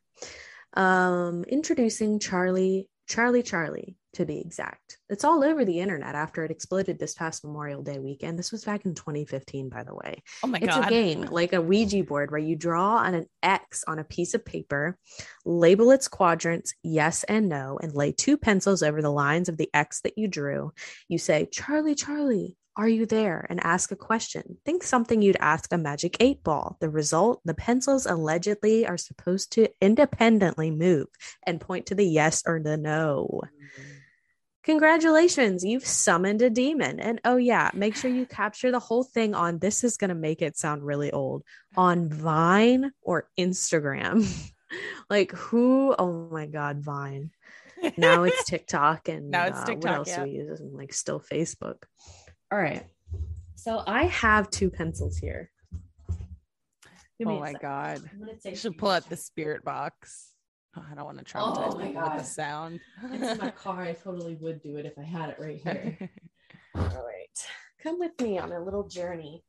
Um, 0.76 1.44
introducing 1.46 2.20
Charlie 2.20 2.88
Charlie 3.08 3.44
Charlie 3.44 3.96
to 4.14 4.26
be 4.26 4.40
exact. 4.40 4.98
It's 5.10 5.24
all 5.24 5.44
over 5.44 5.64
the 5.64 5.80
internet 5.80 6.16
after 6.16 6.44
it 6.44 6.52
exploded 6.52 7.00
this 7.00 7.14
past 7.14 7.46
Memorial 7.46 7.84
Day 7.84 8.00
weekend. 8.00 8.38
This 8.38 8.52
was 8.52 8.66
back 8.66 8.86
in 8.86 8.96
2015, 8.96 9.70
by 9.70 9.84
the 9.84 9.96
way. 9.96 10.24
Oh 10.44 10.48
my 10.48 10.58
it's 10.58 10.76
god. 10.76 10.88
a 10.88 10.90
game 10.90 11.22
like 11.22 11.54
a 11.54 11.62
Ouija 11.62 12.04
board 12.04 12.32
where 12.32 12.40
you 12.40 12.56
draw 12.56 12.98
on 12.98 13.14
an 13.14 13.28
X 13.42 13.84
on 13.88 14.00
a 14.00 14.04
piece 14.04 14.34
of 14.34 14.44
paper, 14.44 14.98
label 15.46 15.92
its 15.92 16.08
quadrants 16.08 16.74
yes 16.84 17.24
and 17.26 17.48
no, 17.48 17.80
and 17.82 17.94
lay 17.94 18.12
two 18.12 18.38
pencils 18.38 18.84
over 18.84 19.02
the 19.02 19.12
lines 19.12 19.50
of 19.50 19.58
the 19.58 19.70
X 19.74 20.02
that 20.02 20.18
you 20.18 20.28
drew. 20.28 20.74
You 21.08 21.18
say, 21.18 21.48
Charlie, 21.52 21.96
Charlie, 21.96 22.58
are 22.78 22.88
you 22.88 23.06
there? 23.06 23.46
And 23.50 23.60
ask 23.64 23.92
a 23.92 23.96
question. 23.96 24.58
Think 24.64 24.84
something 24.84 25.22
you'd 25.22 25.38
ask 25.40 25.74
a 25.74 25.78
magic 25.78 26.18
eight 26.20 26.44
ball. 26.44 26.78
The 26.80 26.90
result 26.90 27.42
the 27.44 27.56
pencils 27.56 28.06
allegedly 28.06 28.86
are 28.86 28.98
supposed 28.98 29.52
to 29.54 29.68
independently 29.82 30.72
move 30.72 31.08
and 31.46 31.60
point 31.60 31.88
to 31.88 31.96
the 31.96 32.06
yes 32.06 32.44
or 32.46 32.62
the 32.62 32.78
no. 32.78 33.42
Congratulations, 34.64 35.64
you've 35.64 35.86
summoned 35.86 36.42
a 36.42 36.50
demon. 36.50 37.00
And 37.00 37.22
oh, 37.24 37.38
yeah, 37.38 37.72
make 37.74 37.96
sure 37.96 38.12
you 38.12 38.26
capture 38.26 38.70
the 38.70 38.80
whole 38.80 39.04
thing 39.04 39.34
on 39.34 39.60
this 39.60 39.84
is 39.84 39.96
going 39.96 40.10
to 40.10 40.16
make 40.16 40.42
it 40.42 40.58
sound 40.58 40.86
really 40.86 41.10
old 41.12 41.44
on 41.78 42.10
Vine 42.10 42.92
or 43.02 43.30
Instagram. 43.40 44.28
like, 45.10 45.32
who? 45.32 45.96
Oh 45.98 46.28
my 46.30 46.48
God, 46.48 46.80
Vine. 46.80 47.32
Now 47.96 48.24
it's 48.24 48.44
TikTok 48.50 49.08
and 49.08 49.32
Now 49.32 49.46
it's 49.46 49.60
uh, 49.60 49.66
TikTok, 49.66 49.84
what 49.84 49.98
else 50.00 50.10
yeah. 50.10 50.18
do 50.18 50.24
we 50.24 50.32
use? 50.32 50.62
Like, 50.62 50.94
still 50.94 51.22
Facebook. 51.22 51.84
All 52.52 52.60
right. 52.60 52.86
So 53.56 53.84
I 53.86 54.06
have 54.06 54.50
two 54.50 54.70
pencils 54.70 55.18
here. 55.18 55.52
Give 57.20 57.28
Oh 57.28 57.40
my 57.40 57.54
god. 57.54 58.02
You 58.46 58.56
should 58.56 58.78
pull 58.78 58.92
out 58.92 59.10
the 59.10 59.18
spirit 59.18 59.64
box. 59.66 60.32
Oh, 60.78 60.86
I 60.90 60.96
don't 60.96 61.06
want 61.06 61.18
to 61.18 61.24
traumatize 61.26 61.74
Oh 61.74 61.80
people 61.80 62.04
with 62.04 62.18
the 62.18 62.24
sound. 62.24 62.80
It's 63.12 63.32
in 63.32 63.38
my 63.40 63.50
car. 63.64 63.82
I 63.82 63.94
totally 63.94 64.36
would 64.36 64.62
do 64.62 64.78
it 64.78 64.86
if 64.86 64.94
I 64.98 65.04
had 65.04 65.30
it 65.30 65.38
right 65.40 65.60
here. 65.62 66.10
All 66.76 66.84
right. 66.84 67.48
Come 67.82 68.00
with 68.00 68.20
me 68.22 68.38
on 68.38 68.52
a 68.52 68.64
little 68.64 68.88
journey. 68.88 69.44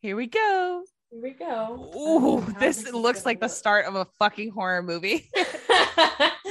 Here 0.00 0.16
we 0.16 0.26
go. 0.26 0.82
Here 1.10 1.22
we 1.22 1.30
go. 1.30 1.92
Ooh, 1.96 2.40
how 2.40 2.58
this 2.58 2.90
looks 2.92 3.24
like 3.24 3.38
the 3.38 3.48
start 3.48 3.86
of 3.86 3.94
a 3.94 4.06
fucking 4.18 4.50
horror 4.50 4.82
movie. 4.82 5.30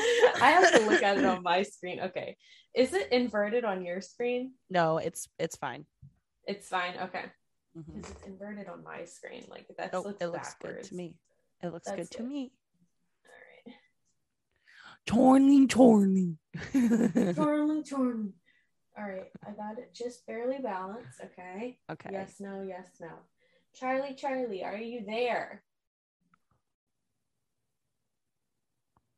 I 0.42 0.52
have 0.52 0.72
to 0.74 0.90
look 0.90 1.04
at 1.04 1.18
it 1.18 1.26
on 1.26 1.44
my 1.44 1.64
screen. 1.64 2.00
Okay. 2.02 2.38
Is 2.74 2.94
it 2.94 3.12
inverted 3.12 3.64
on 3.66 3.84
your 3.86 4.02
screen? 4.02 4.54
no, 4.70 4.98
it's 4.98 5.28
it's 5.40 5.56
fine. 5.56 5.86
It's 6.48 6.68
fine. 6.68 6.96
Okay. 7.00 7.26
Mhm. 7.78 7.96
Because 7.96 8.12
it's 8.12 8.24
inverted 8.28 8.68
on 8.68 8.84
my 8.84 9.06
screen. 9.06 9.46
Like 9.48 9.66
that 9.78 9.92
Oh, 9.94 10.02
looks 10.02 10.22
it 10.22 10.28
looks 10.28 10.54
backwards. 10.56 10.90
good 10.90 10.90
to 10.90 10.96
me. 10.96 11.16
It 11.64 11.68
looks 11.72 11.88
That's 11.88 12.10
good 12.10 12.18
to 12.18 12.24
me. 12.24 12.52
All 15.12 15.18
Torny, 15.18 15.68
torny. 15.68 16.38
right. 16.74 17.36
Charlie, 17.36 17.84
Charlie. 17.84 18.34
All 18.98 19.04
right. 19.08 19.32
I 19.48 19.52
got 19.52 19.78
it 19.80 19.94
just 19.96 20.26
barely 20.28 20.60
balanced. 20.60 21.22
Okay. 21.24 21.80
okay. 21.90 22.10
Yes, 22.12 22.36
no, 22.40 22.62
yes, 22.62 22.88
no. 23.00 23.10
Charlie, 23.74 24.14
Charlie, 24.16 24.64
are 24.64 24.78
you 24.78 25.04
there? 25.06 25.64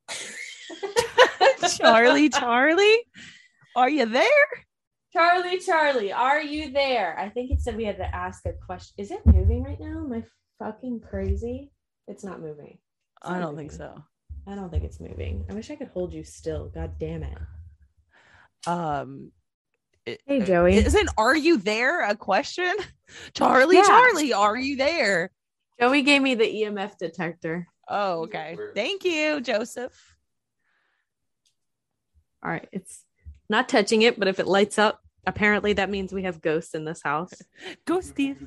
Charlie, 1.70 2.30
Charlie, 2.30 2.98
are 3.76 3.90
you 3.90 4.06
there? 4.06 4.30
Charlie, 5.12 5.60
Charlie, 5.60 6.12
are 6.12 6.42
you 6.42 6.72
there? 6.72 7.18
I 7.20 7.30
think 7.30 7.52
it 7.52 7.62
said 7.62 7.76
we 7.78 7.86
had 7.86 7.98
to 7.98 8.16
ask 8.16 8.46
a 8.46 8.54
question. 8.66 8.96
Is 8.98 9.12
it 9.12 9.26
moving 9.26 9.64
right 9.64 9.80
now? 9.80 10.00
Am 10.06 10.12
I 10.14 10.24
fucking 10.60 11.02
crazy? 11.02 11.72
It's 12.08 12.24
not 12.24 12.42
moving. 12.42 12.78
It's 13.22 13.30
I 13.32 13.40
don't 13.40 13.56
think 13.56 13.72
so. 13.72 14.04
I 14.48 14.56
don't 14.56 14.70
think 14.72 14.84
it's 14.84 15.00
moving. 15.00 15.46
I 15.50 15.54
wish 15.54 15.70
I 15.72 15.76
could 15.76 15.90
hold 15.90 16.14
you 16.14 16.24
still. 16.24 16.70
God 16.70 16.94
damn 17.00 17.24
it. 17.24 17.38
Um, 18.68 19.32
it- 20.06 20.22
Hey, 20.26 20.42
Joey. 20.42 20.76
Isn't 20.76 21.10
"Are 21.18 21.36
you 21.36 21.58
there" 21.58 22.02
a 22.02 22.16
question? 22.16 22.74
Charlie, 23.34 23.78
Yeah. 23.78 23.84
Charlie, 23.84 24.34
are 24.34 24.58
you 24.58 24.76
there? 24.78 25.32
Joey 25.80 26.02
gave 26.02 26.22
me 26.22 26.36
the 26.36 26.44
EMF 26.46 26.98
detector. 26.98 27.68
Oh, 27.88 28.22
okay. 28.24 28.58
Thank 28.76 29.04
you, 29.04 29.42
Joseph. 29.42 30.13
All 32.44 32.52
right. 32.52 32.68
It's 32.72 33.06
not 33.50 33.70
touching 33.70 34.02
it, 34.02 34.20
but 34.20 34.28
if 34.28 34.40
it 34.40 34.48
lights 34.48 34.78
up, 34.78 35.00
apparently 35.26 35.74
that 35.74 35.90
means 35.90 36.12
we 36.12 36.24
have 36.24 36.42
ghosts 36.42 36.76
in 36.76 36.86
this 36.86 37.02
house. 37.02 37.32
Go, 37.86 38.02
Steve. 38.02 38.46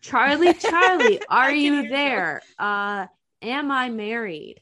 Charlie, 0.00 0.54
Charlie, 0.60 1.20
are 1.28 1.52
you 1.52 1.74
hear 1.74 1.82
you. 1.82 1.88
there? 1.90 2.42
Uh, 2.58 3.06
am 3.42 3.70
I 3.70 3.90
married? 3.90 4.60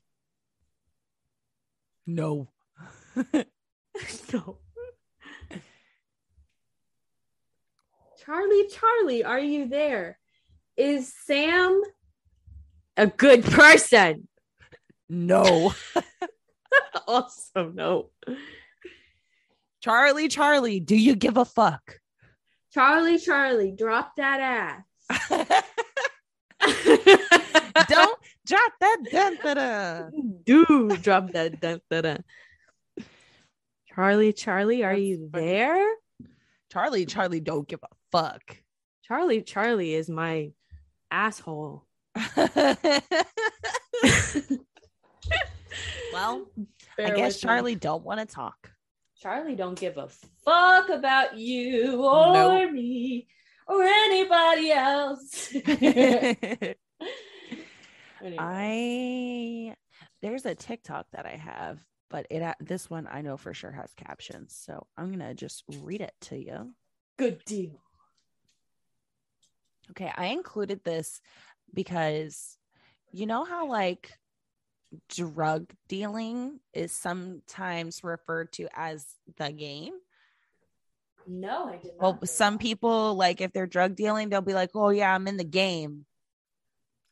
No. 2.07 2.49
no. 4.33 4.59
Charlie, 8.25 8.69
Charlie, 8.69 9.25
are 9.25 9.39
you 9.39 9.69
there? 9.69 10.19
Is 10.77 11.13
Sam 11.25 11.83
a 12.97 13.07
good 13.07 13.45
person? 13.45 14.29
No. 15.09 15.75
also, 17.07 17.71
no. 17.71 18.11
Charlie, 19.81 20.29
Charlie, 20.29 20.81
do 20.81 20.97
you 20.97 21.15
give 21.17 21.37
a 21.37 21.45
fuck? 21.45 22.01
Charlie, 22.73 23.19
Charlie, 23.19 23.73
drop 23.73 24.17
that 24.17 24.85
ass. 25.11 25.63
Don't 27.89 28.19
drop 28.47 28.73
that. 28.81 28.99
Dun, 29.11 29.37
do 30.45 30.97
drop 31.01 31.33
that. 31.33 31.61
Dun, 31.61 31.81
dun, 31.91 32.03
dun. 32.03 32.25
Charlie, 33.95 34.33
Charlie, 34.33 34.85
are 34.85 34.93
That's 34.93 35.03
you 35.03 35.29
funny. 35.33 35.47
there? 35.47 35.95
Charlie, 36.71 37.07
Charlie, 37.07 37.41
don't 37.41 37.67
give 37.67 37.81
a 37.83 37.89
fuck. 38.13 38.43
Charlie, 39.03 39.43
Charlie 39.43 39.95
is 39.95 40.11
my 40.11 40.51
asshole. 41.11 41.85
well, 46.13 46.47
Bear 46.99 47.07
I 47.07 47.11
guess 47.17 47.37
with 47.37 47.45
me. 47.45 47.49
Charlie 47.49 47.75
don't 47.77 48.05
want 48.05 48.21
to 48.21 48.27
talk. 48.27 48.71
Charlie 49.17 49.57
don't 49.57 49.79
give 49.79 49.97
a 49.97 50.09
fuck 50.45 50.91
about 50.91 51.39
you 51.39 52.05
or 52.05 52.33
Nope. 52.35 52.73
me 52.73 53.27
or 53.67 53.83
anybody 53.83 54.71
else. 54.73 55.53
Anyway. 58.21 58.37
I 58.41 59.77
there's 60.23 60.45
a 60.45 60.53
TikTok 60.57 61.07
that 61.13 61.25
I 61.25 61.37
have, 61.37 61.79
but 62.11 62.27
it 62.31 62.43
uh, 62.43 62.55
this 62.59 62.91
one 62.91 63.07
I 63.09 63.21
know 63.23 63.37
for 63.37 63.55
sure 63.55 63.71
has 63.71 63.95
captions, 63.95 64.57
so 64.61 64.89
I'm 64.97 65.13
gonna 65.13 65.35
just 65.35 65.63
read 65.83 66.01
it 66.01 66.15
to 66.23 66.37
you. 66.37 66.75
good 67.17 67.45
deal. 67.45 67.81
Okay, 69.93 70.11
I 70.17 70.27
included 70.27 70.83
this 70.83 71.21
because 71.73 72.57
you 73.13 73.27
know 73.27 73.45
how 73.45 73.69
like 73.69 74.18
drug 75.09 75.71
dealing 75.89 76.61
is 76.73 76.93
sometimes 76.93 78.03
referred 78.03 78.53
to 78.55 78.69
as 78.75 79.07
the 79.37 79.53
game. 79.53 79.95
No, 81.27 81.69
I 81.69 81.77
did 81.77 81.93
not. 81.99 82.01
Well, 82.01 82.27
some 82.27 82.55
that. 82.55 82.61
people 82.61 83.15
like 83.15 83.41
if 83.41 83.53
they're 83.53 83.67
drug 83.67 83.97
dealing, 83.97 84.29
they'll 84.31 84.41
be 84.41 84.55
like, 84.55 84.71
"Oh 84.75 84.89
yeah, 84.91 85.15
I'm 85.15 85.29
in 85.29 85.37
the 85.37 85.45
game." 85.45 86.07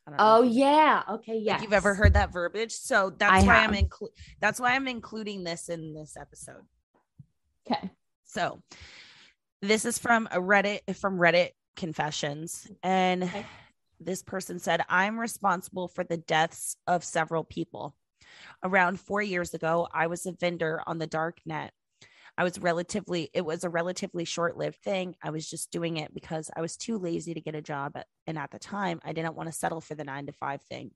I 0.07 0.11
don't 0.11 0.21
Oh 0.21 0.43
yeah. 0.43 1.03
Okay. 1.11 1.35
Like 1.35 1.43
Yeah. 1.45 1.63
you've 1.63 1.73
ever 1.73 1.95
heard 1.95 2.15
that 2.15 2.33
verbiage? 2.33 2.73
So 2.73 3.11
that's 3.11 3.45
I 3.45 3.47
why 3.47 3.55
have. 3.57 3.71
I'm 3.73 3.77
inclu- 3.77 4.15
that's 4.41 4.59
why 4.61 4.75
I'm 4.75 4.89
including 4.89 5.45
this 5.45 5.69
in 5.69 5.93
this 5.95 6.17
episode. 6.17 6.63
Okay. 7.71 7.91
So 8.25 8.63
this 9.61 9.85
is 9.85 9.99
from 9.99 10.29
a 10.31 10.39
Reddit 10.39 10.97
from 10.97 11.19
Reddit 11.19 11.51
confessions 11.75 12.69
and 12.83 13.25
Okay. 13.25 13.45
This 14.01 14.23
person 14.23 14.59
said 14.59 14.85
I'm 14.89 15.19
responsible 15.19 15.89
for 15.89 16.05
the 16.05 16.17
deaths 16.17 16.77
of 16.87 17.05
several 17.05 17.45
people. 17.45 17.95
Around 18.63 19.01
4 19.01 19.23
years 19.23 19.55
ago, 19.55 19.89
I 19.93 20.07
was 20.07 20.27
a 20.27 20.33
vendor 20.33 20.83
on 20.87 20.99
the 20.99 21.07
dark 21.07 21.39
net. 21.47 21.73
I 22.39 22.45
was 22.45 22.59
relatively 22.59 23.31
it 23.33 23.45
was 23.45 23.65
a 23.65 23.71
relatively 23.71 24.25
short-lived 24.25 24.83
thing. 24.83 25.17
I 25.23 25.31
was 25.31 25.49
just 25.49 25.71
doing 25.71 25.97
it 25.97 26.13
because 26.13 26.51
I 26.55 26.61
was 26.61 26.77
too 26.77 26.99
lazy 26.99 27.33
to 27.33 27.41
get 27.41 27.55
a 27.55 27.63
job 27.63 27.97
and 28.27 28.39
at 28.39 28.51
the 28.51 28.59
time 28.59 29.01
I 29.05 29.13
didn't 29.13 29.37
want 29.37 29.49
to 29.49 29.55
settle 29.55 29.81
for 29.81 29.95
the 29.95 30.05
9 30.05 30.27
to 30.27 30.33
5 30.33 30.63
thing. 30.63 30.91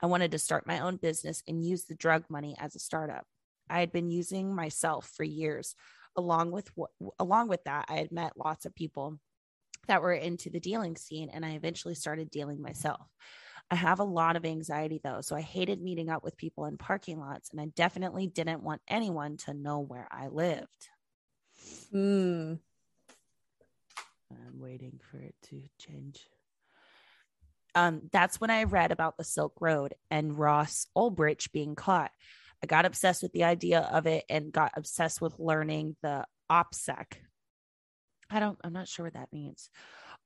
I 0.00 0.06
wanted 0.06 0.30
to 0.32 0.38
start 0.38 0.66
my 0.66 0.80
own 0.80 0.96
business 0.96 1.42
and 1.48 1.64
use 1.64 1.84
the 1.84 1.96
drug 1.96 2.24
money 2.30 2.54
as 2.60 2.76
a 2.76 2.80
startup. 2.80 3.24
I 3.68 3.80
had 3.80 3.92
been 3.92 4.08
using 4.08 4.54
myself 4.54 5.10
for 5.16 5.24
years 5.24 5.74
along 6.16 6.50
with 6.50 6.68
along 7.18 7.48
with 7.48 7.62
that 7.64 7.84
i 7.88 7.94
had 7.94 8.10
met 8.10 8.32
lots 8.36 8.66
of 8.66 8.74
people 8.74 9.18
that 9.88 10.02
were 10.02 10.12
into 10.12 10.50
the 10.50 10.60
dealing 10.60 10.96
scene 10.96 11.30
and 11.32 11.44
i 11.44 11.50
eventually 11.50 11.94
started 11.94 12.30
dealing 12.30 12.62
myself 12.62 13.06
i 13.70 13.74
have 13.74 14.00
a 14.00 14.04
lot 14.04 14.36
of 14.36 14.44
anxiety 14.44 15.00
though 15.02 15.20
so 15.20 15.34
i 15.36 15.40
hated 15.40 15.82
meeting 15.82 16.08
up 16.08 16.22
with 16.22 16.36
people 16.36 16.66
in 16.66 16.76
parking 16.76 17.18
lots 17.18 17.50
and 17.50 17.60
i 17.60 17.66
definitely 17.74 18.26
didn't 18.26 18.62
want 18.62 18.80
anyone 18.88 19.36
to 19.36 19.52
know 19.52 19.80
where 19.80 20.08
i 20.10 20.28
lived 20.28 20.88
Hmm. 21.90 22.54
i'm 24.30 24.58
waiting 24.58 25.00
for 25.10 25.18
it 25.18 25.34
to 25.50 25.62
change 25.78 26.20
um, 27.74 28.02
that's 28.10 28.40
when 28.40 28.50
I 28.50 28.64
read 28.64 28.90
about 28.90 29.16
the 29.16 29.24
Silk 29.24 29.52
Road 29.60 29.94
and 30.10 30.36
Ross 30.36 30.88
Ulbricht 30.96 31.52
being 31.52 31.76
caught. 31.76 32.10
I 32.62 32.66
got 32.66 32.86
obsessed 32.86 33.22
with 33.22 33.32
the 33.32 33.44
idea 33.44 33.80
of 33.80 34.06
it 34.06 34.24
and 34.28 34.50
got 34.50 34.72
obsessed 34.76 35.20
with 35.20 35.38
learning 35.38 35.94
the 36.02 36.26
OPSEC. 36.50 37.04
I 38.30 38.40
don't, 38.40 38.58
I'm 38.62 38.72
not 38.72 38.88
sure 38.88 39.04
what 39.04 39.14
that 39.14 39.32
means. 39.32 39.70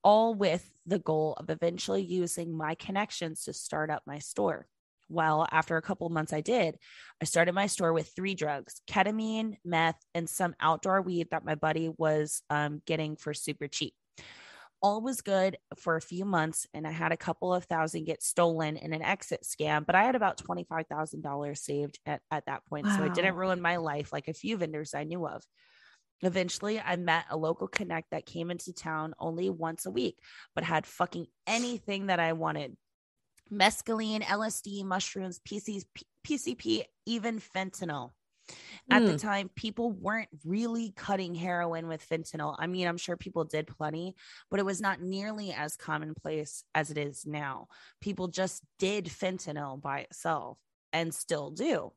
All 0.03 0.33
with 0.33 0.69
the 0.85 0.99
goal 0.99 1.35
of 1.37 1.49
eventually 1.49 2.03
using 2.03 2.55
my 2.55 2.75
connections 2.75 3.43
to 3.45 3.53
start 3.53 3.89
up 3.89 4.03
my 4.05 4.19
store. 4.19 4.67
Well, 5.09 5.47
after 5.51 5.77
a 5.77 5.81
couple 5.81 6.09
months, 6.09 6.33
I 6.33 6.41
did. 6.41 6.77
I 7.21 7.25
started 7.25 7.53
my 7.53 7.67
store 7.67 7.93
with 7.93 8.11
three 8.15 8.35
drugs 8.35 8.81
ketamine, 8.89 9.57
meth, 9.63 9.99
and 10.13 10.29
some 10.29 10.55
outdoor 10.59 11.01
weed 11.01 11.27
that 11.31 11.45
my 11.45 11.55
buddy 11.55 11.89
was 11.97 12.41
um, 12.49 12.81
getting 12.85 13.15
for 13.15 13.33
super 13.33 13.67
cheap 13.67 13.93
all 14.83 15.01
was 15.01 15.21
good 15.21 15.57
for 15.77 15.95
a 15.95 16.01
few 16.01 16.25
months 16.25 16.67
and 16.73 16.85
I 16.85 16.91
had 16.91 17.13
a 17.13 17.17
couple 17.17 17.53
of 17.53 17.63
thousand 17.63 18.03
get 18.03 18.21
stolen 18.21 18.75
in 18.75 18.93
an 18.93 19.01
exit 19.01 19.43
scam, 19.43 19.85
but 19.85 19.95
I 19.95 20.03
had 20.03 20.15
about 20.15 20.37
$25,000 20.37 21.57
saved 21.57 21.99
at, 22.05 22.21
at 22.29 22.45
that 22.47 22.65
point. 22.65 22.85
Wow. 22.85 22.97
So 22.97 23.03
it 23.05 23.13
didn't 23.13 23.35
ruin 23.35 23.61
my 23.61 23.77
life 23.77 24.11
like 24.11 24.27
a 24.27 24.33
few 24.33 24.57
vendors 24.57 24.93
I 24.93 25.05
knew 25.05 25.25
of. 25.25 25.41
Eventually, 26.23 26.79
I 26.79 26.95
met 26.95 27.25
a 27.29 27.37
local 27.37 27.67
connect 27.67 28.11
that 28.11 28.25
came 28.25 28.49
into 28.49 28.73
town 28.73 29.13
only 29.19 29.49
once 29.49 29.85
a 29.85 29.91
week, 29.91 30.17
but 30.55 30.63
had 30.63 30.85
fucking 30.85 31.27
anything 31.45 32.07
that 32.07 32.19
I 32.19 32.33
wanted 32.33 32.75
mescaline, 33.51 34.23
LSD, 34.23 34.83
mushrooms, 34.83 35.39
PCP, 35.47 35.85
PCP, 36.25 36.83
even 37.05 37.39
fentanyl. 37.39 38.11
At 38.89 39.03
mm. 39.03 39.05
the 39.05 39.11
hmm. 39.11 39.17
time, 39.17 39.49
people 39.55 39.91
weren't 39.91 40.29
really 40.43 40.93
cutting 40.97 41.33
heroin 41.33 41.87
with 41.87 42.07
fentanyl. 42.07 42.55
I 42.59 42.67
mean, 42.67 42.87
I'm 42.87 42.97
sure 42.97 43.15
people 43.15 43.45
did 43.45 43.67
plenty, 43.67 44.15
but 44.51 44.59
it 44.59 44.65
was 44.65 44.81
not 44.81 45.01
nearly 45.01 45.53
as 45.53 45.77
commonplace 45.77 46.63
as 46.75 46.91
it 46.91 46.97
is 46.97 47.25
now. 47.25 47.67
People 48.01 48.27
just 48.27 48.63
did 48.79 49.05
fentanyl 49.05 49.81
by 49.81 49.99
itself 49.99 50.57
and 50.91 51.13
still 51.13 51.51
do. 51.51 51.93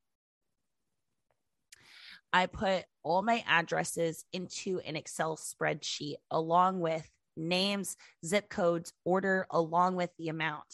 I 2.37 2.45
put 2.45 2.85
all 3.03 3.23
my 3.23 3.43
addresses 3.49 4.23
into 4.31 4.79
an 4.81 4.95
Excel 4.95 5.39
spreadsheet 5.39 6.17
along 6.31 6.81
with 6.81 7.09
names, 7.35 7.97
zip 8.27 8.51
codes, 8.51 8.93
order, 9.07 9.47
along 9.51 9.97
with 9.97 10.11
the 10.19 10.29
amount. 10.29 10.67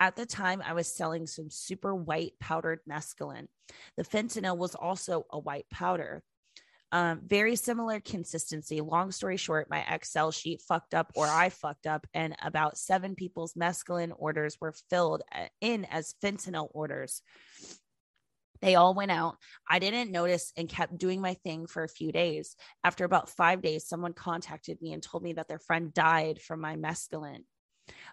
At 0.00 0.16
the 0.16 0.24
time, 0.24 0.62
I 0.64 0.72
was 0.72 0.86
selling 0.86 1.26
some 1.26 1.50
super 1.50 1.94
white 1.94 2.32
powdered 2.40 2.80
mescaline. 2.88 3.48
The 3.98 4.04
fentanyl 4.04 4.56
was 4.56 4.74
also 4.74 5.26
a 5.28 5.38
white 5.38 5.66
powder. 5.70 6.22
Um, 6.92 7.20
very 7.26 7.56
similar 7.56 8.00
consistency. 8.00 8.80
Long 8.80 9.12
story 9.12 9.36
short, 9.36 9.68
my 9.68 9.84
Excel 9.90 10.32
sheet 10.32 10.62
fucked 10.62 10.94
up, 10.94 11.12
or 11.14 11.26
I 11.26 11.50
fucked 11.50 11.86
up, 11.86 12.06
and 12.14 12.34
about 12.42 12.78
seven 12.78 13.16
people's 13.16 13.52
mescaline 13.52 14.12
orders 14.16 14.56
were 14.62 14.74
filled 14.88 15.20
uh, 15.34 15.48
in 15.60 15.84
as 15.90 16.14
fentanyl 16.24 16.70
orders. 16.72 17.20
They 18.62 18.76
all 18.76 18.94
went 18.94 19.10
out. 19.10 19.36
I 19.68 19.80
didn't 19.80 20.12
notice 20.12 20.52
and 20.56 20.68
kept 20.68 20.96
doing 20.96 21.20
my 21.20 21.34
thing 21.34 21.66
for 21.66 21.82
a 21.82 21.88
few 21.88 22.12
days. 22.12 22.56
After 22.84 23.04
about 23.04 23.28
five 23.28 23.60
days, 23.60 23.88
someone 23.88 24.12
contacted 24.12 24.80
me 24.80 24.92
and 24.92 25.02
told 25.02 25.24
me 25.24 25.34
that 25.34 25.48
their 25.48 25.58
friend 25.58 25.92
died 25.92 26.40
from 26.40 26.60
my 26.60 26.76
mescaline. 26.76 27.42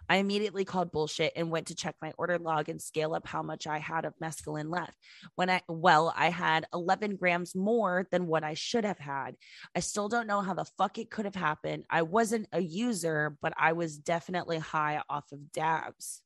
I 0.08 0.16
immediately 0.16 0.64
called 0.64 0.90
bullshit 0.90 1.32
and 1.36 1.50
went 1.50 1.68
to 1.68 1.76
check 1.76 1.94
my 2.02 2.12
order 2.18 2.38
log 2.38 2.68
and 2.68 2.82
scale 2.82 3.14
up 3.14 3.28
how 3.28 3.42
much 3.42 3.68
I 3.68 3.78
had 3.78 4.04
of 4.04 4.14
mescaline 4.20 4.68
left. 4.68 4.96
When 5.36 5.48
I, 5.48 5.62
well, 5.68 6.12
I 6.16 6.30
had 6.30 6.66
11 6.74 7.14
grams 7.16 7.54
more 7.54 8.08
than 8.10 8.26
what 8.26 8.42
I 8.42 8.54
should 8.54 8.84
have 8.84 8.98
had. 8.98 9.36
I 9.76 9.80
still 9.80 10.08
don't 10.08 10.26
know 10.26 10.40
how 10.40 10.54
the 10.54 10.64
fuck 10.76 10.98
it 10.98 11.10
could 11.10 11.26
have 11.26 11.36
happened. 11.36 11.84
I 11.88 12.02
wasn't 12.02 12.48
a 12.52 12.60
user, 12.60 13.36
but 13.40 13.52
I 13.56 13.72
was 13.72 13.96
definitely 13.96 14.58
high 14.58 15.00
off 15.08 15.30
of 15.30 15.52
dabs. 15.52 16.22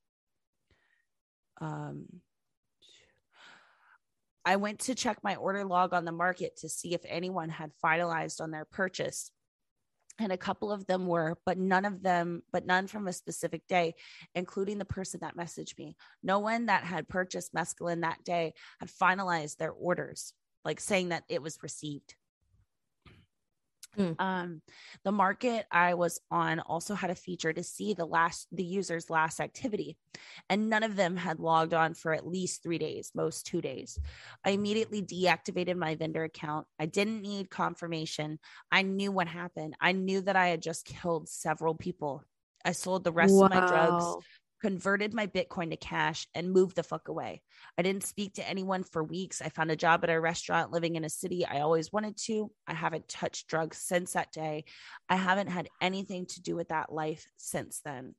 Um, 1.61 2.07
I 4.45 4.57
went 4.57 4.81
to 4.81 4.95
check 4.95 5.19
my 5.23 5.37
order 5.37 5.65
log 5.65 5.95
on 5.95 6.05
the 6.05 6.13
market 6.13 6.59
to 6.59 6.69
see 6.69 6.95
if 6.95 7.01
anyone 7.07 7.49
had 7.49 7.73
finalized 7.83 8.41
on 8.41 8.51
their 8.51 8.65
purchase. 8.65 9.31
And 10.19 10.31
a 10.31 10.37
couple 10.37 10.71
of 10.71 10.87
them 10.87 11.07
were, 11.07 11.37
but 11.45 11.59
none 11.59 11.85
of 11.85 12.03
them, 12.03 12.43
but 12.53 12.67
none 12.67 12.87
from 12.87 13.09
a 13.09 13.13
specific 13.13 13.67
day, 13.67 13.95
including 14.35 14.79
the 14.79 14.85
person 14.85 15.21
that 15.23 15.37
messaged 15.37 15.77
me. 15.77 15.97
No 16.23 16.39
one 16.39 16.67
that 16.67 16.85
had 16.85 17.09
purchased 17.09 17.53
mescaline 17.55 18.03
that 18.03 18.23
day 18.23 18.55
had 18.79 18.89
finalized 18.89 19.57
their 19.57 19.73
orders, 19.73 20.33
like 20.65 20.79
saying 20.79 21.09
that 21.09 21.25
it 21.29 21.43
was 21.43 21.59
received. 21.63 22.15
Mm. 23.99 24.21
Um, 24.21 24.63
the 25.05 25.13
market 25.13 25.67
I 25.71 25.95
was 25.95 26.21
on 26.31 26.61
also 26.61 26.95
had 26.95 27.11
a 27.11 27.15
feature 27.15 27.53
to 27.53 27.63
see 27.63 27.95
the 27.95 28.05
last 28.05 28.49
the 28.53 28.65
user's 28.65 29.11
last 29.11 29.41
activity, 29.41 29.97
and 30.49 30.69
none 30.69 30.83
of 30.83 30.97
them 30.97 31.17
had 31.17 31.41
logged 31.41 31.75
on 31.75 31.95
for 31.95 32.13
at 32.13 32.27
least 32.27 32.63
three 32.63 32.79
days, 32.79 33.11
most 33.15 33.47
two 33.47 33.61
days. 33.61 33.99
I 34.45 34.51
immediately 34.51 35.03
deactivated 35.03 35.77
my 35.77 35.95
vendor 35.95 36.25
account. 36.25 36.67
I 36.79 36.87
didn't 36.87 37.23
need 37.23 37.51
confirmation. 37.51 38.39
I 38.71 38.83
knew 38.83 39.13
what 39.13 39.29
happened. 39.29 39.77
I 39.81 39.93
knew 39.93 40.21
that 40.23 40.37
I 40.37 40.49
had 40.49 40.63
just 40.63 40.85
killed 40.85 41.29
several 41.29 41.75
people. 41.75 42.25
I 42.65 42.73
sold 42.73 43.05
the 43.05 43.13
rest 43.13 43.35
wow. 43.35 43.47
of 43.47 43.51
my 43.51 43.67
drugs 43.67 44.25
converted 44.65 45.13
my 45.13 45.27
Bitcoin 45.27 45.69
to 45.69 45.77
cash, 45.77 46.27
and 46.35 46.51
moved 46.51 46.77
the 46.77 46.83
fuck 46.83 47.09
away. 47.09 47.43
I 47.77 47.83
didn't 47.83 48.07
speak 48.07 48.33
to 48.37 48.49
anyone 48.49 48.83
for 48.83 49.05
weeks. 49.05 49.43
I 49.43 49.51
found 49.51 49.71
a 49.71 49.77
job 49.77 50.03
at 50.05 50.09
a 50.09 50.19
restaurant 50.19 50.73
living 50.73 50.97
in 50.97 51.05
a 51.05 51.11
city 51.11 51.45
I 51.45 51.61
always 51.61 51.93
wanted 51.93 52.17
to. 52.29 52.51
I 52.67 52.73
haven't 52.73 53.07
touched 53.07 53.47
drugs 53.47 53.77
since 53.77 54.15
that 54.15 54.33
day. 54.33 54.65
I 55.07 55.17
haven't 55.17 55.49
had 55.49 55.69
anything 55.83 56.25
to 56.29 56.41
do 56.41 56.57
with 56.57 56.69
that 56.69 56.91
life 56.91 57.27
since 57.37 57.83
then. 57.85 58.15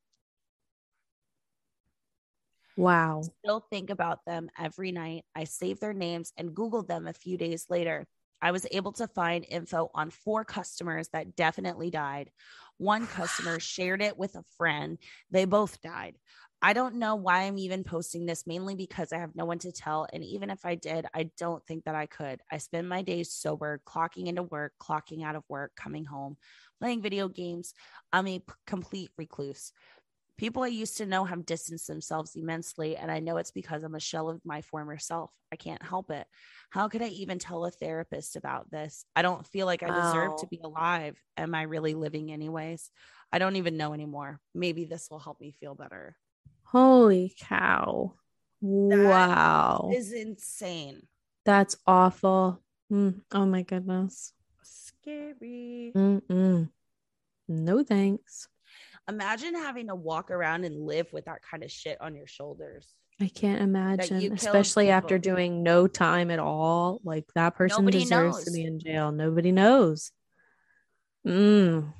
Wow. 2.78 3.24
Still 3.44 3.66
think 3.72 3.90
about 3.90 4.20
them 4.28 4.52
every 4.56 4.92
night. 4.92 5.24
I 5.36 5.46
save 5.46 5.80
their 5.80 5.94
names 5.94 6.32
and 6.38 6.52
Googled 6.52 6.86
them 6.86 7.08
a 7.08 7.14
few 7.14 7.40
days 7.40 7.66
later. 7.72 8.06
I 8.46 8.52
was 8.52 8.68
able 8.70 8.92
to 8.94 9.08
find 9.08 9.44
info 9.50 9.90
on 9.96 10.12
four 10.12 10.46
customers 10.46 11.10
that 11.14 11.36
definitely 11.36 11.90
died. 11.90 12.30
One 12.78 13.08
customer 13.18 13.60
shared 13.60 14.04
it 14.04 14.20
with 14.20 14.36
a 14.36 14.44
friend. 14.56 15.00
They 15.32 15.46
both 15.46 15.82
died. 15.82 16.18
I 16.62 16.74
don't 16.74 16.96
know 16.96 17.16
why 17.16 17.42
I'm 17.42 17.58
even 17.58 17.84
posting 17.84 18.28
this, 18.28 18.46
mainly 18.46 18.76
because 18.76 19.12
I 19.12 19.18
have 19.18 19.36
no 19.36 19.46
one 19.46 19.58
to 19.60 19.72
tell. 19.72 20.06
And 20.14 20.24
even 20.24 20.52
if 20.52 20.64
I 20.64 20.76
did, 20.76 21.08
I 21.12 21.32
don't 21.40 21.66
think 21.66 21.86
that 21.86 21.96
I 21.96 22.06
could. 22.06 22.40
I 22.52 22.60
spend 22.60 22.88
my 22.88 23.02
days 23.02 23.34
sober, 23.34 23.82
clocking 23.84 24.28
into 24.28 24.44
work, 24.44 24.74
clocking 24.80 25.26
out 25.26 25.36
of 25.36 25.44
work, 25.50 25.72
coming 25.76 26.06
home, 26.06 26.38
playing 26.80 27.02
video 27.02 27.28
games. 27.28 27.74
I'm 28.14 28.28
a 28.28 28.40
p- 28.40 28.54
complete 28.68 29.10
recluse. 29.18 29.74
People 30.38 30.64
I 30.64 30.68
used 30.68 30.98
to 30.98 31.06
know 31.06 31.24
have 31.24 31.45
distanced 31.45 31.88
themselves 31.88 32.36
immensely, 32.36 32.98
and 32.98 33.10
I 33.10 33.20
know 33.20 33.38
it's 33.38 33.52
because 33.52 33.84
I'm 33.84 33.95
a 33.95 34.02
shell 34.02 34.30
of 34.30 34.41
my 34.44 34.62
former 34.62 34.98
self. 34.98 35.32
I 35.52 35.56
can't 35.56 35.82
help 35.82 36.12
it. 36.12 36.28
How 36.72 36.90
could 36.90 37.02
I 37.02 37.07
even 37.07 37.40
tell 37.40 37.64
a 37.64 37.72
therapist 37.72 38.36
about 38.36 38.70
this? 38.70 39.06
I 39.16 39.22
don't 39.22 39.48
feel 39.48 39.66
like 39.66 39.82
I 39.82 39.88
deserve 39.88 40.34
oh. 40.34 40.38
to 40.41 40.48
be 40.48 40.60
alive. 40.62 41.18
Am 41.38 41.56
I 41.56 41.62
really 41.62 41.94
living, 41.94 42.34
anyways? 42.34 42.91
I 43.32 43.40
don't 43.40 43.56
even 43.56 43.78
know 43.78 43.94
anymore. 43.94 44.41
Maybe 44.53 44.84
this 44.84 45.07
will 45.10 45.20
help 45.20 45.40
me 45.40 45.52
feel 45.52 45.74
better. 45.74 46.18
Holy 46.64 47.34
cow. 47.40 48.16
That 48.62 49.07
wow. 49.07 49.91
Is 49.94 50.12
insane. 50.12 51.03
That's 51.45 51.78
awful. 51.88 52.62
Mm. 52.91 53.22
Oh 53.32 53.45
my 53.45 53.62
goodness. 53.62 54.34
Scary. 54.64 55.94
Mm-mm. 55.95 56.70
No 57.48 57.84
thanks. 57.84 58.49
Imagine 59.07 59.56
having 59.56 59.88
to 59.88 59.95
walk 59.95 60.32
around 60.32 60.64
and 60.64 60.86
live 60.86 61.07
with 61.14 61.26
that 61.26 61.41
kind 61.49 61.64
of 61.64 61.72
shit 61.72 61.99
on 62.02 62.15
your 62.15 62.27
shoulders. 62.27 62.88
I 63.22 63.27
can't 63.30 63.61
imagine, 63.61 64.34
especially 64.34 64.86
people. 64.86 64.98
after 64.98 65.18
doing 65.18 65.64
no 65.64 65.88
time 65.88 66.32
at 66.32 66.40
all. 66.40 66.99
Like 67.03 67.26
that 67.36 67.56
person 67.56 67.86
Nobody 67.86 67.99
deserves 67.99 68.38
knows. 68.38 68.45
to 68.45 68.52
be 68.52 68.65
in 68.65 68.80
jail. 68.80 69.11
Nobody 69.11 69.52
knows. 69.52 70.11
Mm. 71.26 71.94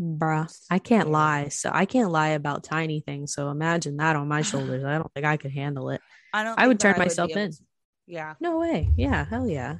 Bruh, 0.00 0.54
I 0.70 0.78
can't 0.78 1.10
lie. 1.10 1.48
So 1.48 1.70
I 1.72 1.84
can't 1.84 2.10
lie 2.10 2.28
about 2.28 2.64
tiny 2.64 3.00
things. 3.00 3.34
So 3.34 3.50
imagine 3.50 3.96
that 3.98 4.16
on 4.16 4.28
my 4.28 4.42
shoulders. 4.42 4.84
I 4.84 4.98
don't 4.98 5.12
think 5.12 5.26
I 5.26 5.36
could 5.36 5.52
handle 5.52 5.90
it. 5.90 6.00
I 6.32 6.44
don't. 6.44 6.58
I 6.58 6.68
would 6.68 6.80
turn 6.80 6.94
I 6.94 6.98
myself 6.98 7.30
would 7.34 7.38
in. 7.38 7.50
To, 7.52 7.58
yeah. 8.06 8.34
No 8.40 8.58
way. 8.58 8.90
Yeah. 8.96 9.24
Hell 9.24 9.48
yeah. 9.48 9.76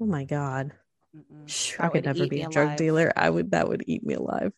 Oh 0.00 0.06
my 0.06 0.24
god. 0.24 0.72
I 1.78 1.88
could 1.88 2.04
never 2.04 2.26
be 2.26 2.42
a 2.42 2.48
drug 2.48 2.76
dealer. 2.76 3.12
I 3.16 3.30
would. 3.30 3.52
That 3.52 3.68
would 3.68 3.84
eat 3.86 4.04
me 4.04 4.14
alive. 4.14 4.52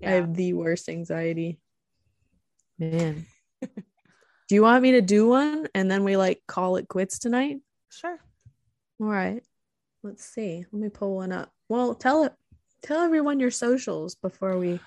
Yeah. 0.00 0.10
I 0.10 0.14
have 0.14 0.34
the 0.34 0.52
worst 0.52 0.88
anxiety. 0.88 1.58
Man. 2.78 3.26
do 3.62 4.54
you 4.54 4.62
want 4.62 4.82
me 4.82 4.92
to 4.92 5.02
do 5.02 5.28
one 5.28 5.66
and 5.74 5.90
then 5.90 6.04
we 6.04 6.16
like 6.16 6.42
call 6.46 6.76
it 6.76 6.88
quits 6.88 7.18
tonight? 7.18 7.58
Sure. 7.90 8.18
All 9.00 9.06
right. 9.06 9.42
Let's 10.02 10.24
see. 10.24 10.64
Let 10.72 10.80
me 10.80 10.88
pull 10.88 11.16
one 11.16 11.32
up. 11.32 11.50
Well, 11.68 11.94
tell 11.94 12.24
it 12.24 12.34
tell 12.82 13.00
everyone 13.00 13.40
your 13.40 13.50
socials 13.50 14.14
before 14.14 14.58
we 14.58 14.80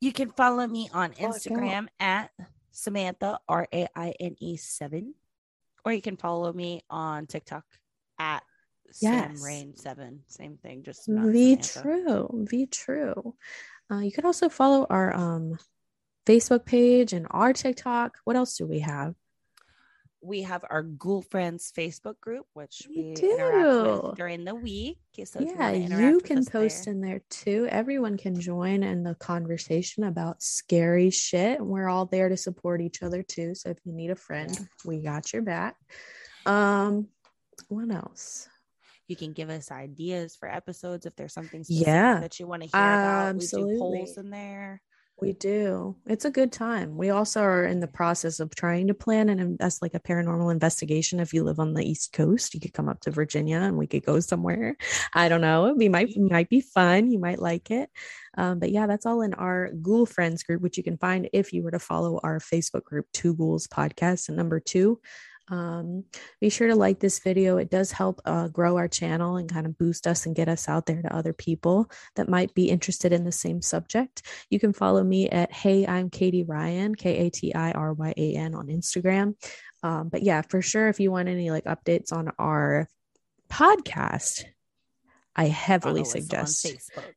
you 0.00 0.12
can 0.12 0.30
follow 0.30 0.66
me 0.66 0.90
on 0.92 1.12
Instagram 1.12 1.86
at 2.00 2.30
Samantha 2.72 3.38
R 3.48 3.68
A 3.72 3.86
I 3.94 4.14
N 4.20 4.36
E 4.40 4.56
7 4.56 5.14
or 5.84 5.92
you 5.92 6.02
can 6.02 6.16
follow 6.16 6.52
me 6.52 6.82
on 6.90 7.26
TikTok 7.26 7.64
at 8.18 8.42
yes. 9.00 9.38
Sam 9.38 9.42
Rain 9.42 9.76
7 9.76 10.20
same 10.26 10.58
thing 10.58 10.82
just 10.82 11.06
be 11.06 11.56
true 11.56 12.46
be 12.50 12.66
true 12.66 13.34
uh, 13.90 13.98
you 13.98 14.12
can 14.12 14.24
also 14.26 14.48
follow 14.48 14.86
our 14.88 15.14
um, 15.14 15.58
Facebook 16.26 16.64
page 16.64 17.12
and 17.12 17.26
our 17.30 17.52
TikTok. 17.52 18.18
What 18.24 18.36
else 18.36 18.56
do 18.56 18.66
we 18.66 18.80
have? 18.80 19.14
we 20.24 20.42
have 20.42 20.64
our 20.70 20.82
Ghoul 20.82 21.22
Friends 21.22 21.70
Facebook 21.76 22.18
group, 22.18 22.46
which 22.54 22.86
We 22.88 23.08
we, 23.08 23.14
do. 23.14 24.00
with 24.06 24.16
during 24.16 24.44
the 24.44 24.54
week. 24.54 24.98
So 25.24 25.40
yeah, 25.40 25.70
wanna 25.72 26.00
you 26.00 26.20
can 26.20 26.44
post 26.46 26.86
there. 26.86 26.94
in 26.94 27.00
there 27.02 27.20
too. 27.28 27.68
Everyone 27.70 28.16
can 28.16 28.40
join 28.40 28.82
in 28.82 29.02
the 29.02 29.14
conversation 29.14 30.02
about 30.04 30.42
scary 30.42 31.10
shit. 31.10 31.60
We're 31.60 31.88
all 31.88 32.06
there 32.06 32.30
to 32.30 32.36
support 32.36 32.80
each 32.80 33.02
other 33.02 33.22
too. 33.22 33.54
So 33.54 33.68
if 33.70 33.78
you 33.84 33.92
need 33.92 34.10
a 34.10 34.16
friend, 34.16 34.56
we 34.84 35.02
got 35.02 35.32
your 35.32 35.42
back. 35.42 35.76
Um, 36.46 37.08
what 37.68 37.90
else? 37.94 38.48
You 39.08 39.16
can 39.16 39.32
give 39.32 39.50
us 39.50 39.70
ideas 39.70 40.36
for 40.36 40.48
episodes 40.48 41.06
if 41.06 41.14
there's 41.16 41.34
something 41.34 41.62
specific 41.62 41.86
Yeah, 41.86 42.20
that 42.20 42.40
you 42.40 42.46
want 42.46 42.62
to 42.62 42.68
hear 42.68 42.80
about. 42.80 43.36
We 43.36 43.46
do 43.46 43.78
polls 43.78 44.16
in 44.16 44.30
there. 44.30 44.80
We 45.20 45.32
do. 45.32 45.96
It's 46.06 46.24
a 46.24 46.30
good 46.30 46.50
time. 46.50 46.96
We 46.96 47.10
also 47.10 47.40
are 47.40 47.64
in 47.64 47.78
the 47.78 47.86
process 47.86 48.40
of 48.40 48.54
trying 48.54 48.88
to 48.88 48.94
plan 48.94 49.28
and 49.28 49.40
invest 49.40 49.80
like 49.80 49.94
a 49.94 50.00
paranormal 50.00 50.50
investigation. 50.50 51.20
If 51.20 51.32
you 51.32 51.44
live 51.44 51.60
on 51.60 51.72
the 51.72 51.88
East 51.88 52.12
Coast, 52.12 52.52
you 52.52 52.60
could 52.60 52.74
come 52.74 52.88
up 52.88 53.00
to 53.02 53.12
Virginia 53.12 53.58
and 53.58 53.78
we 53.78 53.86
could 53.86 54.04
go 54.04 54.18
somewhere. 54.18 54.76
I 55.14 55.28
don't 55.28 55.40
know. 55.40 55.72
We 55.76 55.88
might 55.88 56.10
it 56.10 56.18
might 56.18 56.48
be 56.48 56.60
fun. 56.60 57.12
You 57.12 57.20
might 57.20 57.38
like 57.38 57.70
it. 57.70 57.90
Um, 58.36 58.58
but 58.58 58.72
yeah, 58.72 58.88
that's 58.88 59.06
all 59.06 59.22
in 59.22 59.34
our 59.34 59.70
Ghoul 59.80 60.04
Friends 60.04 60.42
group, 60.42 60.60
which 60.60 60.76
you 60.76 60.82
can 60.82 60.98
find 60.98 61.28
if 61.32 61.52
you 61.52 61.62
were 61.62 61.70
to 61.70 61.78
follow 61.78 62.18
our 62.24 62.40
Facebook 62.40 62.82
group, 62.82 63.06
Two 63.12 63.34
Ghouls 63.34 63.68
Podcast, 63.68 64.28
and 64.28 64.36
number 64.36 64.58
two. 64.58 65.00
Um, 65.48 66.04
be 66.40 66.48
sure 66.48 66.68
to 66.68 66.74
like 66.74 67.00
this 67.00 67.18
video. 67.18 67.58
It 67.58 67.70
does 67.70 67.92
help 67.92 68.20
uh, 68.24 68.48
grow 68.48 68.76
our 68.76 68.88
channel 68.88 69.36
and 69.36 69.48
kind 69.48 69.66
of 69.66 69.76
boost 69.76 70.06
us 70.06 70.26
and 70.26 70.34
get 70.34 70.48
us 70.48 70.68
out 70.68 70.86
there 70.86 71.02
to 71.02 71.14
other 71.14 71.32
people 71.32 71.90
that 72.16 72.28
might 72.28 72.54
be 72.54 72.70
interested 72.70 73.12
in 73.12 73.24
the 73.24 73.32
same 73.32 73.60
subject. 73.60 74.22
You 74.48 74.58
can 74.58 74.72
follow 74.72 75.04
me 75.04 75.28
at 75.28 75.52
Hey, 75.52 75.86
I'm 75.86 76.08
Katie 76.08 76.44
Ryan, 76.44 76.94
K 76.94 77.26
A 77.26 77.30
T 77.30 77.54
I 77.54 77.72
R 77.72 77.92
Y 77.92 78.14
A 78.16 78.34
N 78.36 78.54
on 78.54 78.68
Instagram. 78.68 79.34
Um, 79.82 80.08
but 80.08 80.22
yeah, 80.22 80.42
for 80.42 80.62
sure, 80.62 80.88
if 80.88 80.98
you 80.98 81.10
want 81.10 81.28
any 81.28 81.50
like 81.50 81.64
updates 81.64 82.12
on 82.12 82.30
our 82.38 82.88
podcast, 83.50 84.44
I 85.36 85.46
heavily 85.46 86.04
suggest 86.04 86.66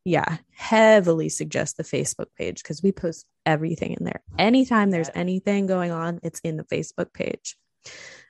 yeah, 0.03 0.37
heavily 0.51 1.29
suggest 1.29 1.77
the 1.77 1.83
Facebook 1.83 2.27
page 2.35 2.63
because 2.63 2.81
we 2.81 2.91
post 2.91 3.25
everything 3.45 3.95
in 3.97 4.03
there. 4.03 4.21
Anytime 4.37 4.89
there's 4.89 5.09
anything 5.13 5.67
going 5.67 5.91
on, 5.91 6.19
it's 6.23 6.39
in 6.41 6.57
the 6.57 6.63
Facebook 6.63 7.13
page. 7.13 7.55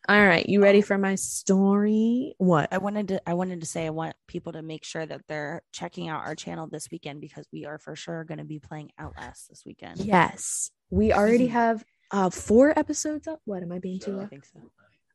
All 0.09 0.25
right, 0.25 0.47
you 0.47 0.61
ready 0.61 0.81
for 0.81 0.97
my 0.97 1.15
story? 1.15 2.33
What? 2.37 2.71
I 2.71 2.77
wanted 2.77 3.09
to 3.09 3.29
I 3.29 3.33
wanted 3.33 3.59
to 3.59 3.65
say 3.65 3.85
I 3.85 3.89
want 3.89 4.15
people 4.27 4.53
to 4.53 4.61
make 4.61 4.85
sure 4.85 5.05
that 5.05 5.21
they're 5.27 5.61
checking 5.73 6.07
out 6.07 6.25
our 6.25 6.35
channel 6.35 6.67
this 6.67 6.89
weekend 6.91 7.19
because 7.19 7.45
we 7.51 7.65
are 7.65 7.77
for 7.77 7.95
sure 7.95 8.23
going 8.23 8.37
to 8.37 8.45
be 8.45 8.59
playing 8.59 8.91
Outlast 8.97 9.49
this 9.49 9.63
weekend. 9.65 9.99
Yes, 9.99 10.71
we 10.89 11.11
already 11.11 11.47
have 11.61 11.83
uh 12.11 12.29
four 12.29 12.77
episodes 12.77 13.27
up. 13.27 13.41
What 13.45 13.63
am 13.63 13.71
I 13.71 13.79
being 13.79 13.99
too 13.99 14.21
I 14.21 14.27
think 14.27 14.45
so. 14.45 14.59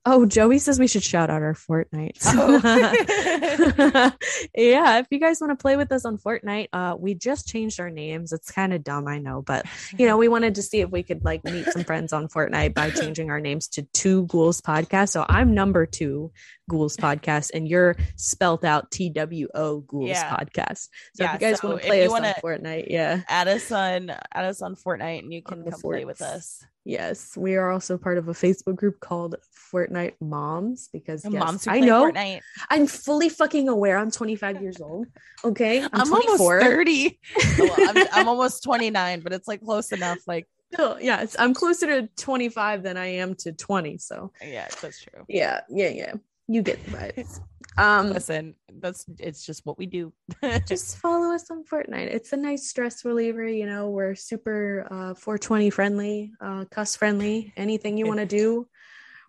Oh, 0.05 0.27
Joey 0.27 0.59
says 0.59 0.81
we 0.81 0.89
should 0.89 1.05
shout 1.05 1.31
out 1.31 1.43
our 1.43 1.55
Fortnite. 1.55 2.19
Oh. 2.27 4.13
yeah, 4.57 4.99
if 4.99 5.07
you 5.11 5.21
guys 5.21 5.41
want 5.41 5.57
to 5.57 5.63
play 5.63 5.77
with 5.77 5.93
us 5.93 6.05
on 6.05 6.19
Fortnite, 6.19 6.69
uh, 6.73 6.97
we 6.99 7.15
just 7.15 7.47
changed 7.47 7.79
our 7.79 7.91
names. 7.91 8.33
It's 8.33 8.51
kind 8.51 8.73
of 8.73 8.83
dumb, 8.83 9.07
I 9.07 9.19
know, 9.19 9.43
but 9.43 9.65
you 9.97 10.09
know, 10.09 10.17
we 10.17 10.27
wanted 10.27 10.57
to 10.57 10.63
see 10.63 10.81
if 10.81 10.91
we 10.91 11.05
could 11.05 11.25
like 11.25 11.45
meet 11.45 11.67
some 11.67 11.85
friends 11.85 12.13
on 12.13 12.27
Fortnite 12.27 12.75
by 12.75 12.91
changing 12.91 13.31
our 13.31 13.39
names 13.39 13.69
to 13.69 13.83
Two 13.95 14.27
Ghouls 14.27 14.61
Podcast. 14.61 15.11
So 15.11 15.25
I'm 15.29 15.55
number 15.55 15.87
two 15.87 16.33
Ghouls 16.69 16.97
Podcast, 16.97 17.51
and 17.55 17.69
you're 17.69 17.97
spelt 18.17 18.65
out 18.65 18.91
T 18.91 19.09
W 19.11 19.49
O 19.55 19.81
Ghouls 19.81 20.09
Yeah. 20.09 20.37
Podcast. 20.37 20.89
So 21.15 21.25
Yeah, 21.25 21.35
if 21.37 21.41
you 21.41 21.47
guys 21.49 21.61
so 21.61 21.69
want 21.69 21.83
to 21.83 21.87
play 21.87 22.05
us 22.05 22.13
on 22.13 22.23
Fortnite, 22.43 22.87
yeah. 22.89 23.23
add 23.29 23.47
us 23.47 23.71
on 23.71 24.11
add 24.11 24.45
us 24.47 24.63
on 24.63 24.75
Fortnite 24.75 25.21
and 25.21 25.33
you 25.33 25.43
can 25.43 25.63
come 25.63 25.81
play 25.81 26.05
with 26.05 26.23
us. 26.23 26.65
Yes, 26.85 27.37
we 27.37 27.57
are 27.57 27.71
also 27.71 27.97
part 27.97 28.19
of 28.19 28.29
a 28.29 28.33
Facebook 28.33 28.77
group 28.77 28.99
called 28.99 29.37
Fortnite 29.73 30.15
Moms 30.21 30.89
because 30.93 31.25
yes, 31.25 31.33
moms 31.33 31.67
I 31.69 31.79
know 31.79 32.11
Fortnite. 32.11 32.41
I'm 32.71 32.87
fully 32.87 33.29
fucking 33.29 33.69
aware. 33.69 33.99
I'm 33.99 34.11
25 34.11 34.61
years 34.61 34.81
old. 34.81 35.07
Okay, 35.45 35.83
I'm, 35.83 35.91
I'm, 35.93 36.13
almost 36.13 36.43
30. 36.43 37.21
well, 37.59 37.75
I'm, 37.79 38.07
I'm 38.13 38.29
almost 38.29 38.65
29, 38.65 39.21
but 39.21 39.33
it's 39.33 39.47
like 39.47 39.63
close 39.63 39.93
enough. 39.93 40.19
Like, 40.27 40.49
Still, 40.73 40.99
yeah, 41.01 41.27
I'm 41.39 41.53
closer 41.53 41.87
to 41.87 42.09
25 42.17 42.83
than 42.83 42.97
I 42.97 43.07
am 43.07 43.35
to 43.37 43.53
20. 43.53 43.99
So 43.99 44.33
yeah, 44.43 44.69
that's 44.81 45.03
true. 45.03 45.25
yeah, 45.29 45.61
yeah, 45.69 45.89
yeah. 45.89 46.15
You 46.49 46.63
get 46.63 46.85
the 46.85 46.91
vibes. 46.93 47.41
Um, 47.79 48.11
Listen, 48.11 48.55
that's 48.81 49.07
it's 49.19 49.47
just 49.47 49.65
what 49.65 49.79
we 49.79 49.87
do. 49.87 50.13
just 50.69 50.99
follow 50.99 51.35
us 51.35 51.51
on 51.51 51.65
Fortnite. 51.65 52.09
It's 52.09 52.35
a 52.35 52.37
nice 52.37 52.69
stress 52.69 53.03
reliever. 53.03 53.49
You 53.49 53.65
know, 53.65 53.89
we're 53.89 54.15
super 54.15 54.87
uh, 54.91 55.15
420 55.15 55.71
friendly, 55.71 56.33
uh, 56.39 56.67
cuss 56.71 56.97
friendly. 56.97 57.51
Anything 57.57 57.97
you 57.97 58.07
want 58.07 58.21
to 58.21 58.27
do, 58.27 58.69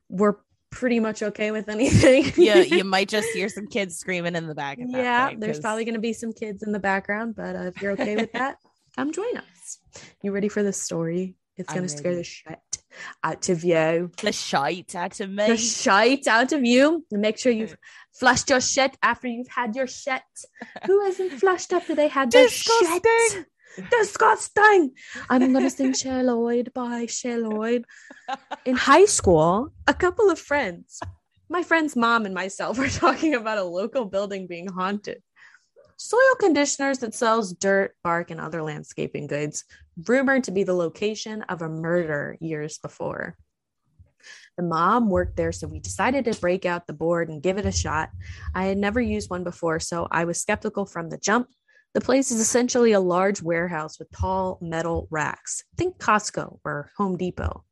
we're 0.09 0.35
pretty 0.71 0.99
much 0.99 1.23
okay 1.23 1.51
with 1.51 1.69
anything. 1.69 2.33
yeah, 2.43 2.57
you 2.57 2.83
might 2.83 3.07
just 3.07 3.29
hear 3.29 3.47
some 3.47 3.67
kids 3.67 3.95
screaming 3.95 4.35
in 4.35 4.47
the 4.47 4.55
back. 4.55 4.77
Yeah, 4.79 5.27
point, 5.27 5.39
there's 5.39 5.59
probably 5.59 5.85
going 5.85 5.93
to 5.93 6.01
be 6.01 6.13
some 6.13 6.33
kids 6.33 6.63
in 6.63 6.73
the 6.73 6.79
background, 6.79 7.35
but 7.37 7.55
uh, 7.55 7.59
if 7.67 7.81
you're 7.81 7.91
okay 7.93 8.15
with 8.15 8.33
that, 8.33 8.57
come 8.95 9.13
join 9.13 9.37
us. 9.37 9.79
You 10.21 10.31
ready 10.31 10.49
for 10.49 10.63
the 10.63 10.73
story? 10.73 11.37
It's 11.57 11.71
going 11.71 11.83
to 11.83 11.89
scare 11.89 12.15
the 12.15 12.23
shit 12.23 12.59
out 13.23 13.49
of 13.49 13.63
you. 13.63 14.11
the 14.21 14.31
shite 14.31 14.95
out 14.95 15.19
of 15.19 15.29
me. 15.29 15.47
The 15.47 15.57
shite 15.57 16.27
out 16.27 16.51
of 16.51 16.65
you. 16.65 17.05
And 17.11 17.21
make 17.21 17.37
sure 17.37 17.51
you've 17.51 17.77
flushed 18.13 18.49
your 18.49 18.61
shit 18.61 18.97
after 19.03 19.27
you've 19.27 19.47
had 19.47 19.75
your 19.75 19.87
shit. 19.87 20.21
Who 20.85 21.03
hasn't 21.05 21.33
flushed 21.39 21.73
after 21.73 21.95
they 21.95 22.07
had 22.07 22.31
their 22.31 22.49
shit? 22.49 22.73
Disgusting. 22.79 23.45
Disgusting. 23.91 24.91
I'm 25.29 25.51
going 25.51 25.63
to 25.63 25.69
sing 25.69 25.93
Cher 25.93 26.23
Lloyd 26.23 26.71
by 26.73 27.05
Cher 27.07 27.39
Lloyd. 27.39 27.85
In 28.65 28.75
high 28.89 29.05
school, 29.05 29.73
a 29.87 29.93
couple 29.93 30.29
of 30.29 30.39
friends, 30.39 30.99
my 31.49 31.63
friend's 31.63 31.95
mom 31.95 32.25
and 32.25 32.33
myself, 32.35 32.77
were 32.77 32.89
talking 32.89 33.33
about 33.35 33.57
a 33.57 33.63
local 33.63 34.05
building 34.05 34.47
being 34.47 34.67
haunted. 34.67 35.21
Soil 35.97 36.35
conditioners 36.39 36.99
that 36.99 37.13
sells 37.13 37.53
dirt, 37.53 37.95
bark, 38.03 38.31
and 38.31 38.39
other 38.39 38.61
landscaping 38.61 39.27
goods, 39.27 39.63
rumored 40.07 40.43
to 40.45 40.51
be 40.51 40.63
the 40.63 40.73
location 40.73 41.43
of 41.43 41.61
a 41.61 41.69
murder 41.69 42.37
years 42.39 42.77
before. 42.77 43.35
The 44.57 44.63
mom 44.63 45.09
worked 45.09 45.35
there, 45.35 45.51
so 45.51 45.67
we 45.67 45.79
decided 45.79 46.25
to 46.25 46.39
break 46.39 46.65
out 46.65 46.87
the 46.87 46.93
board 46.93 47.29
and 47.29 47.41
give 47.41 47.57
it 47.57 47.65
a 47.65 47.71
shot. 47.71 48.09
I 48.53 48.65
had 48.65 48.77
never 48.77 49.01
used 49.01 49.29
one 49.29 49.43
before, 49.43 49.79
so 49.79 50.07
I 50.11 50.25
was 50.25 50.39
skeptical 50.39 50.85
from 50.85 51.09
the 51.09 51.17
jump. 51.17 51.49
The 51.93 52.01
place 52.01 52.31
is 52.31 52.39
essentially 52.39 52.93
a 52.93 52.99
large 52.99 53.41
warehouse 53.41 53.99
with 53.99 54.11
tall 54.11 54.57
metal 54.61 55.07
racks. 55.11 55.63
Think 55.77 55.97
Costco 55.97 56.59
or 56.63 56.91
Home 56.97 57.17
Depot, 57.17 57.63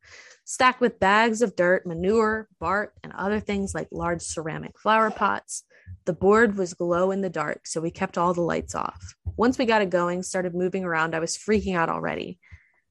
stacked 0.46 0.82
with 0.82 1.00
bags 1.00 1.42
of 1.42 1.56
dirt, 1.56 1.86
manure, 1.88 2.48
bark, 2.60 2.94
and 3.04 3.14
other 3.14 3.40
things 3.40 3.74
like 3.74 3.88
large 3.92 4.22
ceramic 4.22 4.78
flower 4.80 5.10
pots. 5.10 5.64
The 6.06 6.14
board 6.14 6.58
was 6.58 6.74
glow 6.74 7.12
in 7.12 7.22
the 7.22 7.30
dark, 7.30 7.68
so 7.68 7.80
we 7.80 7.92
kept 7.92 8.18
all 8.18 8.34
the 8.34 8.42
lights 8.42 8.74
off. 8.74 9.16
Once 9.38 9.58
we 9.58 9.66
got 9.66 9.82
it 9.82 9.90
going, 9.90 10.24
started 10.24 10.56
moving 10.56 10.84
around, 10.84 11.14
I 11.14 11.20
was 11.20 11.38
freaking 11.38 11.76
out 11.76 11.90
already. 11.90 12.40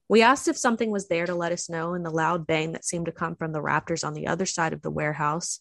We 0.07 0.21
asked 0.21 0.47
if 0.47 0.57
something 0.57 0.91
was 0.91 1.07
there 1.07 1.25
to 1.25 1.35
let 1.35 1.51
us 1.51 1.69
know, 1.69 1.93
and 1.93 2.05
the 2.05 2.09
loud 2.09 2.47
bang 2.47 2.71
that 2.73 2.85
seemed 2.85 3.05
to 3.05 3.11
come 3.11 3.35
from 3.35 3.51
the 3.51 3.61
raptors 3.61 4.05
on 4.05 4.13
the 4.13 4.27
other 4.27 4.45
side 4.45 4.73
of 4.73 4.81
the 4.81 4.91
warehouse. 4.91 5.59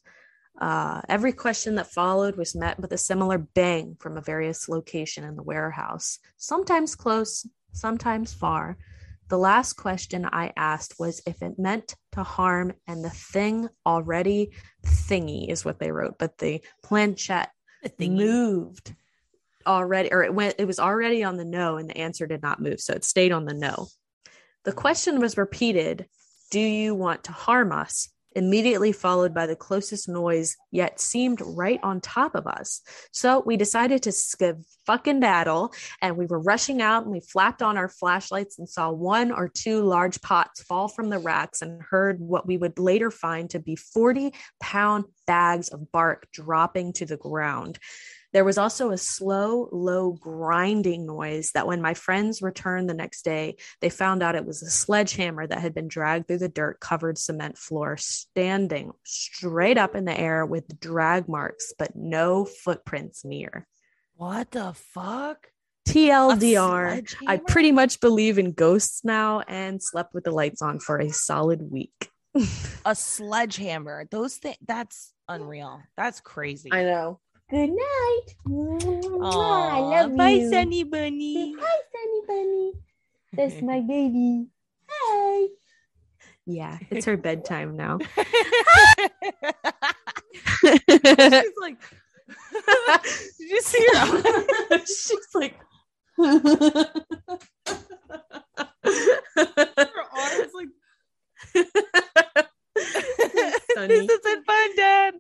Uh, 0.61 1.01
every 1.09 1.33
question 1.33 1.77
that 1.77 1.91
followed 1.91 2.37
was 2.37 2.55
met 2.55 2.79
with 2.79 2.93
a 2.93 2.99
similar 2.99 3.39
bang 3.39 3.97
from 3.99 4.17
a 4.17 4.21
various 4.21 4.69
location 4.69 5.25
in 5.25 5.37
the 5.37 5.43
warehouse, 5.43 6.19
sometimes 6.37 6.95
close, 6.95 7.47
sometimes 7.73 8.33
far. 8.33 8.77
The 9.31 9.39
last 9.39 9.75
question 9.75 10.29
I 10.31 10.53
asked 10.57 10.99
was 10.99 11.23
if 11.25 11.41
it 11.41 11.57
meant 11.57 11.95
to 12.13 12.25
harm, 12.25 12.73
and 12.89 13.05
the 13.05 13.11
thing 13.11 13.69
already 13.87 14.51
thingy 14.85 15.49
is 15.49 15.65
what 15.65 15.79
they 15.79 15.93
wrote, 15.93 16.19
but 16.19 16.37
the 16.39 16.61
planchette 16.83 17.53
moved 18.01 18.93
already, 19.65 20.13
or 20.13 20.25
it 20.25 20.35
went, 20.35 20.57
it 20.59 20.65
was 20.65 20.81
already 20.81 21.23
on 21.23 21.37
the 21.37 21.45
no, 21.45 21.77
and 21.77 21.89
the 21.89 21.97
answer 21.97 22.27
did 22.27 22.43
not 22.43 22.61
move. 22.61 22.81
So 22.81 22.93
it 22.93 23.05
stayed 23.05 23.31
on 23.31 23.45
the 23.45 23.55
no. 23.55 23.87
The 24.65 24.73
hmm. 24.73 24.79
question 24.79 25.21
was 25.21 25.39
repeated 25.39 26.09
Do 26.51 26.59
you 26.59 26.97
want 26.97 27.23
to 27.25 27.33
harm 27.33 27.71
us? 27.71 28.09
Immediately 28.37 28.93
followed 28.93 29.35
by 29.35 29.47
the 29.47 29.57
closest 29.57 30.09
noise, 30.09 30.57
yet 30.71 31.01
seemed 31.01 31.41
right 31.41 31.81
on 31.83 32.01
top 32.01 32.35
of 32.35 32.47
us. 32.47 32.81
So 33.13 33.43
we 33.45 33.57
decided 33.57 34.03
to 34.05 34.11
skiv 34.11 34.65
fucking 34.87 35.21
battle 35.21 35.73
and 36.01 36.17
we 36.17 36.27
were 36.27 36.41
rushing 36.41 36.81
out 36.81 37.05
and 37.05 37.13
we 37.13 37.21
flapped 37.21 37.63
on 37.63 37.77
our 37.77 37.89
flashlights 37.89 38.59
and 38.59 38.69
saw 38.69 38.91
one 38.91 39.31
or 39.31 39.49
two 39.49 39.83
large 39.83 40.21
pots 40.21 40.63
fall 40.63 40.89
from 40.89 41.11
the 41.11 41.19
racks 41.19 41.63
and 41.63 41.83
heard 41.83 42.21
what 42.21 42.47
we 42.47 42.57
would 42.57 42.79
later 42.79 43.11
find 43.11 43.51
to 43.51 43.59
be 43.59 43.77
40 43.77 44.33
pound 44.61 45.05
bags 45.27 45.69
of 45.69 45.93
bark 45.93 46.29
dropping 46.33 46.93
to 46.95 47.07
the 47.07 47.17
ground. 47.17 47.79
There 48.33 48.45
was 48.45 48.59
also 48.59 48.91
a 48.91 48.99
slow, 48.99 49.69
low 49.73 50.13
grinding 50.13 51.07
noise 51.07 51.53
that 51.53 51.67
when 51.67 51.83
my 51.83 51.95
friends 51.95 52.43
returned 52.43 52.89
the 52.89 52.95
next 52.95 53.23
day, 53.23 53.57
they 53.81 53.91
found 53.91 54.23
out 54.23 54.37
it 54.37 54.47
was 54.47 54.63
a 54.63 54.71
sledgehammer 54.71 55.47
that 55.47 55.61
had 55.61 55.75
been 55.75 55.89
dragged 55.89 56.29
through 56.29 56.39
the 56.39 56.49
dirt 56.49 56.79
covered 56.81 57.19
cement 57.19 57.59
floor, 57.59 57.97
standing 57.97 58.93
straight 59.05 59.79
up 59.79 59.97
in 59.97 60.05
the 60.05 60.19
air 60.19 60.47
with 60.47 60.79
drag 60.79 61.29
marks, 61.29 61.73
but 61.79 61.97
no 61.97 62.45
footprints 62.45 63.25
near. 63.25 63.67
What 64.17 64.53
the 64.53 64.75
fuck? 64.75 65.49
TLDR. 65.89 67.15
I 67.27 67.37
pretty 67.39 67.73
much 67.73 68.01
believe 68.01 68.39
in 68.39 68.53
ghosts 68.53 69.05
now 69.05 69.41
and 69.41 69.83
slept 69.83 70.15
with 70.15 70.25
the 70.25 70.31
lights 70.31 70.63
on 70.63 70.79
for 70.79 70.99
a 70.99 71.11
solid 71.11 71.71
week. 71.71 72.11
a 72.85 72.95
sledgehammer. 72.95 74.07
Those 74.11 74.37
things 74.37 74.59
that's 74.65 75.13
unreal. 75.29 75.81
That's 75.97 76.21
crazy. 76.21 76.71
I 76.73 76.85
know. 76.85 77.19
Good 77.51 77.71
night. 77.71 78.27
Mwah, 78.47 79.71
I 79.75 79.81
love 79.81 80.17
bye, 80.17 80.29
you. 80.31 80.51
Sunny 80.51 80.85
Bunny. 80.85 81.57
Hi, 81.59 81.81
Sunny 81.91 82.21
Bunny. 82.29 82.73
That's 83.33 83.61
my 83.61 83.81
baby. 83.81 84.47
Hi. 84.89 85.49
Yeah, 86.47 86.79
it's 86.91 87.07
her 87.07 87.17
bedtime 87.17 87.77
now. 87.77 87.99
She's 90.63 91.59
like, 91.61 91.79
did 93.39 93.51
you 93.51 93.61
see 93.63 93.87
her? 93.95 94.23
She's 94.87 95.35
like, 95.35 95.59
her 96.17 96.87
arms 100.15 100.53
like, 100.55 100.69
this 103.89 104.09
isn't 104.09 104.47
fun, 104.47 104.77
Dad. 104.77 105.15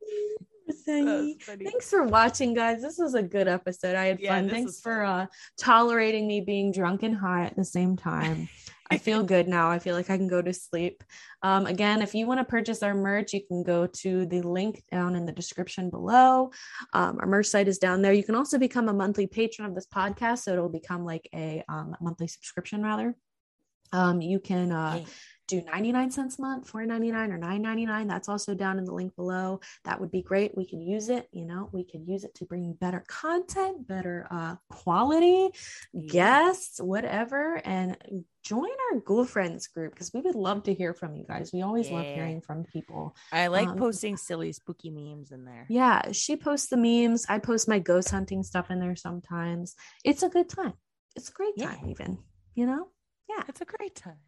Sunny. 0.72 1.34
That's 1.34 1.50
funny. 1.50 1.64
Thanks 1.64 1.90
for 1.90 2.04
watching, 2.04 2.54
guys. 2.54 2.82
This 2.82 2.98
was 2.98 3.14
a 3.14 3.22
good 3.22 3.48
episode. 3.48 3.96
I 3.96 4.06
had 4.06 4.20
Yeah, 4.20 4.36
fun. 4.36 4.48
Thanks 4.48 4.80
for 4.80 5.02
uh, 5.02 5.26
tolerating 5.58 6.26
me 6.26 6.40
being 6.40 6.72
drunk 6.72 7.02
and 7.02 7.16
high 7.16 7.44
at 7.44 7.56
the 7.56 7.64
same 7.64 7.96
time. 7.96 8.48
I 8.90 8.98
feel 8.98 9.22
good 9.22 9.48
now. 9.48 9.70
I 9.70 9.78
feel 9.78 9.94
like 9.94 10.10
I 10.10 10.16
can 10.16 10.28
go 10.28 10.42
to 10.42 10.52
sleep. 10.52 11.04
Um, 11.42 11.66
again, 11.66 12.02
if 12.02 12.14
you 12.14 12.26
want 12.26 12.40
to 12.40 12.44
purchase 12.44 12.82
our 12.82 12.94
merch, 12.94 13.32
you 13.32 13.46
can 13.46 13.62
go 13.62 13.86
to 13.86 14.26
the 14.26 14.42
link 14.42 14.82
down 14.90 15.14
in 15.14 15.26
the 15.26 15.32
description 15.32 15.90
below. 15.90 16.50
Um, 16.92 17.18
our 17.20 17.26
merch 17.26 17.46
site 17.46 17.68
is 17.68 17.78
down 17.78 18.02
there. 18.02 18.12
You 18.12 18.24
can 18.24 18.34
also 18.34 18.58
become 18.58 18.88
a 18.88 18.94
monthly 18.94 19.26
patron 19.26 19.68
of 19.68 19.74
this 19.74 19.86
podcast, 19.86 20.40
so 20.40 20.52
it'll 20.52 20.68
become 20.68 21.04
like 21.04 21.28
a 21.34 21.62
um, 21.68 21.94
monthly 22.00 22.26
subscription 22.26 22.82
rather. 22.82 23.14
Um, 23.92 24.20
you 24.20 24.38
can 24.38 24.72
uh, 24.72 24.98
Yeah. 24.98 25.04
Do 25.50 25.60
99 25.62 26.10
cents 26.10 26.38
a 26.38 26.42
month, 26.42 26.70
4.99 26.72 27.30
or 27.32 27.38
9.99. 27.38 28.08
That's 28.08 28.28
also 28.28 28.54
down 28.54 28.78
in 28.78 28.84
the 28.84 28.94
link 28.94 29.14
below. 29.16 29.60
That 29.84 30.00
would 30.00 30.10
be 30.10 30.22
great. 30.22 30.56
We 30.56 30.66
could 30.68 30.80
use 30.80 31.08
it, 31.08 31.28
you 31.32 31.44
know, 31.44 31.68
we 31.72 31.84
could 31.84 32.06
use 32.06 32.24
it 32.24 32.34
to 32.36 32.44
bring 32.44 32.72
better 32.74 33.04
content, 33.08 33.86
better 33.86 34.26
uh 34.30 34.56
quality, 34.70 35.50
guests, 36.08 36.80
whatever, 36.80 37.60
and 37.64 37.96
join 38.42 38.70
our 38.92 39.00
Ghoul 39.00 39.26
Friends 39.26 39.66
group 39.66 39.92
because 39.92 40.12
we 40.14 40.20
would 40.22 40.34
love 40.34 40.62
to 40.64 40.72
hear 40.74 40.94
from 40.94 41.14
you 41.14 41.24
guys. 41.28 41.50
We 41.52 41.60
always 41.62 41.90
love 41.90 42.06
hearing 42.14 42.40
from 42.40 42.64
people. 42.64 43.14
I 43.32 43.48
like 43.48 43.68
Um, 43.68 43.76
posting 43.76 44.16
silly, 44.16 44.52
spooky 44.52 44.90
memes 44.90 45.30
in 45.30 45.44
there. 45.44 45.66
Yeah, 45.68 46.12
she 46.12 46.36
posts 46.36 46.68
the 46.68 46.78
memes. 46.78 47.26
I 47.28 47.38
post 47.38 47.68
my 47.68 47.78
ghost 47.78 48.10
hunting 48.10 48.42
stuff 48.42 48.70
in 48.70 48.80
there 48.80 48.96
sometimes. 48.96 49.74
It's 50.04 50.22
a 50.22 50.28
good 50.30 50.48
time. 50.48 50.72
It's 51.16 51.28
a 51.28 51.32
great 51.32 51.54
Yeah. 51.56 51.74
time, 51.74 51.90
even, 51.90 52.18
you 52.54 52.66
know? 52.66 52.88
Yeah. 53.28 53.44
It's 53.48 53.60
a 53.60 53.64
great 53.66 53.94
time. 53.94 54.18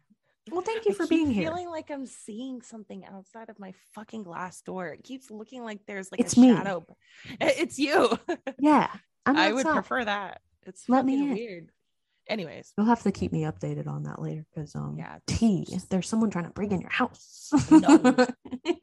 Well, 0.51 0.61
thank 0.61 0.85
you 0.85 0.91
I 0.91 0.95
for 0.95 1.07
being 1.07 1.31
here. 1.31 1.49
Feeling 1.49 1.69
like 1.69 1.89
I'm 1.89 2.05
seeing 2.05 2.61
something 2.61 3.05
outside 3.05 3.49
of 3.49 3.59
my 3.59 3.73
fucking 3.95 4.23
glass 4.23 4.61
door. 4.61 4.87
It 4.89 5.03
keeps 5.03 5.31
looking 5.31 5.63
like 5.63 5.79
there's 5.87 6.11
like 6.11 6.19
It's 6.19 6.35
a 6.35 6.39
me. 6.41 6.53
shadow. 6.53 6.85
It's 7.41 7.79
you. 7.79 8.17
Yeah. 8.59 8.89
I 9.25 9.53
would 9.53 9.65
prefer 9.65 10.03
that. 10.03 10.41
It's 10.65 10.87
Let 10.89 11.05
me 11.05 11.15
in. 11.15 11.33
weird. 11.33 11.69
Anyways, 12.27 12.73
You'll 12.77 12.87
have 12.87 13.03
to 13.03 13.11
keep 13.11 13.31
me 13.33 13.41
updated 13.43 13.87
on 13.87 14.03
that 14.03 14.21
later 14.21 14.45
because 14.53 14.75
um 14.75 14.95
Yeah, 14.97 15.19
T, 15.27 15.65
just- 15.69 15.89
there's 15.89 16.07
someone 16.07 16.29
trying 16.29 16.45
to 16.45 16.51
break 16.51 16.71
in 16.71 16.81
your 16.81 16.89
house. 16.89 17.49
No. 17.71 17.97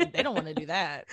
they 0.00 0.22
don't 0.22 0.34
want 0.34 0.46
to 0.46 0.54
do 0.54 0.66
that. 0.66 1.06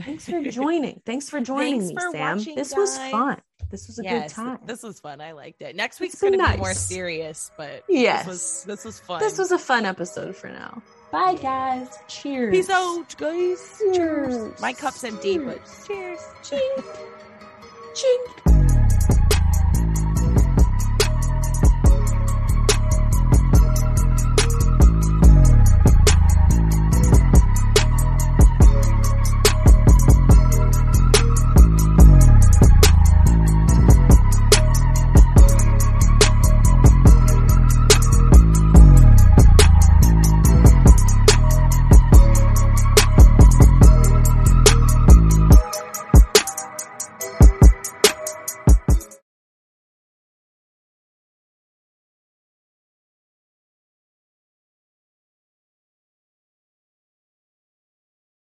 Thanks 0.00 0.28
for 0.28 0.42
joining. 0.42 1.00
Thanks 1.06 1.30
for 1.30 1.40
joining 1.40 1.80
Thanks 1.80 1.88
me, 1.88 1.94
for 1.94 2.10
Sam. 2.12 2.36
watching, 2.38 2.56
This 2.56 2.74
was 2.74 2.98
fun. 2.98 3.40
This 3.70 3.86
was 3.86 3.98
a 3.98 4.02
Yes, 4.02 4.32
good 4.34 4.34
time. 4.42 4.58
This 4.66 4.82
was 4.82 5.00
fun. 5.00 5.20
I 5.20 5.32
liked 5.32 5.62
it. 5.62 5.74
Next 5.76 6.00
week's 6.00 6.20
been 6.20 6.36
gonna 6.36 6.52
be 6.52 6.58
more 6.58 6.74
serious, 6.74 7.50
but 7.56 7.84
Yes. 7.88 8.24
this 8.24 8.28
was 8.28 8.64
this 8.66 8.84
was 8.84 9.00
fun. 9.00 9.20
This 9.20 9.38
was 9.38 9.52
a 9.52 9.58
fun 9.58 9.86
episode 9.86 10.36
for 10.36 10.48
now. 10.48 10.82
Bye, 11.12 11.34
guys. 11.34 11.88
Cheers. 12.08 12.54
peace 12.54 12.70
out, 12.70 13.16
guys. 13.16 13.82
Cheers. 13.94 14.60
My 14.60 14.72
cup's 14.72 15.04
empty, 15.04 15.38
but 15.38 15.60
cheers. 15.86 16.18
Chink. 16.42 16.84
Chink. 17.94 18.53